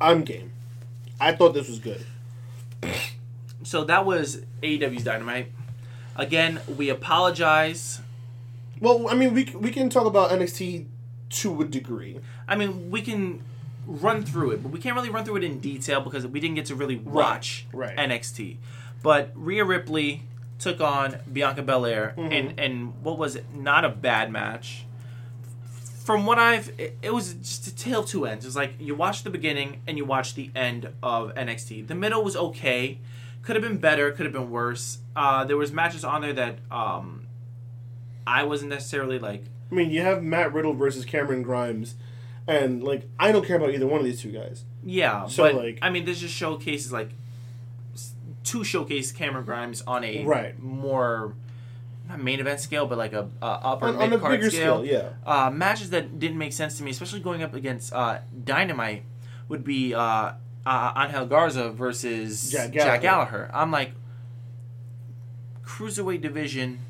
I'm 0.00 0.22
game. 0.22 0.52
I 1.20 1.32
thought 1.32 1.52
this 1.54 1.68
was 1.68 1.78
good. 1.78 2.04
So 3.62 3.84
that 3.84 4.04
was 4.04 4.42
AEW's 4.62 5.04
Dynamite. 5.04 5.50
Again, 6.16 6.60
we 6.76 6.88
apologize. 6.90 8.00
Well, 8.80 9.08
I 9.08 9.14
mean, 9.14 9.34
we 9.34 9.44
we 9.54 9.70
can 9.70 9.88
talk 9.90 10.06
about 10.06 10.30
NXT 10.30 10.86
to 11.30 11.62
a 11.62 11.64
degree. 11.64 12.20
I 12.46 12.56
mean, 12.56 12.90
we 12.90 13.00
can 13.02 13.42
run 13.86 14.24
through 14.24 14.52
it, 14.52 14.62
but 14.62 14.70
we 14.72 14.78
can't 14.80 14.94
really 14.96 15.10
run 15.10 15.24
through 15.24 15.36
it 15.36 15.44
in 15.44 15.60
detail 15.60 16.00
because 16.00 16.26
we 16.26 16.40
didn't 16.40 16.56
get 16.56 16.66
to 16.66 16.74
really 16.74 16.96
watch 16.96 17.66
right. 17.72 17.96
NXT. 17.96 18.56
But 19.02 19.30
Rhea 19.34 19.64
Ripley 19.64 20.22
took 20.58 20.80
on 20.80 21.16
Bianca 21.32 21.62
Belair, 21.62 22.14
Mm-hmm. 22.16 22.32
and 22.32 22.60
and 22.60 23.02
what 23.02 23.18
was 23.18 23.36
it? 23.36 23.44
Not 23.54 23.84
a 23.84 23.88
bad 23.90 24.30
match. 24.30 24.84
From 26.04 26.26
what 26.26 26.38
I've, 26.38 26.68
it, 26.78 26.98
it 27.00 27.14
was 27.14 27.32
just 27.34 27.66
a 27.66 27.74
tale 27.74 28.04
two 28.04 28.26
ends. 28.26 28.44
It's 28.44 28.56
like 28.56 28.74
you 28.78 28.94
watch 28.94 29.22
the 29.22 29.30
beginning 29.30 29.80
and 29.86 29.96
you 29.96 30.04
watch 30.04 30.34
the 30.34 30.50
end 30.54 30.90
of 31.02 31.34
NXT. 31.34 31.86
The 31.88 31.94
middle 31.94 32.22
was 32.22 32.36
okay, 32.36 32.98
could 33.42 33.56
have 33.56 33.62
been 33.62 33.78
better, 33.78 34.10
could 34.12 34.26
have 34.26 34.32
been 34.32 34.50
worse. 34.50 34.98
Uh, 35.16 35.44
there 35.44 35.56
was 35.56 35.72
matches 35.72 36.04
on 36.04 36.20
there 36.20 36.34
that 36.34 36.58
um, 36.70 37.26
I 38.26 38.42
wasn't 38.44 38.70
necessarily 38.70 39.18
like 39.18 39.44
I 39.70 39.74
mean, 39.74 39.90
you 39.90 40.02
have 40.02 40.22
Matt 40.22 40.52
Riddle 40.52 40.74
versus 40.74 41.04
Cameron 41.06 41.42
Grimes, 41.42 41.94
and 42.46 42.82
like 42.82 43.08
I 43.18 43.32
don't 43.32 43.44
care 43.44 43.56
about 43.56 43.70
either 43.74 43.86
one 43.86 44.00
of 44.00 44.04
these 44.06 44.20
two 44.20 44.30
guys. 44.32 44.64
Yeah, 44.84 45.26
So, 45.26 45.44
but 45.44 45.54
like- 45.54 45.78
I 45.82 45.90
mean, 45.90 46.04
this 46.04 46.20
just 46.20 46.34
showcases 46.34 46.92
like 46.92 47.10
two 48.42 48.62
showcase 48.64 49.10
Cameron 49.12 49.44
Grimes 49.44 49.82
on 49.86 50.04
a 50.04 50.24
Right. 50.24 50.60
more 50.62 51.34
not 52.08 52.20
main 52.20 52.38
event 52.38 52.60
scale, 52.60 52.84
but 52.86 52.98
like 52.98 53.14
a, 53.14 53.30
a 53.40 53.46
upper 53.46 53.86
On, 53.86 54.10
mid 54.10 54.20
card 54.20 54.32
bigger 54.38 54.50
scale. 54.50 54.84
scale, 54.84 54.84
yeah. 54.84 55.08
Uh, 55.46 55.50
matches 55.50 55.88
that 55.90 56.18
didn't 56.18 56.36
make 56.36 56.52
sense 56.52 56.76
to 56.76 56.84
me, 56.84 56.90
especially 56.90 57.20
going 57.20 57.42
up 57.42 57.54
against 57.54 57.94
uh, 57.94 58.18
Dynamite, 58.44 59.04
would 59.48 59.64
be 59.64 59.94
uh, 59.94 60.32
uh, 60.66 60.92
Angel 61.06 61.24
Garza 61.24 61.70
versus 61.70 62.50
Jack 62.52 62.72
Jack 62.72 63.00
Gallagher. 63.00 63.00
Gallagher. 63.46 63.50
I'm 63.54 63.70
like, 63.70 63.92
cruiserweight 65.64 66.20
division, 66.20 66.80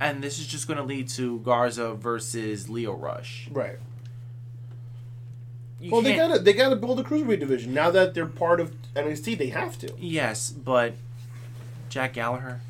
and 0.00 0.22
this 0.22 0.38
is 0.38 0.46
just 0.46 0.66
going 0.66 0.78
to 0.78 0.84
lead 0.84 1.08
to 1.10 1.38
Garza 1.40 1.94
versus 1.94 2.68
Lio 2.68 2.92
Rush. 2.94 3.48
Right. 3.50 3.76
You 5.80 5.90
Well, 5.90 6.02
they 6.02 6.14
gotta 6.16 6.38
they 6.38 6.52
gotta 6.54 6.76
build 6.76 6.98
a 7.00 7.02
cruiserweight 7.02 7.40
division 7.40 7.74
now 7.74 7.90
that 7.90 8.14
they're 8.14 8.26
part 8.26 8.60
of 8.60 8.72
NXT. 8.94 9.36
They 9.36 9.48
have 9.48 9.78
to. 9.80 9.92
Yes, 9.98 10.50
but 10.50 10.94
Jack 11.90 12.14
Gallagher, 12.14 12.60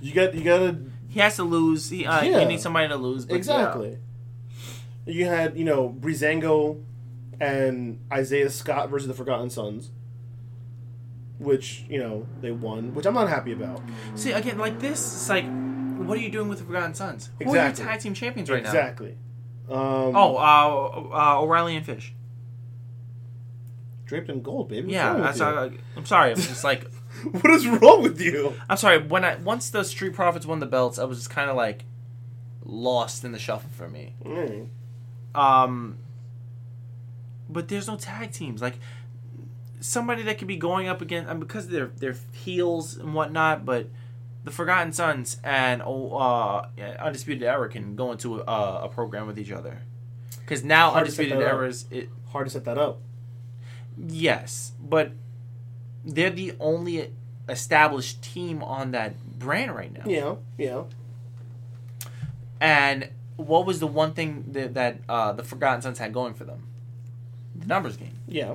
You 0.00 0.12
got 0.14 0.34
you 0.34 0.44
gotta 0.44 0.76
he 1.08 1.20
has 1.20 1.36
to 1.36 1.44
lose. 1.44 1.90
He, 1.90 2.04
uh, 2.06 2.22
Yeah. 2.22 2.40
he 2.40 2.44
needs 2.46 2.62
somebody 2.62 2.88
to 2.88 2.96
lose. 2.96 3.26
Exactly. 3.26 3.98
You 5.06 5.26
had 5.26 5.56
you 5.56 5.64
know 5.64 5.88
Breezango 5.88 6.80
and 7.40 7.98
Isaiah 8.12 8.50
Scott 8.50 8.88
versus 8.90 9.08
the 9.08 9.14
Forgotten 9.14 9.50
Sons, 9.50 9.90
which 11.38 11.84
you 11.88 11.98
know 11.98 12.26
they 12.40 12.50
won, 12.52 12.94
which 12.94 13.06
I'm 13.06 13.14
not 13.14 13.28
happy 13.28 13.52
about. 13.52 13.80
See 14.14 14.32
again, 14.32 14.58
like 14.58 14.78
this. 14.80 15.00
It's 15.00 15.28
like, 15.28 15.44
what 15.44 16.16
are 16.18 16.20
you 16.20 16.30
doing 16.30 16.48
with 16.48 16.58
the 16.58 16.64
Forgotten 16.64 16.94
Sons? 16.94 17.30
Who 17.42 17.50
are 17.50 17.56
your 17.56 17.72
tag 17.72 18.00
team 18.00 18.14
champions 18.14 18.50
right 18.50 18.62
now? 18.62 18.68
exactly. 18.70 19.16
Um, 19.68 19.78
Oh, 19.78 20.36
uh, 20.36 21.36
uh, 21.36 21.40
O'Reilly 21.42 21.76
and 21.76 21.84
Fish. 21.86 22.14
draped 24.06 24.28
in 24.28 24.42
gold, 24.42 24.68
baby. 24.68 24.82
What's 24.82 24.92
Yeah, 24.92 25.06
wrong 25.08 25.16
with 25.22 25.38
that's. 25.38 25.72
you? 25.72 25.78
I'm 25.96 26.06
sorry. 26.06 26.30
I'm 26.32 26.36
just 26.36 26.64
like, 26.64 26.90
what 27.30 27.46
is 27.46 27.66
wrong 27.66 28.02
with 28.02 28.20
you? 28.20 28.52
I'm 28.68 28.76
sorry. 28.76 28.98
When 28.98 29.24
I 29.24 29.36
once 29.36 29.70
the 29.70 29.82
Street 29.84 30.12
Profits 30.14 30.44
won 30.46 30.60
the 30.60 30.66
belts, 30.66 30.98
I 30.98 31.04
was 31.04 31.18
just 31.18 31.30
kind 31.30 31.48
of 31.50 31.56
like 31.56 31.84
lost 32.64 33.24
in 33.24 33.32
the 33.32 33.38
shuffle 33.38 33.70
for 33.72 33.88
me. 33.88 34.14
Mm. 34.24 34.68
Um, 35.34 35.98
but 37.48 37.68
there's 37.68 37.88
no 37.88 37.96
tag 37.96 38.32
teams. 38.32 38.60
Like 38.60 38.78
somebody 39.84 40.22
that 40.22 40.38
could 40.38 40.48
be 40.48 40.56
going 40.56 40.88
up 40.88 41.02
against 41.02 41.30
and 41.30 41.38
because 41.38 41.68
they're 41.68 41.90
they're 41.96 42.16
heels 42.32 42.96
and 42.96 43.14
whatnot, 43.14 43.66
but 43.66 43.88
the 44.42 44.50
Forgotten 44.50 44.92
Sons 44.92 45.38
and 45.44 45.82
oh, 45.84 46.16
uh, 46.16 46.68
Undisputed 47.00 47.42
Era 47.42 47.68
can 47.68 47.94
go 47.94 48.10
into 48.12 48.40
a, 48.40 48.84
a 48.84 48.88
program 48.88 49.26
with 49.26 49.38
each 49.38 49.50
other. 49.52 49.82
Because 50.40 50.64
now 50.64 50.90
Hard 50.90 51.02
Undisputed. 51.02 51.38
Era 51.38 51.68
is 51.68 51.86
it, 51.90 52.08
Hard 52.30 52.46
to 52.46 52.50
set 52.50 52.64
that 52.64 52.78
up. 52.78 53.00
yes, 53.96 54.72
but 54.80 55.12
they're 56.04 56.30
the 56.30 56.54
only 56.58 57.12
established 57.48 58.22
team 58.22 58.62
on 58.62 58.90
that 58.90 59.38
brand 59.38 59.74
right 59.74 59.92
now. 59.92 60.04
Yeah, 60.06 60.34
yeah. 60.58 60.82
And 62.60 63.10
what 63.36 63.66
was 63.66 63.80
the 63.80 63.86
one 63.86 64.14
thing 64.14 64.46
that, 64.52 64.74
that 64.74 64.98
uh, 65.08 65.32
the 65.32 65.44
Forgotten 65.44 65.82
Sons 65.82 65.98
had 65.98 66.12
going 66.12 66.34
for 66.34 66.44
them? 66.44 66.66
The 67.54 67.66
numbers 67.66 67.96
game. 67.96 68.18
Yeah, 68.26 68.54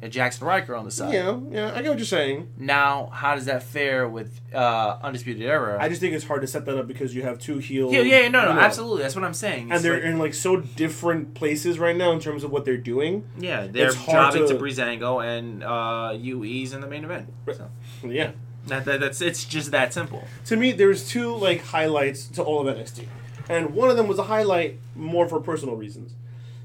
And 0.00 0.12
Jaxson 0.12 0.42
Ryker 0.42 0.76
on 0.76 0.84
the 0.84 0.92
side. 0.92 1.12
yeah, 1.12 1.36
yeah. 1.50 1.72
I 1.74 1.82
get 1.82 1.88
what 1.88 1.98
you're 1.98 2.06
saying. 2.06 2.48
Now, 2.56 3.06
how 3.12 3.34
does 3.34 3.46
that 3.46 3.64
fare 3.64 4.08
with 4.08 4.40
uh, 4.54 4.96
Undisputed 5.02 5.42
Era? 5.42 5.76
I 5.80 5.88
just 5.88 6.00
think 6.00 6.14
it's 6.14 6.24
hard 6.24 6.42
to 6.42 6.46
set 6.46 6.64
that 6.66 6.78
up 6.78 6.86
because 6.86 7.16
you 7.16 7.22
have 7.22 7.40
two 7.40 7.58
heels. 7.58 7.92
yeah, 7.92 8.02
yeah, 8.02 8.28
no, 8.28 8.44
no, 8.44 8.60
absolutely. 8.60 9.02
That's 9.02 9.16
what 9.16 9.24
I'm 9.24 9.34
saying. 9.34 9.72
And 9.72 9.82
they're 9.82 9.94
like- 9.94 10.04
in 10.04 10.18
like 10.20 10.34
so 10.34 10.56
different 10.60 11.34
places 11.34 11.80
right 11.80 11.96
now 11.96 12.12
in 12.12 12.20
terms 12.20 12.44
of 12.44 12.52
what 12.52 12.64
they're 12.64 12.76
doing. 12.76 13.24
yeah, 13.38 13.66
they're 13.66 13.88
it's 13.88 14.04
jobbing 14.06 14.46
to, 14.46 14.54
to- 14.54 14.60
Breezango 14.60 15.24
and 15.24 15.64
uh, 15.64 16.12
UE's 16.16 16.72
in 16.72 16.80
the 16.80 16.86
main 16.86 17.02
event. 17.04 17.32
So 17.52 17.68
Yeah. 18.04 18.30
that, 18.68 18.84
that, 18.84 19.00
that's 19.00 19.20
it's 19.20 19.44
just 19.44 19.72
that 19.72 19.92
simple. 19.92 20.22
To 20.46 20.56
me, 20.56 20.70
there's 20.70 21.08
two 21.08 21.34
like 21.34 21.64
highlights 21.64 22.28
to 22.28 22.42
all 22.44 22.66
of 22.68 22.76
NXT, 22.76 23.06
and 23.48 23.74
one 23.74 23.90
of 23.90 23.96
them 23.96 24.06
was 24.06 24.18
a 24.20 24.24
highlight 24.24 24.78
more 24.94 25.28
for 25.28 25.40
personal 25.40 25.74
reasons. 25.74 26.14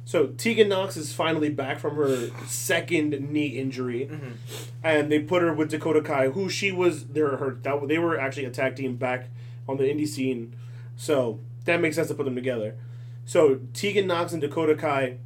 So 0.05 0.27
Tegan 0.27 0.69
Nox 0.69 0.97
is 0.97 1.13
finally 1.13 1.49
back 1.49 1.80
from 1.80 1.95
her 1.95 2.30
second 2.45 3.31
knee 3.31 3.47
injury, 3.47 4.09
mm-hmm. 4.11 4.31
and 4.84 5.11
they 5.11 5.19
put 5.19 5.41
her 5.41 5.53
with 5.53 5.69
Dakota 5.69 6.01
Kai, 6.01 6.30
who 6.30 6.49
she 6.49 6.71
was. 6.71 7.05
They 7.07 7.21
were 7.21 7.38
her. 7.38 7.57
That, 7.61 7.88
they 7.88 7.97
were 7.99 8.19
actually 8.19 8.45
a 8.45 8.51
tag 8.51 8.75
team 8.75 8.97
back 8.97 9.30
on 9.67 9.77
the 9.77 9.85
indie 9.85 10.07
scene, 10.07 10.55
so 10.97 11.39
that 11.65 11.80
makes 11.80 11.95
sense 11.95 12.09
to 12.09 12.15
put 12.15 12.25
them 12.25 12.35
together. 12.35 12.75
So 13.25 13.61
Tegan 13.73 14.07
Nox 14.07 14.34
and 14.34 14.41
Dakota 14.41 14.75
Kai 14.75 15.17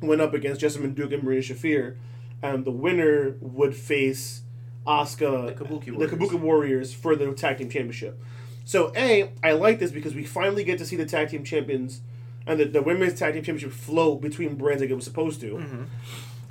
went 0.00 0.22
up 0.22 0.32
against 0.32 0.62
Jessamyn 0.62 0.94
Duke 0.94 1.12
and 1.12 1.22
Marina 1.22 1.42
Shafir, 1.42 1.96
and 2.42 2.64
the 2.64 2.70
winner 2.70 3.36
would 3.40 3.76
face 3.76 4.42
Asuka, 4.86 5.46
The 5.46 5.64
Kabuki 5.64 5.98
the 5.98 6.06
Kabuki 6.06 6.40
Warriors 6.40 6.94
for 6.94 7.16
the 7.16 7.30
tag 7.32 7.58
team 7.58 7.68
championship. 7.68 8.18
So 8.64 8.92
a, 8.96 9.30
I 9.44 9.52
like 9.52 9.78
this 9.78 9.90
because 9.90 10.14
we 10.14 10.24
finally 10.24 10.64
get 10.64 10.78
to 10.78 10.86
see 10.86 10.96
the 10.96 11.06
tag 11.06 11.28
team 11.28 11.44
champions 11.44 12.00
and 12.46 12.60
the, 12.60 12.64
the 12.64 12.82
women's 12.82 13.18
tag 13.18 13.34
team 13.34 13.42
championship 13.42 13.72
float 13.72 14.20
between 14.20 14.54
brands 14.54 14.80
like 14.80 14.90
it 14.90 14.94
was 14.94 15.04
supposed 15.04 15.40
to. 15.40 15.54
Mm-hmm. 15.54 15.84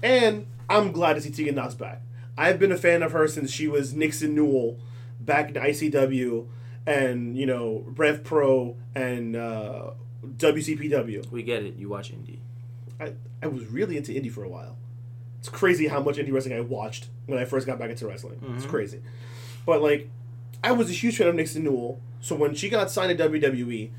And 0.04 0.48
I'm 0.70 0.92
glad 0.92 1.14
to 1.14 1.22
see 1.22 1.32
Tegan 1.32 1.56
Nox 1.56 1.74
back. 1.74 2.02
I've 2.38 2.60
been 2.60 2.72
a 2.72 2.78
fan 2.78 3.02
of 3.02 3.14
her 3.14 3.28
since 3.28 3.50
she 3.52 3.68
was 3.68 3.94
Nixon 3.94 4.36
Newell 4.36 4.78
back 5.20 5.50
in 5.50 5.56
ICW 5.56 6.48
and, 6.86 7.38
you 7.38 7.46
know, 7.46 7.84
Rev 7.88 8.24
Pro 8.24 8.76
and 8.94 9.36
uh, 9.36 9.92
WCPW. 10.26 11.32
We 11.32 11.44
get 11.44 11.64
it. 11.64 11.76
You 11.78 11.88
watch 11.90 12.12
indie. 12.12 12.40
I, 13.00 13.14
I 13.42 13.48
was 13.48 13.66
really 13.68 13.96
into 13.96 14.12
indie 14.12 14.32
for 14.32 14.44
a 14.44 14.50
while. 14.50 14.78
It's 15.40 15.50
crazy 15.50 15.88
how 15.88 16.02
much 16.02 16.18
indie 16.18 16.34
wrestling 16.34 16.58
I 16.58 16.62
watched 16.62 17.08
when 17.26 17.40
I 17.40 17.46
first 17.46 17.66
got 17.66 17.80
back 17.80 17.90
into 17.90 18.08
wrestling. 18.08 18.40
It's 18.56 18.66
crazy. 18.66 19.02
But, 19.66 19.82
like, 19.82 20.10
I 20.64 20.72
was 20.72 20.90
a 20.90 20.94
huge 20.94 21.18
fan 21.18 21.28
of 21.28 21.36
Nixon 21.36 21.64
Newell. 21.64 22.02
So 22.20 22.36
when 22.36 22.56
she 22.56 22.70
got 22.70 22.92
signed 22.92 23.18
to 23.18 23.30
WWE 23.30 23.92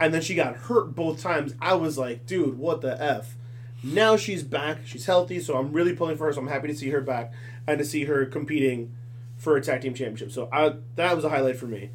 and 0.00 0.14
then 0.14 0.22
she 0.22 0.34
got 0.34 0.56
hurt 0.56 0.94
both 0.94 1.20
times, 1.20 1.54
I 1.60 1.74
was 1.74 1.98
like, 1.98 2.26
dude, 2.26 2.58
what 2.58 2.80
the 2.80 3.00
F? 3.02 3.36
Now 3.82 4.16
she's 4.16 4.42
back. 4.42 4.78
She's 4.84 5.06
healthy. 5.06 5.40
So 5.40 5.56
I'm 5.56 5.72
really 5.72 5.94
pulling 5.94 6.16
for 6.16 6.26
her. 6.26 6.32
So 6.32 6.40
I'm 6.40 6.48
happy 6.48 6.68
to 6.68 6.74
see 6.74 6.90
her 6.90 7.00
back 7.00 7.32
and 7.66 7.78
to 7.78 7.84
see 7.84 8.04
her 8.04 8.26
competing 8.26 8.94
for 9.36 9.56
a 9.56 9.60
tag 9.60 9.82
team 9.82 9.94
championship. 9.94 10.32
So 10.32 10.48
I, 10.52 10.74
that 10.96 11.14
was 11.14 11.24
a 11.24 11.28
highlight 11.28 11.56
for 11.56 11.66
me. 11.66 11.90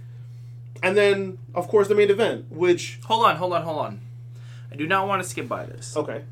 And 0.81 0.97
then, 0.97 1.37
of 1.53 1.67
course, 1.67 1.87
the 1.87 1.95
main 1.95 2.09
event, 2.09 2.51
which, 2.51 2.99
Hold 3.05 3.25
on, 3.25 3.37
hold 3.37 3.53
on, 3.53 3.63
hold 3.63 3.79
on. 3.79 4.01
I 4.71 4.75
do 4.75 4.87
not 4.87 5.07
want 5.07 5.21
to 5.21 5.27
skip 5.27 5.47
by 5.47 5.65
this. 5.65 5.95
okay. 5.95 6.23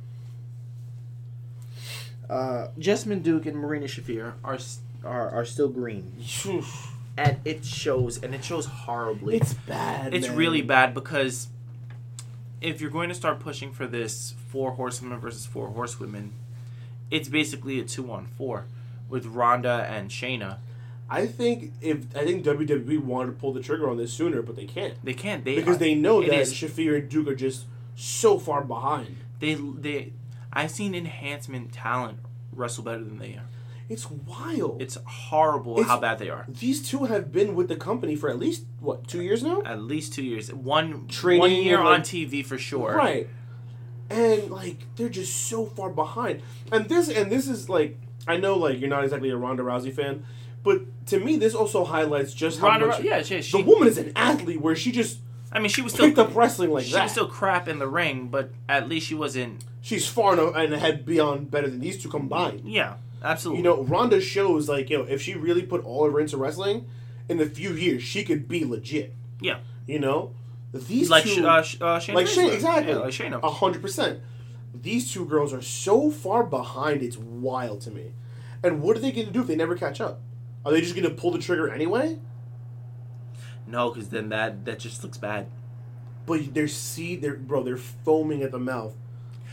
Uh, 2.29 2.69
Jessamyn 2.79 3.21
Duke 3.21 3.45
and 3.45 3.57
Marina 3.57 3.87
Shafir 3.87 4.33
are 4.43 4.57
are, 5.03 5.29
are 5.31 5.45
still 5.45 5.67
green, 5.67 6.13
and 7.17 7.39
it 7.43 7.65
shows, 7.65 8.23
and 8.23 8.33
it 8.33 8.43
shows 8.43 8.65
horribly. 8.65 9.35
It's 9.35 9.53
bad. 9.53 10.13
It's 10.13 10.27
man. 10.27 10.37
really 10.37 10.61
bad 10.61 10.93
because 10.93 11.49
if 12.61 12.79
you're 12.79 12.91
going 12.91 13.09
to 13.09 13.15
start 13.15 13.39
pushing 13.39 13.71
for 13.73 13.87
this 13.87 14.33
four 14.49 14.71
horsewomen 14.73 15.19
versus 15.19 15.45
four 15.45 15.69
horsewomen, 15.69 16.33
it's 17.09 17.27
basically 17.27 17.79
a 17.79 17.83
two 17.83 18.11
on 18.11 18.27
four 18.37 18.65
with 19.09 19.25
Ronda 19.25 19.85
and 19.89 20.09
Shayna. 20.09 20.57
I 21.09 21.27
think 21.27 21.73
if 21.81 22.05
I 22.15 22.23
think 22.23 22.45
WWE 22.45 22.99
wanted 23.03 23.31
to 23.31 23.31
pull 23.33 23.51
the 23.51 23.61
trigger 23.61 23.89
on 23.89 23.97
this 23.97 24.13
sooner, 24.13 24.41
but 24.41 24.55
they 24.55 24.65
can't 24.65 24.93
They 25.03 25.13
can't. 25.13 25.43
They 25.43 25.55
because 25.55 25.75
are- 25.75 25.79
they 25.79 25.95
know 25.95 26.21
that 26.21 26.33
is- 26.33 26.53
Shafir 26.53 26.97
and 26.99 27.09
Duke 27.09 27.27
are 27.27 27.35
just 27.35 27.65
so 27.95 28.39
far 28.39 28.63
behind. 28.63 29.17
they 29.39 29.55
they. 29.55 30.13
I've 30.53 30.71
seen 30.71 30.93
enhancement 30.95 31.71
talent 31.73 32.19
wrestle 32.53 32.83
better 32.83 33.03
than 33.03 33.19
they 33.19 33.33
are. 33.33 33.45
It's 33.91 34.09
wild. 34.09 34.81
It's 34.81 34.97
horrible 35.05 35.73
It's- 35.73 35.87
how 35.87 35.99
bad 35.99 36.17
they 36.19 36.29
are. 36.29 36.45
These 36.47 36.87
two 36.87 37.05
have 37.05 37.31
been 37.31 37.55
with 37.55 37.67
the 37.67 37.75
company 37.75 38.15
for 38.15 38.29
at 38.29 38.39
least 38.39 38.63
what 38.79 39.07
two 39.07 39.21
years 39.21 39.43
now, 39.43 39.61
At 39.65 39.81
least 39.81 40.13
two 40.13 40.23
years. 40.23 40.51
One 40.53 41.07
Training 41.07 41.39
one 41.41 41.51
year 41.51 41.79
and, 41.79 41.87
on 41.87 42.01
TV 42.01 42.43
for 42.45 42.57
sure. 42.57 42.93
right? 42.95 43.27
And 44.09 44.49
like 44.49 44.77
they're 44.95 45.09
just 45.09 45.47
so 45.47 45.65
far 45.65 45.89
behind. 45.89 46.41
And 46.71 46.87
this 46.89 47.09
and 47.09 47.31
this 47.31 47.47
is 47.47 47.69
like 47.69 47.97
I 48.27 48.37
know 48.37 48.55
like 48.57 48.79
you're 48.79 48.89
not 48.89 49.03
exactly 49.03 49.29
a 49.29 49.37
Ronda 49.37 49.63
Rousey 49.63 49.93
fan, 49.93 50.25
but 50.63 50.81
to 51.07 51.19
me 51.19 51.37
this 51.37 51.53
also 51.55 51.83
highlights 51.85 52.33
just 52.33 52.59
how 52.59 52.67
Ronda, 52.67 52.87
much 52.87 53.01
yeah, 53.01 53.21
she, 53.23 53.41
she 53.41 53.61
the 53.61 53.69
woman 53.69 53.87
is 53.87 53.97
an 53.97 54.11
athlete 54.15 54.61
where 54.61 54.75
she 54.75 54.91
just 54.91 55.19
I 55.53 55.59
mean, 55.59 55.67
she 55.69 55.81
was 55.81 55.91
still 55.91 56.05
picked 56.05 56.17
up 56.17 56.33
wrestling 56.33 56.71
like 56.71 56.85
she 56.85 56.93
that. 56.93 57.03
was 57.03 57.11
still 57.11 57.27
crap 57.27 57.67
in 57.67 57.79
the 57.79 57.87
ring, 57.87 58.29
but 58.29 58.51
at 58.69 58.87
least 58.87 59.07
she 59.07 59.15
wasn't. 59.15 59.65
She's 59.81 60.07
far 60.07 60.31
enough 60.33 60.55
and 60.55 60.73
ahead 60.73 61.05
beyond 61.05 61.51
better 61.51 61.69
than 61.69 61.81
these 61.81 62.01
two 62.01 62.07
combined. 62.07 62.61
Yeah, 62.69 62.95
absolutely. 63.23 63.59
You 63.59 63.63
know, 63.63 63.83
Ronda 63.83 64.19
shows 64.21 64.67
like, 64.69 64.89
yo, 64.89 65.03
if 65.03 65.21
she 65.21 65.33
really 65.35 65.63
put 65.63 65.83
all 65.83 66.05
of 66.05 66.13
her 66.13 66.19
into 66.19 66.37
wrestling, 66.37 66.85
in 67.29 67.39
a 67.39 67.45
few 67.45 67.71
years 67.73 68.03
she 68.03 68.23
could 68.23 68.47
be 68.47 68.65
legit. 68.65 69.13
yeah, 69.39 69.59
You 69.87 69.99
know, 69.99 70.33
these 70.73 71.09
like 71.09 71.23
two, 71.23 71.29
Sh- 71.29 71.37
uh, 71.39 71.61
Sh- 71.61 71.77
uh, 71.81 71.99
Shayna 71.99 72.13
like 72.13 72.27
Shane, 72.27 72.51
exactly, 72.51 72.93
Yeah, 72.93 72.99
like 72.99 73.11
Shayna. 73.13 73.39
a 73.43 73.49
hundred 73.51 73.81
percent. 73.81 74.19
These 74.73 75.11
two 75.11 75.25
girls 75.25 75.51
are 75.53 75.61
so 75.61 76.09
far 76.09 76.43
behind; 76.43 77.01
it's 77.03 77.17
wild 77.17 77.81
to 77.81 77.91
me. 77.91 78.13
And 78.63 78.81
what 78.81 78.95
are 78.95 78.99
they 78.99 79.11
going 79.11 79.27
to 79.27 79.33
do 79.33 79.41
if 79.41 79.47
they 79.47 79.55
never 79.55 79.75
catch 79.75 79.99
up? 79.99 80.21
Are 80.65 80.71
they 80.71 80.79
just 80.81 80.95
going 80.95 81.07
to 81.09 81.13
pull 81.13 81.31
the 81.31 81.39
trigger 81.39 81.69
anyway? 81.69 82.19
No, 83.67 83.89
because 83.91 84.09
then 84.09 84.29
that 84.29 84.65
that 84.65 84.79
just 84.79 85.03
looks 85.03 85.17
bad. 85.17 85.47
But 86.25 86.53
they're 86.53 86.67
see, 86.67 87.15
they're 87.15 87.35
bro, 87.35 87.63
they're 87.63 87.77
foaming 87.77 88.43
at 88.43 88.51
the 88.51 88.59
mouth 88.59 88.93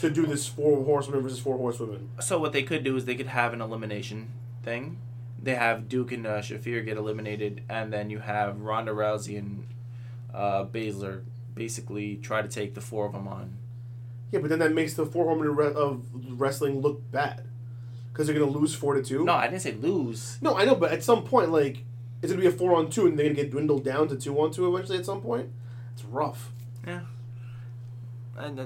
to 0.00 0.10
do 0.10 0.26
this 0.26 0.46
four 0.46 0.84
horsemen 0.84 1.20
versus 1.20 1.38
four 1.38 1.56
horsewomen. 1.56 2.08
So 2.20 2.38
what 2.38 2.52
they 2.52 2.62
could 2.62 2.84
do 2.84 2.96
is 2.96 3.04
they 3.04 3.16
could 3.16 3.26
have 3.26 3.52
an 3.52 3.60
elimination 3.60 4.32
thing. 4.62 4.98
They 5.42 5.54
have 5.54 5.88
Duke 5.88 6.12
and 6.12 6.26
uh, 6.26 6.40
Shafir 6.40 6.84
get 6.84 6.96
eliminated, 6.96 7.62
and 7.68 7.92
then 7.92 8.10
you 8.10 8.18
have 8.18 8.60
Ronda 8.60 8.92
Rousey 8.92 9.38
and 9.38 9.66
uh, 10.34 10.64
Baszler 10.64 11.22
basically 11.54 12.16
try 12.16 12.42
to 12.42 12.48
take 12.48 12.74
the 12.74 12.80
four 12.80 13.06
of 13.06 13.12
them 13.12 13.28
on. 13.28 13.56
Yeah, 14.30 14.40
but 14.40 14.50
then 14.50 14.58
that 14.58 14.72
makes 14.72 14.94
the 14.94 15.06
four 15.06 15.24
horsemen 15.24 15.76
of 15.76 16.04
wrestling 16.40 16.80
look 16.80 17.10
bad 17.10 17.44
because 18.12 18.26
they're 18.26 18.38
gonna 18.38 18.50
lose 18.50 18.74
four 18.74 18.94
to 18.94 19.02
two. 19.02 19.24
No, 19.24 19.34
I 19.34 19.46
didn't 19.46 19.62
say 19.62 19.72
lose. 19.72 20.38
No, 20.42 20.56
I 20.56 20.64
know, 20.64 20.74
but 20.74 20.90
at 20.92 21.02
some 21.04 21.22
point, 21.22 21.50
like, 21.50 21.84
it's 22.20 22.32
gonna 22.32 22.42
be 22.42 22.48
a 22.48 22.52
four 22.52 22.74
on 22.74 22.90
two, 22.90 23.06
and 23.06 23.18
they're 23.18 23.26
gonna 23.26 23.36
get 23.36 23.50
dwindled 23.50 23.84
down 23.84 24.08
to 24.08 24.16
two 24.16 24.38
on 24.40 24.50
two 24.50 24.74
eventually. 24.74 24.98
At 24.98 25.06
some 25.06 25.20
point, 25.22 25.50
it's 25.94 26.04
rough. 26.04 26.50
Yeah. 26.86 27.02
And 28.38 28.60
uh, 28.60 28.64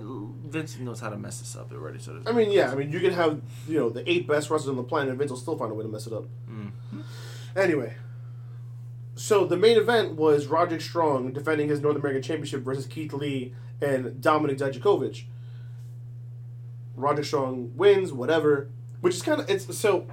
Vince 0.48 0.78
knows 0.78 1.00
how 1.00 1.08
to 1.08 1.16
mess 1.16 1.40
this 1.40 1.56
up 1.56 1.72
already. 1.72 1.98
So 1.98 2.20
I 2.26 2.32
mean, 2.32 2.50
yeah, 2.50 2.70
I 2.70 2.74
mean, 2.74 2.92
you 2.92 3.00
can 3.00 3.12
have 3.12 3.40
you 3.66 3.78
know 3.78 3.88
the 3.90 4.08
eight 4.10 4.26
best 4.26 4.50
wrestlers 4.50 4.68
on 4.68 4.76
the 4.76 4.82
planet, 4.82 5.10
and 5.10 5.18
Vince 5.18 5.30
will 5.30 5.38
still 5.38 5.56
find 5.56 5.70
a 5.70 5.74
way 5.74 5.82
to 5.82 5.88
mess 5.88 6.06
it 6.06 6.12
up. 6.12 6.24
Mm. 6.50 6.72
Anyway, 7.56 7.94
so 9.14 9.44
the 9.46 9.56
main 9.56 9.76
event 9.76 10.14
was 10.16 10.46
Roderick 10.46 10.80
Strong 10.80 11.32
defending 11.32 11.68
his 11.68 11.80
North 11.80 11.96
American 11.96 12.22
Championship 12.22 12.62
versus 12.62 12.86
Keith 12.86 13.12
Lee 13.12 13.54
and 13.80 14.22
Dominik 14.22 14.58
Dijakovic. 14.58 15.24
Roderick 16.96 17.26
Strong 17.26 17.72
wins, 17.76 18.12
whatever, 18.12 18.70
which 19.00 19.14
is 19.14 19.22
kind 19.22 19.40
of 19.40 19.50
it's 19.50 19.76
so. 19.76 20.06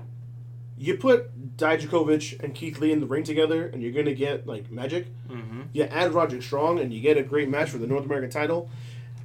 You 0.78 0.96
put 0.96 1.58
Dijakovic 1.58 2.42
and 2.42 2.56
Keith 2.56 2.80
Lee 2.80 2.92
in 2.92 3.02
the 3.02 3.06
ring 3.06 3.24
together, 3.24 3.68
and 3.68 3.82
you're 3.84 3.92
gonna 3.92 4.14
get 4.14 4.48
like 4.48 4.72
magic. 4.72 5.08
Mm-hmm. 5.28 5.64
You 5.74 5.84
add 5.84 6.14
Roderick 6.14 6.44
Strong, 6.44 6.80
and 6.80 6.94
you 6.94 7.02
get 7.02 7.18
a 7.18 7.24
great 7.24 7.50
match 7.50 7.70
for 7.70 7.78
the 7.78 7.88
North 7.88 8.06
American 8.06 8.30
title. 8.30 8.70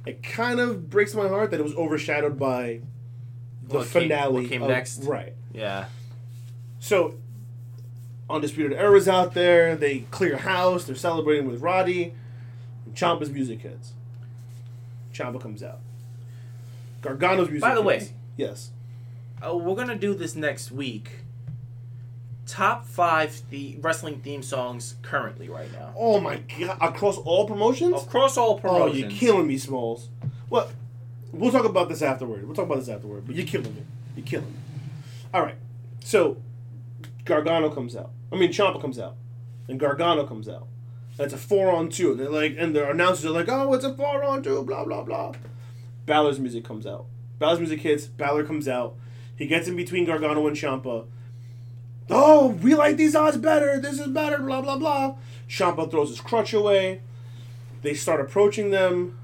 It 0.05 0.21
kind 0.23 0.59
of 0.59 0.89
breaks 0.89 1.13
my 1.15 1.27
heart 1.27 1.51
that 1.51 1.59
it 1.59 1.63
was 1.63 1.75
overshadowed 1.75 2.37
by 2.37 2.81
the 3.67 3.77
What 3.79 3.87
came- 3.89 4.03
finale. 4.03 4.41
what 4.43 4.49
came 4.49 4.61
of- 4.63 4.69
next? 4.69 5.03
right? 5.03 5.33
Yeah. 5.53 5.85
So, 6.79 7.15
Undisputed 8.29 8.73
Era's 8.73 9.07
out 9.07 9.33
there. 9.33 9.75
They 9.75 9.99
clear 10.11 10.37
house. 10.37 10.85
They're 10.85 10.95
celebrating 10.95 11.47
with 11.47 11.61
Roddy. 11.61 12.13
And 12.85 12.95
Ciampa's 12.95 13.29
music 13.29 13.61
hits. 13.61 13.93
Ciampa 15.13 15.39
comes 15.41 15.61
out. 15.63 15.79
Gargano's 17.01 17.49
music. 17.49 17.61
By 17.61 17.75
the 17.75 17.83
hits. 17.83 18.05
way- 18.09 18.15
yes. 18.37 18.71
Uh, 19.45 19.55
we're 19.55 19.75
gonna 19.75 19.95
do 19.95 20.13
this 20.15 20.35
next 20.35 20.71
week. 20.71 21.19
Top 22.47 22.85
five 22.85 23.41
the 23.49 23.77
wrestling 23.81 24.19
theme 24.19 24.43
songs 24.43 24.95
currently 25.01 25.49
right 25.49 25.71
now 25.73 25.93
Oh 25.97 26.19
my 26.19 26.37
god! 26.59 26.77
Across 26.79 27.17
all 27.19 27.47
promotions. 27.47 28.03
across 28.03 28.37
all 28.37 28.59
promotions. 28.59 28.91
Oh, 28.95 28.97
you're 28.97 29.09
killing 29.09 29.47
me, 29.47 29.57
Smalls. 29.57 30.09
Well, 30.49 30.69
we'll 31.31 31.51
talk 31.51 31.65
about 31.65 31.89
this 31.89 32.01
afterward. 32.03 32.45
We'll 32.45 32.55
talk 32.55 32.65
about 32.65 32.77
this 32.79 32.89
afterward. 32.89 33.25
But 33.25 33.35
you're 33.35 33.47
killing 33.47 33.73
me. 33.73 33.83
You're 34.15 34.25
killing 34.25 34.47
me. 34.51 34.59
All 35.33 35.41
right. 35.41 35.55
So, 36.03 36.37
Gargano 37.25 37.69
comes 37.73 37.95
out. 37.95 38.11
I 38.31 38.35
mean, 38.35 38.51
Ciampa 38.51 38.79
comes 38.79 38.99
out, 38.99 39.15
and 39.67 39.79
Gargano 39.79 40.25
comes 40.27 40.47
out. 40.47 40.67
And 41.17 41.25
it's 41.25 41.33
a 41.33 41.37
four 41.37 41.71
on 41.71 41.89
two. 41.89 42.13
They're 42.13 42.29
like, 42.29 42.55
and 42.59 42.75
the 42.75 42.87
announcers 42.89 43.25
are 43.25 43.31
like, 43.31 43.49
"Oh, 43.49 43.73
it's 43.73 43.83
a 43.85 43.93
four 43.93 44.23
on 44.23 44.43
two. 44.43 44.61
Blah 44.63 44.85
blah 44.85 45.01
blah. 45.03 45.31
Balor's 46.05 46.39
music 46.39 46.63
comes 46.63 46.85
out. 46.85 47.05
Balor's 47.39 47.59
music 47.59 47.81
hits. 47.81 48.05
Balor 48.05 48.43
comes 48.43 48.67
out. 48.67 48.95
He 49.35 49.47
gets 49.47 49.67
in 49.67 49.75
between 49.75 50.05
Gargano 50.05 50.45
and 50.45 50.55
Ciampa. 50.55 51.05
Oh, 52.09 52.49
we 52.49 52.75
like 52.75 52.97
these 52.97 53.15
odds 53.15 53.37
better. 53.37 53.79
This 53.79 53.99
is 53.99 54.07
better. 54.07 54.37
Blah 54.39 54.61
blah 54.61 54.77
blah. 54.77 55.15
Ciampa 55.49 55.89
throws 55.89 56.09
his 56.09 56.21
crutch 56.21 56.53
away. 56.53 57.01
They 57.81 57.93
start 57.93 58.21
approaching 58.21 58.71
them. 58.71 59.17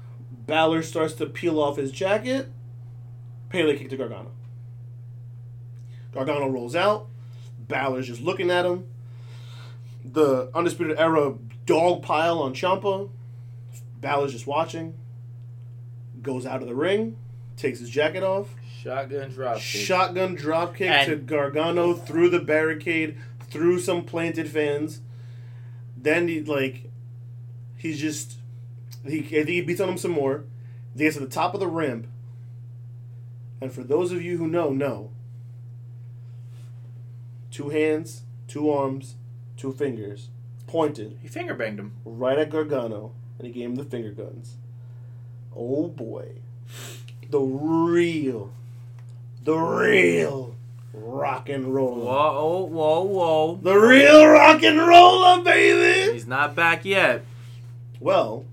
Balor 0.46 0.82
starts 0.82 1.14
to 1.14 1.26
peel 1.26 1.60
off 1.60 1.76
his 1.76 1.92
jacket. 1.92 2.50
Pele 3.48 3.76
kick 3.76 3.90
to 3.90 3.96
Gargano. 3.96 4.32
Gargano 6.12 6.48
rolls 6.48 6.74
out. 6.74 7.06
Balor's 7.58 8.06
just 8.06 8.20
looking 8.20 8.50
at 8.50 8.66
him. 8.66 8.86
The 10.04 10.50
Undisputed 10.54 10.98
Era 10.98 11.34
dog 11.64 12.02
pile 12.02 12.40
on 12.40 12.54
Ciampa. 12.54 13.08
Balor's 14.00 14.32
just 14.32 14.46
watching. 14.46 14.94
Goes 16.20 16.44
out 16.44 16.62
of 16.62 16.68
the 16.68 16.74
ring. 16.74 17.16
Takes 17.56 17.78
his 17.78 17.90
jacket 17.90 18.22
off. 18.22 18.54
Shotgun 18.82 19.30
drop. 19.30 19.56
kick. 19.56 19.62
Shotgun 19.86 20.34
drop 20.34 20.74
kick 20.76 20.88
And- 20.90 21.06
to 21.10 21.16
Gargano 21.16 21.94
through 21.94 22.30
the 22.30 22.40
barricade, 22.40 23.16
through 23.48 23.78
some 23.80 24.04
planted 24.04 24.48
fans. 24.48 25.00
Then 25.96 26.26
he 26.28 26.40
like, 26.42 26.90
he's 27.76 28.00
just, 28.00 28.38
he 29.06 29.18
I 29.20 29.22
think 29.44 29.48
he 29.48 29.60
beats 29.60 29.80
on 29.80 29.88
him 29.88 29.98
some 29.98 30.10
more. 30.10 30.44
He 30.96 31.04
gets 31.04 31.16
to 31.16 31.20
the 31.22 31.28
top 31.28 31.54
of 31.54 31.60
the 31.60 31.68
ramp. 31.68 32.06
And 33.60 33.72
for 33.72 33.84
those 33.84 34.10
of 34.10 34.20
you 34.22 34.36
who 34.38 34.48
know, 34.48 34.70
know. 34.70 35.10
Two 37.50 37.68
hands, 37.68 38.22
two 38.48 38.70
arms, 38.70 39.14
two 39.56 39.72
fingers, 39.72 40.28
pointed 40.66 41.18
He 41.22 41.28
finger 41.28 41.54
banged 41.54 41.78
him. 41.78 41.92
right 42.04 42.38
at 42.38 42.50
Gargano, 42.50 43.12
and 43.38 43.46
he 43.46 43.52
gave 43.52 43.66
him 43.68 43.76
the 43.76 43.84
finger 43.84 44.10
guns. 44.10 44.56
Oh 45.54 45.88
boy. 45.88 46.36
The 47.30 47.40
real, 47.40 48.52
the 49.44 49.54
real 49.56 50.54
rock 50.92 51.48
and 51.48 51.74
roller. 51.74 52.04
Whoa, 52.04 52.62
whoa, 52.64 53.02
whoa. 53.02 53.58
The 53.62 53.74
real 53.76 54.26
rock 54.26 54.62
and 54.62 54.78
roller, 54.78 55.42
baby! 55.42 56.12
He's 56.12 56.26
not 56.26 56.54
back 56.54 56.84
yet. 56.84 57.24
Well, 58.00 58.44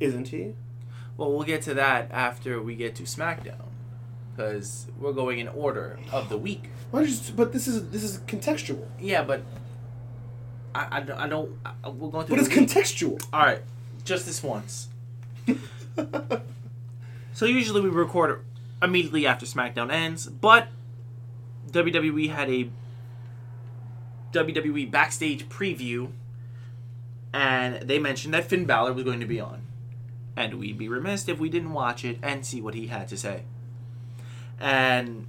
isn't 0.00 0.28
he? 0.28 0.54
Well, 1.16 1.30
we'll 1.32 1.44
get 1.44 1.62
to 1.62 1.74
that 1.74 2.10
after 2.10 2.60
we 2.60 2.74
get 2.74 2.94
to 2.96 3.04
SmackDown, 3.04 3.66
because 4.34 4.86
we're 4.98 5.12
going 5.12 5.38
in 5.38 5.48
order 5.48 5.98
of 6.12 6.28
the 6.28 6.36
week. 6.36 6.70
Why 6.90 7.00
don't 7.00 7.08
you 7.08 7.14
just, 7.16 7.36
but 7.36 7.52
this 7.52 7.66
is 7.68 7.88
this 7.90 8.02
is 8.02 8.18
contextual. 8.20 8.84
Yeah, 9.00 9.22
but 9.22 9.42
I, 10.74 10.98
I, 10.98 11.00
don't- 11.00 11.18
I 11.18 11.28
don't. 11.28 11.58
I, 11.64 11.88
we're 11.88 12.10
going 12.10 12.26
through. 12.26 12.36
But 12.36 12.46
it's 12.46 12.54
week. 12.54 12.68
contextual. 12.68 13.24
All 13.32 13.40
right, 13.40 13.60
just 14.04 14.26
this 14.26 14.42
once. 14.42 14.88
So 17.32 17.46
usually 17.46 17.80
we 17.80 17.88
record 17.88 18.44
immediately 18.84 19.26
after 19.26 19.46
SmackDown 19.46 19.92
ends, 19.92 20.26
but 20.26 20.68
WWE 21.70 22.30
had 22.30 22.50
a 22.50 22.68
WWE 24.32 24.90
backstage 24.90 25.48
preview, 25.48 26.10
and 27.32 27.82
they 27.88 27.98
mentioned 27.98 28.34
that 28.34 28.44
Finn 28.44 28.64
Balor 28.64 28.92
was 28.92 29.04
going 29.04 29.20
to 29.20 29.26
be 29.26 29.40
on, 29.40 29.62
and 30.36 30.54
we'd 30.54 30.78
be 30.78 30.88
remiss 30.88 31.28
if 31.28 31.38
we 31.38 31.48
didn't 31.48 31.72
watch 31.72 32.04
it 32.04 32.18
and 32.22 32.44
see 32.44 32.60
what 32.60 32.74
he 32.74 32.88
had 32.88 33.08
to 33.08 33.16
say. 33.16 33.42
And 34.60 35.26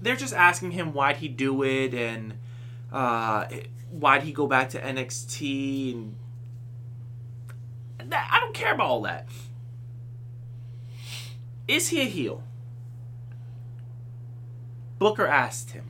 they're 0.00 0.16
just 0.16 0.34
asking 0.34 0.72
him 0.72 0.92
why'd 0.92 1.16
he 1.16 1.28
do 1.28 1.62
it 1.62 1.92
and 1.92 2.34
uh, 2.92 3.46
why'd 3.90 4.22
he 4.22 4.32
go 4.32 4.46
back 4.46 4.70
to 4.70 4.80
NXT 4.80 5.92
and 5.92 6.14
I 8.14 8.40
don't 8.40 8.54
care 8.54 8.72
about 8.72 8.86
all 8.86 9.02
that. 9.02 9.26
Is 11.68 11.90
he 11.90 12.00
a 12.00 12.04
heel? 12.04 12.42
Booker 14.98 15.26
asked 15.26 15.72
him. 15.72 15.84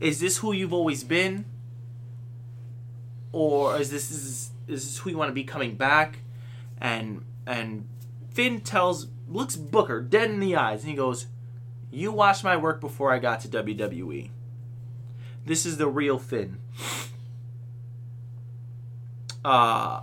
Is 0.00 0.20
this 0.20 0.38
who 0.38 0.52
you've 0.52 0.72
always 0.72 1.04
been? 1.04 1.44
Or 3.32 3.78
is 3.78 3.90
this 3.90 4.10
is, 4.10 4.50
is 4.66 4.84
this 4.84 4.98
who 4.98 5.10
you 5.10 5.18
want 5.18 5.28
to 5.28 5.34
be 5.34 5.44
coming 5.44 5.76
back? 5.76 6.18
And 6.78 7.24
and 7.46 7.86
Finn 8.30 8.60
tells 8.60 9.08
looks 9.28 9.56
Booker 9.56 10.00
dead 10.00 10.30
in 10.30 10.40
the 10.40 10.56
eyes 10.56 10.82
and 10.82 10.90
he 10.90 10.96
goes, 10.96 11.26
You 11.90 12.12
watched 12.12 12.44
my 12.44 12.56
work 12.56 12.80
before 12.80 13.12
I 13.12 13.18
got 13.18 13.40
to 13.40 13.48
WWE. 13.48 14.30
This 15.44 15.64
is 15.66 15.76
the 15.76 15.88
real 15.88 16.18
Finn. 16.18 16.58
Uh 19.44 20.00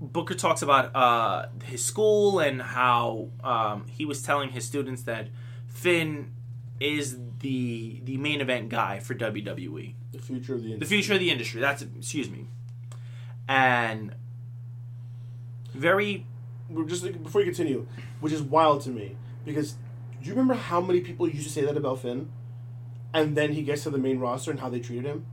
Booker 0.00 0.34
talks 0.34 0.60
about 0.62 0.94
uh, 0.94 1.46
his 1.64 1.82
school 1.84 2.38
and 2.38 2.60
how 2.60 3.28
um, 3.42 3.86
he 3.88 4.04
was 4.04 4.22
telling 4.22 4.50
his 4.50 4.64
students 4.66 5.02
that 5.02 5.28
Finn 5.66 6.32
is 6.80 7.16
the 7.40 8.00
the 8.04 8.16
main 8.18 8.40
event 8.42 8.68
guy 8.68 9.00
for 9.00 9.14
WWE, 9.14 9.94
The 10.12 10.18
future 10.18 10.54
of 10.54 10.62
the 10.62 10.72
industry. 10.72 10.78
the 10.78 10.86
future 10.86 11.12
of 11.14 11.20
the 11.20 11.30
industry. 11.30 11.60
That's 11.60 11.82
excuse 11.82 12.28
me, 12.30 12.46
and 13.48 14.14
very 15.74 16.26
We're 16.68 16.84
just 16.84 17.04
before 17.22 17.40
you 17.40 17.46
continue, 17.46 17.86
which 18.20 18.32
is 18.32 18.42
wild 18.42 18.82
to 18.82 18.90
me 18.90 19.16
because 19.44 19.72
do 20.22 20.28
you 20.28 20.32
remember 20.32 20.54
how 20.54 20.80
many 20.80 21.00
people 21.00 21.28
used 21.28 21.44
to 21.46 21.52
say 21.52 21.64
that 21.64 21.76
about 21.76 22.00
Finn? 22.00 22.28
And 23.14 23.36
then 23.36 23.52
he 23.52 23.62
gets 23.62 23.84
to 23.84 23.90
the 23.90 23.98
main 23.98 24.18
roster 24.18 24.50
and 24.50 24.60
how 24.60 24.68
they 24.68 24.80
treated 24.80 25.04
him. 25.06 25.24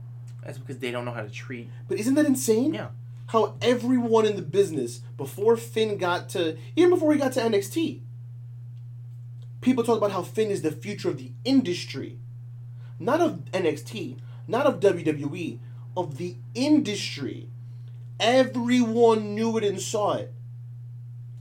that's 0.42 0.56
because 0.58 0.78
they 0.78 0.90
don't 0.90 1.04
know 1.04 1.10
how 1.12 1.22
to 1.22 1.30
treat. 1.30 1.68
But 1.88 1.98
isn't 1.98 2.14
that 2.14 2.24
insane? 2.24 2.72
Yeah, 2.72 2.88
How 3.28 3.56
everyone 3.62 4.26
in 4.26 4.36
the 4.36 4.42
business 4.42 4.98
before 5.16 5.56
Finn 5.56 5.96
got 5.96 6.28
to 6.30 6.56
even 6.76 6.90
before 6.90 7.12
he 7.12 7.18
got 7.18 7.32
to 7.32 7.40
NXT, 7.40 8.00
people 9.60 9.82
talk 9.82 9.98
about 9.98 10.12
how 10.12 10.22
Finn 10.22 10.50
is 10.50 10.62
the 10.62 10.70
future 10.70 11.08
of 11.08 11.18
the 11.18 11.32
industry, 11.44 12.18
not 12.98 13.20
of 13.20 13.44
NXT, 13.52 14.18
not 14.46 14.66
of 14.66 14.80
WWE, 14.80 15.58
of 15.96 16.18
the 16.18 16.36
industry. 16.54 17.48
Everyone 18.20 19.34
knew 19.34 19.56
it 19.56 19.64
and 19.64 19.80
saw 19.80 20.14
it. 20.14 20.32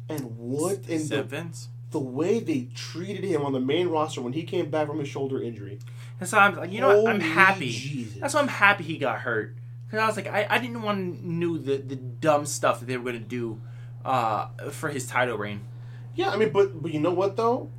And 0.09 0.37
what 0.37 0.87
in 0.87 1.07
the, 1.07 1.45
the 1.91 1.99
way 1.99 2.39
they 2.39 2.67
treated 2.75 3.23
him 3.23 3.43
on 3.43 3.53
the 3.53 3.59
main 3.59 3.87
roster 3.87 4.21
when 4.21 4.33
he 4.33 4.43
came 4.43 4.69
back 4.69 4.87
from 4.87 4.99
his 4.99 5.07
shoulder 5.07 5.41
injury. 5.41 5.79
And 6.19 6.27
so 6.27 6.37
I'm 6.37 6.55
like, 6.55 6.71
you 6.71 6.81
know 6.81 7.01
what? 7.01 7.13
I'm 7.13 7.19
happy. 7.19 7.71
Jesus. 7.71 8.19
That's 8.19 8.33
why 8.33 8.41
I'm 8.41 8.47
happy 8.47 8.83
he 8.83 8.97
got 8.97 9.19
hurt. 9.19 9.55
Because 9.93 10.05
I 10.05 10.07
was 10.07 10.15
like, 10.15 10.27
I, 10.27 10.47
I 10.49 10.57
didn't 10.57 10.81
want 10.81 11.19
to 11.19 11.27
knew 11.27 11.59
the, 11.59 11.77
the 11.77 11.95
dumb 11.95 12.47
stuff 12.47 12.79
that 12.79 12.87
they 12.87 12.97
were 12.97 13.11
going 13.11 13.21
to 13.21 13.29
do 13.29 13.61
uh, 14.03 14.47
for 14.71 14.89
his 14.89 15.05
title 15.05 15.37
reign. 15.37 15.67
Yeah, 16.15 16.31
I 16.31 16.35
mean, 16.35 16.49
but 16.51 16.81
but 16.81 16.91
you 16.91 16.99
know 16.99 17.13
what 17.13 17.37
though? 17.37 17.69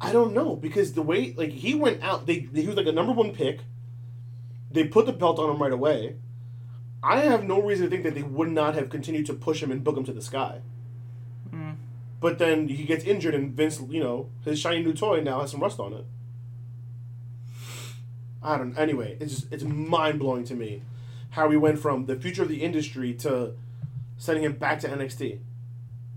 I 0.00 0.10
don't 0.10 0.32
know 0.32 0.56
because 0.56 0.94
the 0.94 1.02
way 1.02 1.34
like 1.36 1.50
he 1.50 1.74
went 1.74 2.02
out, 2.02 2.24
they 2.24 2.48
he 2.54 2.66
was 2.66 2.76
like 2.76 2.86
a 2.86 2.92
number 2.92 3.12
one 3.12 3.34
pick. 3.34 3.60
They 4.70 4.84
put 4.84 5.04
the 5.04 5.12
belt 5.12 5.38
on 5.38 5.50
him 5.50 5.60
right 5.60 5.70
away. 5.70 6.16
I 7.02 7.20
have 7.20 7.44
no 7.44 7.60
reason 7.60 7.84
to 7.84 7.90
think 7.90 8.04
that 8.04 8.14
they 8.14 8.22
would 8.22 8.48
not 8.48 8.74
have 8.74 8.88
continued 8.88 9.26
to 9.26 9.34
push 9.34 9.62
him 9.62 9.70
and 9.70 9.84
book 9.84 9.98
him 9.98 10.04
to 10.04 10.14
the 10.14 10.22
sky. 10.22 10.62
Mm. 11.52 11.76
But 12.20 12.38
then 12.38 12.68
he 12.68 12.84
gets 12.84 13.04
injured, 13.04 13.34
and 13.34 13.52
Vince, 13.52 13.82
you 13.90 14.02
know, 14.02 14.30
his 14.46 14.58
shiny 14.58 14.82
new 14.82 14.94
toy 14.94 15.20
now 15.20 15.42
has 15.42 15.50
some 15.50 15.60
rust 15.60 15.78
on 15.78 15.92
it. 15.92 16.06
I 18.42 18.56
don't. 18.56 18.78
Anyway, 18.78 19.18
it's 19.20 19.34
just 19.34 19.52
it's 19.52 19.62
mind 19.62 20.20
blowing 20.20 20.44
to 20.44 20.54
me 20.54 20.80
how 21.30 21.48
we 21.48 21.56
went 21.56 21.78
from 21.78 22.06
the 22.06 22.16
future 22.16 22.42
of 22.42 22.48
the 22.48 22.62
industry 22.62 23.14
to 23.14 23.54
sending 24.16 24.44
him 24.44 24.54
back 24.54 24.80
to 24.80 24.88
NXT. 24.88 25.40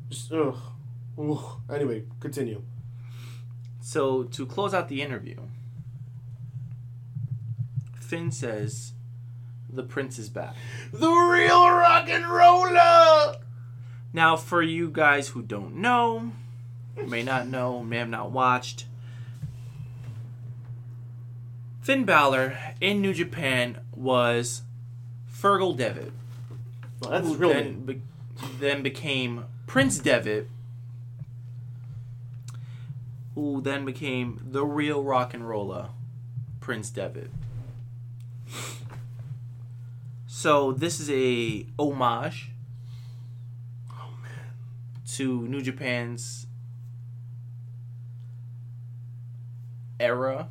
Just 0.09 0.31
ugh. 0.31 0.57
Ugh. 1.19 1.61
Anyway, 1.69 2.03
continue. 2.19 2.61
So 3.81 4.23
to 4.23 4.45
close 4.45 4.73
out 4.73 4.89
the 4.89 5.01
interview, 5.01 5.38
Finn 7.99 8.31
says, 8.31 8.93
"The 9.69 9.83
prince 9.83 10.19
is 10.19 10.29
back." 10.29 10.55
The 10.91 11.09
real 11.09 11.69
rock 11.69 12.09
and 12.09 12.27
roller. 12.27 13.38
Now, 14.13 14.35
for 14.35 14.61
you 14.61 14.89
guys 14.89 15.29
who 15.29 15.41
don't 15.41 15.75
know, 15.75 16.33
may 17.07 17.23
not 17.23 17.47
know, 17.47 17.81
may 17.81 17.97
have 17.97 18.09
not 18.09 18.31
watched, 18.31 18.85
Finn 21.81 22.03
Balor 22.03 22.57
in 22.81 23.01
New 23.01 23.13
Japan 23.13 23.79
was 23.95 24.63
Fergal 25.41 25.76
Devitt, 25.76 26.11
Well, 27.01 27.11
that's 27.11 27.27
who 27.27 27.35
then, 27.38 27.85
be- 27.85 28.01
then 28.59 28.84
became 28.84 29.45
Prince 29.65 29.97
Devitt, 29.99 30.47
who 33.35 33.61
then 33.61 33.85
became 33.85 34.45
the 34.51 34.63
real 34.65 35.03
rock 35.03 35.34
and 35.34 35.47
roller, 35.47 35.89
Prince 36.59 36.89
Devitt. 36.91 37.31
So 40.27 40.72
this 40.73 40.99
is 40.99 41.09
a 41.09 41.65
homage 41.80 42.51
to 45.13 45.47
New 45.47 45.61
Japan's 45.61 46.47
era. 49.99 50.47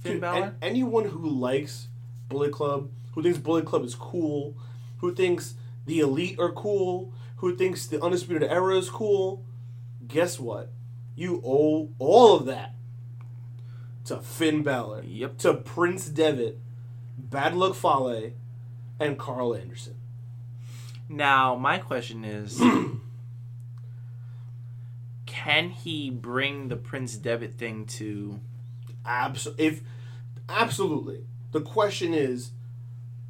Finn 0.00 0.12
Dude, 0.12 0.20
Balor. 0.20 0.44
an- 0.44 0.56
anyone 0.62 1.04
who 1.06 1.28
likes 1.28 1.88
Bullet 2.28 2.52
Club, 2.52 2.90
who 3.18 3.22
thinks 3.24 3.38
Bullet 3.40 3.66
Club 3.66 3.82
is 3.84 3.96
cool, 3.96 4.54
who 4.98 5.12
thinks 5.12 5.54
the 5.86 5.98
Elite 5.98 6.38
are 6.38 6.52
cool, 6.52 7.12
who 7.38 7.56
thinks 7.56 7.84
the 7.84 8.00
Undisputed 8.00 8.48
Era 8.48 8.76
is 8.76 8.88
cool, 8.88 9.44
guess 10.06 10.38
what? 10.38 10.70
You 11.16 11.42
owe 11.44 11.88
all 11.98 12.36
of 12.36 12.46
that 12.46 12.76
to 14.04 14.18
Finn 14.18 14.62
Balor, 14.62 15.02
Yep. 15.02 15.38
to 15.38 15.54
Prince 15.54 16.08
Devitt, 16.08 16.60
Bad 17.18 17.56
Luck 17.56 17.74
Fale, 17.74 18.34
and 19.00 19.18
Karl 19.18 19.52
Anderson. 19.52 19.96
Now, 21.08 21.56
my 21.56 21.78
question 21.78 22.24
is 22.24 22.60
can 25.26 25.70
he 25.70 26.08
bring 26.10 26.68
the 26.68 26.76
Prince 26.76 27.16
Devitt 27.16 27.54
thing 27.54 27.84
to. 27.86 28.38
Abs- 29.04 29.48
if 29.58 29.80
absolutely. 30.48 31.24
The 31.50 31.62
question 31.62 32.14
is, 32.14 32.52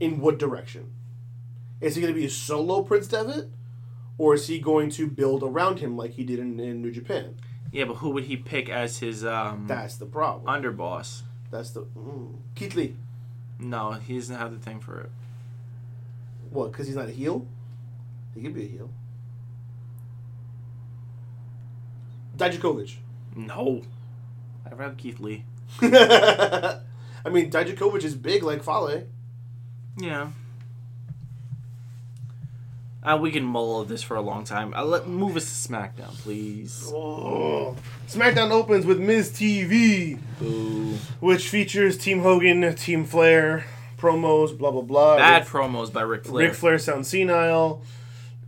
in 0.01 0.21
what 0.21 0.39
direction? 0.39 0.93
Is 1.81 1.95
he 1.95 2.03
going 2.03 2.13
to 2.13 2.19
be 2.19 2.27
a 2.27 2.31
solo 2.31 2.83
Prince 2.83 3.09
Devitt, 3.09 3.49
or 4.17 4.35
is 4.35 4.49
he 4.49 4.59
going 4.59 4.91
to 4.91 5.07
build 5.07 5.43
around 5.43 5.79
him 5.79 5.97
like 5.97 6.13
he 6.13 6.25
did 6.25 6.39
in, 6.39 6.59
in 6.59 6.83
New 6.83 6.91
Japan? 6.91 7.37
Yeah, 7.71 7.85
but 7.85 7.95
who 7.95 8.11
would 8.11 8.25
he 8.25 8.37
pick 8.37 8.69
as 8.69 8.99
his 8.99 9.25
um, 9.25 9.67
That's 9.67 9.97
the 9.97 10.07
problem. 10.07 10.47
underboss? 10.47 11.23
That's 11.51 11.71
the 11.71 11.83
mm. 11.83 12.35
Keith 12.55 12.75
Lee. 12.75 12.97
No, 13.59 13.93
he 13.93 14.15
doesn't 14.17 14.37
have 14.37 14.53
the 14.53 14.59
thing 14.59 14.81
for 14.81 15.01
it. 15.01 15.11
What? 16.51 16.73
Because 16.73 16.87
he's 16.87 16.97
not 16.97 17.09
a 17.09 17.13
heel. 17.13 17.47
He 18.35 18.43
could 18.43 18.55
be 18.55 18.65
a 18.65 18.69
heel. 18.69 18.91
Dijakovic. 22.37 22.97
No. 23.35 23.83
I'd 24.65 24.79
rather 24.79 24.95
Keith 24.95 25.21
Lee. 25.21 25.45
I 25.83 26.81
mean, 27.31 27.51
Dijakovic 27.51 28.05
is 28.05 28.15
big 28.15 28.43
like 28.43 28.63
Fale. 28.63 29.05
Yeah. 29.99 30.29
Uh, 33.03 33.17
we 33.17 33.31
can 33.31 33.45
mull 33.45 33.85
this 33.85 34.03
for 34.03 34.17
a 34.17 34.21
long 34.21 34.45
time. 34.45 34.75
Uh, 34.75 34.85
let 34.85 35.07
move 35.07 35.37
us 35.37 35.45
to 35.45 35.69
SmackDown, 35.69 36.13
please. 36.19 36.85
Oh. 36.93 37.77
SmackDown 38.09 38.51
opens 38.51 38.85
with 38.85 38.99
Miz 39.01 39.31
TV. 39.31 40.19
Boo. 40.39 40.95
which 41.21 41.49
features 41.49 41.97
Team 41.97 42.21
Hogan, 42.21 42.75
Team 42.75 43.05
Flair, 43.05 43.65
promos, 43.99 44.57
blah 44.59 44.71
blah 44.73 44.83
blah. 44.83 45.17
Bad 45.17 45.43
Ric- 45.43 45.49
promos 45.49 45.93
by 45.93 46.03
Ric 46.03 46.25
Flair. 46.25 46.49
Ric 46.49 46.55
Flair 46.57 46.79
sounds 46.79 47.09
senile. 47.09 47.83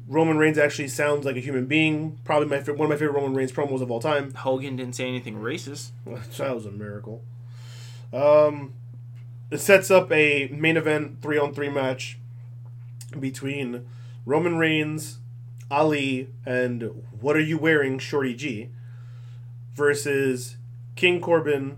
Roman 0.09 0.37
Reigns 0.39 0.59
actually 0.59 0.89
sounds 0.89 1.25
like 1.25 1.37
a 1.37 1.41
human 1.41 1.67
being. 1.67 2.19
Probably 2.25 2.49
my 2.49 2.59
one 2.59 2.87
of 2.87 2.89
my 2.91 2.97
favorite 2.97 3.13
Roman 3.15 3.33
Reigns 3.35 3.53
promos 3.53 3.81
of 3.81 3.91
all 3.91 4.01
time. 4.01 4.35
Hogan 4.35 4.75
didn't 4.77 4.97
say 4.97 5.07
anything 5.07 5.37
racist. 5.37 5.91
That 6.37 6.55
was 6.55 6.67
a 6.67 6.73
miracle. 6.73 7.23
Um, 8.13 8.73
it 9.51 9.59
sets 9.59 9.91
up 9.91 10.11
a 10.13 10.49
main 10.49 10.77
event 10.77 11.23
three 11.23 11.39
on 11.39 11.53
three 11.55 11.69
match 11.69 12.19
between 13.19 13.87
Roman 14.25 14.57
Reigns, 14.57 15.19
Ali, 15.71 16.29
and 16.47 17.05
what 17.21 17.37
are 17.37 17.41
you 17.41 17.59
wearing, 17.59 17.99
Shorty 17.99 18.35
G, 18.35 18.69
versus 19.75 20.57
King 20.97 21.21
Corbin. 21.21 21.77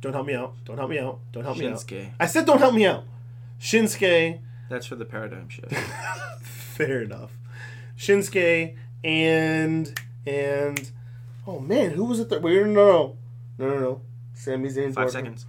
Don't 0.00 0.12
help 0.12 0.26
me 0.26 0.34
out. 0.34 0.54
Don't 0.64 0.76
help 0.76 0.90
me 0.90 0.98
out. 0.98 1.20
Don't 1.30 1.44
help 1.44 1.56
me 1.56 1.66
out. 1.66 1.74
Shinsuke. 1.74 2.10
I 2.18 2.26
said 2.26 2.44
don't 2.44 2.58
help 2.58 2.74
me 2.74 2.86
out. 2.86 3.04
Shinsuke, 3.60 4.40
That's 4.68 4.86
for 4.86 4.96
the 4.96 5.04
paradigm 5.04 5.48
shift. 5.48 5.72
fair 6.42 7.02
enough. 7.02 7.30
Shinsuke 7.96 8.76
and 9.04 10.00
and 10.26 10.90
oh 11.46 11.60
man, 11.60 11.92
who 11.92 12.04
was 12.04 12.18
it? 12.18 12.28
That 12.30 12.42
wait, 12.42 12.56
no, 12.56 12.74
no, 12.74 13.16
no, 13.58 13.68
no, 13.68 13.78
no. 13.78 14.00
Sami 14.34 14.68
Zayn. 14.68 14.86
Five 14.86 14.94
partner. 14.94 15.10
seconds. 15.12 15.46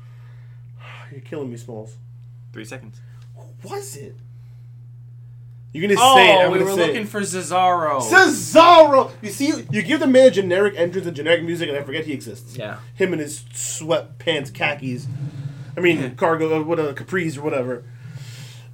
You're 1.14 1.22
killing 1.22 1.50
me, 1.50 1.58
Smalls. 1.58 1.96
Three 2.52 2.66
seconds. 2.66 3.00
Who 3.62 3.70
was 3.70 3.96
it? 3.96 4.16
You're 5.72 5.88
gonna 5.88 5.96
say 6.00 6.32
it. 6.34 6.36
Oh, 6.36 6.46
I'm 6.46 6.52
we 6.52 6.60
gonna 6.60 6.72
were 6.72 6.78
say 6.78 6.88
looking 6.88 7.02
it. 7.04 7.10
for 7.10 7.22
Cesaro. 7.22 8.00
Cesaro. 8.02 9.12
You 9.24 9.30
see, 9.30 9.66
you 9.72 9.82
give 9.82 10.00
the 10.00 10.08
man 10.08 10.28
a 10.28 10.32
generic 10.32 10.76
entrance 10.78 11.08
and 11.08 11.16
generic 11.16 11.44
music, 11.44 11.68
and 11.70 11.78
I 11.78 11.82
forget 11.82 12.06
he 12.06 12.14
exists. 12.14 12.56
yeah. 12.56 12.78
Him 12.94 13.12
and 13.14 13.20
his 13.22 13.40
sweatpants, 13.54 14.54
khakis. 14.54 15.08
I 15.76 15.80
mean, 15.80 16.16
cargo, 16.16 16.60
uh, 16.60 16.64
what 16.64 16.80
uh, 16.80 16.94
capris 16.94 17.38
or 17.38 17.42
whatever. 17.42 17.84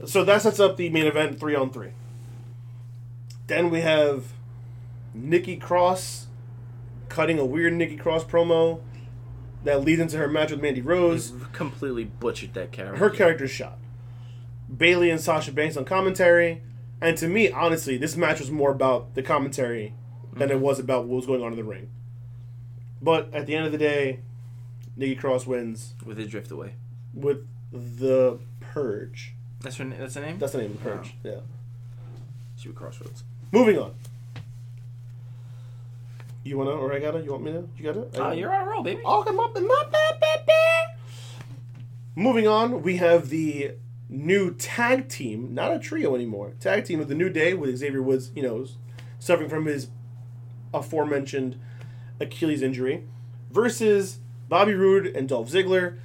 So 0.06 0.26
that 0.26 0.42
sets 0.42 0.60
up 0.60 0.76
the 0.76 0.90
main 0.90 1.06
event, 1.06 1.40
three 1.40 1.56
on 1.56 1.72
three. 1.72 1.92
Then 3.48 3.70
we 3.70 3.80
have 3.82 4.26
Nikki 5.14 5.56
Cross 5.56 6.28
cutting 7.08 7.40
a 7.40 7.46
weird 7.46 7.74
Nikki 7.74 7.96
Cross 7.96 8.26
promo 8.26 8.82
that 9.64 9.84
leads 9.84 10.02
into 10.02 10.18
her 10.18 10.28
match 10.28 10.52
with 10.52 10.62
Mandy 10.62 10.82
Rose. 10.82 11.34
Completely 11.52 12.06
butchered 12.06 12.54
that 12.54 12.72
character. 12.72 12.98
Her 12.98 13.10
character's 13.10 13.52
shot. 13.52 13.78
Bayley 14.76 15.10
and 15.10 15.20
Sasha 15.20 15.52
Banks 15.52 15.76
on 15.78 15.86
commentary. 15.86 16.62
And 17.02 17.18
to 17.18 17.28
me, 17.28 17.52
honestly, 17.52 17.98
this 17.98 18.16
match 18.16 18.40
was 18.40 18.52
more 18.52 18.72
about 18.72 19.16
the 19.16 19.24
commentary 19.24 19.94
than 20.34 20.50
it 20.50 20.56
mm-hmm. 20.56 20.64
was 20.64 20.80
about 20.80 21.06
what 21.06 21.16
was 21.18 21.26
going 21.26 21.42
on 21.42 21.52
in 21.52 21.58
the 21.58 21.64
ring. 21.64 21.90
But 23.02 23.34
at 23.34 23.46
the 23.46 23.56
end 23.56 23.66
of 23.66 23.72
the 23.72 23.78
day, 23.78 24.20
Nikki 24.96 25.16
Cross 25.16 25.48
wins 25.48 25.94
with 26.06 26.18
his 26.18 26.28
drift 26.28 26.52
away. 26.52 26.76
with 27.14 27.46
the 27.72 28.40
Purge. 28.60 29.34
That's 29.62 29.78
her. 29.78 29.86
That's 29.86 30.14
the 30.14 30.22
name. 30.22 30.40
That's 30.40 30.52
the 30.52 30.60
name 30.60 30.72
of 30.72 30.84
the 30.84 30.90
Purge. 30.90 31.16
Oh. 31.26 31.30
Yeah. 31.30 31.40
She 32.58 32.68
was 32.68 32.78
Crossroads. 32.78 33.24
Moving 33.52 33.78
on. 33.78 33.96
You 36.44 36.58
wanna 36.58 36.72
or 36.72 36.94
I 36.94 37.00
gotta? 37.00 37.20
You 37.22 37.32
want 37.32 37.44
me 37.44 37.52
to? 37.52 37.70
You 37.78 37.84
gotta? 37.84 38.22
I 38.22 38.30
Uh, 38.30 38.32
you're 38.32 38.54
on 38.54 38.68
a 38.68 38.70
roll, 38.70 38.84
baby. 38.84 39.02
Oh, 39.06 39.24
come 39.24 39.40
up 39.40 39.54
bad, 39.54 39.64
bad, 39.92 40.46
bad. 40.46 40.88
Moving 42.16 42.48
on, 42.48 42.82
we 42.82 42.98
have 42.98 43.30
the 43.30 43.72
new 44.10 44.54
tag 44.56 45.08
team, 45.10 45.54
not 45.54 45.74
a 45.74 45.80
trio 45.80 46.16
anymore. 46.16 46.54
Tag 46.60 46.86
team 46.86 47.00
of 47.00 47.08
the 47.08 47.16
New 47.16 47.30
Day 47.30 47.54
with 47.54 47.76
Xavier 47.78 48.02
Woods, 48.02 48.32
you 48.36 48.42
know, 48.42 48.66
suffering 49.20 49.50
from 49.50 49.66
his 49.66 49.90
aforementioned 50.74 51.60
Achilles 52.20 52.62
injury, 52.62 53.04
versus 53.52 54.20
Bobby 54.48 54.74
Roode 54.74 55.08
and 55.08 55.30
Dolph 55.30 55.50
Ziggler. 55.50 56.00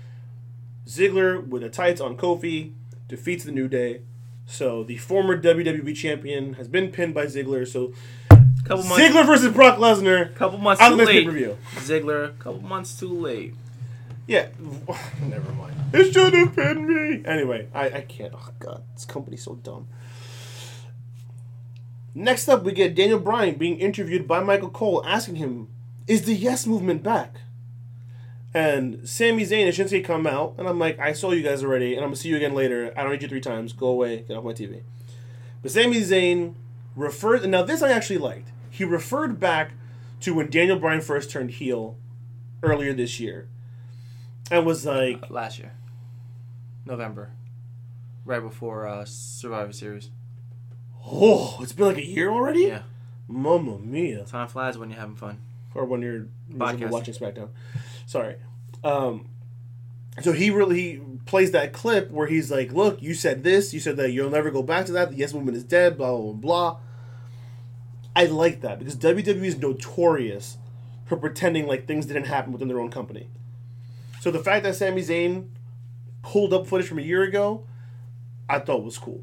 Ziggler 0.86 1.46
with 1.46 1.62
the 1.62 1.70
tights 1.70 2.00
on 2.00 2.16
Kofi 2.16 2.72
defeats 3.08 3.44
the 3.44 3.52
New 3.52 3.68
Day. 3.68 4.02
So 4.46 4.84
the 4.84 4.98
former 4.98 5.40
WWE 5.40 5.96
champion 5.96 6.54
has 6.54 6.68
been 6.68 6.90
pinned 6.90 7.14
by 7.14 7.24
Ziggler. 7.26 7.66
So 7.66 7.92
Couple 8.64 8.84
months. 8.84 9.04
Ziggler 9.04 9.26
versus 9.26 9.52
Brock 9.52 9.78
Lesnar 9.78 10.34
Couple 10.34 10.58
months 10.58 10.82
on 10.82 10.92
too 10.92 11.04
late. 11.04 11.26
per 11.26 11.32
view. 11.32 11.58
Ziggler. 11.76 12.38
Couple 12.38 12.62
months 12.62 12.98
too 12.98 13.08
late. 13.12 13.54
Yeah, 14.26 14.48
never 15.28 15.52
mind. 15.52 15.74
It 15.92 16.12
should 16.12 16.32
have 16.32 16.56
been 16.56 16.86
me. 16.86 17.22
Anyway, 17.26 17.68
I, 17.74 17.86
I 17.90 18.00
can't. 18.00 18.32
Oh 18.34 18.48
god, 18.58 18.82
this 18.94 19.04
company's 19.04 19.44
so 19.44 19.54
dumb. 19.56 19.86
Next 22.14 22.48
up, 22.48 22.62
we 22.62 22.72
get 22.72 22.94
Daniel 22.94 23.18
Bryan 23.18 23.56
being 23.56 23.78
interviewed 23.78 24.26
by 24.26 24.40
Michael 24.40 24.70
Cole, 24.70 25.04
asking 25.04 25.36
him, 25.36 25.68
"Is 26.06 26.22
the 26.22 26.34
Yes 26.34 26.66
Movement 26.66 27.02
back?" 27.02 27.40
And 28.54 29.06
Sami 29.06 29.44
Zayn 29.44 29.66
and 29.66 29.74
Shinsuke 29.74 30.04
come 30.04 30.26
out, 30.26 30.54
and 30.56 30.66
I'm 30.66 30.78
like, 30.78 30.98
"I 30.98 31.12
saw 31.12 31.32
you 31.32 31.42
guys 31.42 31.62
already, 31.62 31.94
and 31.94 32.02
I'm 32.02 32.08
gonna 32.08 32.16
see 32.16 32.30
you 32.30 32.36
again 32.36 32.54
later. 32.54 32.92
I 32.96 33.02
don't 33.02 33.12
need 33.12 33.22
you 33.22 33.28
three 33.28 33.40
times. 33.42 33.72
Go 33.74 33.88
away. 33.88 34.24
Get 34.26 34.36
off 34.36 34.44
my 34.44 34.52
TV." 34.52 34.80
But 35.60 35.70
Sami 35.70 36.00
Zayn 36.00 36.54
referred. 36.96 37.46
Now 37.48 37.62
this 37.62 37.82
I 37.82 37.90
actually 37.90 38.18
liked. 38.18 38.50
He 38.70 38.84
referred 38.84 39.38
back 39.38 39.72
to 40.20 40.34
when 40.34 40.50
Daniel 40.50 40.78
Bryan 40.78 41.00
first 41.00 41.30
turned 41.30 41.52
heel 41.52 41.96
earlier 42.62 42.92
this 42.92 43.20
year, 43.20 43.48
and 44.50 44.66
was 44.66 44.84
like, 44.84 45.30
Last 45.30 45.58
year. 45.58 45.72
November. 46.86 47.30
Right 48.24 48.40
before 48.40 48.86
uh, 48.86 49.04
Survivor 49.04 49.72
Series. 49.72 50.10
"Oh, 51.06 51.58
it's 51.60 51.72
been 51.72 51.86
like 51.86 51.98
a 51.98 52.06
year 52.06 52.30
already." 52.30 52.62
Yeah. 52.62 52.82
Mamma 53.28 53.78
mia! 53.78 54.24
Time 54.24 54.48
flies 54.48 54.76
when 54.78 54.90
you're 54.90 54.98
having 54.98 55.16
fun. 55.16 55.38
Or 55.74 55.84
when 55.84 56.02
you're 56.02 56.26
watching 56.50 57.14
SmackDown. 57.14 57.48
Sorry. 58.06 58.36
Um, 58.82 59.28
so 60.22 60.32
he 60.32 60.50
really 60.50 60.78
he 60.80 61.00
plays 61.26 61.50
that 61.50 61.72
clip 61.72 62.10
where 62.10 62.26
he's 62.26 62.50
like, 62.50 62.72
"Look, 62.72 63.02
you 63.02 63.14
said 63.14 63.42
this. 63.42 63.74
You 63.74 63.80
said 63.80 63.96
that 63.96 64.12
you'll 64.12 64.30
never 64.30 64.50
go 64.50 64.62
back 64.62 64.86
to 64.86 64.92
that. 64.92 65.10
The 65.10 65.16
Yes 65.16 65.34
Movement 65.34 65.56
is 65.56 65.64
dead. 65.64 65.96
Blah 65.98 66.16
blah 66.16 66.32
blah." 66.32 66.78
I 68.16 68.26
like 68.26 68.60
that 68.60 68.78
because 68.78 68.96
WWE 68.96 69.44
is 69.44 69.58
notorious 69.58 70.58
for 71.06 71.16
pretending 71.16 71.66
like 71.66 71.86
things 71.86 72.06
didn't 72.06 72.24
happen 72.24 72.52
within 72.52 72.68
their 72.68 72.80
own 72.80 72.90
company. 72.90 73.28
So 74.20 74.30
the 74.30 74.38
fact 74.38 74.64
that 74.64 74.76
Sami 74.76 75.02
Zayn 75.02 75.48
pulled 76.22 76.54
up 76.54 76.66
footage 76.66 76.88
from 76.88 76.98
a 76.98 77.02
year 77.02 77.22
ago, 77.22 77.64
I 78.48 78.58
thought 78.58 78.84
was 78.84 78.98
cool. 78.98 79.22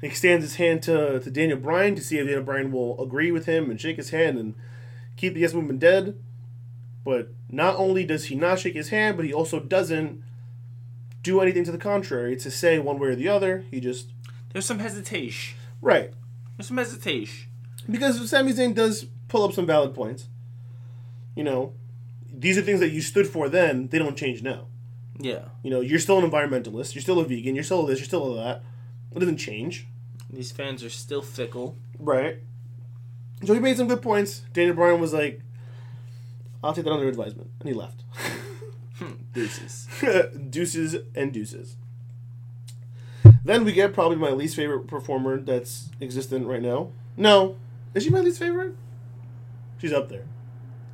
He 0.00 0.06
extends 0.06 0.44
his 0.44 0.56
hand 0.56 0.82
to, 0.84 1.20
to 1.20 1.30
Daniel 1.30 1.58
Bryan 1.58 1.94
to 1.94 2.02
see 2.02 2.18
if 2.18 2.26
Daniel 2.26 2.42
Bryan 2.42 2.70
will 2.70 3.02
agree 3.02 3.30
with 3.30 3.46
him 3.46 3.70
and 3.70 3.80
shake 3.80 3.96
his 3.96 4.10
hand 4.10 4.38
and 4.38 4.54
keep 5.16 5.34
the 5.34 5.40
Yes 5.40 5.54
Movement 5.54 5.80
dead. 5.80 6.18
But 7.04 7.30
not 7.48 7.76
only 7.76 8.04
does 8.04 8.26
he 8.26 8.34
not 8.34 8.60
shake 8.60 8.74
his 8.74 8.90
hand, 8.90 9.16
but 9.16 9.26
he 9.26 9.32
also 9.32 9.58
doesn't 9.58 10.22
do 11.22 11.40
anything 11.40 11.64
to 11.64 11.72
the 11.72 11.78
contrary 11.78 12.36
to 12.36 12.50
say 12.50 12.78
one 12.78 12.98
way 12.98 13.08
or 13.08 13.14
the 13.14 13.28
other. 13.28 13.64
He 13.70 13.80
just 13.80 14.08
There's 14.52 14.66
some 14.66 14.80
hesitation. 14.80 15.56
right 15.80 16.12
There's 16.56 16.68
some 16.68 16.78
hesitation. 16.78 17.48
Because 17.90 18.30
Sami 18.30 18.52
Zayn 18.52 18.74
does 18.74 19.06
pull 19.28 19.44
up 19.44 19.52
some 19.52 19.66
valid 19.66 19.94
points. 19.94 20.28
You 21.34 21.44
know, 21.44 21.72
these 22.32 22.58
are 22.58 22.62
things 22.62 22.80
that 22.80 22.90
you 22.90 23.00
stood 23.00 23.26
for 23.26 23.48
then. 23.48 23.88
They 23.88 23.98
don't 23.98 24.16
change 24.16 24.42
now. 24.42 24.66
Yeah. 25.18 25.46
You 25.62 25.70
know, 25.70 25.80
you're 25.80 25.98
still 25.98 26.18
an 26.18 26.28
environmentalist. 26.28 26.94
You're 26.94 27.02
still 27.02 27.20
a 27.20 27.24
vegan. 27.24 27.54
You're 27.54 27.64
still 27.64 27.84
this. 27.86 27.98
You're 27.98 28.06
still 28.06 28.34
that. 28.34 28.62
It 29.14 29.18
doesn't 29.18 29.38
change. 29.38 29.86
These 30.30 30.52
fans 30.52 30.82
are 30.82 30.90
still 30.90 31.22
fickle. 31.22 31.76
Right. 31.98 32.38
So 33.44 33.54
he 33.54 33.60
made 33.60 33.76
some 33.76 33.88
good 33.88 34.02
points. 34.02 34.42
Daniel 34.52 34.74
Bryan 34.74 35.00
was 35.00 35.12
like, 35.12 35.40
I'll 36.62 36.72
take 36.72 36.84
that 36.84 36.92
under 36.92 37.08
advisement. 37.08 37.50
And 37.60 37.68
he 37.68 37.74
left. 37.74 38.02
Hmm, 38.98 39.14
deuces. 39.32 39.88
deuces 40.50 40.96
and 41.16 41.32
deuces. 41.32 41.76
Then 43.44 43.64
we 43.64 43.72
get 43.72 43.92
probably 43.92 44.16
my 44.16 44.30
least 44.30 44.54
favorite 44.54 44.86
performer 44.86 45.40
that's 45.40 45.88
existent 46.00 46.46
right 46.46 46.62
now. 46.62 46.90
No. 47.16 47.56
Is 47.94 48.04
she 48.04 48.10
my 48.10 48.20
least 48.20 48.38
favorite? 48.38 48.74
She's 49.78 49.92
up 49.92 50.08
there. 50.08 50.24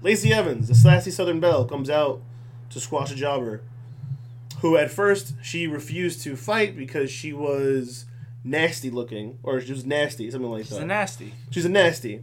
Lacey 0.02 0.32
Evans, 0.32 0.68
the 0.68 0.74
sassy 0.74 1.10
Southern 1.10 1.40
Belle, 1.40 1.64
comes 1.64 1.90
out 1.90 2.22
to 2.70 2.80
squash 2.80 3.10
a 3.10 3.14
jobber. 3.14 3.62
Who 4.60 4.76
at 4.76 4.90
first 4.90 5.34
she 5.42 5.66
refused 5.66 6.22
to 6.22 6.36
fight 6.36 6.76
because 6.76 7.10
she 7.10 7.32
was 7.32 8.06
nasty 8.44 8.90
looking. 8.90 9.38
Or 9.42 9.60
she 9.60 9.72
was 9.72 9.84
nasty, 9.84 10.30
something 10.30 10.50
like 10.50 10.62
She's 10.62 10.70
that. 10.70 10.76
She's 10.76 10.82
a 10.82 10.86
nasty. 10.86 11.32
She's 11.50 11.64
a 11.64 11.68
nasty. 11.68 12.22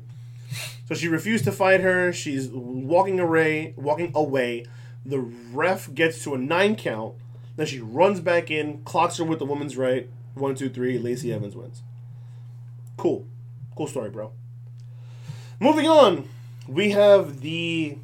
So 0.87 0.95
she 0.95 1.07
refused 1.07 1.45
to 1.45 1.51
fight 1.51 1.81
her. 1.81 2.11
She's 2.11 2.47
walking 2.47 3.19
away. 3.19 3.73
Walking 3.77 4.11
away. 4.13 4.65
The 5.05 5.19
ref 5.19 5.93
gets 5.93 6.23
to 6.23 6.33
a 6.33 6.37
nine 6.37 6.75
count. 6.75 7.15
Then 7.55 7.67
she 7.67 7.79
runs 7.79 8.19
back 8.19 8.51
in, 8.51 8.83
clocks 8.83 9.17
her 9.17 9.23
with 9.23 9.39
the 9.39 9.45
woman's 9.45 9.77
right. 9.77 10.09
One, 10.33 10.55
two, 10.55 10.69
three. 10.69 10.97
Lacey 10.97 11.31
Evans 11.31 11.55
wins. 11.55 11.83
Cool, 12.97 13.25
cool 13.75 13.87
story, 13.87 14.09
bro. 14.09 14.31
Moving 15.59 15.87
on, 15.87 16.27
we 16.67 16.91
have 16.91 17.39
the 17.41 17.97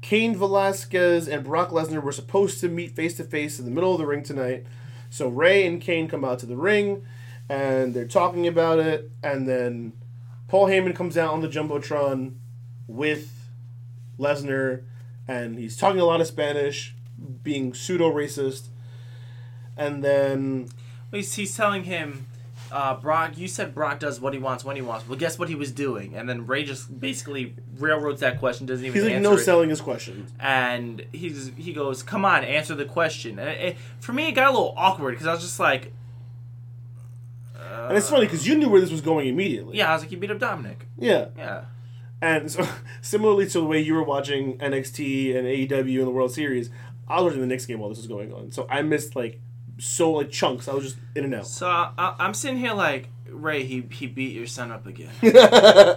Cain 0.00 0.36
Velasquez 0.36 1.28
and 1.28 1.44
Brock 1.44 1.70
Lesnar 1.70 2.02
were 2.02 2.12
supposed 2.12 2.60
to 2.60 2.68
meet 2.68 2.96
face 2.96 3.16
to 3.18 3.24
face 3.24 3.58
in 3.58 3.64
the 3.64 3.70
middle 3.70 3.92
of 3.92 3.98
the 3.98 4.06
ring 4.06 4.24
tonight. 4.24 4.66
So 5.08 5.28
Rey 5.28 5.66
and 5.66 5.80
Cain 5.80 6.08
come 6.08 6.24
out 6.24 6.40
to 6.40 6.46
the 6.46 6.56
ring, 6.56 7.06
and 7.48 7.94
they're 7.94 8.06
talking 8.06 8.46
about 8.46 8.80
it, 8.80 9.10
and 9.22 9.48
then 9.48 9.92
Paul 10.48 10.66
Heyman 10.66 10.96
comes 10.96 11.16
out 11.16 11.32
on 11.32 11.42
the 11.42 11.48
jumbotron 11.48 12.34
with 12.86 13.48
Lesnar, 14.18 14.82
and 15.28 15.58
he's 15.58 15.76
talking 15.76 16.00
a 16.00 16.04
lot 16.04 16.20
of 16.20 16.26
Spanish, 16.26 16.94
being 17.42 17.72
pseudo 17.72 18.12
racist, 18.12 18.66
and 19.76 20.02
then 20.02 20.68
He's, 21.10 21.34
he's 21.34 21.56
telling 21.56 21.84
him, 21.84 22.26
uh, 22.70 22.94
Brock, 22.96 23.38
you 23.38 23.48
said 23.48 23.74
Brock 23.74 23.98
does 23.98 24.20
what 24.20 24.32
he 24.34 24.38
wants 24.38 24.64
when 24.64 24.76
he 24.76 24.82
wants. 24.82 25.08
Well, 25.08 25.18
guess 25.18 25.38
what 25.38 25.48
he 25.48 25.54
was 25.54 25.72
doing? 25.72 26.14
And 26.14 26.28
then 26.28 26.46
Rey 26.46 26.64
just 26.64 27.00
basically 27.00 27.54
railroads 27.78 28.20
that 28.20 28.38
question, 28.38 28.66
doesn't 28.66 28.84
even 28.84 29.00
he's 29.02 29.10
like 29.10 29.22
no 29.22 29.34
it. 29.34 29.38
selling 29.38 29.70
his 29.70 29.80
questions. 29.80 30.32
and 30.38 31.04
he's 31.12 31.50
he 31.56 31.72
goes, 31.72 32.02
"Come 32.02 32.24
on, 32.24 32.44
answer 32.44 32.74
the 32.74 32.84
question." 32.84 33.38
And 33.38 33.48
it, 33.48 33.76
for 34.00 34.12
me, 34.12 34.28
it 34.28 34.32
got 34.32 34.48
a 34.48 34.50
little 34.50 34.74
awkward 34.76 35.12
because 35.12 35.26
I 35.26 35.32
was 35.32 35.42
just 35.42 35.58
like, 35.60 35.92
And 37.56 37.96
it's 37.96 38.10
funny 38.10 38.26
because 38.26 38.46
you 38.46 38.56
knew 38.56 38.68
where 38.68 38.80
this 38.80 38.90
was 38.90 39.00
going 39.00 39.28
immediately. 39.28 39.76
"Yeah," 39.78 39.90
I 39.90 39.94
was 39.94 40.02
like, 40.02 40.12
"You 40.12 40.18
beat 40.18 40.30
up 40.30 40.38
Dominik." 40.38 40.82
Yeah. 40.98 41.26
Yeah, 41.36 41.64
And 42.20 42.50
so, 42.50 42.66
similarly 43.00 43.46
to 43.46 43.60
the 43.60 43.64
way 43.66 43.80
you 43.80 43.94
were 43.94 44.02
watching 44.02 44.58
NXT 44.58 45.36
and 45.36 45.46
AEW 45.46 46.00
in 46.00 46.04
the 46.04 46.10
World 46.10 46.32
Series, 46.32 46.70
I 47.08 47.16
was 47.16 47.24
watching 47.24 47.40
the 47.40 47.46
Knicks 47.46 47.66
game 47.66 47.78
while 47.78 47.88
this 47.88 47.98
was 47.98 48.06
going 48.08 48.32
on. 48.32 48.50
So 48.52 48.66
I 48.68 48.82
missed 48.82 49.14
like 49.16 49.40
so 49.78 50.12
like 50.12 50.30
chunks. 50.30 50.68
I 50.68 50.74
was 50.74 50.84
just 50.84 50.96
in 51.14 51.24
and 51.24 51.34
out. 51.34 51.46
so 51.46 51.66
I, 51.68 51.92
I, 51.96 52.14
I'm 52.18 52.34
sitting 52.34 52.58
here 52.58 52.72
like, 52.74 53.08
Rey, 53.30 53.64
he 53.64 53.82
he 53.90 54.06
beat 54.06 54.34
your 54.34 54.46
son 54.46 54.70
up 54.72 54.86
again, 54.86 55.10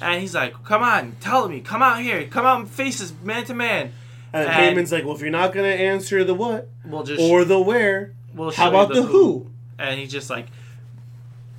and 0.00 0.20
he's 0.20 0.34
like, 0.34 0.62
"Come 0.64 0.82
on, 0.82 1.16
tell 1.20 1.48
me, 1.48 1.60
come 1.60 1.82
out 1.82 2.00
here, 2.00 2.26
come 2.26 2.46
out 2.46 2.60
and 2.60 2.70
face 2.70 3.00
us 3.02 3.12
man 3.22 3.44
to 3.46 3.54
man." 3.54 3.92
And 4.32 4.46
And- 4.48 4.76
Heyman's 4.78 4.92
like, 4.92 5.04
well, 5.04 5.14
if 5.14 5.20
you're 5.22 5.30
not 5.30 5.52
gonna 5.54 5.68
answer 5.68 6.22
the 6.22 6.34
what 6.34 6.68
We'll 6.84 7.02
just 7.02 7.22
or 7.22 7.44
the 7.46 7.58
where, 7.58 8.12
we'll 8.34 8.50
how 8.52 8.68
about 8.68 8.92
the 8.92 9.02
who? 9.02 9.50
And 9.78 9.98
he 9.98 10.06
just 10.06 10.28
like 10.28 10.48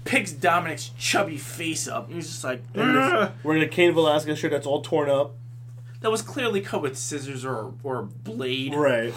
picks 0.05 0.31
Dominik's 0.31 0.89
chubby 0.97 1.37
face 1.37 1.87
up. 1.87 2.05
And 2.07 2.15
he's 2.15 2.27
just 2.27 2.43
like, 2.43 2.61
And 2.75 2.95
"Ugh." 2.97 3.29
this- 3.33 3.43
we're 3.43 3.55
in 3.55 3.63
a 3.63 3.67
Cain 3.67 3.93
Velasquez 3.93 4.37
shirt 4.37 4.51
that's 4.51 4.67
all 4.67 4.81
torn 4.83 5.09
up. 5.09 5.33
that 6.01 6.11
was 6.11 6.21
clearly 6.21 6.61
cut 6.61 6.81
with 6.83 6.95
scissors 6.97 7.43
or 7.43 7.73
or 7.83 7.99
a 7.99 8.03
blade. 8.03 8.75
Right. 8.75 9.13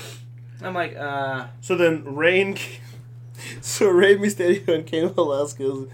I'm 0.66 0.74
like, 0.74 0.96
uh, 0.96 1.46
So 1.60 1.76
then 1.76 2.04
Rey 2.14 2.54
so 3.60 3.88
Rey 3.88 4.16
Mysterio 4.16 4.68
and 4.74 4.86
Cain 4.86 5.08
Velasquez 5.10 5.86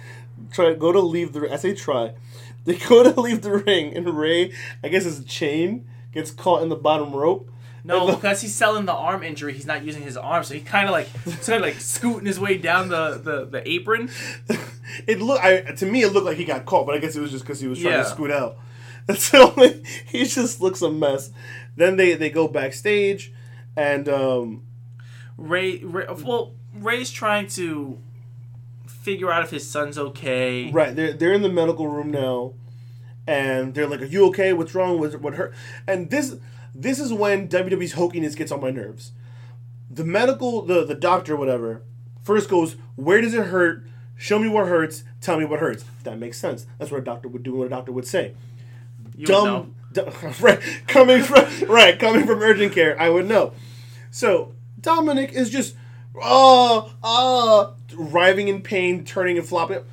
try 0.52 0.74
go 0.74 0.92
to 0.92 1.00
leave 1.00 1.32
the. 1.32 1.52
I 1.52 1.56
say 1.56 1.74
try. 1.74 2.12
They 2.64 2.74
go 2.76 3.02
to 3.02 3.18
leave 3.18 3.40
the 3.40 3.52
ring, 3.52 3.96
and 3.96 4.06
Rey, 4.18 4.52
I 4.84 4.88
guess 4.88 5.04
his 5.04 5.24
chain 5.24 5.86
gets 6.12 6.30
caught 6.30 6.62
in 6.62 6.68
the 6.68 6.76
bottom 6.76 7.14
rope. 7.14 7.48
no, 7.82 8.06
the- 8.08 8.16
because 8.16 8.42
he's 8.42 8.54
selling 8.54 8.84
the 8.84 8.92
arm 8.92 9.22
injury. 9.22 9.54
He's 9.54 9.64
not 9.64 9.82
using 9.84 10.02
his 10.02 10.18
arm, 10.18 10.44
so 10.44 10.52
he 10.52 10.60
kind 10.60 10.84
of 10.86 10.90
like 10.92 11.08
sort 11.40 11.56
of 11.58 11.62
like 11.62 11.76
scooting 11.80 12.26
his 12.26 12.38
way 12.38 12.58
down 12.58 12.90
the 12.90 13.12
the, 13.24 13.46
the 13.46 13.66
apron. 13.66 14.10
it 15.06 15.20
look 15.22 15.42
I 15.42 15.60
to 15.62 15.86
me 15.86 16.02
it 16.02 16.12
looked 16.12 16.26
like 16.26 16.36
he 16.36 16.44
got 16.44 16.66
caught, 16.66 16.84
but 16.84 16.94
I 16.94 16.98
guess 16.98 17.16
it 17.16 17.20
was 17.20 17.30
just 17.30 17.44
because 17.44 17.60
he 17.60 17.68
was 17.68 17.78
trying 17.80 17.94
Yeah. 17.94 18.02
to 18.02 18.08
scoot 18.10 18.30
out. 18.30 18.58
The 19.06 19.52
only. 19.56 19.82
He 20.08 20.26
just 20.26 20.60
looks 20.60 20.82
a 20.82 20.90
mess. 20.90 21.30
Then 21.76 21.96
they 21.96 22.12
they 22.14 22.28
go 22.28 22.48
backstage, 22.48 23.32
and 23.78 24.08
um, 24.08 24.62
Rey, 25.36 25.78
Rey, 25.78 26.06
well, 26.24 26.54
Rey's 26.74 27.12
trying 27.12 27.46
to 27.50 27.98
figure 28.86 29.30
out 29.30 29.44
if 29.44 29.50
his 29.50 29.68
son's 29.70 29.96
okay. 29.96 30.70
right 30.72 30.94
they're 30.94 31.12
they're 31.12 31.32
in 31.32 31.42
the 31.42 31.48
medical 31.48 31.86
room 31.86 32.10
now, 32.10 32.54
and 33.26 33.74
they're 33.74 33.86
like, 33.86 34.02
"Are 34.02 34.06
you 34.06 34.26
okay? 34.26 34.52
What's 34.52 34.74
wrong? 34.74 34.98
What 34.98 35.20
what 35.20 35.34
hurt?" 35.34 35.54
And 35.86 36.10
this 36.10 36.36
this 36.74 36.98
is 36.98 37.12
when 37.12 37.48
WWE's 37.48 37.94
hokiness 37.94 38.36
gets 38.36 38.50
on 38.50 38.60
my 38.60 38.70
nerves. 38.70 39.12
The 39.88 40.04
medical 40.04 40.62
the 40.62 40.84
the 40.84 40.96
doctor 40.96 41.36
whatever 41.36 41.82
first 42.24 42.50
goes, 42.50 42.76
"Where 42.96 43.20
does 43.20 43.32
it 43.32 43.46
hurt?" 43.46 43.84
Show 44.16 44.40
me 44.40 44.48
what 44.48 44.66
hurts. 44.66 45.04
Tell 45.20 45.38
me 45.38 45.44
what 45.44 45.60
hurts. 45.60 45.84
That 46.02 46.18
makes 46.18 46.40
sense. 46.40 46.66
That's 46.78 46.90
what 46.90 46.98
a 46.98 47.04
doctor 47.04 47.28
would 47.28 47.44
do. 47.44 47.54
What 47.54 47.68
a 47.68 47.70
doctor 47.70 47.92
would 47.92 48.08
say. 48.08 48.34
You 49.14 49.20
would 49.20 49.28
know. 49.28 49.44
dumb, 49.44 49.44
dumb 49.44 49.74
right, 50.40 50.60
coming 50.86 51.22
from 51.22 51.44
right 51.68 51.98
coming 51.98 52.26
from 52.26 52.40
urgent 52.40 52.72
care 52.72 53.00
i 53.00 53.08
would 53.08 53.26
know 53.26 53.52
so 54.10 54.54
Dominik 54.80 55.32
is 55.32 55.50
just 55.50 55.74
uh 56.20 56.88
uh 57.02 57.70
writhing 57.94 58.48
in 58.48 58.62
pain, 58.62 59.04
turning 59.04 59.38
and 59.38 59.46
flopping. 59.46 59.84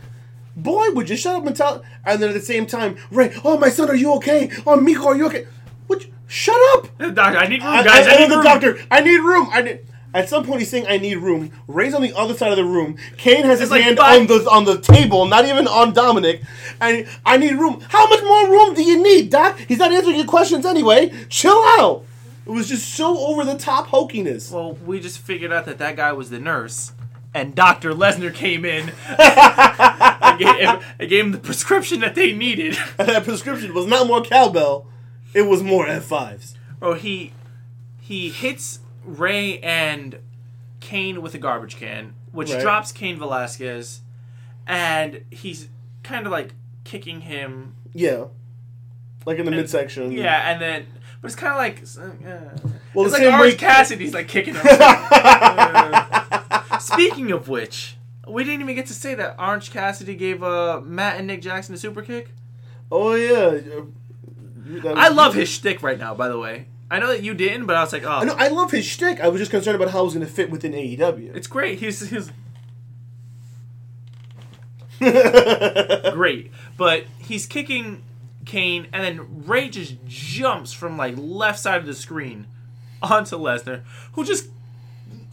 Boy, 0.56 0.92
would 0.92 1.10
you 1.10 1.18
shut 1.18 1.36
up 1.36 1.46
and 1.46 1.56
tell? 1.56 1.84
And 2.06 2.22
then 2.22 2.30
at 2.30 2.34
the 2.34 2.42
same 2.42 2.66
time, 2.66 2.98
Rey, 3.12 3.34
oh 3.44 3.58
my 3.58 3.70
son, 3.70 3.90
are 3.90 3.96
you 3.96 4.14
okay? 4.16 4.52
Oh 4.66 4.80
Miko, 4.80 5.08
are 5.08 5.16
you 5.16 5.26
okay? 5.28 5.48
Would 5.88 6.04
you, 6.04 6.14
shut 6.28 6.56
up? 6.78 6.98
Doctor, 6.98 7.38
I 7.38 7.48
need 7.48 7.62
room, 7.62 7.72
I- 7.74 7.84
guys. 7.84 8.08
I, 8.08 8.12
I, 8.12 8.16
I, 8.16 8.20
need 8.20 8.32
the 8.32 8.36
room. 8.36 8.44
doctor. 8.44 8.80
I 8.90 9.02
need 9.02 9.18
room. 9.18 9.50
I 9.52 9.62
need. 9.62 9.80
At 10.16 10.30
some 10.30 10.46
point, 10.46 10.62
he's 10.62 10.70
saying, 10.70 10.88
"I 10.88 10.98
need 10.98 11.18
room." 11.18 11.52
Rey's 11.68 11.94
on 11.94 12.02
the 12.02 12.14
other 12.14 12.34
side 12.34 12.50
of 12.50 12.56
the 12.56 12.64
room. 12.64 12.96
Cain 13.18 13.44
has 13.44 13.60
his 13.60 13.70
like 13.70 13.84
hand 13.84 14.00
on 14.00 14.28
the 14.28 14.50
on 14.50 14.64
the 14.64 14.80
table, 14.80 15.26
not 15.26 15.46
even 15.46 15.68
on 15.68 15.94
Dominik. 15.94 16.42
And 16.80 17.06
I 17.26 17.36
need 17.36 17.52
room. 17.56 17.84
How 17.90 18.08
much 18.08 18.24
more 18.24 18.50
room 18.50 18.74
do 18.74 18.82
you 18.82 19.04
need, 19.04 19.30
Doc? 19.30 19.60
He's 19.68 19.78
not 19.78 19.92
answering 19.92 20.16
your 20.16 20.26
questions 20.26 20.66
anyway. 20.66 21.12
Chill 21.28 21.62
out. 21.78 22.06
It 22.46 22.52
was 22.52 22.70
just 22.70 22.96
so 22.96 23.18
over 23.28 23.44
the 23.44 23.58
top 23.58 23.88
hokiness. 23.88 24.52
Well, 24.52 24.78
we 24.86 25.02
just 25.02 25.20
figured 25.20 25.52
out 25.52 25.66
that 25.66 25.80
that 25.80 25.98
guy 25.98 26.14
was 26.14 26.30
the 26.30 26.40
nurse, 26.40 26.94
and 27.34 27.54
Doctor 27.54 27.92
Lesnar 27.92 28.34
came 28.34 28.64
in 28.64 28.94
I, 29.10 30.38
gave, 30.40 30.86
and 30.98 31.10
gave 31.10 31.26
him 31.26 31.32
the 31.34 31.40
prescription 31.40 32.00
that 32.00 32.16
they 32.16 32.32
needed. 32.32 32.78
And 32.98 33.10
that 33.10 33.26
prescription 33.26 33.74
was 33.74 33.86
not 33.86 34.08
more 34.08 34.22
cowbell; 34.22 34.88
it 35.34 35.42
was 35.42 35.62
more 35.62 35.86
F 35.86 36.06
fives. 36.06 36.56
Oh, 36.82 36.94
he 36.94 37.34
he 38.00 38.30
hits 38.30 38.80
Rey 39.06 39.60
and 39.60 40.20
Cain 40.80 41.22
with 41.22 41.34
a 41.34 41.38
garbage 41.38 41.78
can, 41.78 42.14
which 42.32 42.52
Right. 42.52 42.62
drops 42.62 42.92
Cain 42.92 43.18
Velasquez, 43.18 44.02
and 44.68 45.22
he's 45.32 45.70
kind 46.04 46.26
of 46.26 46.32
like 46.32 46.54
kicking 46.84 47.22
him. 47.22 47.76
Yeah, 47.94 48.26
like 49.26 49.40
in 49.40 49.46
the 49.46 49.52
midsection. 49.52 50.12
Yeah, 50.12 50.52
and 50.52 50.62
then 50.62 50.86
but 51.22 51.28
it's 51.32 51.36
kind 51.36 51.54
of 51.54 51.58
like 51.58 51.82
uh, 51.98 52.70
Well, 52.94 53.06
it's 53.06 53.14
like 53.14 53.24
Orange 53.24 53.54
way- 53.54 53.58
Cassidy's 53.58 54.14
like 54.14 54.28
kicking 54.28 54.54
him. 54.56 54.62
Uh, 54.64 56.78
speaking 56.80 57.32
of 57.32 57.48
which, 57.48 57.98
we 58.28 58.44
didn't 58.44 58.62
even 58.62 58.76
get 58.76 58.86
to 58.88 58.94
say 58.94 59.16
that 59.16 59.36
Orange 59.40 59.72
Cassidy 59.72 60.16
gave 60.16 60.44
uh, 60.44 60.82
Matt 60.82 61.18
and 61.18 61.28
Nick 61.28 61.42
Jackson 61.42 61.74
a 61.74 61.78
super 61.78 62.02
kick. 62.02 62.30
Oh 62.92 63.16
yeah. 63.16 63.60
I 64.96 65.10
love 65.10 65.36
his 65.36 65.48
shtick 65.50 65.82
right 65.84 65.98
now. 65.98 66.14
By 66.16 66.28
the 66.28 66.38
way, 66.40 66.68
I 66.90 67.00
know 67.00 67.08
that 67.08 67.24
you 67.24 67.34
didn't, 67.34 67.66
but 67.66 67.76
I 67.76 67.82
was 67.82 67.92
like, 67.92 68.04
oh, 68.04 68.10
I 68.10 68.24
know. 68.26 68.36
I 68.38 68.48
love 68.50 68.72
his 68.72 68.86
shtick. 68.86 69.20
I 69.20 69.28
was 69.28 69.40
just 69.40 69.52
concerned 69.52 69.76
about 69.76 69.90
how 69.90 70.02
it 70.02 70.06
was 70.06 70.14
going 70.14 70.26
to 70.26 70.32
fit 70.32 70.52
within 70.52 70.72
AEW. 70.74 71.36
it's 71.36 71.48
great. 71.48 71.80
He's 71.80 72.10
he's 72.10 72.32
great. 76.14 76.52
But 76.78 77.06
he's 77.20 77.46
kicking 77.46 78.04
Cain, 78.46 78.88
and 78.94 79.04
then 79.04 79.46
Rey 79.46 79.70
just 79.70 79.96
jumps 80.06 80.74
from 80.74 80.98
like 80.98 81.16
left 81.18 81.60
side 81.60 81.80
of 81.80 81.88
the 81.88 81.96
screen 81.96 82.48
onto 83.02 83.38
Lesnar, 83.38 83.84
who 84.14 84.24
just 84.24 84.50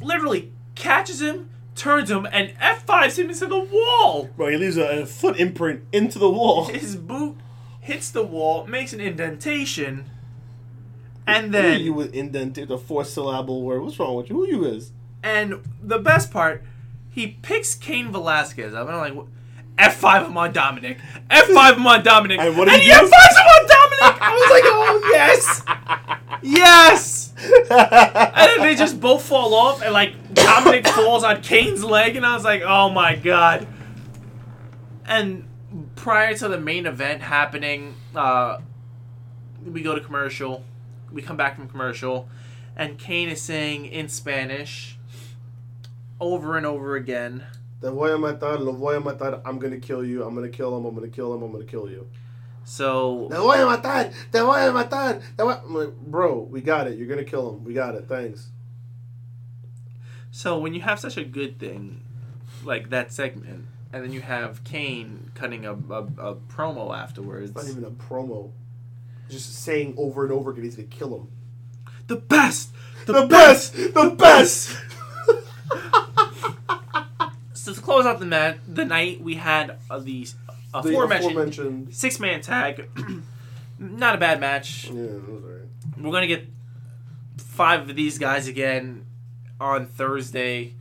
literally 0.01 0.53
catches 0.75 1.21
him, 1.21 1.51
turns 1.75 2.11
him, 2.11 2.27
and 2.33 2.51
F5s 2.59 3.19
him 3.19 3.29
into 3.29 3.47
the 3.47 3.59
wall. 3.59 4.31
Bro, 4.37 4.49
he 4.49 4.57
leaves 4.57 4.77
a, 4.79 5.03
a 5.03 5.07
foot 5.07 5.39
imprint 5.39 5.83
into 5.93 6.19
the 6.19 6.31
wall. 6.31 6.65
His 6.65 6.97
boot 6.97 7.37
hits 7.81 8.11
the 8.11 8.23
wall, 8.23 8.67
makes 8.67 8.93
an 8.93 9.01
indentation, 9.01 10.11
and 11.27 11.53
then 11.53 11.81
you 11.81 11.93
with 11.93 12.15
indented 12.15 12.71
a 12.71 12.79
four 12.79 13.05
syllable 13.05 13.63
word? 13.63 13.83
What's 13.83 13.99
wrong 13.99 14.17
with 14.17 14.29
you? 14.29 14.37
Who 14.37 14.47
you 14.47 14.65
is? 14.65 14.93
And 15.23 15.63
the 15.83 15.99
best 15.99 16.31
part, 16.31 16.63
he 17.11 17.27
picks 17.29 17.75
Cain 17.75 18.11
Velasquez. 18.11 18.75
I'm 18.75 18.87
like, 18.87 19.15
F5 19.79 20.27
him 20.27 20.37
on 20.37 20.53
Dominik. 20.53 20.99
F5 21.31 21.77
him 21.77 21.87
on 21.87 22.03
Dominik. 22.03 22.39
And 22.39 22.57
what 22.57 22.69
did 22.69 22.81
he? 22.81 22.91
F5s 22.91 23.03
him 23.03 23.47
on 23.47 23.67
Dominik. 23.67 24.19
I 24.21 24.35
was 24.35 24.51
like, 24.51 24.63
oh, 24.67 25.01
yes. 25.13 25.63
Yes. 26.43 27.33
And 27.71 28.51
then 28.51 28.61
they 28.61 28.75
just 28.75 29.01
both 29.01 29.23
fall 29.25 29.55
off, 29.55 29.83
and 29.83 29.93
like 29.93 30.35
Dominik 30.35 30.87
falls 30.89 31.25
on 31.25 31.41
Cain's 31.43 31.85
leg, 31.85 32.17
and 32.17 32.27
I 32.27 32.35
was 32.35 32.45
like, 32.45 32.63
oh 32.63 32.91
my 32.91 33.17
god. 33.17 33.67
And 35.05 35.49
prior 35.97 36.35
to 36.37 36.49
the 36.49 36.59
main 36.59 36.87
event 36.87 37.23
happening, 37.23 37.95
uh, 38.15 38.59
we 39.65 39.83
go 39.83 39.95
to 39.95 40.01
commercial. 40.01 40.65
We 41.13 41.23
come 41.23 41.37
back 41.37 41.57
from 41.57 41.69
commercial, 41.69 42.29
and 42.77 42.99
Cain 42.99 43.29
is 43.29 43.41
saying 43.41 43.87
in 43.87 44.09
Spanish 44.09 44.99
over 46.21 46.57
and 46.57 46.65
over 46.65 46.97
again. 46.97 47.45
Te 47.81 47.89
voy 47.89 48.15
a 48.15 48.19
matar, 48.19 48.61
lo 48.61 48.73
voy 48.73 48.97
a 48.97 49.01
matar. 49.01 49.41
I'm 49.45 49.59
gonna 49.59 49.81
kill 49.81 50.05
you. 50.05 50.23
I'm 50.23 50.35
gonna 50.35 50.49
kill 50.49 50.77
him. 50.77 50.85
I'm 50.85 50.95
gonna 50.95 51.09
kill 51.09 51.35
him. 51.35 51.43
I'm 51.43 51.53
gonna 51.53 51.65
kill 51.65 51.91
you. 51.91 52.09
So 52.65 53.29
Te 53.29 53.37
voy 53.37 53.57
a 53.57 53.77
matar. 53.77 54.13
Te 54.31 54.39
voy 54.39 54.69
a 54.69 54.73
matar. 54.73 55.21
Te 55.37 55.43
voy... 55.43 55.53
I'm 55.53 55.75
like, 55.75 55.97
bro, 55.97 56.41
we 56.41 56.61
got 56.61 56.87
it. 56.87 56.97
You're 56.97 57.09
gonna 57.09 57.25
kill 57.25 57.51
him. 57.51 57.65
We 57.65 57.75
got 57.75 57.97
it. 57.97 58.07
Thanks. 58.09 58.51
So 60.31 60.59
when 60.59 60.73
you 60.75 60.81
have 60.81 61.01
such 61.01 61.17
a 61.17 61.25
good 61.25 61.59
thing, 61.59 62.05
like 62.65 62.91
that 62.91 63.13
segment, 63.13 63.67
and 63.93 64.03
then 64.03 64.13
you 64.13 64.21
have 64.21 64.65
Cain 64.65 65.31
cutting 65.35 65.67
a, 65.67 65.73
a, 65.73 66.05
a 66.19 66.35
promo 66.37 66.97
afterwards, 66.97 67.51
It's 67.51 67.57
not 67.57 67.71
even 67.71 67.85
a 67.85 67.91
promo. 67.91 68.53
Just 69.33 69.63
saying 69.65 69.95
over 69.97 70.25
and 70.25 70.33
over 70.33 70.51
again 70.51 70.65
he's 70.65 70.77
gonna 70.77 70.89
kill 70.89 71.17
him. 71.17 71.29
the 72.07 72.17
best, 72.17 72.71
The 73.07 73.27
best. 73.27 73.73
The 73.75 74.15
best. 74.17 74.77
So 77.55 77.73
to 77.73 77.81
close 77.81 78.05
out 78.07 78.19
the 78.19 78.27
mat, 78.27 78.59
the 78.67 78.85
night 78.85 79.21
we 79.21 79.37
had 79.37 79.79
uh, 79.89 80.01
the 80.01 80.25
The 80.25 80.35
aforementioned 80.79 81.31
aforementioned. 81.33 81.95
six 81.95 82.19
man 82.19 82.41
tag. 82.41 82.89
Not 83.79 84.17
a 84.17 84.19
bad 84.19 84.41
match. 84.41 84.91
Yeah, 84.91 85.01
it 85.03 85.29
was 85.29 85.45
alright. 85.45 85.69
We're 85.97 86.11
gonna 86.11 86.27
get 86.27 86.49
five 87.39 87.89
of 87.89 87.95
these 87.95 88.19
guys 88.19 88.49
again 88.49 89.07
on 89.61 89.87
Thursday 89.87 90.75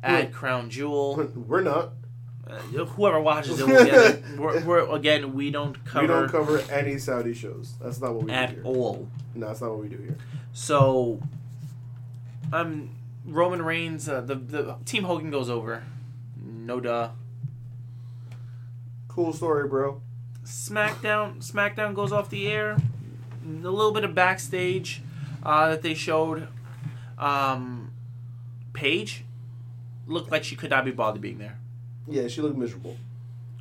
at. 0.00 0.32
Crown 0.32 0.70
Jewel. 0.70 1.28
We're 1.34 1.60
not. 1.62 1.90
Uh, 2.48 2.84
whoever 2.84 3.20
watches 3.20 3.60
it 3.60 3.66
will 3.66 3.84
get 3.84 3.94
it. 3.94 4.24
We're, 4.38 4.64
we're, 4.64 4.94
again, 4.96 5.34
we 5.34 5.50
don't 5.50 5.84
cover, 5.84 6.02
We 6.02 6.06
don't 6.06 6.28
cover 6.30 6.58
any 6.70 6.96
Saudi 6.98 7.34
shows. 7.34 7.74
That's 7.80 8.00
not 8.00 8.14
what 8.14 8.24
we 8.24 8.32
at 8.32 8.50
do 8.50 8.54
here. 8.56 8.64
all. 8.64 9.08
No, 9.34 9.46
that's 9.48 9.60
not 9.60 9.70
what 9.70 9.80
we 9.80 9.88
do 9.88 9.98
here. 9.98 10.16
So, 10.54 11.20
um, 12.52 12.90
Roman 13.26 13.60
Reigns, 13.60 14.08
uh, 14.08 14.22
the 14.22 14.34
the 14.34 14.76
Team 14.86 15.04
Hogan 15.04 15.30
goes 15.30 15.50
over. 15.50 15.84
No 16.42 16.80
duh. 16.80 17.10
Cool 19.08 19.32
story, 19.32 19.68
bro. 19.68 20.00
SmackDown 20.44 21.44
SmackDown 21.44 21.94
goes 21.94 22.12
off 22.12 22.30
the 22.30 22.46
air. 22.48 22.78
A 23.44 23.48
little 23.48 23.92
bit 23.92 24.04
of 24.04 24.14
backstage 24.14 25.02
uh, 25.42 25.68
that 25.70 25.82
they 25.82 25.94
showed. 25.94 26.48
Um, 27.18 27.90
Paige 28.72 29.24
looked 30.06 30.30
like 30.30 30.44
she 30.44 30.56
could 30.56 30.70
not 30.70 30.84
be 30.84 30.90
bothered 30.90 31.20
being 31.20 31.38
there. 31.38 31.58
Yeah, 32.08 32.28
she 32.28 32.40
looked 32.40 32.56
miserable. 32.56 32.96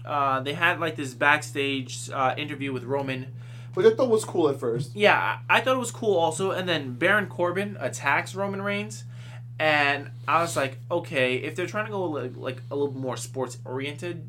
Uh, 0.06 0.40
they 0.40 0.54
had 0.54 0.80
like 0.80 0.96
this 0.96 1.14
backstage 1.14 2.10
uh, 2.12 2.34
interview 2.38 2.72
with 2.72 2.84
Roman. 2.84 3.28
Which 3.74 3.86
I 3.86 3.94
thought 3.94 4.10
was 4.10 4.26
cool 4.26 4.50
at 4.50 4.60
first. 4.60 4.96
Yeah, 4.96 5.40
I 5.50 5.62
thought 5.62 5.76
it 5.76 5.80
was 5.80 5.92
cool 5.92 6.16
also. 6.16 6.52
And 6.52 6.68
then 6.68 6.94
Baron 6.94 7.28
Corbin 7.28 7.78
attacks 7.80 8.34
Roman 8.34 8.62
Reigns, 8.62 9.04
and 9.60 10.10
I 10.28 10.42
was 10.42 10.56
like, 10.56 10.80
okay, 10.90 11.36
if 11.36 11.56
they're 11.56 11.68
trying 11.68 11.86
to 11.86 11.92
go 11.92 12.06
like, 12.06 12.36
like 12.36 12.62
a 12.72 12.76
little 12.76 12.96
more 12.96 13.18
sports 13.18 13.58
oriented, 13.66 14.28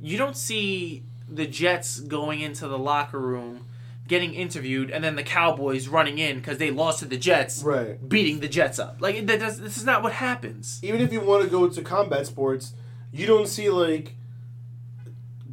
you 0.00 0.18
don't 0.18 0.36
see 0.36 1.04
the 1.28 1.46
Jets 1.46 2.00
going 2.00 2.40
into 2.40 2.66
the 2.66 2.78
locker 2.78 3.20
room, 3.20 3.66
getting 4.08 4.34
interviewed, 4.34 4.90
and 4.90 5.04
then 5.04 5.14
the 5.16 5.22
Cowboys 5.22 5.86
running 5.86 6.18
in 6.18 6.38
because 6.38 6.58
they 6.58 6.70
lost 6.70 6.98
to 7.00 7.04
the 7.04 7.16
Jets, 7.18 7.62
Right. 7.62 7.96
beating 8.08 8.40
the 8.40 8.48
Jets 8.48 8.78
up. 8.78 8.96
Like 9.00 9.24
that 9.26 9.38
does, 9.38 9.60
this 9.60 9.76
is 9.76 9.84
not 9.84 10.02
what 10.02 10.12
happens. 10.14 10.80
Even 10.82 11.00
if 11.00 11.12
you 11.12 11.20
want 11.20 11.44
to 11.44 11.48
go 11.50 11.68
to 11.68 11.82
combat 11.82 12.26
sports, 12.26 12.72
you 13.12 13.26
don't 13.26 13.46
see 13.46 13.70
like 13.70 14.14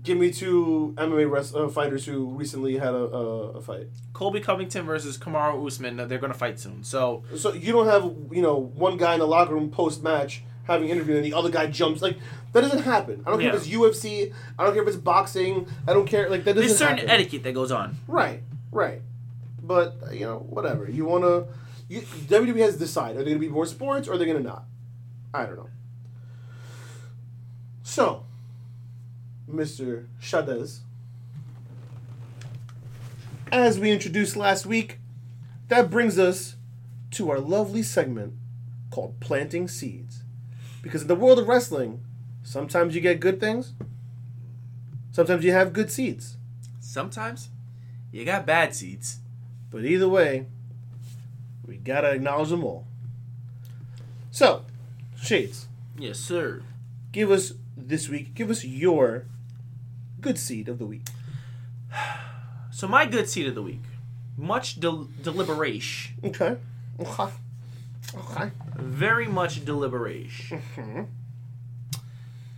give 0.04 0.18
me 0.18 0.32
two 0.32 0.94
MMA 0.98 1.30
rest, 1.30 1.56
uh, 1.56 1.68
fighters 1.68 2.06
who 2.06 2.28
recently 2.28 2.78
had 2.78 2.94
a, 2.94 2.98
a, 2.98 3.50
a 3.58 3.62
fight. 3.62 3.88
Colby 4.14 4.40
Covington 4.40 4.86
versus 4.86 5.18
Kamaru 5.18 5.66
Usman. 5.66 5.98
They're 6.08 6.20
gonna 6.20 6.34
fight 6.34 6.60
soon. 6.60 6.84
So 6.84 7.24
So 7.36 7.54
you 7.54 7.74
don't 7.74 7.88
have 7.88 8.04
you 8.32 8.42
know 8.42 8.56
one 8.58 8.98
guy 8.98 9.14
in 9.14 9.20
the 9.20 9.28
locker 9.28 9.54
room 9.54 9.70
post 9.70 10.02
match 10.04 10.44
having 10.66 10.90
an 10.90 10.98
interview 10.98 11.16
and 11.16 11.26
the 11.26 11.34
other 11.34 11.50
guy 11.50 11.68
jumps 11.68 12.02
like 12.02 12.18
that 12.54 12.62
doesn't 12.62 12.84
happen. 12.84 13.24
I 13.26 13.32
don't 13.32 13.40
care 13.40 13.50
if 13.50 13.56
it's 13.56 13.68
UFC. 13.68 14.34
I 14.58 14.64
don't 14.64 14.74
care 14.74 14.82
if 14.84 14.88
it's 14.88 14.98
boxing. 14.98 15.68
I 15.88 15.94
don't 15.94 16.08
care 16.08 16.30
like 16.30 16.44
that 16.44 16.54
doesn't 16.54 16.68
there's 16.68 16.78
certain 16.78 16.98
happen. 16.98 17.10
etiquette 17.10 17.44
that 17.44 17.54
goes 17.54 17.72
on. 17.72 17.98
Right, 18.08 18.42
right. 18.72 19.02
But 19.62 19.96
you 20.14 20.26
know, 20.26 20.40
whatever. 20.40 20.90
You 20.90 21.06
wanna 21.06 21.46
you, 21.88 22.02
WWE 22.02 22.60
has 22.60 22.74
to 22.74 22.80
decide: 22.80 23.16
are 23.16 23.20
they 23.24 23.32
gonna 23.32 23.40
be 23.40 23.50
more 23.50 23.66
sports 23.66 24.08
or 24.08 24.14
are 24.14 24.18
they 24.18 24.26
gonna 24.26 24.40
not? 24.40 24.66
I 25.34 25.46
don't 25.46 25.58
know. 25.58 25.70
So, 27.84 28.26
Mr. 29.50 30.08
Shadez, 30.22 30.80
as 33.52 33.80
we 33.80 33.92
introduced 33.92 34.36
last 34.36 34.66
week, 34.66 35.00
that 35.68 35.90
brings 35.90 36.18
us 36.18 36.56
to 37.12 37.30
our 37.30 37.40
lovely 37.40 37.84
segment 37.84 38.34
called 38.92 39.20
Planting 39.20 39.68
Seeds. 39.68 40.24
Because 40.86 41.02
in 41.02 41.08
the 41.08 41.16
world 41.16 41.40
of 41.40 41.48
wrestling, 41.48 42.00
sometimes 42.44 42.94
you 42.94 43.02
get 43.02 43.20
good 43.20 43.40
things, 43.40 43.74
sometimes 45.12 45.44
you 45.44 45.52
have 45.52 45.74
good 45.74 45.90
seeds. 45.92 46.38
Sometimes 46.80 47.50
you 48.12 48.24
got 48.24 48.46
bad 48.46 48.76
seeds. 48.76 49.18
But 49.72 49.84
either 49.84 50.08
way, 50.08 50.46
we 51.66 51.78
gotta 51.78 52.12
acknowledge 52.12 52.50
them 52.50 52.64
all. 52.64 52.86
So, 54.30 54.64
Shades, 55.20 55.66
Yes, 55.98 56.20
sir. 56.20 56.62
give 57.12 57.32
us 57.32 57.54
this 57.76 58.08
week, 58.08 58.36
give 58.36 58.52
us 58.52 58.64
your 58.64 59.26
good 60.22 60.38
seed 60.38 60.70
of 60.70 60.78
the 60.78 60.86
week. 60.86 61.08
So 62.72 62.88
my 62.90 63.06
good 63.06 63.28
seed 63.30 63.48
of 63.48 63.56
the 63.56 63.62
week, 63.64 63.82
much 64.38 64.80
del- 64.82 65.08
deliberation, 65.24 66.14
Okay. 66.26 66.58
Okay. 67.00 67.32
Okay. 68.14 68.52
Very 68.76 69.28
much 69.28 69.64
deliberation, 69.66 70.62
mm-hmm. 70.76 71.04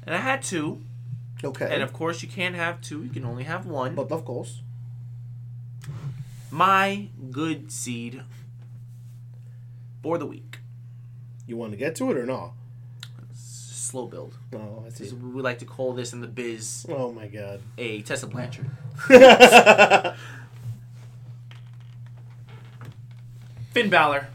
and 0.05 0.15
I 0.15 0.17
had 0.17 0.41
two, 0.41 0.81
Okay. 1.43 1.69
and 1.71 1.83
of 1.83 1.93
course 1.93 2.21
you 2.23 2.27
can't 2.27 2.55
have 2.55 2.81
two; 2.81 3.03
you 3.03 3.09
can 3.09 3.23
only 3.25 3.43
have 3.43 3.65
one. 3.65 3.95
but 3.95 4.11
of 4.11 4.25
course. 4.25 4.61
my 6.51 7.09
good 7.31 7.71
seed 7.71 8.21
for 10.01 10.17
the 10.17 10.25
week, 10.25 10.59
You 11.45 11.57
want 11.57 11.71
to 11.73 11.77
get 11.77 11.95
to 11.97 12.09
it 12.11 12.17
or 12.17 12.25
not? 12.25 12.51
Slow 13.33 14.05
build. 14.07 14.35
Oh, 14.53 14.83
I 14.85 14.89
see. 14.89 15.13
we 15.13 15.41
like 15.41 15.59
to 15.59 15.65
call 15.65 15.93
this 15.93 16.11
in 16.13 16.19
the 16.21 16.27
biz 16.27 16.85
Oh 16.89 17.11
my 17.11 17.27
god. 17.27 17.61
a 17.77 18.01
Tessa 18.01 18.27
Blanchard. 18.27 18.69
Finn 23.73 23.89
Balor 23.89 24.27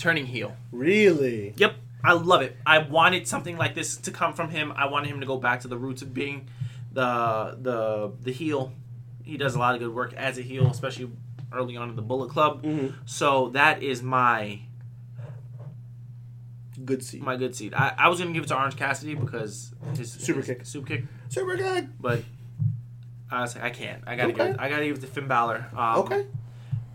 turning 0.00 0.26
heel. 0.26 0.56
really? 0.72 1.52
Yep, 1.56 1.74
I 2.02 2.14
love 2.14 2.42
it. 2.42 2.56
I 2.66 2.78
wanted 2.78 3.28
something 3.28 3.56
like 3.56 3.74
this 3.74 3.96
to 3.98 4.10
come 4.10 4.32
from 4.34 4.48
him. 4.50 4.72
I 4.74 4.86
wanted 4.86 5.08
him 5.10 5.20
to 5.20 5.26
go 5.26 5.36
back 5.36 5.60
to 5.60 5.68
the 5.68 5.76
roots 5.78 6.02
of 6.02 6.12
being 6.14 6.48
the 6.92 7.56
the 7.60 8.12
the 8.22 8.32
heel. 8.32 8.72
He 9.22 9.36
does 9.36 9.54
a 9.54 9.58
lot 9.58 9.74
of 9.74 9.80
good 9.80 9.94
work 9.94 10.12
as 10.14 10.38
a 10.38 10.42
heel, 10.42 10.66
especially 10.68 11.10
early 11.52 11.76
on 11.76 11.90
in 11.90 11.96
the 11.96 12.02
Bullet 12.02 12.30
Club. 12.30 12.62
Mhm. 12.64 12.94
So 13.04 13.50
that 13.50 13.82
is 13.82 14.02
my 14.02 14.60
Good 16.82 17.02
seed. 17.04 17.22
my 17.22 17.36
good 17.36 17.54
seed. 17.54 17.74
I, 17.74 17.92
I 17.98 18.08
was 18.08 18.18
gonna 18.20 18.32
give 18.32 18.44
it 18.44 18.46
to 18.48 18.56
Orange 18.56 18.76
Cassidy 18.76 19.14
because 19.14 19.72
his 19.96 20.10
Super 20.12 20.38
his 20.40 20.46
kick. 20.46 20.64
super 20.66 20.86
kick, 20.86 21.04
Super 21.28 21.56
good. 21.56 21.90
but 22.00 22.22
I 23.30 23.42
was 23.42 23.54
like, 23.54 23.64
I 23.64 23.70
can't. 23.70 24.02
I 24.06 24.16
gotta 24.16 24.32
give 24.32 24.46
it. 24.46 24.56
I 24.58 24.68
gotta 24.70 24.86
give 24.86 24.96
it 24.96 25.00
to 25.02 25.06
Finn 25.06 25.28
Balor. 25.28 25.66
Um, 25.76 25.98
Okay. 26.00 26.24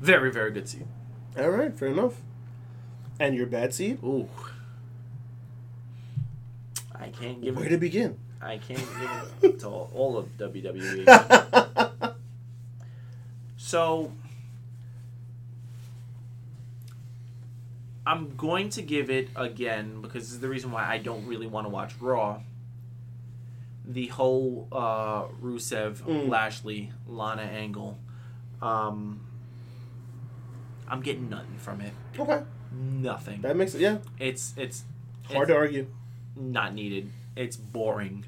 Very 0.02 0.32
very 0.32 0.52
good 0.52 0.68
seed. 0.68 0.88
All 1.38 1.50
right. 1.50 1.74
Fair 1.78 1.90
enough. 1.90 2.14
And 3.20 3.36
your 3.36 3.46
bad 3.48 3.74
seed? 3.74 4.00
Ooh. 4.04 4.28
I 6.94 7.10
can't 7.10 7.42
give 7.42 7.56
Where 7.56 7.66
it. 7.66 7.70
to 7.70 7.78
begin? 7.78 8.18
I 8.42 8.58
can't 8.58 8.80
give 8.80 9.34
it 9.52 9.60
to 9.62 9.68
all, 9.68 9.90
all 9.94 10.18
of 10.18 10.38
WWE. 10.38 12.16
so 13.58 14.12
I'm 18.06 18.36
going 18.36 18.70
to 18.70 18.82
give 18.82 19.10
it 19.10 19.30
again 19.36 20.02
because 20.02 20.24
this 20.24 20.32
is 20.34 20.40
the 20.40 20.50
reason 20.50 20.72
why 20.72 20.86
I 20.88 20.98
don't 21.00 21.26
really 21.26 21.48
want 21.48 21.66
to 21.66 21.70
watch 21.70 21.94
Raw. 22.00 22.42
The 23.88 24.08
whole 24.08 24.68
uh, 24.72 25.24
Rusev, 25.42 25.98
Mm. 26.02 26.30
Lashley, 26.30 26.92
Lana 27.08 27.44
angle. 27.44 27.98
Um, 28.62 29.22
I'm 30.88 31.02
getting 31.02 31.30
nothing 31.30 31.58
from 31.58 31.82
it. 31.82 31.94
okay. 32.20 32.44
Nothing. 32.78 33.42
That 33.42 33.56
makes 33.56 33.74
it. 33.76 33.82
Yeah. 33.82 33.98
It's 34.20 34.54
it's 34.58 34.84
Hard 35.32 35.48
to 35.48 35.56
argue. 35.56 35.88
not 36.36 36.74
needed. 36.74 37.10
It's 37.36 37.56
boring. 37.58 38.26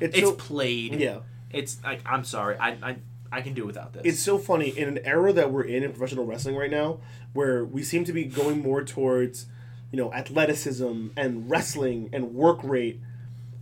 It's, 0.00 0.16
It's 0.16 0.26
so, 0.28 0.34
played. 0.34 0.94
yeah. 0.94 1.18
It's 1.50 1.82
like 1.84 2.00
I'm 2.06 2.24
sorry. 2.24 2.56
I 2.58 2.70
I, 2.82 2.96
I 3.30 3.40
can 3.42 3.54
do 3.54 3.66
without 3.66 3.92
this. 3.92 4.02
It's 4.04 4.20
so 4.20 4.38
funny 4.38 4.68
in 4.70 4.88
an 4.88 4.98
era 5.04 5.32
that 5.32 5.50
we're 5.52 5.62
in 5.64 5.82
in 5.82 5.90
professional 5.92 6.24
wrestling 6.24 6.56
right 6.56 6.70
now, 6.70 6.98
where 7.32 7.64
we 7.64 7.82
seem 7.82 8.04
to 8.04 8.12
be 8.12 8.24
going 8.24 8.60
more 8.62 8.82
towards, 8.84 9.46
you 9.92 9.96
know, 9.98 10.12
athleticism 10.12 11.08
and 11.16 11.50
wrestling 11.50 12.08
and 12.12 12.34
work 12.34 12.58
rate. 12.64 13.00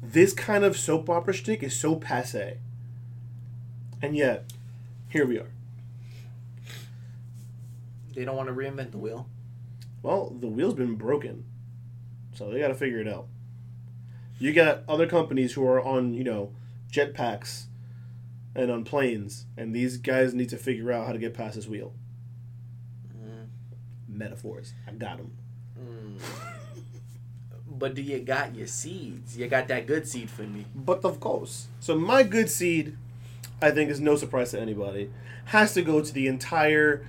This 0.03 0.33
kind 0.33 0.65
of 0.65 0.77
soap 0.77 1.11
opera 1.11 1.35
shtick 1.35 1.63
is 1.63 1.75
so 1.79 1.97
passe. 1.97 2.59
And 4.01 4.17
yet, 4.17 4.45
here 5.09 5.27
we 5.27 5.39
are. 5.39 5.49
they 8.15 8.25
don't 8.25 8.37
want 8.37 8.49
to 8.49 8.55
reinvent 8.55 8.93
the 8.93 8.99
wheel. 8.99 9.27
Well, 10.03 10.37
the 10.39 10.47
wheel's 10.47 10.75
been 10.75 10.95
broken, 10.95 11.45
so 12.33 12.51
they 12.51 12.61
got 12.61 12.69
to 12.69 12.75
figure 12.75 13.01
it 13.01 13.09
out. 13.09 13.27
You 14.39 14.53
got 14.53 14.85
other 14.89 15.07
companies 15.07 15.55
who 15.55 15.67
are 15.67 15.81
on, 15.81 16.15
you 16.15 16.23
know, 16.23 16.53
jetpacks 16.93 17.65
and 18.55 18.71
on 18.71 18.85
planes, 18.85 19.47
and 19.57 19.75
these 19.75 19.97
guys 19.97 20.35
need 20.35 20.49
to 20.51 20.57
figure 20.57 20.93
out 20.93 21.07
how 21.07 21.13
to 21.13 21.19
get 21.19 21.35
past 21.35 21.57
this 21.57 21.67
wheel. 21.67 21.93
Mm. 23.17 23.49
Metaphors. 24.09 24.73
I 24.87 24.93
got 24.93 25.19
them. 25.19 25.37
Mm. 25.79 26.21
But 27.79 27.95
do 27.95 28.03
you 28.03 28.19
got 28.21 28.55
your 28.55 28.67
seeds? 28.67 29.37
You 29.37 29.47
got 29.47 29.69
that 29.69 29.87
good 29.87 30.09
seed 30.09 30.31
for 30.31 30.43
me. 30.43 30.65
But 30.75 31.05
of 31.05 31.21
course. 31.21 31.69
So 31.81 31.97
my 31.97 32.23
good 32.25 32.51
seed, 32.51 32.97
I 33.63 33.71
think 33.71 33.91
is 33.91 34.01
no 34.01 34.17
surprise 34.17 34.51
to 34.51 34.61
anybody, 34.61 35.11
has 35.47 35.75
to 35.75 35.83
go 35.83 36.01
to 36.01 36.13
the 36.13 36.27
entire 36.27 37.07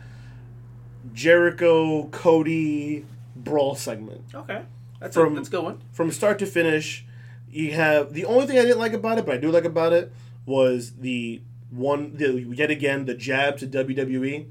Jericho 1.14 2.08
Cody 2.12 3.06
brawl 3.36 3.76
segment. 3.76 4.22
Okay, 4.34 4.64
that's 5.00 5.16
From- 5.16 5.34
a, 5.34 5.36
that's 5.36 5.48
a 5.48 5.52
good 5.52 5.64
one. 5.64 5.82
From 5.92 6.12
start 6.12 6.40
to 6.40 6.46
finish, 6.46 7.06
you 7.50 7.72
have 7.74 8.14
the 8.14 8.26
only 8.26 8.46
thing 8.48 8.58
I 8.58 8.62
didn't 8.64 8.80
like 8.80 8.94
about 8.94 9.18
it, 9.18 9.26
but 9.26 9.36
I 9.36 9.38
do 9.38 9.52
like 9.52 9.66
about 9.66 9.94
it, 9.94 10.12
was 10.46 10.94
the 11.00 11.42
one 11.70 12.16
the 12.16 12.42
yet 12.42 12.72
again 12.72 13.06
the 13.06 13.14
jab 13.14 13.58
to 13.60 13.68
WWE. 13.68 14.46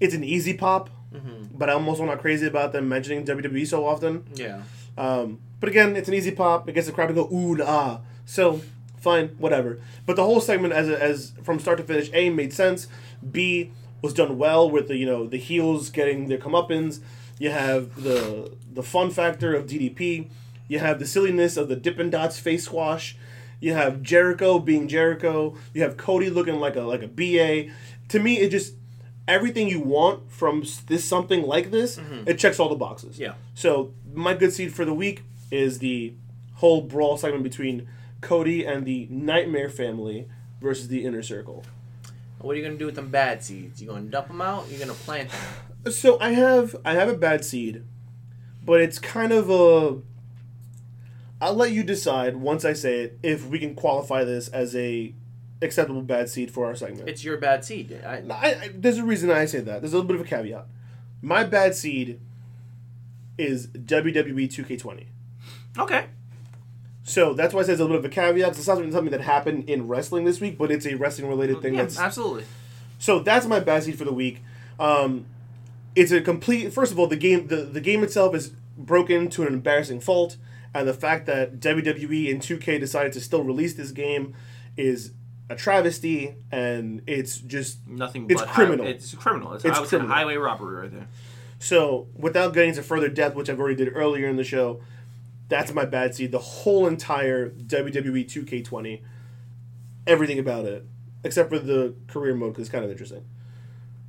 It's 0.00 0.14
an 0.14 0.24
easy 0.24 0.54
pop, 0.54 0.90
Mm-hmm. 1.14 1.56
but 1.56 1.70
I'm 1.70 1.86
also 1.88 2.04
not 2.04 2.18
crazy 2.20 2.44
about 2.48 2.72
them 2.72 2.88
mentioning 2.88 3.24
WWE 3.24 3.64
so 3.68 3.86
often. 3.86 4.24
Yeah. 4.34 4.62
Um, 4.98 5.38
but 5.60 5.68
again, 5.68 5.94
it's 5.94 6.08
an 6.08 6.14
easy 6.14 6.32
pop. 6.32 6.68
It 6.68 6.72
gets 6.72 6.88
the 6.88 6.92
crowd 6.92 7.06
to 7.06 7.14
go 7.14 7.28
ooh 7.32 7.52
and 7.52 7.62
ah. 7.62 8.00
So 8.26 8.60
fine, 8.98 9.28
whatever. 9.38 9.78
But 10.06 10.16
the 10.16 10.24
whole 10.24 10.40
segment, 10.40 10.72
as 10.74 10.88
as 10.88 11.32
from 11.44 11.60
start 11.60 11.78
to 11.78 11.84
finish, 11.84 12.10
a 12.12 12.30
made 12.30 12.52
sense. 12.52 12.88
B 13.30 13.70
was 14.04 14.12
done 14.12 14.36
well 14.36 14.70
with 14.70 14.88
the 14.88 14.96
you 14.96 15.06
know 15.06 15.26
the 15.26 15.38
heels 15.38 15.88
getting 15.90 16.28
their 16.28 16.38
comeuppance. 16.38 17.00
You 17.38 17.50
have 17.50 18.02
the 18.02 18.54
the 18.72 18.82
fun 18.82 19.10
factor 19.10 19.54
of 19.54 19.66
DDP. 19.66 20.28
You 20.68 20.78
have 20.78 20.98
the 20.98 21.06
silliness 21.06 21.56
of 21.56 21.68
the 21.68 21.76
Dippin' 21.76 22.10
Dots 22.10 22.38
face 22.38 22.64
squash. 22.64 23.16
You 23.60 23.72
have 23.72 24.02
Jericho 24.02 24.58
being 24.58 24.88
Jericho. 24.88 25.56
You 25.72 25.82
have 25.82 25.96
Cody 25.96 26.28
looking 26.28 26.60
like 26.60 26.76
a 26.76 26.82
like 26.82 27.02
a 27.02 27.08
BA. 27.08 27.72
To 28.08 28.20
me, 28.20 28.38
it 28.38 28.50
just 28.50 28.74
everything 29.26 29.68
you 29.68 29.80
want 29.80 30.30
from 30.30 30.64
this 30.86 31.02
something 31.04 31.42
like 31.42 31.70
this. 31.70 31.96
Mm-hmm. 31.96 32.28
It 32.28 32.38
checks 32.38 32.60
all 32.60 32.68
the 32.68 32.76
boxes. 32.76 33.18
Yeah. 33.18 33.34
So 33.54 33.94
my 34.12 34.34
good 34.34 34.52
seed 34.52 34.74
for 34.74 34.84
the 34.84 34.94
week 34.94 35.22
is 35.50 35.78
the 35.78 36.12
whole 36.56 36.82
brawl 36.82 37.16
segment 37.16 37.42
between 37.42 37.88
Cody 38.20 38.66
and 38.66 38.84
the 38.84 39.06
Nightmare 39.10 39.70
family 39.70 40.28
versus 40.60 40.88
the 40.88 41.04
Inner 41.06 41.22
Circle. 41.22 41.64
What 42.44 42.54
are 42.54 42.58
you 42.58 42.64
gonna 42.64 42.78
do 42.78 42.86
with 42.86 42.94
them 42.94 43.08
bad 43.10 43.42
seeds? 43.42 43.80
You 43.80 43.88
gonna 43.88 44.02
dump 44.02 44.28
them 44.28 44.40
out? 44.40 44.70
You 44.70 44.78
gonna 44.78 44.92
plant 44.92 45.30
them? 45.30 45.92
So 45.92 46.18
I 46.20 46.30
have 46.30 46.76
I 46.84 46.92
have 46.94 47.08
a 47.08 47.16
bad 47.16 47.44
seed, 47.44 47.84
but 48.64 48.80
it's 48.80 48.98
kind 48.98 49.32
of 49.32 49.50
a. 49.50 50.00
I'll 51.40 51.54
let 51.54 51.72
you 51.72 51.82
decide 51.82 52.36
once 52.36 52.64
I 52.64 52.72
say 52.72 53.00
it 53.00 53.18
if 53.22 53.46
we 53.46 53.58
can 53.58 53.74
qualify 53.74 54.24
this 54.24 54.48
as 54.48 54.76
a 54.76 55.14
acceptable 55.62 56.02
bad 56.02 56.28
seed 56.28 56.50
for 56.50 56.66
our 56.66 56.74
segment. 56.74 57.08
It's 57.08 57.24
your 57.24 57.36
bad 57.38 57.64
seed. 57.64 58.00
I, 58.04 58.22
I, 58.30 58.46
I, 58.46 58.70
there's 58.74 58.98
a 58.98 59.04
reason 59.04 59.30
I 59.30 59.46
say 59.46 59.60
that. 59.60 59.80
There's 59.80 59.92
a 59.92 59.96
little 59.96 60.08
bit 60.08 60.20
of 60.20 60.26
a 60.26 60.28
caveat. 60.28 60.66
My 61.22 61.44
bad 61.44 61.74
seed 61.74 62.20
is 63.38 63.66
WWE 63.68 64.48
2K20. 64.48 65.06
okay. 65.78 66.06
So 67.04 67.34
that's 67.34 67.52
why 67.52 67.60
I 67.60 67.64
say 67.64 67.72
it's 67.72 67.80
a 67.80 67.84
little 67.84 67.98
bit 67.98 68.06
of 68.06 68.12
a 68.12 68.14
caveat. 68.14 68.48
It's 68.56 68.66
not 68.66 68.78
something 68.78 69.10
that 69.10 69.20
happened 69.20 69.68
in 69.68 69.86
wrestling 69.88 70.24
this 70.24 70.40
week, 70.40 70.56
but 70.56 70.70
it's 70.70 70.86
a 70.86 70.94
wrestling 70.94 71.28
related 71.28 71.60
thing. 71.60 71.74
Yeah, 71.74 71.82
that's 71.82 71.98
absolutely. 71.98 72.44
so 72.98 73.18
that's 73.18 73.46
my 73.46 73.60
bad 73.60 73.82
seed 73.84 73.98
for 73.98 74.04
the 74.04 74.12
week. 74.12 74.42
Um, 74.80 75.26
it's 75.94 76.10
a 76.10 76.20
complete. 76.22 76.72
First 76.72 76.92
of 76.92 76.98
all, 76.98 77.06
the 77.06 77.16
game 77.16 77.46
the, 77.48 77.56
the 77.56 77.80
game 77.80 78.02
itself 78.02 78.34
is 78.34 78.52
broken 78.76 79.28
to 79.30 79.42
an 79.42 79.52
embarrassing 79.52 80.00
fault, 80.00 80.36
and 80.72 80.88
the 80.88 80.94
fact 80.94 81.26
that 81.26 81.60
WWE 81.60 82.30
and 82.30 82.40
2K 82.40 82.80
decided 82.80 83.12
to 83.12 83.20
still 83.20 83.44
release 83.44 83.74
this 83.74 83.92
game 83.92 84.34
is 84.76 85.12
a 85.50 85.54
travesty, 85.54 86.34
and 86.50 87.02
it's 87.06 87.36
just 87.36 87.86
Nothing. 87.86 88.26
It's 88.30 88.40
but 88.40 88.50
criminal. 88.50 88.86
High, 88.86 88.92
it's 88.92 89.14
criminal. 89.14 89.52
It's, 89.52 89.64
It's 89.64 89.76
I 89.76 89.80
would 89.80 89.88
say 89.90 89.98
criminal. 89.98 90.16
highway 90.16 90.36
robbery 90.36 90.82
right 90.82 90.90
there. 90.90 91.08
So, 91.58 92.08
without 92.16 92.54
getting 92.54 92.70
into 92.70 92.82
further 92.82 93.08
depth, 93.08 93.36
which 93.36 93.48
I've 93.48 93.60
already 93.60 93.76
did 93.76 93.92
earlier 93.94 94.26
in 94.26 94.36
the 94.36 94.44
show, 94.44 94.80
that's 95.48 95.72
my 95.72 95.84
bad 95.84 96.14
seed. 96.14 96.32
The 96.32 96.38
whole 96.38 96.86
entire 96.86 97.50
WWE 97.50 98.24
2K20, 98.24 99.02
everything 100.06 100.38
about 100.38 100.64
it, 100.64 100.84
except 101.22 101.50
for 101.50 101.58
the 101.58 101.94
career 102.08 102.34
mode, 102.34 102.52
because 102.52 102.62
it's 102.68 102.72
kind 102.72 102.84
of 102.84 102.90
interesting. 102.90 103.24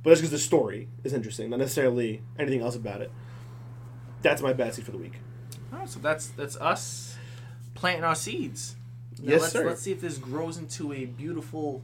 But 0.02 0.10
that's 0.10 0.20
because 0.20 0.30
the 0.30 0.38
story 0.38 0.88
is 1.04 1.12
interesting, 1.12 1.50
not 1.50 1.58
necessarily 1.58 2.22
anything 2.38 2.62
else 2.62 2.76
about 2.76 3.00
it. 3.00 3.10
That's 4.22 4.40
my 4.40 4.52
bad 4.52 4.74
seed 4.74 4.84
for 4.84 4.92
the 4.92 4.98
week. 4.98 5.14
All 5.72 5.80
right, 5.80 5.88
so 5.88 6.00
that's 6.00 6.28
that's 6.28 6.56
us 6.56 7.16
planting 7.74 8.04
our 8.04 8.14
seeds. 8.14 8.76
Now 9.20 9.32
Yes, 9.32 9.40
let's, 9.42 9.52
sir. 9.52 9.66
Let's 9.66 9.82
see 9.82 9.92
if 9.92 10.00
this 10.00 10.18
grows 10.18 10.58
into 10.58 10.92
a 10.92 11.06
beautiful 11.06 11.82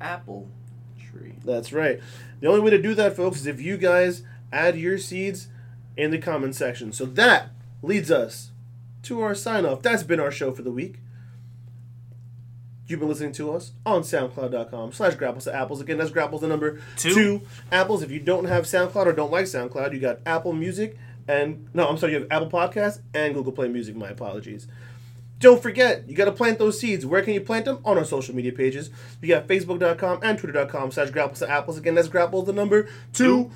apple 0.00 0.48
tree. 0.98 1.34
That's 1.44 1.72
right. 1.72 2.00
The 2.40 2.48
only 2.48 2.60
way 2.60 2.70
to 2.70 2.80
do 2.80 2.94
that, 2.94 3.16
folks, 3.16 3.40
is 3.40 3.46
if 3.46 3.60
you 3.60 3.76
guys 3.76 4.22
add 4.52 4.78
your 4.78 4.98
seeds 4.98 5.48
in 5.96 6.10
the 6.10 6.18
comment 6.18 6.54
section. 6.54 6.92
So 6.92 7.04
that 7.04 7.50
leads 7.82 8.10
us 8.10 8.51
to 9.02 9.20
our 9.20 9.34
sign 9.34 9.64
off. 9.66 9.82
That's 9.82 10.02
been 10.02 10.20
our 10.20 10.30
show 10.30 10.52
for 10.52 10.62
the 10.62 10.70
week. 10.72 10.98
You've 12.86 13.00
been 13.00 13.08
listening 13.08 13.32
to 13.32 13.52
us 13.52 13.72
on 13.86 14.02
SoundCloud.com 14.02 14.92
slash 14.92 15.14
Grapples 15.14 15.44
to 15.44 15.54
Apples. 15.54 15.80
Again, 15.80 15.98
that's 15.98 16.10
Grapples 16.10 16.40
the 16.40 16.48
number 16.48 16.80
Two. 16.96 17.14
two. 17.14 17.40
Apples. 17.70 18.02
If 18.02 18.10
you 18.10 18.20
don't 18.20 18.44
have 18.44 18.64
SoundCloud 18.64 19.06
or 19.06 19.12
don't 19.12 19.30
like 19.30 19.46
SoundCloud, 19.46 19.94
you 19.94 20.00
got 20.00 20.18
Apple 20.26 20.52
Music 20.52 20.96
and 21.28 21.68
no, 21.72 21.88
I'm 21.88 21.96
sorry, 21.98 22.12
you 22.12 22.20
have 22.20 22.28
Apple 22.30 22.50
Podcasts 22.50 23.00
and 23.14 23.34
Google 23.34 23.52
Play 23.52 23.68
Music. 23.68 23.94
My 23.94 24.08
apologies. 24.08 24.66
Don't 25.38 25.62
forget, 25.62 26.08
you 26.08 26.14
got 26.14 26.26
to 26.26 26.32
plant 26.32 26.58
those 26.58 26.78
seeds. 26.78 27.04
Where 27.04 27.22
can 27.22 27.34
you 27.34 27.40
plant 27.40 27.64
them? 27.64 27.80
On 27.84 27.98
our 27.98 28.04
social 28.04 28.34
media 28.34 28.52
pages. 28.52 28.90
You 29.20 29.28
got 29.28 29.48
Facebook.com 29.48 30.20
and 30.22 30.38
Twitter.com 30.38 30.92
slash 30.92 31.10
Grapples 31.10 31.40
to 31.40 31.50
Apples. 31.50 31.78
Again, 31.78 31.94
that's 31.96 32.08
Grapples 32.08 32.46
the 32.46 32.52
number 32.52 32.88
two. 33.12 33.50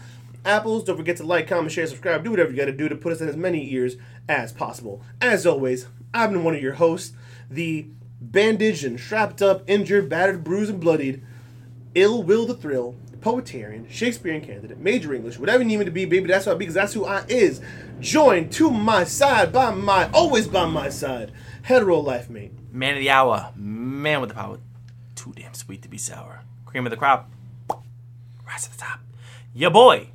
Apples. 0.44 0.84
Don't 0.84 0.96
forget 0.96 1.16
to 1.18 1.24
like, 1.24 1.48
comment, 1.48 1.72
share, 1.72 1.86
subscribe. 1.86 2.22
Do 2.24 2.30
whatever 2.30 2.50
you 2.50 2.56
got 2.56 2.66
to 2.66 2.72
do 2.72 2.88
to 2.88 2.96
put 2.96 3.12
us 3.12 3.20
in 3.20 3.28
as 3.28 3.36
many 3.36 3.72
ears 3.72 3.96
as 4.28 4.52
possible. 4.52 5.02
As 5.20 5.46
always, 5.46 5.86
I've 6.12 6.30
been 6.30 6.44
one 6.44 6.54
of 6.54 6.62
your 6.62 6.74
hosts, 6.74 7.14
the 7.50 7.86
bandaged 8.20 8.84
and 8.84 8.98
strapped 8.98 9.42
up, 9.42 9.62
injured, 9.66 10.08
battered, 10.08 10.42
bruised, 10.44 10.70
and 10.70 10.80
bloodied, 10.80 11.22
ill 11.94 12.22
will 12.22 12.46
the 12.46 12.54
thrill, 12.54 12.94
poetarian, 13.20 13.88
Shakespearean 13.90 14.42
candidate, 14.42 14.78
major 14.78 15.14
English, 15.14 15.38
whatever 15.38 15.62
you 15.62 15.68
need 15.68 15.78
me 15.78 15.84
to 15.84 15.90
be, 15.90 16.04
baby, 16.04 16.26
that's 16.26 16.44
who 16.44 16.52
I 16.52 16.54
be, 16.54 16.58
because 16.60 16.74
that's 16.74 16.92
who 16.92 17.04
I 17.04 17.24
is. 17.28 17.60
Joined 18.00 18.52
to 18.52 18.70
my 18.70 19.04
side, 19.04 19.52
by 19.52 19.70
my, 19.72 20.08
always 20.10 20.46
by 20.46 20.66
my 20.66 20.88
side, 20.88 21.32
hetero 21.62 21.98
life 21.98 22.30
mate. 22.30 22.52
Man 22.72 22.94
of 22.94 23.00
the 23.00 23.10
hour, 23.10 23.52
man 23.56 24.20
with 24.20 24.30
the 24.30 24.34
power. 24.34 24.58
Too 25.14 25.32
damn 25.34 25.54
sweet 25.54 25.82
to 25.82 25.88
be 25.88 25.98
sour. 25.98 26.42
Cream 26.66 26.86
of 26.86 26.90
the 26.90 26.96
crop. 26.96 27.30
Rise 28.46 28.64
to 28.64 28.70
the 28.70 28.78
top. 28.78 29.00
Your 29.54 29.70
boy, 29.70 30.08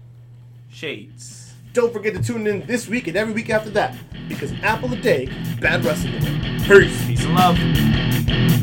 Shades. 0.69 1.40
Don't 1.73 1.93
forget 1.93 2.14
to 2.15 2.22
tune 2.22 2.48
in 2.48 2.65
this 2.65 2.89
week 2.89 3.07
and 3.07 3.15
every 3.15 3.34
week 3.34 3.49
after 3.49 3.69
that, 3.69 3.95
because 4.27 4.52
Apple 4.61 4.91
a 4.91 4.98
Day, 4.98 5.27
Bad 5.61 5.85
Wrestling. 5.85 6.19
Peace. 6.64 7.06
Peace 7.06 7.23
and 7.23 7.34
love. 7.34 8.60